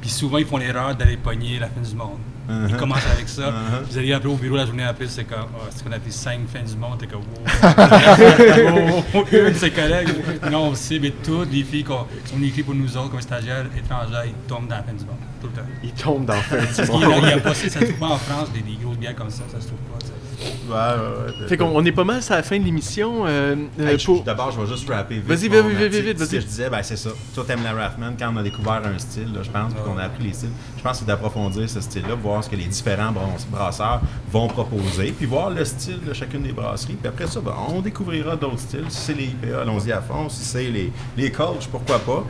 Puis 0.00 0.10
souvent, 0.10 0.38
ils 0.38 0.46
font 0.46 0.56
l'erreur 0.56 0.94
d'aller 0.94 1.16
pogner 1.16 1.58
la 1.58 1.68
fin 1.68 1.80
du 1.80 1.94
monde. 1.94 2.18
Uh-huh. 2.48 2.68
Ils 2.70 2.76
commencent 2.76 3.06
avec 3.14 3.28
ça. 3.28 3.42
Uh-huh. 3.50 3.84
Vous 3.90 3.98
allez 3.98 4.12
après 4.12 4.28
au 4.28 4.34
bureau 4.34 4.56
la 4.56 4.66
journée 4.66 4.82
après, 4.82 5.06
c'est 5.06 5.24
comme, 5.24 5.46
oh, 5.54 5.60
c'est 5.70 5.78
ce 5.78 5.84
qu'on 5.84 5.92
appelle 5.92 6.10
5 6.12 6.40
fins 6.48 6.62
du 6.62 6.76
monde. 6.76 6.98
T'es 6.98 7.06
comme, 7.06 7.20
wow. 7.20 9.04
Oh, 9.14 9.24
Une 9.32 9.48
de 9.50 9.54
ses 9.54 9.70
collègues, 9.70 10.08
non, 10.50 10.68
on 10.68 10.74
sait, 10.74 10.98
mais 10.98 11.10
toutes 11.22 11.52
les 11.52 11.62
filles 11.62 11.84
qui 11.84 11.92
ont- 11.92 12.06
qui 12.24 12.32
sont 12.34 12.42
écrites 12.42 12.64
pour 12.66 12.74
nous 12.74 12.96
autres 12.96 13.10
comme 13.10 13.20
stagiaires 13.20 13.66
étrangères, 13.76 14.24
ils 14.26 14.32
tombent 14.48 14.68
dans 14.68 14.76
la 14.76 14.82
fin 14.82 14.92
du 14.92 15.04
monde. 15.04 15.16
Tout 15.40 15.46
le 15.48 15.52
temps. 15.52 15.68
Il 15.82 15.92
tombe 15.92 16.24
dans 16.24 16.34
le 16.34 16.40
fin 16.40 16.56
du 16.58 16.64
Parce 16.66 16.88
qu'il 16.88 17.00
y 17.00 17.04
a- 17.04 17.08
monde. 17.08 17.24
a 17.24 17.38
pas, 17.38 17.54
ça 17.54 17.68
se 17.68 17.78
trouve 17.78 17.92
pas 17.98 18.06
en 18.08 18.18
France, 18.18 18.52
des, 18.52 18.60
des 18.62 18.76
grosses 18.82 18.96
bières 18.96 19.14
comme 19.14 19.30
ça, 19.30 19.44
ça 19.52 19.60
se 19.60 19.66
trouve 19.68 19.78
pas. 19.80 19.98
Sais. 20.40 20.52
Ouais, 20.68 20.76
ouais, 20.76 21.40
ouais. 21.42 21.48
Fait 21.48 21.56
qu'on 21.56 21.66
on 21.74 21.84
est 21.84 21.92
pas 21.92 22.04
mal 22.04 22.20
à 22.28 22.36
la 22.36 22.42
fin 22.42 22.58
de 22.58 22.64
l'émission. 22.64 23.26
euh, 23.26 23.56
euh, 23.80 23.86
Hey, 23.88 23.98
pour- 24.04 24.22
D'abord, 24.22 24.50
je 24.52 24.60
vais 24.60 24.66
juste 24.66 24.88
rapper 24.88 25.16
vite. 25.16 25.26
Vas-y, 25.26 25.48
mon- 25.48 25.68
vite, 25.68 25.78
vite, 25.92 26.18
Ce 26.18 26.24
que 26.24 26.30
vas-y. 26.30 26.40
je 26.40 26.46
disais, 26.46 26.70
ben, 26.70 26.82
c'est 26.82 26.96
ça. 26.96 27.10
Toi, 27.34 27.44
t'aimes 27.46 27.62
la 27.64 27.72
Raffman. 27.72 28.12
Quand 28.18 28.32
on 28.32 28.36
a 28.38 28.42
découvert 28.42 28.82
un 28.84 28.98
style, 28.98 29.32
là, 29.34 29.40
je 29.42 29.50
pense, 29.50 29.74
puis 29.74 29.82
qu'on 29.84 29.98
a 29.98 30.04
appris 30.04 30.24
les 30.24 30.32
styles, 30.32 30.50
je 30.76 30.82
pense 30.82 30.92
que 30.92 30.98
c'est 30.98 31.06
d'approfondir 31.06 31.68
ce 31.68 31.80
style-là, 31.80 32.14
voir 32.14 32.42
ce 32.44 32.48
que 32.50 32.56
les 32.56 32.64
différents 32.66 33.12
brasseurs 33.50 34.00
vont 34.30 34.48
proposer, 34.48 35.12
puis 35.16 35.26
voir 35.26 35.50
le 35.50 35.64
style 35.64 36.00
de 36.06 36.12
chacune 36.12 36.42
des 36.42 36.52
brasseries. 36.52 36.94
Puis 36.94 37.08
après 37.08 37.26
ça, 37.26 37.40
ben, 37.40 37.54
on 37.68 37.80
découvrira 37.80 38.36
d'autres 38.36 38.60
styles. 38.60 38.84
Si 38.88 38.98
c'est 39.06 39.14
les 39.14 39.24
IPA, 39.26 39.62
allons-y 39.62 39.92
à 39.92 40.00
fond. 40.00 40.28
Si 40.28 40.44
c'est 40.44 40.64
les, 40.64 40.92
les 41.16 41.30
coachs, 41.30 41.66
pourquoi 41.70 41.98
pas. 41.98 42.24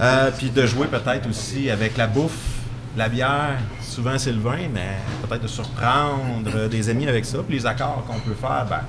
Euh, 0.00 0.30
puis 0.36 0.50
de 0.50 0.66
jouer 0.66 0.86
peut-être 0.88 1.28
aussi 1.28 1.70
avec 1.70 1.96
la 1.96 2.08
bouffe, 2.08 2.36
la 2.96 3.08
bière, 3.08 3.58
souvent 3.80 4.18
c'est 4.18 4.32
le 4.32 4.40
vin, 4.40 4.68
mais 4.72 4.96
peut-être 5.26 5.42
de 5.42 5.48
surprendre 5.48 6.68
des 6.70 6.88
amis 6.88 7.08
avec 7.08 7.24
ça. 7.24 7.38
Puis 7.46 7.56
les 7.58 7.66
accords 7.66 8.04
qu'on 8.06 8.18
peut 8.20 8.34
faire, 8.40 8.66
ben, 8.68 8.80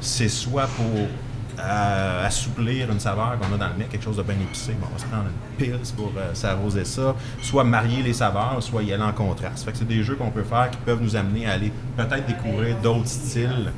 c'est 0.00 0.28
soit 0.28 0.66
pour 0.76 1.08
euh, 1.60 2.26
assouplir 2.26 2.90
une 2.90 2.98
saveur 3.00 3.38
qu'on 3.40 3.54
a 3.54 3.58
dans 3.58 3.68
le 3.68 3.78
mec, 3.78 3.88
quelque 3.88 4.04
chose 4.04 4.16
de 4.16 4.22
bien 4.22 4.34
épicé, 4.34 4.72
bon, 4.78 4.86
on 4.90 4.92
va 4.92 4.98
se 4.98 5.06
prendre 5.06 5.24
une 5.24 5.56
pils 5.56 5.92
pour 5.96 6.12
euh, 6.18 6.34
s'arroser 6.34 6.84
ça, 6.84 7.14
soit 7.40 7.64
marier 7.64 8.02
les 8.02 8.12
saveurs, 8.12 8.56
soit 8.60 8.82
y 8.82 8.92
aller 8.92 9.02
en 9.02 9.12
contraste. 9.12 9.64
Fait 9.64 9.72
que 9.72 9.78
c'est 9.78 9.86
des 9.88 10.02
jeux 10.02 10.16
qu'on 10.16 10.30
peut 10.30 10.42
faire 10.42 10.68
qui 10.70 10.78
peuvent 10.84 11.00
nous 11.00 11.14
amener 11.16 11.46
à 11.46 11.52
aller 11.52 11.72
peut-être 11.96 12.26
découvrir 12.26 12.76
d'autres 12.82 13.06
styles 13.06 13.70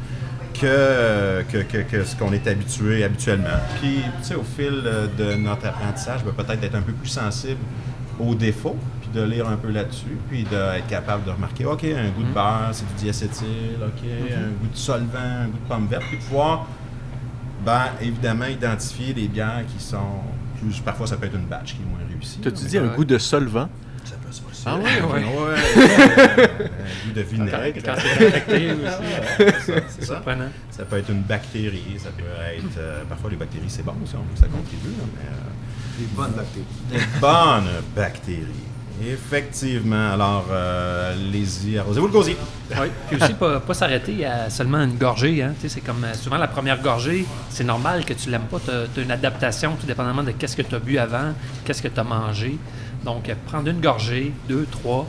que, 0.54 1.42
que, 1.52 1.58
que- 1.58 1.82
que 1.82 2.04
ce 2.04 2.16
qu'on 2.16 2.32
est 2.32 2.46
habitué 2.46 3.04
habituellement. 3.04 3.48
Puis, 3.80 4.00
tu 4.22 4.24
sais, 4.28 4.34
au 4.34 4.42
fil 4.42 4.82
euh, 4.84 5.06
de 5.18 5.34
notre 5.36 5.66
apprentissage, 5.66 6.24
ben, 6.24 6.32
peut-être 6.32 6.60
d'être 6.60 6.74
un 6.76 6.82
peu 6.82 6.92
plus 6.92 7.08
sensible 7.10 7.60
aux 8.18 8.34
défauts, 8.34 8.76
de 9.16 9.22
lire 9.22 9.48
un 9.48 9.56
peu 9.56 9.70
là-dessus, 9.70 10.16
puis 10.28 10.44
d'être 10.44 10.86
capable 10.88 11.24
de 11.24 11.30
remarquer, 11.30 11.64
OK, 11.64 11.84
un 11.84 12.10
goût 12.10 12.22
de 12.22 12.32
beurre, 12.32 12.68
c'est 12.72 12.86
du 12.86 12.94
diacétyl, 12.94 13.76
OK, 13.82 14.04
un 14.36 14.50
goût 14.50 14.68
de 14.72 14.76
solvant, 14.76 15.18
un 15.18 15.46
goût 15.46 15.58
de 15.58 15.68
pomme 15.68 15.86
verte, 15.88 16.04
puis 16.08 16.18
de 16.18 16.22
pouvoir, 16.22 16.66
ben, 17.64 17.86
évidemment, 18.00 18.46
identifier 18.46 19.12
des 19.14 19.28
bières 19.28 19.64
qui 19.66 19.82
sont 19.82 20.20
plus... 20.60 20.80
Parfois, 20.80 21.06
ça 21.06 21.16
peut 21.16 21.26
être 21.26 21.34
une 21.34 21.46
batch 21.46 21.74
qui 21.74 21.82
est 21.82 21.86
moins 21.90 21.98
réussie. 22.08 22.38
T'as-tu 22.40 22.64
dit 22.66 22.78
un 22.78 22.86
goût 22.88 23.04
de 23.04 23.18
solvant? 23.18 23.68
Ça 24.04 24.14
peut 24.24 24.30
se 24.32 24.40
passer. 24.42 24.62
Ah 24.66 24.76
ouais, 24.76 25.00
ouais. 25.02 25.24
un 26.46 27.06
goût 27.08 27.12
de 27.14 27.20
vinaigre. 27.22 27.80
Quand 27.84 27.94
c'est 27.98 28.72
aussi, 28.72 29.86
c'est 29.88 30.04
ça. 30.04 30.14
surprenant. 30.14 30.48
Ça 30.70 30.84
peut 30.84 30.98
être 30.98 31.10
une 31.10 31.22
bactérie, 31.22 31.96
ça 31.98 32.10
peut 32.16 32.24
être... 32.54 32.78
euh, 32.78 33.02
parfois, 33.08 33.30
les 33.30 33.36
bactéries, 33.36 33.64
c'est 33.68 33.84
bon, 33.84 33.94
ça, 34.04 34.18
ça 34.34 34.46
contribue, 34.46 34.94
là, 34.98 35.04
mais... 35.14 35.28
euh, 35.28 35.98
Des 35.98 36.06
bonnes 36.14 36.32
bactéries. 36.32 36.66
Des 36.90 37.20
bonnes 37.20 37.82
bactéries. 37.96 38.66
Effectivement. 39.04 40.12
Alors, 40.12 40.46
euh, 40.50 41.12
allez-y, 41.12 41.78
arrosez-vous 41.78 42.06
le 42.06 42.12
gosier. 42.12 42.36
Oui. 42.70 42.86
Puis 43.08 43.22
aussi, 43.22 43.34
pas, 43.34 43.60
pas 43.60 43.74
s'arrêter 43.74 44.24
à 44.24 44.48
seulement 44.48 44.82
une 44.82 44.96
gorgée. 44.96 45.42
Hein. 45.42 45.54
C'est 45.66 45.80
comme 45.80 46.04
euh, 46.04 46.14
souvent 46.14 46.38
la 46.38 46.48
première 46.48 46.80
gorgée, 46.80 47.26
c'est 47.50 47.64
normal 47.64 48.04
que 48.04 48.14
tu 48.14 48.30
l'aimes 48.30 48.46
pas. 48.50 48.58
Tu 48.58 48.70
as, 48.70 49.02
une 49.02 49.10
adaptation, 49.10 49.76
tout 49.78 49.86
dépendamment 49.86 50.22
de 50.22 50.30
qu'est-ce 50.32 50.56
que 50.56 50.62
tu 50.62 50.74
as 50.74 50.78
bu 50.78 50.98
avant, 50.98 51.34
qu'est-ce 51.64 51.82
que 51.82 51.88
tu 51.88 52.00
as 52.00 52.04
mangé. 52.04 52.58
Donc, 53.04 53.28
euh, 53.28 53.34
prendre 53.46 53.68
une 53.68 53.80
gorgée, 53.80 54.32
deux, 54.48 54.66
trois. 54.70 55.06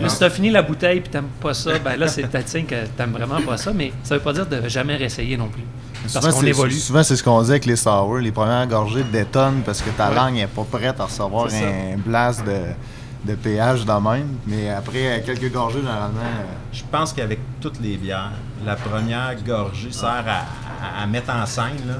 Là, 0.00 0.08
si 0.08 0.18
tu 0.18 0.24
as 0.24 0.30
fini 0.30 0.50
la 0.50 0.62
bouteille 0.62 0.98
et 0.98 1.02
tu 1.02 1.10
n'aimes 1.10 1.28
pas 1.40 1.54
ça, 1.54 1.78
ben 1.78 1.96
là, 1.96 2.08
c'est 2.08 2.24
signe 2.48 2.64
que 2.64 2.74
tu 2.74 2.90
n'aimes 2.98 3.12
vraiment 3.12 3.40
pas 3.42 3.56
ça, 3.56 3.72
mais 3.72 3.92
ça 4.02 4.14
veut 4.14 4.22
pas 4.22 4.32
dire 4.32 4.46
de 4.46 4.68
jamais 4.68 4.96
réessayer 4.96 5.36
non 5.36 5.48
plus. 5.48 5.64
Parce 6.02 6.14
Souvent, 6.14 6.30
qu'on 6.36 6.40
c'est- 6.40 6.48
évolue. 6.48 6.72
Souvent, 6.72 7.02
c'est 7.02 7.16
ce 7.16 7.22
qu'on 7.22 7.42
dit 7.42 7.50
avec 7.50 7.64
les 7.66 7.76
sour. 7.76 8.18
Les 8.18 8.32
premières 8.32 8.66
gorgées 8.66 9.04
détonnent 9.04 9.62
parce 9.64 9.80
que 9.80 9.90
ta 9.90 10.10
langue 10.10 10.34
n'est 10.34 10.46
pas 10.46 10.64
prête 10.70 10.98
à 11.00 11.04
recevoir 11.04 11.46
un 11.46 11.96
blast 11.96 12.44
de, 12.44 13.30
de 13.30 13.34
pH 13.36 13.84
de 13.84 13.92
même. 13.92 14.28
Mais 14.46 14.70
après 14.70 15.22
quelques 15.24 15.52
gorgées, 15.52 15.78
généralement, 15.80 16.18
euh, 16.20 16.44
Je 16.72 16.82
pense 16.90 17.12
qu'avec 17.12 17.38
toutes 17.60 17.80
les 17.80 17.96
bières, 17.96 18.32
la 18.64 18.76
première 18.76 19.34
gorgée 19.46 19.92
sert 19.92 20.24
à, 20.26 21.00
à- 21.00 21.02
à 21.02 21.06
mettre 21.06 21.30
en 21.32 21.46
scène, 21.46 21.80
là. 21.86 21.94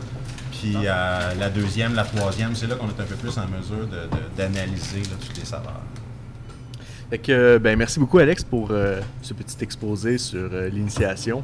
Puis 0.51 0.75
euh, 0.77 1.35
la 1.39 1.49
deuxième, 1.49 1.95
la 1.95 2.05
troisième, 2.05 2.55
c'est 2.55 2.67
là 2.69 2.75
qu'on 2.77 2.87
est 2.87 3.01
un 3.01 3.05
peu 3.07 3.17
plus 3.17 3.37
en 3.39 3.47
mesure 3.49 3.87
de- 3.87 4.09
de- 4.17 4.37
d'analyser 4.37 5.01
là, 5.03 5.17
toutes 5.21 5.37
les 5.39 5.45
saveurs. 5.45 5.81
Euh, 7.29 7.59
ben, 7.59 7.77
merci 7.79 8.01
beaucoup, 8.01 8.19
Alex, 8.19 8.43
pour 8.43 8.69
euh, 8.71 9.01
ce 9.21 9.35
petit 9.35 9.57
exposé 9.63 10.17
sur 10.19 10.49
euh, 10.53 10.69
l'initiation. 10.69 11.43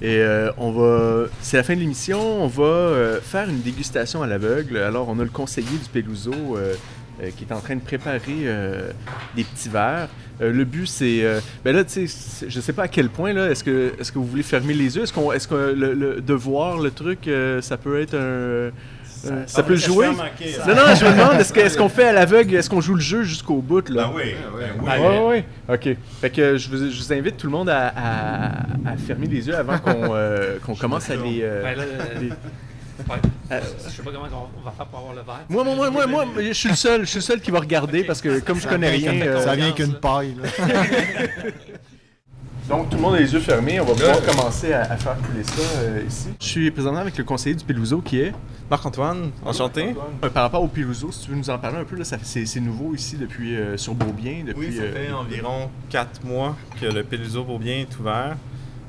Et 0.00 0.20
on 0.58 0.72
va, 0.72 1.26
c'est 1.42 1.56
la 1.56 1.62
fin 1.62 1.74
de 1.76 1.78
l'émission. 1.78 2.42
On 2.42 2.48
va 2.48 3.20
faire 3.22 3.48
une 3.48 3.60
dégustation 3.60 4.20
à 4.20 4.26
l'aveugle. 4.26 4.78
Alors, 4.78 5.08
on 5.08 5.16
a 5.20 5.22
le 5.22 5.30
conseiller 5.30 5.78
du 5.80 5.88
Peluso 5.92 6.32
qui 7.36 7.44
est 7.44 7.52
en 7.52 7.60
train 7.60 7.76
de 7.76 7.80
préparer 7.82 8.34
des 9.36 9.44
petits 9.44 9.68
verres. 9.68 10.08
Le 10.40 10.64
but, 10.64 10.88
c'est, 10.88 11.22
ben 11.64 11.72
là, 11.76 11.84
tu 11.84 12.08
sais, 12.08 12.46
je 12.48 12.60
sais 12.60 12.72
pas 12.72 12.82
à 12.82 12.88
quel 12.88 13.10
point 13.10 13.32
là. 13.32 13.48
Est-ce 13.48 13.62
que, 13.62 13.92
est-ce 14.00 14.10
que 14.10 14.18
vous 14.18 14.26
voulez 14.26 14.42
fermer 14.42 14.74
les 14.74 14.96
yeux? 14.96 15.04
Est-ce 15.04 15.12
qu'on, 15.12 15.30
est-ce 15.30 15.46
que 15.46 15.72
le, 15.72 15.94
le- 15.94 16.20
de 16.20 16.34
voir 16.34 16.80
le 16.80 16.90
truc, 16.90 17.30
ça 17.60 17.76
peut 17.76 18.00
être 18.00 18.16
un, 18.16 18.70
euh, 19.26 19.42
ça 19.46 19.62
peut 19.62 19.76
jouer 19.76 20.08
Non, 20.08 20.74
non, 20.74 20.94
je 20.94 21.04
me 21.04 21.10
demande, 21.12 21.40
est-ce, 21.40 21.52
que- 21.52 21.60
est-ce 21.60 21.76
qu'on 21.78 21.88
fait 21.88 22.08
à 22.08 22.12
l'aveugle, 22.12 22.54
est-ce 22.56 22.68
qu'on 22.70 22.80
joue 22.80 22.94
le 22.94 23.00
jeu 23.00 23.22
jusqu'au 23.22 23.56
bout 23.56 23.88
là? 23.88 24.04
Ben 24.08 24.12
oui, 24.16 24.34
ben 24.58 24.68
oui. 24.80 24.88
ah, 24.90 25.00
ouais, 25.00 25.44
ouais. 25.68 25.74
OK. 25.74 25.96
Fait 26.20 26.30
que 26.30 26.56
je 26.56 26.68
vous, 26.68 26.90
je 26.90 26.98
vous 26.98 27.12
invite 27.12 27.36
tout 27.36 27.46
le 27.46 27.52
monde 27.52 27.68
à, 27.68 27.88
à- 27.88 28.48
à 28.86 28.96
fermer 28.96 29.26
les 29.26 29.46
yeux 29.46 29.56
avant 29.56 29.78
qu'on 29.78 30.14
euh, 30.14 30.58
qu'on 30.64 30.74
commence 30.74 31.08
à 31.10 31.16
les... 31.16 31.40
euh, 31.42 31.62
Ben 31.62 31.76
là, 31.78 31.82
euh, 31.84 32.20
les- 32.20 32.28
ouais. 32.28 33.16
Euh, 33.52 33.60
Je 33.86 33.90
sais 33.90 34.02
pas 34.02 34.10
comment 34.12 34.50
on 34.60 34.64
va 34.64 34.70
faire 34.72 34.86
pour 34.86 34.98
avoir 35.00 35.14
le 35.14 35.20
verre. 35.22 35.40
Moi, 35.48 35.64
moi, 35.64 35.74
moi, 35.74 35.90
moi, 35.90 36.06
moi, 36.06 36.26
je 36.42 36.52
suis 36.52 36.68
le 36.70 36.74
seul, 36.76 37.00
je 37.02 37.06
suis 37.06 37.18
le 37.18 37.22
seul 37.22 37.40
qui 37.40 37.50
va 37.50 37.60
regarder 37.60 38.04
parce 38.04 38.20
que 38.20 38.40
comme 38.40 38.60
je 38.60 38.66
connais 38.68 38.90
rien... 38.90 39.12
euh, 39.20 39.40
ça 39.44 39.54
vient 39.54 39.72
qu'une 39.72 39.94
paille. 39.94 40.34
là. 40.42 40.48
Donc, 42.68 42.88
tout 42.90 42.96
le 42.96 43.02
monde 43.02 43.14
a 43.14 43.18
les 43.18 43.32
yeux 43.32 43.40
fermés. 43.40 43.80
On 43.80 43.84
va 43.84 43.92
pouvoir 43.92 44.22
commencer 44.24 44.72
à, 44.72 44.82
à 44.82 44.96
faire 44.96 45.16
couler 45.18 45.42
ça 45.44 45.62
euh, 45.80 46.02
ici. 46.06 46.28
Je 46.40 46.46
suis 46.46 46.70
présentement 46.70 47.00
avec 47.00 47.18
le 47.18 47.24
conseiller 47.24 47.54
du 47.56 47.64
Peluso 47.64 48.00
qui 48.00 48.20
est... 48.20 48.32
Marc-Antoine, 48.70 49.32
enchanté. 49.44 49.94
Euh, 50.24 50.30
Par 50.30 50.44
rapport 50.44 50.62
au 50.62 50.68
Peluso, 50.68 51.12
si 51.12 51.24
tu 51.24 51.30
veux 51.32 51.36
nous 51.36 51.50
en 51.50 51.58
parler 51.58 51.78
un 51.78 51.84
peu, 51.84 52.02
c'est 52.02 52.60
nouveau 52.60 52.94
ici 52.94 53.16
depuis 53.16 53.54
euh, 53.56 53.76
sur 53.76 53.94
Beaubien. 53.94 54.44
Depuis, 54.46 54.68
Oui, 54.68 54.76
ça 54.76 54.82
euh, 54.84 54.92
fait 55.08 55.12
environ 55.12 55.68
4 55.90 56.24
mois 56.24 56.56
que 56.80 56.86
le 56.86 57.02
Peluso 57.02 57.44
Beaubien 57.44 57.80
est 57.80 57.98
ouvert. 57.98 58.36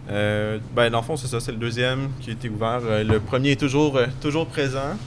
Euh, 0.10 0.60
ben, 0.76 0.90
dans 0.90 1.00
le 1.00 1.04
fond, 1.04 1.18
c'est 1.18 1.28
ça, 1.28 1.40
c'est 1.40 1.52
le 1.52 1.58
deuxième 1.58 2.10
qui 2.22 2.30
a 2.30 2.34
été 2.34 2.48
ouvert. 2.50 2.80
Euh, 2.84 3.04
le 3.04 3.20
premier 3.20 3.52
est 3.52 3.60
toujours, 3.60 3.98
euh, 3.98 4.06
toujours 4.22 4.48
présent. 4.48 4.98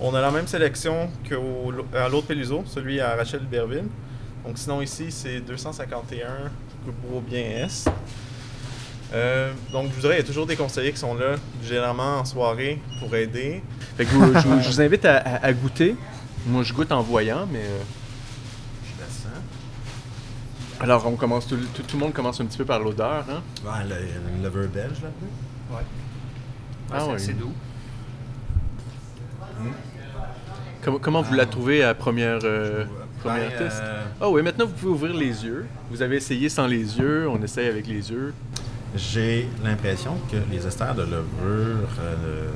On 0.00 0.14
a 0.14 0.20
la 0.20 0.30
même 0.32 0.46
sélection 0.48 1.08
qu'à 1.28 2.08
l'autre 2.08 2.26
Peluso, 2.26 2.64
celui 2.66 3.00
à 3.00 3.14
Rachel 3.14 3.42
Berville. 3.48 3.86
Donc 4.44 4.58
sinon 4.58 4.82
ici, 4.82 5.06
c'est 5.10 5.40
251 5.40 6.50
rue 6.86 6.92
Beaubien-Est. 7.08 7.88
Euh, 9.12 9.52
donc 9.72 9.88
je 9.90 9.94
vous 9.94 10.00
dirais, 10.00 10.14
il 10.14 10.18
y 10.18 10.22
a 10.22 10.26
toujours 10.26 10.46
des 10.46 10.56
conseillers 10.56 10.92
qui 10.92 10.98
sont 10.98 11.14
là, 11.14 11.36
généralement 11.62 12.18
en 12.18 12.24
soirée, 12.24 12.80
pour 13.00 13.14
aider. 13.14 13.62
Fait 13.96 14.04
que 14.04 14.10
vous- 14.10 14.34
je, 14.34 14.46
vous- 14.48 14.60
je 14.60 14.68
vous 14.68 14.80
invite 14.80 15.04
à, 15.04 15.18
à- 15.18 15.44
à 15.46 15.52
goûter. 15.52 15.94
Moi, 16.46 16.62
je 16.62 16.72
goûte 16.74 16.90
en 16.92 17.00
voyant, 17.02 17.46
mais... 17.50 17.60
euh, 17.60 17.80
Alors, 20.80 21.06
on 21.06 21.12
commence 21.16 21.46
tout, 21.46 21.56
tout- 21.74 21.82
tout 21.82 21.96
le 21.96 22.02
monde 22.02 22.12
commence 22.12 22.40
un 22.40 22.44
petit 22.46 22.58
peu 22.58 22.64
par 22.64 22.80
l'odeur, 22.80 23.24
hein? 23.30 23.42
Ouais, 23.64 23.84
le, 23.88 23.94
le 24.42 24.48
lever 24.48 24.66
belge 24.66 24.98
là-dedans. 25.02 25.32
Ouais. 25.76 25.82
Ah 26.92 26.98
c'est 27.00 27.06
ouais. 27.08 27.14
assez 27.14 27.32
doux. 27.32 27.52
Comment, 30.82 30.98
comment 30.98 31.22
vous 31.22 31.34
la 31.34 31.46
trouvez 31.46 31.82
à 31.82 31.94
première, 31.94 32.40
euh, 32.44 32.84
Ben, 33.24 33.50
test? 33.58 33.80
euh, 33.82 34.02
Ah 34.20 34.28
oui, 34.28 34.42
maintenant 34.42 34.66
vous 34.66 34.72
pouvez 34.72 34.92
ouvrir 34.92 35.14
les 35.14 35.44
yeux. 35.44 35.66
Vous 35.90 36.02
avez 36.02 36.16
essayé 36.16 36.48
sans 36.48 36.66
les 36.66 36.98
yeux, 36.98 37.28
on 37.28 37.42
essaye 37.42 37.68
avec 37.68 37.86
les 37.86 38.10
yeux. 38.10 38.34
J'ai 38.96 39.48
l'impression 39.64 40.16
que 40.30 40.36
les 40.52 40.64
esters 40.66 40.94
de 40.94 41.02
levure 41.02 41.88
euh, 42.00 42.46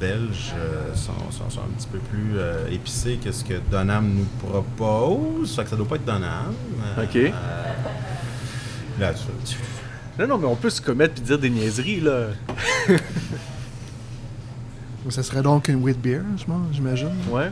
belges 0.00 0.54
euh, 0.56 0.94
sont, 0.94 1.12
sont- 1.30 1.50
sont 1.50 1.60
un 1.60 1.76
petit 1.76 1.88
peu 1.88 1.98
plus 1.98 2.38
euh, 2.38 2.66
épicés 2.70 3.18
que 3.22 3.30
ce 3.30 3.44
que 3.44 3.54
Donham 3.70 4.08
nous 4.10 4.48
propose. 4.48 5.54
Fait 5.54 5.64
que 5.64 5.70
ça 5.70 5.76
doit 5.76 5.86
pas 5.88 5.96
être 5.96 6.04
Donham. 6.06 6.54
Euh, 6.98 7.04
Ok. 7.04 7.16
euh, 7.16 7.30
là, 9.00 9.12
tu, 9.12 9.24
tu- 9.52 9.58
Non, 10.18 10.26
non, 10.28 10.38
mais 10.38 10.46
on 10.46 10.56
peut 10.56 10.70
se 10.70 10.80
commettre 10.80 11.20
et 11.20 11.24
dire 11.24 11.38
des 11.38 11.50
niaiseries, 11.50 12.00
là. 12.00 12.28
Ça 15.10 15.22
serait 15.22 15.42
donc 15.42 15.68
une 15.68 15.82
wheat 15.82 16.00
beer, 16.00 16.20
j'imagine. 16.72 17.10
Ouais. 17.30 17.50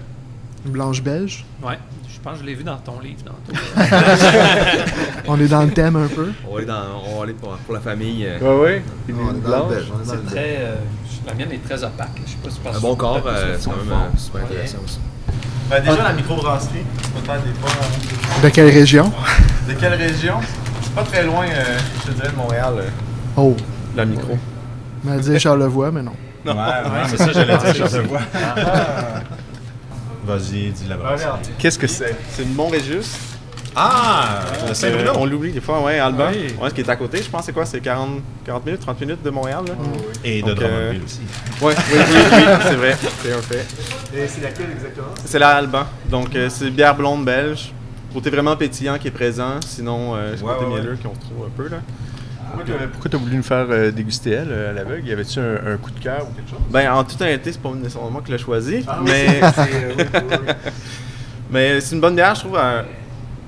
Une 0.66 0.72
blanche 0.72 1.02
belge. 1.02 1.44
Ouais, 1.62 1.78
je 2.12 2.20
pense 2.20 2.34
que 2.34 2.40
je 2.40 2.44
l'ai 2.44 2.54
vu 2.54 2.64
dans 2.64 2.76
ton 2.76 3.00
livre. 3.00 3.22
tantôt. 3.24 3.58
On 5.26 5.40
est 5.40 5.48
dans 5.48 5.62
le 5.62 5.70
thème 5.70 5.96
un 5.96 6.06
peu. 6.08 6.32
On 6.46 6.52
va 6.52 6.58
aller, 6.58 6.66
dans, 6.66 7.02
on 7.06 7.16
va 7.18 7.22
aller 7.24 7.32
pour, 7.32 7.50
pour 7.56 7.74
la 7.74 7.80
famille. 7.80 8.26
euh, 8.26 8.38
Ouais, 8.62 8.82
est 9.08 9.12
dans 9.12 9.26
le 9.32 9.38
blanche. 9.38 9.72
est 9.72 10.06
dans 10.06 10.12
C'est 10.12 10.26
très. 10.26 10.56
euh, 10.60 10.74
la 11.26 11.34
mienne 11.34 11.52
est 11.52 11.64
très 11.66 11.82
opaque. 11.82 12.10
Je 12.26 12.30
sais 12.30 12.58
pas 12.62 12.70
si 12.72 12.76
un 12.76 12.80
bon 12.80 12.94
corps, 12.94 13.22
euh, 13.26 13.56
c'est 13.58 13.70
quand 13.70 13.76
même 13.76 13.90
euh, 13.92 14.18
super 14.18 14.40
Ouais. 14.42 14.46
intéressant 14.50 14.78
aussi. 14.84 14.98
Ben, 15.70 15.80
déjà, 15.82 16.02
la 16.02 16.12
microbrasserie, 16.12 16.78
peut-être 17.14 17.44
des 17.44 17.54
fois. 17.60 17.70
euh, 17.70 18.42
De 18.42 18.48
quelle 18.48 18.70
région? 18.70 19.12
De 19.68 19.72
quelle 19.74 19.94
région? 19.94 20.34
C'est 20.82 20.94
pas 20.94 21.04
très 21.04 21.22
loin, 21.22 21.44
euh, 21.46 21.78
je 22.04 22.10
te 22.10 22.16
dirais, 22.16 22.28
de 22.30 22.36
Montréal, 22.36 22.72
euh, 22.78 22.88
Oh, 23.36 23.56
la 23.96 24.04
micro. 24.04 24.36
on 25.04 25.08
m'a 25.08 25.16
dit 25.18 25.38
Charlevoix, 25.38 25.90
mais 25.92 26.02
non. 26.02 26.12
Ouais, 26.44 26.52
ouais, 26.52 27.06
c'est 27.06 27.16
ça, 27.18 27.32
j'allais 27.32 27.56
dire, 27.56 27.74
je 27.74 27.86
sais 27.86 28.02
pas. 28.02 28.20
Vas-y, 30.30 30.70
dis 30.70 30.86
la 30.88 30.96
brasserie. 30.96 31.28
Qu'est-ce 31.58 31.78
que 31.78 31.86
c'est? 31.86 32.14
C'est 32.30 32.42
une 32.42 32.54
Mont-Régis. 32.54 33.18
Ah, 33.76 34.40
Euh, 34.68 34.74
Saint-Bruno. 34.74 35.12
on 35.16 35.26
l'oublie 35.26 35.52
des 35.52 35.60
fois, 35.60 35.80
ouais, 35.82 35.98
Alban. 36.00 36.28
Oui. 36.32 36.54
Ouais, 36.60 36.70
ce 36.70 36.74
qui 36.74 36.80
est 36.80 36.88
à 36.90 36.96
côté, 36.96 37.22
je 37.22 37.30
pense, 37.30 37.44
c'est 37.44 37.52
quoi? 37.52 37.64
C'est 37.64 37.80
40, 37.80 38.20
40 38.44 38.66
minutes, 38.66 38.80
30 38.80 39.00
minutes 39.00 39.22
de 39.22 39.30
Montréal, 39.30 39.62
là? 39.66 39.74
Et 40.24 40.42
de 40.42 40.50
euh, 40.50 40.54
Drummondville 40.54 41.02
aussi. 41.04 41.20
Ouais, 41.62 41.74
oui, 41.76 41.98
oui, 41.98 42.20
oui, 42.32 42.42
c'est 42.62 42.74
vrai. 42.74 42.96
C'est 43.22 43.32
un 43.32 43.42
fait. 43.42 43.66
Et 44.16 44.26
c'est 44.26 44.40
laquelle 44.40 44.70
exactement? 44.74 45.06
C'est 45.24 45.38
la 45.38 45.50
Alban. 45.50 45.84
Donc, 46.10 46.34
euh, 46.34 46.48
c'est 46.50 46.68
bière 46.70 46.96
blonde 46.96 47.24
belge. 47.24 47.72
Côté 48.12 48.28
vraiment 48.30 48.56
pétillant 48.56 48.98
qui 48.98 49.06
est 49.06 49.12
présent. 49.12 49.60
Sinon, 49.64 50.16
euh, 50.16 50.34
c'est 50.36 50.42
Ouais, 50.42 50.52
côté 50.54 50.64
ouais, 50.66 50.72
ouais. 50.72 50.80
mielleux 50.80 50.98
qu'on 51.00 51.10
retrouve 51.10 51.46
un 51.46 51.50
peu, 51.56 51.68
là. 51.68 51.80
Pourquoi 52.92 53.10
t'as 53.10 53.18
voulu 53.18 53.36
nous 53.36 53.42
faire 53.42 53.66
euh, 53.70 53.90
déguster 53.90 54.30
elle 54.30 54.48
euh, 54.50 54.70
à 54.70 54.72
l'aveugle? 54.72 55.06
Y 55.08 55.12
avait-tu 55.12 55.38
un, 55.40 55.54
un 55.72 55.76
coup 55.76 55.90
de 55.90 55.98
cœur 56.00 56.22
ou 56.28 56.32
quelque 56.34 56.50
chose? 56.50 56.58
Ben, 56.70 56.90
en 56.92 57.04
toute 57.04 57.20
honnêteté, 57.20 57.52
c'est 57.52 57.60
pas 57.62 57.70
nécessairement 57.72 58.10
moi 58.10 58.22
qui 58.24 58.32
l'ai 58.32 58.38
choisi. 58.38 58.84
Ah 58.88 58.98
oui, 59.00 59.10
mais 59.10 59.40
c'est- 59.54 59.84
euh, 59.84 60.52
mais 61.50 61.78
une 61.80 62.00
bonne 62.00 62.14
bière, 62.14 62.34
je 62.34 62.40
trouve. 62.40 62.56
euh, 62.58 62.82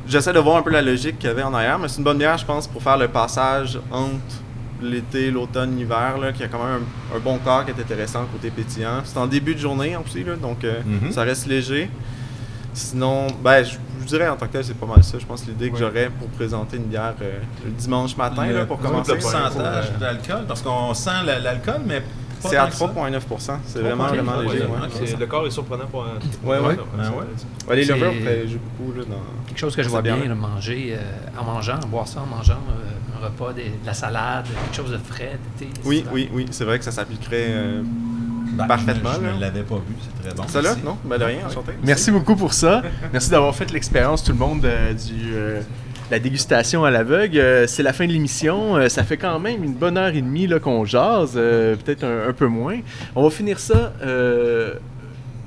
J'essaie 0.09 0.32
de 0.32 0.38
voir 0.40 0.57
un 0.57 0.62
peu 0.62 0.70
la 0.70 0.82
logique 0.82 1.18
qu'il 1.20 1.28
y 1.28 1.32
avait 1.32 1.44
en 1.44 1.55
arrière, 1.55 1.78
mais 1.78 1.86
c'est 1.86 1.98
une 1.98 2.05
bonne 2.05 2.18
bière, 2.18 2.36
je 2.36 2.44
pense, 2.44 2.66
pour 2.66 2.82
faire 2.82 2.96
le 2.98 3.07
passage 3.07 3.78
entre 3.92 4.16
l'été, 4.82 5.30
l'automne, 5.30 5.76
l'hiver, 5.76 6.18
là, 6.20 6.32
qui 6.32 6.42
a 6.42 6.48
quand 6.48 6.59
même 6.64 6.82
un, 7.12 7.16
un 7.16 7.20
bon 7.20 7.38
corps 7.38 7.64
qui 7.64 7.70
est 7.70 7.80
intéressant 7.80 8.24
côté 8.32 8.50
pétillant. 8.50 9.03
C'est 9.05 9.16
en 9.18 9.28
début 9.28 9.55
de 9.55 9.61
journée 9.61 9.96
aussi, 9.96 10.24
là, 10.24 10.34
donc 10.34 10.64
euh, 10.64 10.80
Mhm. 10.84 11.12
ça 11.12 11.22
reste 11.22 11.46
léger. 11.46 11.88
Sinon, 12.74 13.26
ben, 13.42 13.62
je, 13.64 13.76
je 14.00 14.06
dirais 14.06 14.28
en 14.28 14.36
tant 14.36 14.46
que 14.46 14.52
tel, 14.52 14.64
c'est 14.64 14.74
pas 14.76 14.86
mal 14.86 15.02
ça. 15.04 15.18
Je 15.18 15.26
pense 15.26 15.46
l'idée 15.46 15.70
que 15.70 15.78
j'aurais 15.78 16.08
pour 16.10 16.28
présenter 16.28 16.76
une 16.78 16.84
bière 16.84 17.14
euh, 17.20 17.38
le 17.64 17.70
dimanche 17.72 18.16
matin, 18.16 18.46
là, 18.46 18.64
pour 18.66 18.78
commencer. 18.78 19.12
Le 19.12 19.18
pourcentage 19.18 19.92
d'alcool, 20.00 20.44
parce 20.48 20.62
qu'on 20.62 20.94
sent 20.94 21.10
la- 21.26 21.38
l'alcool, 21.38 21.82
mais 21.86 22.00
pas 22.42 22.48
C'est 22.48 22.56
à 22.56 22.64
tant 22.64 22.70
que 22.70 22.76
ça. 22.76 22.86
3,9 22.86 23.60
C'est 23.66 23.78
vraiment, 23.80 24.06
vraiment 24.08 24.40
léger. 24.40 24.62
ouais, 24.64 25.16
Le 25.20 25.26
corps 25.26 25.46
est 25.46 25.50
surprenant 25.50 25.86
pour 25.86 26.04
un. 26.04 26.14
Ouais, 26.48 26.58
ouais. 26.58 26.76
Ah 26.98 27.10
ouais. 27.10 27.16
Ouais, 27.68 27.76
les 27.76 27.84
C'est- 27.84 27.92
lovers, 27.92 28.12
après, 28.18 28.48
joue 28.48 28.58
beaucoup 28.78 28.98
là, 28.98 29.04
dans. 29.04 29.46
Quelque 29.46 29.58
chose 29.58 29.76
que 29.76 29.82
je 29.82 29.88
vois 29.88 30.02
bien, 30.02 30.16
là. 30.16 30.34
manger 30.34 30.96
euh, 30.98 31.40
en 31.40 31.44
mangeant, 31.44 31.78
boire 31.88 32.08
ça 32.08 32.20
en 32.20 32.26
mangeant 32.26 32.54
euh, 32.54 33.20
un 33.20 33.24
repas, 33.26 33.52
des- 33.52 33.64
de 33.64 33.86
la 33.86 33.94
salade, 33.94 34.46
quelque 34.46 34.76
chose 34.76 34.90
de 34.92 34.98
frais, 34.98 35.38
d'été. 35.58 35.70
Oui, 35.84 36.04
oui, 36.12 36.28
oui, 36.32 36.46
c'est 36.50 36.64
vrai 36.64 36.78
que 36.78 36.84
ça 36.84 36.90
s'appliquerait 36.90 37.46
euh, 37.50 37.82
Ben, 38.53 38.66
parfaitement. 38.66 39.11
Je 39.22 39.34
ne 39.34 39.40
l'avais 39.40 39.62
pas 39.62 39.76
vu, 39.76 39.94
c'est 40.00 40.22
très 40.24 40.34
bon. 40.34 40.42
Ça 40.46 40.61
là? 40.62 40.74
Non? 40.84 40.98
Ben 41.05 41.18
de 41.18 41.24
rien, 41.24 41.38
enchanté. 41.48 41.72
Merci 41.82 42.11
beaucoup 42.11 42.36
pour 42.36 42.53
ça. 42.53 42.82
Merci 43.12 43.30
d'avoir 43.30 43.55
fait 43.55 43.70
l'expérience, 43.72 44.22
tout 44.22 44.32
le 44.32 44.38
monde, 44.38 44.64
euh, 44.64 44.92
du, 44.92 45.32
euh, 45.34 45.61
la 46.11 46.18
dégustation 46.18 46.84
à 46.84 46.90
l'aveugle. 46.90 47.38
Euh, 47.38 47.66
c'est 47.66 47.82
la 47.82 47.92
fin 47.92 48.07
de 48.07 48.12
l'émission. 48.12 48.76
Euh, 48.76 48.88
ça 48.88 49.05
fait 49.05 49.16
quand 49.16 49.38
même 49.38 49.64
une 49.64 49.74
bonne 49.74 49.96
heure 49.96 50.14
et 50.14 50.20
demie 50.20 50.48
qu'on 50.62 50.84
jase, 50.84 51.32
euh, 51.36 51.76
peut-être 51.76 52.05
un, 52.05 52.28
un 52.28 52.32
peu 52.32 52.46
moins. 52.46 52.78
On 53.16 53.22
va 53.22 53.30
finir 53.30 53.59
ça 53.59 53.92
euh, 54.03 54.74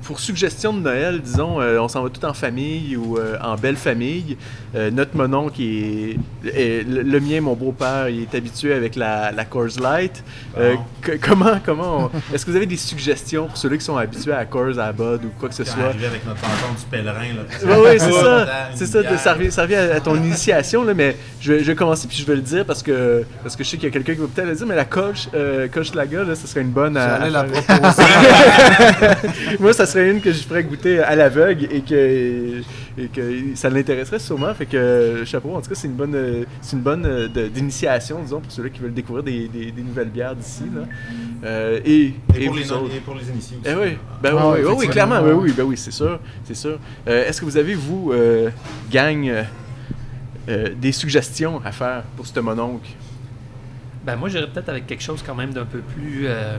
pour 0.06 0.20
suggestion 0.20 0.72
de 0.72 0.80
Noël, 0.80 1.20
disons. 1.20 1.60
euh, 1.60 1.78
on 1.80 1.88
s'en 1.88 2.02
va 2.02 2.08
tout 2.10 2.24
en 2.24 2.32
famille 2.32 2.96
ou 2.96 3.18
euh, 3.18 3.36
en 3.42 3.56
belle 3.56 3.76
famille. 3.76 4.36
Euh, 4.74 4.90
notre 4.90 5.16
monon 5.16 5.48
qui 5.48 6.16
est, 6.44 6.48
est- 6.56 6.88
le, 6.88 7.02
le 7.02 7.20
mien, 7.20 7.40
mon 7.40 7.54
beau-père, 7.54 8.08
il 8.08 8.22
est 8.22 8.34
habitué 8.34 8.72
avec 8.72 8.94
la, 8.94 9.32
la 9.32 9.44
Coors 9.44 9.80
Light. 9.82 10.22
Euh, 10.58 10.74
Bon. 10.74 10.80
que- 11.02 11.12
comment, 11.20 11.58
comment 11.64 12.10
on- 12.14 12.34
Est-ce 12.34 12.44
que 12.46 12.50
vous 12.50 12.56
avez 12.56 12.66
des 12.66 12.76
suggestions 12.76 13.46
pour 13.46 13.56
ceux 13.56 13.68
qui 13.70 13.84
sont 13.84 13.96
habitués 13.96 14.32
à 14.32 14.44
Coors, 14.44 14.78
à 14.78 14.92
Bud 14.92 15.24
ou 15.24 15.30
quoi 15.40 15.48
que 15.48 15.54
ce 15.54 15.62
Quand 15.64 15.70
soit? 15.72 15.84
arrivé 15.86 16.06
avec 16.06 16.24
notre 16.26 16.40
pantalon 16.40 16.74
du 16.78 16.84
pèlerin. 16.90 17.34
Là, 17.36 17.78
Oui, 17.80 17.90
c'est 17.98 18.12
ça. 18.12 18.46
C'est 18.74 18.86
ça, 18.86 19.02
de- 19.02 19.16
ça 19.16 19.34
revient, 19.34 19.50
ça 19.50 19.62
revient 19.62 19.74
à, 19.76 19.96
à 19.96 20.00
ton 20.00 20.14
initiation, 20.16 20.84
là, 20.84 20.94
mais 20.94 21.16
je 21.40 21.52
vais, 21.54 21.58
je 21.60 21.64
vais 21.64 21.74
commencer 21.74 22.06
puis 22.06 22.16
je 22.18 22.24
vais 22.26 22.36
le 22.36 22.42
dire 22.42 22.64
parce 22.64 22.82
que, 22.82 23.24
parce 23.42 23.56
que 23.56 23.64
je 23.64 23.70
sais 23.70 23.76
qu'il 23.76 23.86
y 23.86 23.90
a 23.90 23.92
quelqu'un 23.92 24.14
qui 24.14 24.20
va 24.20 24.26
peut-être 24.26 24.48
le 24.48 24.54
dire, 24.54 24.66
mais 24.66 24.76
la 24.76 24.84
coach, 24.84 25.28
euh, 25.34 25.66
coach 25.68 25.94
Laga, 25.94 26.22
là, 26.24 26.34
ça 26.34 26.46
serait 26.46 26.60
une 26.60 26.70
bonne 26.70 26.96
à, 26.96 27.18
J'allais 27.20 27.36
à 27.36 27.42
la 27.42 27.44
faire. 27.44 27.80
proposer. 27.80 29.56
Moi, 29.60 29.72
ça 29.72 29.86
serait 29.86 29.95
une 30.00 30.20
que 30.20 30.32
je 30.32 30.42
ferais 30.42 30.62
goûter 30.64 31.00
à 31.00 31.14
l'aveugle 31.16 31.66
et 31.70 31.80
que, 31.80 32.60
et 32.98 33.06
que 33.08 33.54
ça 33.54 33.68
l'intéresserait 33.70 34.18
sûrement. 34.18 34.52
Fait 34.54 34.66
que, 34.66 35.22
chapeau, 35.24 35.54
en 35.54 35.60
tout 35.60 35.68
cas, 35.70 35.74
c'est 35.74 35.86
une 35.88 35.94
bonne, 35.94 36.44
c'est 36.60 36.76
une 36.76 36.82
bonne 36.82 37.04
euh, 37.06 37.28
de- 37.28 37.48
d'initiation, 37.48 38.20
disons, 38.22 38.40
pour 38.40 38.50
ceux-là 38.52 38.68
qui 38.70 38.80
veulent 38.80 38.94
découvrir 38.94 39.24
des, 39.24 39.48
des- 39.48 39.70
des 39.72 39.82
nouvelles 39.82 40.08
bières 40.10 40.34
d'ici. 40.36 40.64
là. 40.74 40.82
Euh, 41.44 41.80
et, 41.84 42.14
Et, 42.36 42.46
pour 42.46 42.56
les, 42.56 42.72
autres. 42.72 42.94
et 42.96 43.00
pour 43.00 43.14
les 43.14 43.28
initiés 43.28 43.58
aussi. 43.62 43.70
Eh 43.74 43.80
oui, 43.80 43.96
ben 44.22 44.34
Ah, 44.38 44.50
oui, 44.52 44.60
oui, 44.66 44.74
oui, 44.78 44.88
clairement, 44.88 45.22
ben 45.22 45.32
oui, 45.34 45.52
ben 45.56 45.64
oui, 45.64 45.76
c'est 45.76 45.90
sûr, 45.92 46.18
c'est 46.44 46.56
sûr. 46.56 46.78
Euh, 47.08 47.26
Est-ce 47.28 47.40
que 47.40 47.44
vous 47.46 47.56
avez, 47.56 47.74
vous, 47.74 48.12
euh, 48.12 48.50
gang, 48.90 49.30
des 50.80 50.92
suggestions 50.92 51.60
à 51.64 51.72
faire 51.72 52.02
pour 52.16 52.26
ce 52.26 52.38
mononcle? 52.40 52.88
Ben 54.04 54.14
moi, 54.14 54.28
j'irais 54.28 54.46
peut-être 54.46 54.68
avec 54.68 54.86
quelque 54.86 55.02
chose 55.02 55.20
quand 55.26 55.34
même 55.34 55.52
d'un 55.52 55.64
peu 55.64 55.80
plus, 55.80 56.26
euh, 56.26 56.56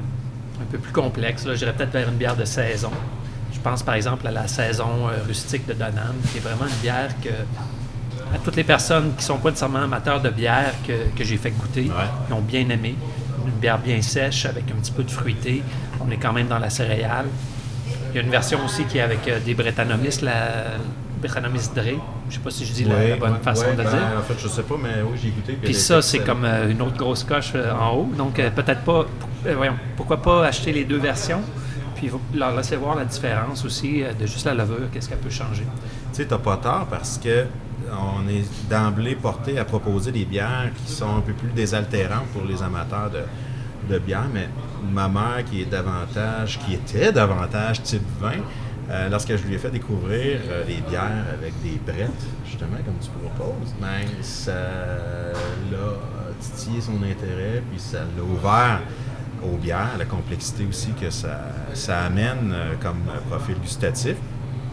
un 0.61 0.65
peu 0.69 0.77
plus 0.77 0.91
complexe. 0.91 1.45
là. 1.45 1.55
J'irais 1.55 1.71
peut-être 1.73 1.93
vers 1.93 2.09
une 2.09 2.15
bière 2.17 2.35
de 2.35 2.43
saison. 2.43 2.91
Je 3.57 3.61
pense 3.63 3.83
par 3.83 3.95
exemple 3.95 4.25
à 4.27 4.31
la 4.31 4.47
saison 4.47 5.07
euh, 5.09 5.23
rustique 5.27 5.65
de 5.67 5.73
Donham, 5.73 6.15
qui 6.31 6.37
est 6.37 6.41
vraiment 6.41 6.65
une 6.65 6.81
bière 6.81 7.09
que 7.23 7.29
à 8.33 8.37
toutes 8.43 8.55
les 8.55 8.63
personnes 8.63 9.13
qui 9.17 9.23
sont 9.23 9.37
pas 9.37 9.49
nécessairement 9.49 9.79
amateurs 9.83 10.21
de 10.21 10.29
bière 10.29 10.73
que, 10.85 10.93
que 11.17 11.23
j'ai 11.23 11.37
fait 11.37 11.51
goûter, 11.51 11.83
Ouais. 11.85 12.05
ils 12.29 12.33
ont 12.33 12.41
bien 12.41 12.67
aimé. 12.69 12.95
Une 13.45 13.53
bière 13.59 13.79
bien 13.79 14.01
sèche 14.01 14.45
avec 14.45 14.65
un 14.71 14.79
petit 14.81 14.91
peu 14.91 15.03
de 15.03 15.11
fruité. 15.11 15.63
On 16.05 16.11
est 16.11 16.17
quand 16.17 16.33
même 16.33 16.47
dans 16.47 16.59
la 16.59 16.69
céréale. 16.69 17.25
Il 18.11 18.15
y 18.17 18.19
a 18.19 18.21
une 18.21 18.29
version 18.29 18.59
aussi 18.65 18.83
qui 18.85 18.97
est 18.97 19.01
avec 19.01 19.27
euh, 19.27 19.39
des 19.39 19.53
Brettanomyces, 19.53 20.21
la 20.21 20.33
Brettanomyces 21.21 21.73
Dre. 21.73 21.99
Je 22.29 22.35
sais 22.35 22.41
pas 22.41 22.51
si 22.51 22.65
je 22.65 22.73
dis 22.73 22.83
la- 22.83 23.15
bonne 23.15 23.31
ouais, 23.33 23.39
façon 23.41 23.71
de 23.71 23.77
ben, 23.77 23.89
dire. 23.89 23.99
En 24.19 24.21
fait, 24.23 24.35
je 24.37 24.47
sais 24.49 24.63
pas, 24.63 24.75
mais 24.81 25.01
oui, 25.09 25.17
j'ai 25.23 25.29
goûté. 25.29 25.53
Puis 25.63 25.73
ça, 25.73 26.01
c'est 26.01 26.19
comme 26.19 26.43
euh, 26.45 26.69
une 26.69 26.81
autre 26.81 26.97
grosse 26.97 27.23
coche 27.23 27.53
euh, 27.55 27.71
en 27.73 27.95
haut. 27.95 28.09
Donc, 28.17 28.37
euh, 28.39 28.49
peut-être 28.51 28.81
pas. 28.81 29.05
voyons, 29.55 29.75
pourquoi 29.95 30.21
pas 30.21 30.45
acheter 30.45 30.73
les 30.73 30.83
deux 30.83 30.97
versions, 30.99 31.41
puis 31.97 32.11
leur 32.33 32.55
laisser 32.55 32.75
voir 32.75 32.95
la 32.95 33.05
différence 33.05 33.65
aussi 33.65 34.03
euh, 34.03 34.13
de 34.13 34.25
juste 34.25 34.45
la 34.45 34.53
levure, 34.53 34.89
qu'est-ce 34.91 35.09
qu'elle 35.09 35.17
peut 35.17 35.29
changer. 35.29 35.63
Tu 36.13 36.17
sais, 36.17 36.25
t'as 36.25 36.37
pas 36.37 36.57
tort 36.57 36.87
parce 36.89 37.17
que 37.17 37.45
on 37.89 38.27
est 38.27 38.45
d'emblée 38.69 39.15
porté 39.15 39.57
à 39.59 39.65
proposer 39.65 40.11
des 40.11 40.25
bières 40.25 40.71
qui 40.75 40.91
sont 40.91 41.17
un 41.17 41.21
peu 41.21 41.33
plus 41.33 41.51
désaltérantes 41.51 42.27
pour 42.33 42.43
les 42.43 42.61
amateurs 42.61 43.09
de, 43.09 43.93
de 43.93 43.99
bière, 43.99 44.27
mais 44.33 44.49
ma 44.91 45.07
mère 45.07 45.43
qui 45.49 45.61
est 45.61 45.65
davantage, 45.65 46.59
qui 46.59 46.73
était 46.73 47.11
davantage 47.11 47.81
type 47.83 48.01
vin, 48.19 48.41
euh, 48.89 49.09
lorsque 49.09 49.35
je 49.35 49.43
lui 49.45 49.55
ai 49.55 49.57
fait 49.57 49.69
découvrir 49.69 50.39
euh, 50.49 50.63
les 50.67 50.81
bières 50.89 51.25
avec 51.33 51.53
des 51.61 51.79
brettes, 51.85 52.25
justement, 52.45 52.77
comme 52.85 52.97
tu 53.01 53.09
proposes, 53.09 53.73
ben, 53.81 54.07
ça 54.21 54.53
l'a 55.71 55.93
titillé 56.39 56.81
son 56.81 56.95
intérêt, 57.03 57.61
puis 57.69 57.79
ça 57.79 57.99
l'a 57.99 58.23
ouvert 58.23 58.81
aux 59.53 59.57
bières, 59.57 59.95
la 59.97 60.05
complexité 60.05 60.65
aussi 60.69 60.89
que 60.99 61.09
ça, 61.09 61.39
ça 61.73 62.01
amène 62.01 62.53
euh, 62.53 62.73
comme 62.81 63.03
profil 63.29 63.55
gustatif. 63.55 64.15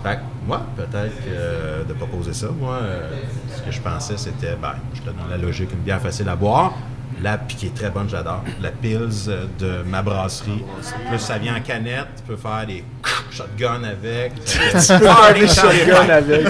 Fait 0.03 0.16
que, 0.16 0.20
moi, 0.47 0.66
peut-être 0.77 1.14
euh, 1.29 1.85
de 1.85 1.93
proposer 1.95 2.35
ça, 2.35 2.49
moi, 2.49 2.75
euh, 2.83 3.11
ce 3.55 3.62
que 3.62 3.70
je 3.70 3.81
pensais, 3.81 4.16
c'était, 4.16 4.57
ben, 4.61 4.75
je 4.95 5.01
te 5.01 5.07
donne 5.07 5.16
la 5.31 5.39
logique, 5.39 5.70
une 5.72 5.81
bière 5.81 6.01
facile 6.01 6.29
à 6.29 6.37
boire, 6.37 6.75
la, 7.22 7.39
puis 7.39 7.57
qui 7.57 7.66
est 7.66 7.75
très 7.75 7.91
bonne, 7.91 8.09
j'adore, 8.09 8.43
la 8.61 8.70
Pils 8.70 9.31
de 9.59 9.83
ma 9.87 10.03
brasserie. 10.03 10.62
Plus 11.09 11.18
ça 11.18 11.39
vient 11.39 11.57
en 11.57 11.61
canette, 11.61 12.09
tu 12.16 12.22
peux 12.25 12.37
faire 12.37 12.66
des 12.66 12.85
shotguns 13.31 13.85
avec. 13.85 14.45
Tu 14.45 14.59
peux 14.59 14.79
faire 14.79 15.35
des 15.35 15.49
shotguns 15.49 16.11
avec. 16.11 16.47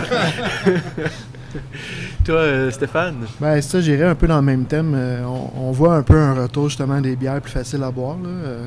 Toi, 2.24 2.36
euh, 2.36 2.70
Stéphane? 2.70 3.16
Ben, 3.38 3.60
ça, 3.60 3.80
j'irais 3.80 4.04
un 4.06 4.14
peu 4.14 4.26
dans 4.26 4.36
le 4.36 4.42
même 4.42 4.64
thème. 4.64 4.94
Euh, 4.96 5.22
on, 5.24 5.68
on 5.68 5.72
voit 5.72 5.96
un 5.96 6.02
peu 6.02 6.16
un 6.18 6.34
retour 6.34 6.68
justement 6.70 7.00
des 7.00 7.16
bières 7.16 7.40
plus 7.40 7.52
faciles 7.52 7.82
à 7.82 7.90
boire. 7.90 8.16
Là. 8.22 8.28
Euh, 8.28 8.64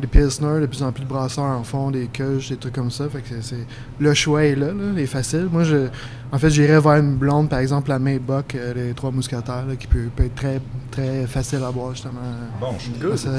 des 0.00 0.06
Pilsner, 0.08 0.60
de 0.60 0.66
plus 0.66 0.82
en 0.82 0.92
plus 0.92 1.04
de 1.04 1.08
brasseurs 1.08 1.44
en 1.44 1.62
font, 1.62 1.90
des 1.90 2.06
Kush, 2.08 2.50
des 2.50 2.56
trucs 2.56 2.74
comme 2.74 2.90
ça. 2.90 3.08
Fait 3.08 3.20
que 3.20 3.28
c'est- 3.28 3.42
c'est- 3.42 3.66
le 3.98 4.12
choix 4.12 4.44
est 4.44 4.54
là, 4.56 4.66
là, 4.66 4.90
il 4.92 4.98
est 4.98 5.06
facile. 5.06 5.48
Moi, 5.50 5.62
je, 5.64 5.86
en 6.32 6.38
fait, 6.38 6.50
j'irais 6.50 6.80
vers 6.80 6.96
une 6.96 7.14
blonde, 7.14 7.48
par 7.48 7.60
exemple, 7.60 7.88
la 7.90 7.98
Maybach, 7.98 8.44
euh, 8.56 8.74
les 8.74 8.92
Trois 8.92 9.10
Mousquetaires, 9.12 9.64
là, 9.66 9.76
qui 9.78 9.86
peut, 9.86 10.08
peut 10.14 10.24
être 10.24 10.34
très, 10.34 10.60
très 10.90 11.26
facile 11.26 11.60
à 11.66 11.70
boire, 11.70 11.92
justement. 11.92 12.20
Bon, 12.60 12.74
je 12.78 12.90
Good. 13.06 13.16
Ça- 13.16 13.30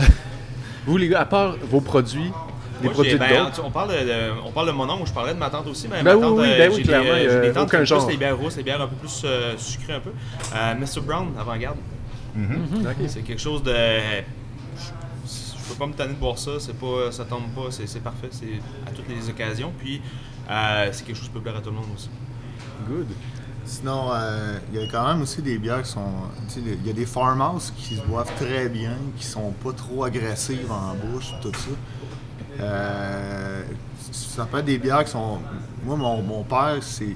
Vous, 0.88 0.98
les 0.98 1.10
gars, 1.10 1.22
à 1.22 1.26
part 1.26 1.56
vos 1.69 1.81
produits, 1.81 2.31
des 2.80 2.84
Moi, 2.86 2.94
produits 2.94 3.12
j'ai- 3.12 3.18
de 3.18 3.24
ben, 3.24 3.44
d'autres, 3.45 3.62
on 3.66 3.72
parle 3.72 3.90
de, 3.91 4.04
de- 4.06 4.32
on 4.45 4.52
parle 4.52 4.68
de 4.68 4.72
mon 4.72 4.90
oncle, 4.90 5.08
je 5.08 5.14
parlais 5.14 5.34
de 5.34 5.40
ma 5.40 5.49
tante 5.49 5.68
aussi, 5.68 5.88
mais 5.88 6.04
Ben 6.04 6.16
ma 6.16 6.22
tante, 6.22 6.38
oui, 6.40 6.48
euh, 6.49 6.58
ben 6.58 6.70
oui, 6.72 6.76
j'ai 6.78 6.84
clairement, 6.84 7.04
des, 7.06 7.10
euh, 7.12 7.18
il 7.20 7.24
y 7.24 7.28
a 7.28 7.41
j'ai 7.41 7.48
des 7.48 7.54
tantes 7.54 7.64
aucun 7.64 7.70
qui 7.70 7.76
aiment 7.78 7.86
genre. 7.86 8.06
plus 8.06 8.12
les 8.14 8.18
bières 8.18 8.38
rousses, 8.38 8.58
les 8.58 8.64
bières 8.64 8.82
un 8.82 8.88
peu 8.88 8.95
plus 8.95 9.22
euh, 9.26 9.54
sucrées 9.58 9.94
un 9.94 9.99
peu. 9.99 10.12
Euh, 10.56 10.74
Mr. 10.76 11.02
Brown, 11.02 11.28
avant-garde, 11.40 11.78
c'est 13.08 13.22
quelque 13.22 13.41
chose 13.41 13.64
de... 13.64 13.72
Je, 13.74 14.84
je 15.26 15.70
peux 15.74 15.80
pas 15.80 15.88
me 15.88 15.94
tanner 15.94 16.14
de 16.14 16.20
boire 16.20 16.38
ça, 16.38 16.52
c'est 16.60 16.78
pas, 16.78 17.12
ça 17.12 17.26
tombe 17.26 17.49
pas, 17.56 17.70
c'est 17.72 18.02
parfait, 18.04 18.30
c'est 18.32 18.60
à 18.88 18.91
toutes 18.91 19.10
les 19.10 19.28
occasions. 19.30 19.72
Puis 19.80 20.02
euh, 20.49 20.90
c'est 20.91 21.06
quelque 21.06 21.16
chose 21.18 21.26
qui 21.26 21.32
peut 21.34 21.41
plaire 21.41 21.58
à 21.58 21.62
tout 21.62 21.70
le 21.72 21.76
monde 21.76 21.88
aussi. 21.95 22.10
Good. 22.88 23.08
Sinon, 23.66 24.12
euh, 24.14 24.58
il 24.72 24.80
y 24.80 24.84
a 24.84 24.88
quand 24.90 25.06
même 25.06 25.22
aussi 25.22 25.41
des 25.41 25.58
bières 25.58 25.82
qui 25.82 25.90
sont. 25.91 26.06
Il 26.56 26.88
y 26.88 26.90
a 26.90 26.94
des 26.94 27.06
farmhouse 27.06 27.74
qui 27.76 27.95
se 27.95 28.02
boivent 28.02 28.32
très 28.40 28.70
bien, 28.70 28.94
qui 29.18 29.26
sont 29.26 29.52
pas 29.62 29.74
trop 29.74 30.06
agressives 30.06 30.72
en 30.72 30.95
bouche, 30.95 31.34
tout 31.41 31.52
ça. 31.54 31.72
Euh, 32.60 33.62
ça 34.12 34.46
peut 34.46 34.60
être 34.60 34.66
des 34.66 34.78
bières 34.78 35.04
qui 35.04 35.12
sont. 35.12 35.40
Moi, 35.84 35.96
mon, 35.96 36.22
mon 36.22 36.44
père, 36.44 36.78
c'est. 36.82 37.16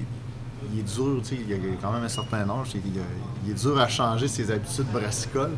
Il 0.72 0.78
est 0.78 0.82
dur, 0.94 1.20
tu 1.22 1.30
sais, 1.36 1.42
il 1.46 1.52
a 1.52 1.56
quand 1.82 1.92
même 1.92 2.04
un 2.04 2.08
certain 2.08 2.42
âge. 2.48 2.68
Il, 2.74 2.80
il 2.94 2.98
a- 3.00 3.02
il 3.44 3.50
est 3.50 3.54
dur 3.60 3.78
à 3.80 3.88
changer 3.88 4.28
ses 4.28 4.50
habitudes 4.50 4.86
brassicoles. 4.92 5.50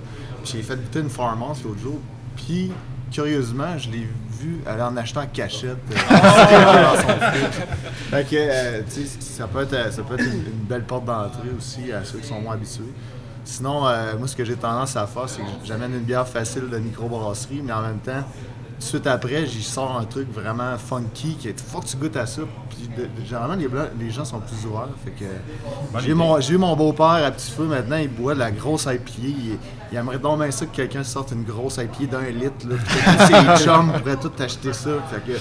J'ai 0.45 0.63
fait 0.63 0.77
goûter 0.77 1.01
une 1.01 1.11
farmhouse 1.11 1.63
l'autre 1.63 1.79
jour. 1.81 1.99
Puis, 2.37 2.73
curieusement, 3.13 3.77
je 3.79 3.91
l'ai 3.91 4.09
vu 4.41 4.61
aller 4.67 4.83
en 4.83 4.97
achetant 4.97 5.21
en 5.23 5.27
cachette. 5.27 5.77
euh, 5.91 5.95
dans 6.95 7.01
son. 7.01 7.09
Fait 8.11 8.25
que, 8.29 8.37
euh, 8.37 8.81
tu 8.93 9.03
sais, 9.07 9.21
ça 9.21 9.47
peut 9.47 9.63
être, 9.63 9.93
ça 9.93 10.03
peut 10.03 10.15
être 10.15 10.25
une, 10.25 10.33
une 10.47 10.65
belle 10.69 10.85
porte 10.85 11.05
d'entrée 11.05 11.51
aussi 11.57 11.93
à 11.93 12.03
ceux 12.05 12.19
qui 12.19 12.27
sont 12.27 12.41
moins 12.41 12.55
habitués. 12.55 12.83
Sinon, 13.45 13.87
euh, 13.87 14.17
moi, 14.19 14.27
ce 14.27 14.35
que 14.35 14.45
j'ai 14.45 14.57
tendance 14.57 14.97
à 14.97 15.07
faire, 15.07 15.29
c'est 15.29 15.43
que 15.43 15.47
j'amène 15.65 15.93
une 15.93 16.01
bière 16.05 16.27
facile 16.27 16.69
de 16.71 16.79
microbrasserie, 16.79 17.61
mais 17.63 17.73
en 17.75 17.83
même 17.83 17.99
temps, 17.99 18.25
suite 18.79 19.07
après, 19.07 19.47
j'y 19.47 19.63
sors 19.63 19.97
un 19.99 20.05
truc 20.05 20.33
vraiment 20.33 20.77
funky 20.79 21.35
qui 21.37 21.49
est 21.49 21.61
faut 21.61 21.81
que 21.81 21.87
tu 21.87 21.97
goûtes 21.97 22.17
à 22.17 22.27
ça. 22.27 22.43
Puis 22.71 22.89
de- 22.97 23.03
de- 23.05 23.25
généralement, 23.27 23.55
les, 23.55 23.69
blancs- 23.69 23.89
les 23.99 24.11
gens 24.11 24.25
sont 24.25 24.41
plus 24.41 24.67
ouverts. 24.67 24.89
Fait 25.05 25.11
que 25.13 25.25
j'ai 26.01 26.15
mon, 26.15 26.41
j'ai 26.41 26.55
eu 26.55 26.59
mon 26.59 26.75
beau-père 26.77 27.07
à 27.25 27.31
petit 27.31 27.51
feu 27.51 27.65
maintenant, 27.65 27.97
il 27.97 28.09
boit 28.09 28.35
de 28.35 28.41
la 28.41 28.51
grosse 28.51 28.85
IPA. 28.85 29.11
Il, 29.19 29.59
il 29.93 29.97
aimerait 29.99 30.19
donc 30.19 30.41
bien 30.41 30.51
ça 30.51 30.67
que 30.67 30.75
quelqu'un 30.75 31.05
sorte 31.05 31.33
une 31.33 31.45
grosse 31.45 31.77
IPA 31.79 32.19
d'un 32.19 32.31
litre. 32.31 32.67
Là, 32.69 32.77
ses 33.57 33.65
chums 33.65 33.93
pourraient 33.93 34.17
tout 34.17 34.33
acheter 34.39 34.73
ça. 34.73 34.91
Fait 35.11 35.21
que, 35.33 35.39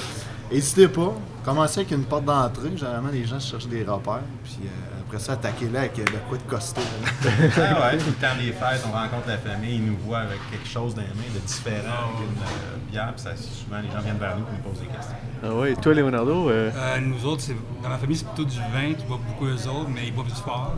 n'hésitez 0.54 0.88
pas. 0.88 1.14
Commencez 1.44 1.80
avec 1.82 1.92
une 1.92 2.04
porte 2.06 2.26
d'entrée. 2.26 2.72
Généralement, 2.76 3.10
les 3.12 3.26
gens 3.26 3.40
cherchent 3.40 3.68
des 3.68 3.84
repères. 3.84 4.22
Puis 4.44 4.60
euh, 4.66 4.70
après 5.14 5.24
ça, 5.26 5.34
attaquez-la 5.34 5.82
avec 5.82 6.00
euh, 6.00 6.06
de 6.06 6.18
quoi 6.28 6.38
de 6.38 6.44
costaud. 6.44 6.82
Ah 7.24 7.28
ouais, 7.92 7.98
le 7.98 8.14
temps 8.14 8.36
des 8.40 8.52
fêtes, 8.52 8.84
on 8.88 8.92
rencontre 8.92 9.28
la 9.28 9.38
famille, 9.38 9.76
ils 9.76 9.86
nous 9.86 9.98
voient 9.98 10.20
avec 10.20 10.40
quelque 10.50 10.68
chose 10.68 10.96
dans 10.96 11.02
les 11.02 11.08
mains 11.10 11.34
de 11.34 11.40
différent 11.40 12.10
qu'une 12.18 12.26
euh, 12.42 12.92
bière, 12.92 13.14
puis 13.16 13.22
ça, 13.24 13.32
souvent 13.36 13.80
les 13.82 13.92
gens 13.92 14.00
viennent 14.04 14.18
vers 14.18 14.38
nous 14.38 14.44
pour 14.44 14.54
nous 14.54 14.72
poser 14.74 14.86
des 14.88 14.96
questions. 14.96 15.16
Ah 15.44 15.54
ouais, 15.54 15.76
toi, 15.76 15.94
Leonardo, 15.94 16.50
euh, 16.50 16.72
Euh, 16.76 17.00
nous 17.00 17.26
autres, 17.26 17.42
c'est- 17.42 17.56
dans 17.84 17.90
ma 17.90 17.98
famille, 17.98 18.18
c'est 18.18 18.28
plutôt 18.28 18.46
du 18.50 18.58
vin 18.58 18.94
qui 18.98 19.06
boivent 19.06 19.20
beaucoup 19.28 19.46
eux 19.46 19.68
autres, 19.68 19.90
mais 19.94 20.08
ils 20.08 20.14
boivent 20.14 20.28
du 20.28 20.34
fort. 20.42 20.74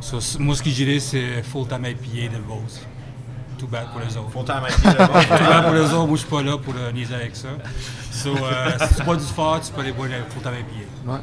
So, 0.00 0.18
moi, 0.40 0.54
ce 0.56 0.62
que 0.62 0.70
j'irais, 0.70 0.98
c'est 1.00 1.42
Full 1.42 1.66
Time 1.68 1.84
IPA 1.86 2.36
de 2.36 2.42
Vos. 2.42 2.62
Tout 3.58 3.66
bad 3.66 3.88
pour 3.90 4.00
les 4.00 4.16
autres. 4.16 4.30
Faut 4.30 4.42
t'en 4.42 4.60
le 4.60 4.68
Tout 4.68 5.44
bad 5.44 5.64
pour 5.64 5.74
les 5.74 5.80
autres, 5.80 6.06
moi, 6.06 6.16
je 6.16 6.20
suis 6.20 6.30
pas 6.30 6.42
là 6.42 6.56
pour 6.56 6.74
le 6.74 6.92
niaiser 6.92 7.14
avec 7.14 7.34
ça. 7.34 7.48
So, 8.10 8.30
euh, 8.30 8.70
si 8.88 8.94
tu 8.94 9.02
bois 9.02 9.16
du 9.16 9.24
fort, 9.24 9.60
tu 9.60 9.72
peux 9.72 9.80
aller 9.80 9.92
boire 9.92 10.08
Full 10.28 10.42
Time 10.42 10.52
IPA. 10.52 11.12
Ouais, 11.12 11.18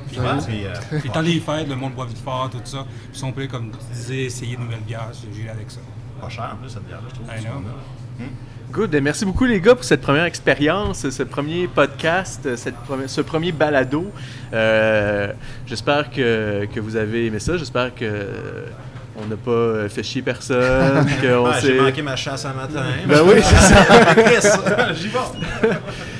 euh, 0.65 0.99
Puis, 0.99 1.09
tant 1.09 1.21
les 1.21 1.39
fêtes, 1.39 1.67
le 1.67 1.75
monde 1.75 1.93
boit 1.93 2.05
du 2.05 2.15
fort, 2.15 2.49
tout 2.49 2.59
ça. 2.63 2.85
Puis, 3.09 3.17
si 3.17 3.23
on 3.23 3.31
peut, 3.31 3.47
comme 3.47 3.71
tu 3.71 3.93
disais, 3.93 4.23
essayer 4.23 4.55
de 4.55 4.61
nouvelles 4.61 4.79
bières, 4.81 5.11
j'irais 5.33 5.49
avec 5.49 5.71
ça. 5.71 5.79
pas 6.19 6.29
cher 6.29 6.51
en 6.53 6.57
plus 6.57 6.69
cette 6.69 6.85
bière-là, 6.85 7.07
je 7.09 7.15
trouve. 7.15 7.27
I 7.27 7.41
know. 7.41 8.25
Good. 8.71 8.95
Merci 9.01 9.25
beaucoup, 9.25 9.45
les 9.45 9.61
gars, 9.61 9.75
pour 9.75 9.85
cette 9.85 10.01
première 10.01 10.25
expérience, 10.25 11.09
ce 11.09 11.23
premier 11.23 11.67
podcast, 11.67 12.55
cette 12.55 12.75
ce 13.07 13.21
premier 13.21 13.51
balado. 13.51 14.11
Euh, 14.53 15.31
J'espère 15.65 16.09
que, 16.09 16.65
que 16.73 16.79
vous 16.79 16.95
avez 16.95 17.27
aimé 17.27 17.39
ça. 17.39 17.57
J'espère 17.57 17.93
que 17.93 18.03
euh, 18.03 18.65
on 19.17 19.27
n'a 19.27 19.35
pas 19.35 19.51
euh, 19.51 19.89
fait 19.89 20.03
chier 20.03 20.21
personne. 20.21 21.05
Ah, 21.47 21.59
J'ai 21.61 21.79
manqué 21.79 22.01
ma 22.01 22.15
chasse 22.15 22.45
un 22.45 22.53
matin. 22.53 22.83
Ben 23.07 23.19
oui, 23.25 23.35
c'est 23.41 23.73
ça. 23.73 23.85
Chris, 24.15 24.95
J'y 25.01 25.07
vais. 25.07 25.69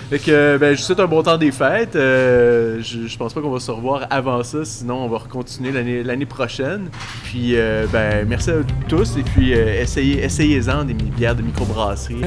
Fait 0.10 0.20
que, 0.20 0.58
ben, 0.58 0.76
je 0.76 0.82
vous 0.82 0.86
souhaite 0.86 1.00
un 1.00 1.08
bon 1.08 1.24
temps 1.24 1.38
des 1.38 1.52
fêtes. 1.52 1.96
Euh, 1.96 2.80
je, 2.82 3.08
je 3.08 3.18
pense 3.18 3.34
pas 3.34 3.42
qu'on 3.42 3.50
va 3.50 3.60
se 3.60 3.72
revoir 3.72 4.06
avant 4.12 4.44
ça, 4.44 4.64
sinon 4.64 4.98
on 5.06 5.08
va 5.10 5.20
continuer 5.28 5.72
l'année 5.72 6.04
l'année 6.04 6.28
prochaine. 6.28 6.90
Puis, 7.24 7.56
euh, 7.56 7.88
ben, 7.92 8.28
merci 8.28 8.52
à 8.52 8.56
tous 8.88 9.18
et 9.18 9.24
puis 9.24 9.54
euh, 9.54 9.82
essayez, 9.82 10.24
essayez-en 10.24 10.84
des 10.84 10.94
bières 10.94 11.36
de 11.36 11.42
microbrasserie. 11.42 12.22